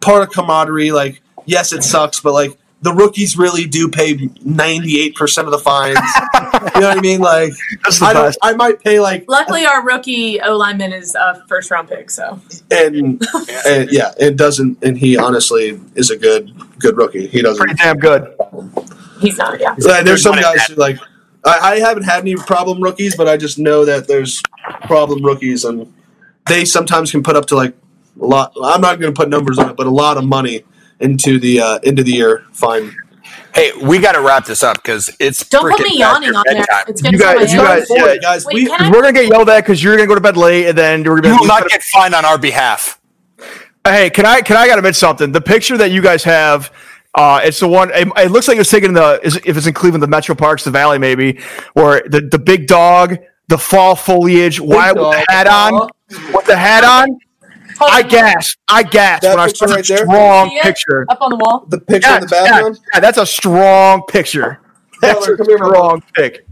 part 0.00 0.22
of 0.22 0.30
camaraderie. 0.30 0.92
Like 0.92 1.22
yes, 1.46 1.72
it 1.72 1.82
sucks, 1.82 2.20
but 2.20 2.32
like 2.34 2.58
the 2.82 2.92
rookies 2.92 3.36
really 3.36 3.66
do 3.66 3.88
pay 3.88 4.28
ninety 4.44 5.00
eight 5.00 5.14
percent 5.14 5.46
of 5.46 5.52
the 5.52 5.58
fines. 5.58 5.98
you 6.74 6.80
know 6.80 6.88
what 6.88 6.98
I 6.98 7.00
mean? 7.00 7.20
Like 7.20 7.52
That's 7.84 8.00
the 8.00 8.06
I 8.06 8.12
best. 8.12 8.38
I 8.42 8.52
might 8.54 8.82
pay 8.82 9.00
like 9.00 9.24
Luckily, 9.28 9.64
our 9.64 9.84
rookie 9.84 10.40
O 10.40 10.56
lineman 10.56 10.92
is 10.92 11.14
a 11.14 11.42
first 11.48 11.70
round 11.70 11.88
pick, 11.88 12.10
so 12.10 12.40
and, 12.70 13.22
and 13.66 13.90
yeah, 13.90 14.12
it 14.18 14.36
doesn't. 14.36 14.82
And 14.84 14.96
he 14.96 15.16
honestly 15.16 15.80
is 15.94 16.10
a 16.10 16.16
good 16.16 16.52
good 16.78 16.96
rookie. 16.96 17.26
He 17.26 17.42
doesn't. 17.42 17.58
Pretty 17.58 17.74
damn 17.74 17.98
good. 17.98 18.34
he's 19.20 19.38
not. 19.38 19.58
Yeah. 19.60 19.74
Like, 19.78 20.04
there's 20.04 20.22
some 20.22 20.36
guys 20.36 20.66
who 20.66 20.74
like 20.74 20.98
I, 21.44 21.58
I 21.58 21.78
haven't 21.78 22.04
had 22.04 22.20
any 22.20 22.34
problem 22.34 22.82
rookies, 22.82 23.16
but 23.16 23.26
I 23.26 23.36
just 23.36 23.58
know 23.58 23.84
that 23.84 24.06
there's 24.06 24.42
problem 24.82 25.24
rookies, 25.24 25.64
and 25.64 25.92
they 26.46 26.64
sometimes 26.64 27.10
can 27.10 27.22
put 27.22 27.36
up 27.36 27.46
to 27.46 27.56
like 27.56 27.74
a 28.20 28.24
lot. 28.24 28.52
I'm 28.62 28.80
not 28.80 29.00
going 29.00 29.12
to 29.14 29.18
put 29.18 29.30
numbers 29.30 29.58
on 29.58 29.70
it, 29.70 29.76
but 29.76 29.86
a 29.86 29.90
lot 29.90 30.18
of 30.18 30.24
money 30.24 30.64
into 31.00 31.38
the 31.38 31.60
uh, 31.60 31.78
of 31.84 31.96
the 31.96 32.04
year 32.12 32.44
fine. 32.52 32.94
Hey, 33.54 33.72
we 33.82 33.98
got 33.98 34.12
to 34.12 34.20
wrap 34.20 34.44
this 34.44 34.62
up 34.62 34.76
because 34.76 35.10
it's 35.18 35.48
Don't 35.48 35.70
put 35.70 35.80
me 35.80 35.98
yawning 35.98 36.34
on 36.34 36.44
past 36.46 36.68
there. 36.68 36.84
It's 36.88 37.02
You 37.02 37.18
guys- 37.18 37.52
you 37.52 37.58
guys- 37.58 37.88
Boy, 37.88 37.96
yeah. 37.96 38.16
guys, 38.18 38.44
Wait, 38.44 38.54
we, 38.54 38.90
we're 38.90 39.00
gonna 39.00 39.12
get 39.14 39.28
yelled 39.28 39.48
at 39.48 39.62
because 39.64 39.82
you're 39.82 39.96
gonna 39.96 40.06
go 40.06 40.14
to 40.14 40.20
bed 40.20 40.36
late, 40.36 40.66
and 40.68 40.76
then 40.76 41.02
we're 41.04 41.20
gonna. 41.20 41.34
You 41.34 41.40
will 41.40 41.46
not 41.46 41.66
get 41.68 41.82
fined 41.82 42.14
on 42.14 42.24
our 42.24 42.36
behalf. 42.38 43.00
Hey, 43.86 44.10
can 44.10 44.26
I 44.26 44.40
can 44.42 44.56
I 44.56 44.66
gotta 44.66 44.80
admit 44.80 44.96
something? 44.96 45.32
The 45.32 45.40
picture 45.40 45.76
that 45.78 45.90
you 45.90 46.02
guys 46.02 46.22
have, 46.24 46.70
uh, 47.14 47.40
it's 47.44 47.60
the 47.60 47.68
one. 47.68 47.90
It, 47.94 48.08
it 48.16 48.30
looks 48.30 48.46
like 48.48 48.58
it's 48.58 48.70
taken 48.70 48.90
in 48.90 48.94
the 48.94 49.20
is, 49.22 49.36
if 49.44 49.56
it's 49.56 49.66
in 49.66 49.74
Cleveland, 49.74 50.02
the 50.02 50.08
Metro 50.08 50.34
Parks, 50.34 50.64
the 50.64 50.70
Valley, 50.70 50.98
maybe, 50.98 51.40
or 51.74 52.02
the 52.06 52.20
the 52.20 52.38
big 52.38 52.66
dog, 52.66 53.16
the 53.48 53.56
fall 53.58 53.96
foliage, 53.96 54.60
why 54.60 54.92
with 54.92 55.02
the 55.02 55.24
hat 55.30 55.46
on, 55.46 55.88
with 56.34 56.44
the 56.46 56.56
hat 56.56 56.84
on. 56.84 57.18
Hold 57.78 57.90
I 57.92 58.02
on. 58.02 58.08
gasped. 58.08 58.58
I 58.68 58.82
gasped 58.82 59.22
That 59.22 59.30
when 59.36 59.40
I 59.40 59.46
picture 59.46 59.66
saw 59.66 59.72
a 59.72 59.76
right 59.76 59.86
there? 59.86 59.96
strong 59.98 60.50
See 60.50 60.60
picture. 60.62 61.06
up 61.08 61.20
on 61.20 61.30
the 61.30 61.36
wall. 61.36 61.66
the 61.68 61.80
picture 61.80 62.08
Yeah, 62.08 62.14
in 62.16 62.20
the 62.22 62.26
background. 62.28 62.76
yeah, 62.76 62.82
yeah, 62.94 63.00
that's 63.00 63.18
a 63.18 63.26
strong 63.26 64.02
picture. 64.08 64.60
That's 65.02 65.18
Butler, 65.20 65.34
a 65.34 65.36
come 65.36 65.46
here, 65.48 65.58
Butler. 65.58 65.74
strong 65.74 66.02
pic. 66.14 66.46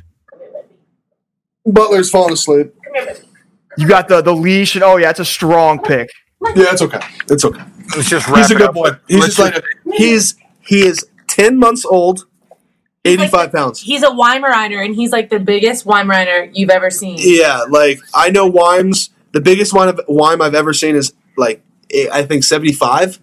Butler's 1.66 2.10
falling 2.10 2.34
asleep. 2.34 2.74
You 3.78 3.88
got 3.88 4.06
the 4.08 4.20
the 4.20 4.34
leash, 4.34 4.74
and 4.74 4.84
oh 4.84 4.96
yeah, 4.98 5.10
it's 5.10 5.20
a 5.20 5.24
strong 5.24 5.80
pick. 5.82 6.10
Yeah, 6.54 6.66
it's 6.72 6.82
okay. 6.82 7.00
It's 7.30 7.44
okay. 7.44 7.62
Let's 7.96 8.08
just 8.10 8.28
He's 8.28 8.50
a 8.50 8.54
good 8.54 8.72
boy. 8.72 8.90
He's 9.08 9.20
Let's 9.20 9.36
just 9.36 9.38
like 9.38 9.56
a, 9.56 9.62
he's 9.96 10.36
he 10.60 10.82
is 10.86 11.06
ten 11.26 11.58
months 11.58 11.84
old, 11.86 12.26
85 13.06 13.32
like 13.32 13.52
pounds. 13.52 13.80
He's 13.80 14.02
a 14.02 14.08
Weimaraner, 14.10 14.84
and 14.84 14.94
he's 14.94 15.10
like 15.10 15.30
the 15.30 15.40
biggest 15.40 15.86
Weimaraner 15.86 16.50
you've 16.52 16.70
ever 16.70 16.90
seen. 16.90 17.16
Yeah, 17.18 17.62
like 17.70 17.98
I 18.14 18.30
know 18.30 18.46
Wimes. 18.50 19.08
The 19.34 19.40
biggest 19.40 19.74
wine 19.74 19.88
of 19.88 20.00
Wime 20.08 20.40
I've 20.40 20.54
ever 20.54 20.72
seen 20.72 20.96
is 20.96 21.12
like 21.36 21.62
eh, 21.92 22.08
I 22.10 22.22
think 22.22 22.44
seventy 22.44 22.72
five. 22.72 23.20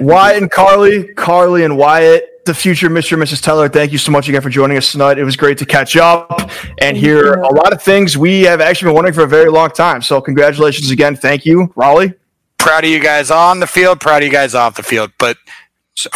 Wyatt 0.00 0.40
and 0.40 0.50
Carly, 0.50 1.12
Carly 1.14 1.64
and 1.64 1.76
Wyatt, 1.76 2.44
the 2.46 2.54
future 2.54 2.88
Mr. 2.88 3.14
and 3.14 3.22
Mrs. 3.22 3.42
Teller, 3.42 3.68
thank 3.68 3.90
you 3.90 3.98
so 3.98 4.12
much 4.12 4.28
again 4.28 4.40
for 4.40 4.48
joining 4.48 4.76
us 4.76 4.92
tonight. 4.92 5.18
It 5.18 5.24
was 5.24 5.36
great 5.36 5.58
to 5.58 5.66
catch 5.66 5.96
up 5.96 6.48
and 6.80 6.96
hear 6.96 7.34
a 7.34 7.52
lot 7.52 7.72
of 7.72 7.82
things 7.82 8.16
we 8.16 8.42
have 8.42 8.60
actually 8.60 8.88
been 8.90 8.94
wondering 8.94 9.14
for 9.14 9.24
a 9.24 9.28
very 9.28 9.50
long 9.50 9.70
time. 9.70 10.00
So, 10.02 10.20
congratulations 10.20 10.90
again. 10.90 11.16
Thank 11.16 11.44
you, 11.44 11.72
Raleigh. 11.74 12.14
proud 12.58 12.84
of 12.84 12.90
you 12.90 13.00
guys 13.00 13.30
on 13.30 13.60
the 13.60 13.66
field, 13.66 14.00
proud 14.00 14.22
of 14.22 14.26
you 14.26 14.32
guys 14.32 14.54
off 14.54 14.76
the 14.76 14.82
field. 14.82 15.10
But 15.18 15.36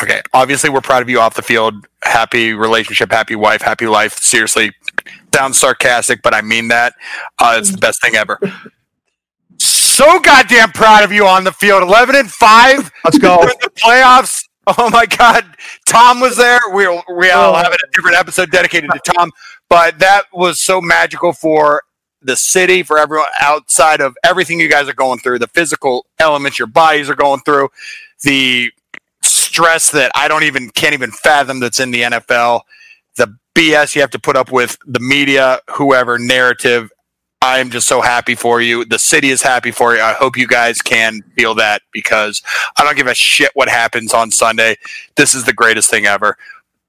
okay, 0.02 0.22
obviously 0.32 0.70
we're 0.70 0.80
proud 0.80 1.02
of 1.02 1.08
you 1.08 1.18
off 1.20 1.34
the 1.34 1.42
field. 1.42 1.86
Happy 2.02 2.52
relationship, 2.52 3.10
happy 3.10 3.34
wife, 3.34 3.62
happy 3.62 3.86
life. 3.86 4.18
Seriously, 4.18 4.72
sounds 5.34 5.58
sarcastic, 5.58 6.22
but 6.22 6.32
I 6.34 6.42
mean 6.42 6.68
that. 6.68 6.94
Uh, 7.40 7.56
it's 7.58 7.70
the 7.72 7.78
best 7.78 8.00
thing 8.00 8.14
ever. 8.14 8.38
So 9.98 10.20
goddamn 10.20 10.70
proud 10.70 11.02
of 11.02 11.10
you 11.10 11.26
on 11.26 11.42
the 11.42 11.50
field. 11.50 11.82
Eleven 11.82 12.14
and 12.14 12.30
five. 12.30 12.88
Let's 13.04 13.18
go. 13.18 13.38
The 13.42 13.68
playoffs. 13.70 14.44
Oh 14.78 14.90
my 14.90 15.06
God, 15.06 15.44
Tom 15.86 16.20
was 16.20 16.36
there. 16.36 16.60
We 16.72 16.86
we 16.86 17.32
oh. 17.32 17.36
all 17.36 17.54
have 17.56 17.72
a 17.72 17.78
different 17.92 18.16
episode 18.16 18.52
dedicated 18.52 18.90
to 18.92 19.00
Tom, 19.12 19.32
but 19.68 19.98
that 19.98 20.26
was 20.32 20.60
so 20.60 20.80
magical 20.80 21.32
for 21.32 21.82
the 22.22 22.36
city, 22.36 22.84
for 22.84 22.96
everyone 22.96 23.26
outside 23.40 24.00
of 24.00 24.14
everything 24.22 24.60
you 24.60 24.68
guys 24.68 24.88
are 24.88 24.94
going 24.94 25.18
through, 25.18 25.40
the 25.40 25.48
physical 25.48 26.06
elements 26.20 26.60
your 26.60 26.68
bodies 26.68 27.10
are 27.10 27.16
going 27.16 27.40
through, 27.40 27.68
the 28.22 28.70
stress 29.22 29.90
that 29.90 30.12
I 30.14 30.28
don't 30.28 30.44
even 30.44 30.70
can't 30.70 30.94
even 30.94 31.10
fathom 31.10 31.58
that's 31.58 31.80
in 31.80 31.90
the 31.90 32.02
NFL, 32.02 32.60
the 33.16 33.36
BS 33.56 33.96
you 33.96 34.02
have 34.02 34.10
to 34.10 34.20
put 34.20 34.36
up 34.36 34.52
with, 34.52 34.78
the 34.86 35.00
media, 35.00 35.60
whoever 35.70 36.20
narrative. 36.20 36.92
I 37.40 37.58
am 37.60 37.70
just 37.70 37.86
so 37.86 38.00
happy 38.00 38.34
for 38.34 38.60
you. 38.60 38.84
The 38.84 38.98
city 38.98 39.28
is 39.28 39.42
happy 39.42 39.70
for 39.70 39.94
you. 39.94 40.00
I 40.02 40.12
hope 40.12 40.36
you 40.36 40.48
guys 40.48 40.82
can 40.82 41.22
feel 41.36 41.54
that 41.54 41.82
because 41.92 42.42
I 42.76 42.84
don't 42.84 42.96
give 42.96 43.06
a 43.06 43.14
shit 43.14 43.52
what 43.54 43.68
happens 43.68 44.12
on 44.12 44.32
Sunday. 44.32 44.76
This 45.16 45.34
is 45.34 45.44
the 45.44 45.52
greatest 45.52 45.88
thing 45.88 46.04
ever. 46.06 46.36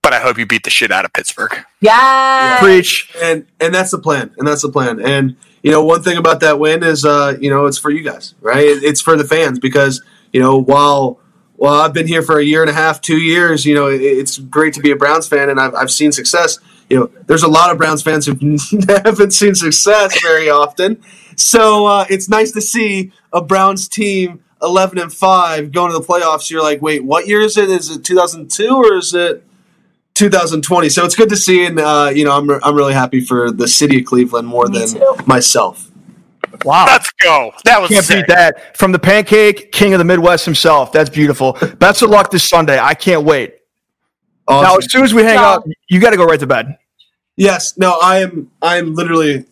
But 0.02 0.14
I 0.14 0.20
hope 0.20 0.38
you 0.40 0.48
beat 0.48 0.64
the 0.64 0.70
shit 0.72 0.92
out 0.92 1.06
of 1.06 1.14
Pittsburgh. 1.14 1.56
Yeah. 1.82 2.58
Preach. 2.60 3.14
and 3.22 3.46
and 3.60 3.74
that's 3.76 3.92
the 3.92 4.00
plan 4.00 4.34
and 4.38 4.48
that's 4.48 4.62
the 4.62 4.70
plan 4.72 5.00
and 5.00 5.36
you 5.62 5.72
know 5.72 5.84
one 5.84 6.02
thing 6.02 6.18
about 6.18 6.40
that 6.40 6.58
win 6.58 6.84
is 6.84 7.04
uh 7.06 7.36
you 7.40 7.50
know 7.50 7.66
it's 7.66 7.78
for 7.78 7.92
you 7.92 8.02
guys 8.02 8.34
right 8.42 8.66
it's 8.66 9.02
for 9.02 9.18
the 9.18 9.26
fans 9.26 9.60
because 9.60 10.02
you 10.32 10.40
know 10.40 10.58
while 10.58 11.20
while 11.58 11.82
I've 11.82 11.94
been 11.94 12.08
here 12.08 12.22
for 12.22 12.40
a 12.40 12.44
year 12.44 12.62
and 12.62 12.70
a 12.70 12.74
half 12.74 13.02
two 13.02 13.18
years 13.18 13.66
you 13.66 13.76
know 13.76 13.88
it's 13.88 14.38
great 14.40 14.74
to 14.76 14.80
be 14.80 14.92
a 14.92 14.96
Browns 14.96 15.28
fan 15.28 15.50
and 15.50 15.60
I've, 15.60 15.76
I've 15.76 15.92
seen 15.92 16.12
success 16.14 16.60
you 16.90 17.00
know 17.00 17.12
there's 17.28 17.44
a 17.44 17.48
lot 17.48 17.72
of 17.72 17.78
Browns 17.78 18.02
fans 18.02 18.26
who 18.26 18.34
haven't 18.88 19.32
seen 19.32 19.56
success 19.56 20.22
very 20.22 20.50
often 20.50 21.02
so 21.36 21.86
uh, 21.86 22.06
it's 22.10 22.30
nice 22.30 22.52
to 22.52 22.62
see 22.62 23.12
a 23.34 23.42
Browns 23.42 23.88
team 23.88 24.44
11 24.62 24.98
and 24.98 25.14
5 25.14 25.72
going 25.72 25.92
to 25.92 25.98
the 25.98 26.04
playoffs 26.04 26.50
you're 26.50 26.64
like 26.64 26.82
wait 26.82 27.04
what 27.04 27.28
year 27.28 27.42
is 27.42 27.58
it 27.58 27.70
is 27.70 27.90
it 27.90 28.04
2002 28.04 28.68
or 28.76 28.96
is 28.96 29.14
it 29.14 29.44
2020. 30.16 30.90
So 30.90 31.06
it's 31.06 31.16
good 31.16 31.30
to 31.30 31.38
see, 31.38 31.66
and 31.66 31.80
uh, 31.80 32.12
you 32.14 32.26
know, 32.26 32.34
I'm, 32.38 32.50
I'm 32.62 32.76
really 32.76 32.94
happy 32.94 33.22
for 33.22 33.52
the 33.52 33.70
city 33.70 34.00
of 34.00 34.06
Cleveland 34.06 34.50
more 34.50 34.68
Me 34.68 34.80
than 34.80 35.00
too. 35.00 35.16
myself. 35.26 35.90
Wow. 36.66 36.88
Let's 36.88 37.10
go. 37.24 37.54
That 37.64 37.80
was 37.80 37.90
Can't 37.90 38.04
sick. 38.04 38.28
beat 38.28 38.36
that. 38.36 38.76
From 38.76 38.92
the 38.92 39.00
pancake 39.00 39.72
king 39.72 39.94
of 39.94 40.00
the 40.00 40.04
Midwest 40.04 40.44
himself. 40.44 40.92
That's 40.92 41.10
beautiful. 41.10 41.54
Best 41.78 42.02
of 42.02 42.10
luck 42.10 42.32
this 42.32 42.44
Sunday. 42.44 42.78
I 42.78 42.96
can't 42.96 43.24
wait. 43.24 43.56
Now, 44.50 44.76
as 44.76 44.92
soon 44.92 45.06
as 45.06 45.14
we 45.14 45.24
hang 45.24 45.36
Yeah. 45.36 45.52
up, 45.52 45.64
you 45.88 46.02
got 46.02 46.10
to 46.10 46.18
go 46.18 46.26
right 46.26 46.40
to 46.42 46.48
bed. 46.48 46.78
Yes, 47.40 47.76
no, 47.78 47.98
I 48.02 48.20
am. 48.20 48.52
I 48.62 48.78
am 48.78 48.94
literally 48.94 49.46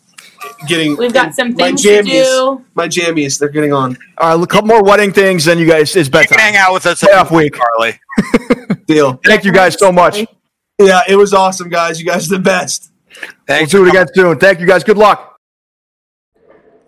getting. 0.67 0.95
We've 0.97 1.13
got 1.13 1.33
some 1.33 1.49
my 1.51 1.55
things 1.55 1.81
to 1.81 1.87
jammies. 1.89 2.23
do. 2.23 2.65
My 2.75 2.87
jammies, 2.87 3.39
they're 3.39 3.49
getting 3.49 3.73
on. 3.73 3.97
All 4.19 4.37
right, 4.37 4.43
a 4.43 4.47
couple 4.47 4.67
more 4.67 4.83
wedding 4.83 5.11
things, 5.11 5.45
then 5.45 5.57
you 5.57 5.65
guys, 5.67 5.95
it's 5.95 6.07
You 6.07 6.27
can 6.27 6.37
hang 6.37 6.55
out 6.55 6.73
with 6.73 6.85
us 6.85 7.01
Playoff 7.01 7.31
week. 7.31 7.53
Carly. 7.53 7.99
Deal. 8.85 9.19
Thank 9.25 9.43
you 9.43 9.51
guys 9.51 9.77
so 9.79 9.91
much. 9.91 10.25
Yeah, 10.79 11.01
it 11.07 11.15
was 11.15 11.33
awesome, 11.33 11.69
guys. 11.69 11.99
You 11.99 12.05
guys 12.05 12.31
are 12.31 12.35
the 12.37 12.43
best. 12.43 12.91
We'll 13.09 13.29
Thanks. 13.47 13.71
do 13.71 13.83
it 13.85 13.89
again 13.89 14.07
soon. 14.13 14.37
Thank 14.37 14.59
you 14.59 14.67
guys. 14.67 14.83
Good 14.83 14.97
luck. 14.97 15.36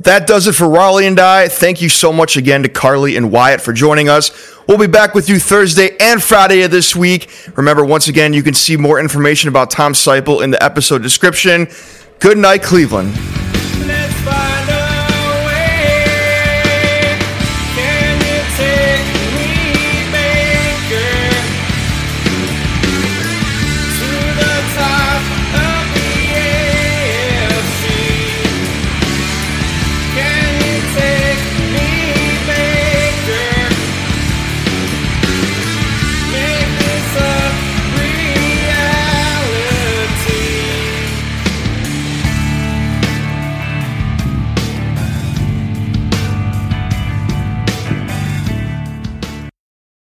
That 0.02 0.28
does 0.28 0.48
it 0.48 0.54
for 0.54 0.70
Raleigh 0.70 1.08
and 1.08 1.20
I. 1.20 1.50
Thank 1.50 1.82
you 1.82 1.90
so 1.90 2.14
much 2.14 2.38
again 2.38 2.64
to 2.64 2.70
Carly 2.70 3.18
and 3.18 3.32
Wyatt 3.32 3.60
for 3.60 3.74
joining 3.74 4.08
us. 4.08 4.32
We'll 4.66 4.78
be 4.78 4.88
back 4.88 5.14
with 5.14 5.28
you 5.28 5.40
Thursday 5.40 5.98
and 6.00 6.24
Friday 6.24 6.62
of 6.62 6.72
this 6.72 6.96
week. 6.96 7.30
Remember, 7.58 7.84
once 7.84 8.08
again, 8.08 8.34
you 8.34 8.44
can 8.44 8.54
see 8.54 8.78
more 8.78 9.00
information 9.00 9.50
about 9.50 9.72
Tom 9.72 9.94
Seipel 9.94 10.42
in 10.42 10.52
the 10.52 10.64
episode 10.64 11.02
description. 11.02 11.68
Good 12.20 12.38
night, 12.38 12.64
Cleveland. 12.64 13.14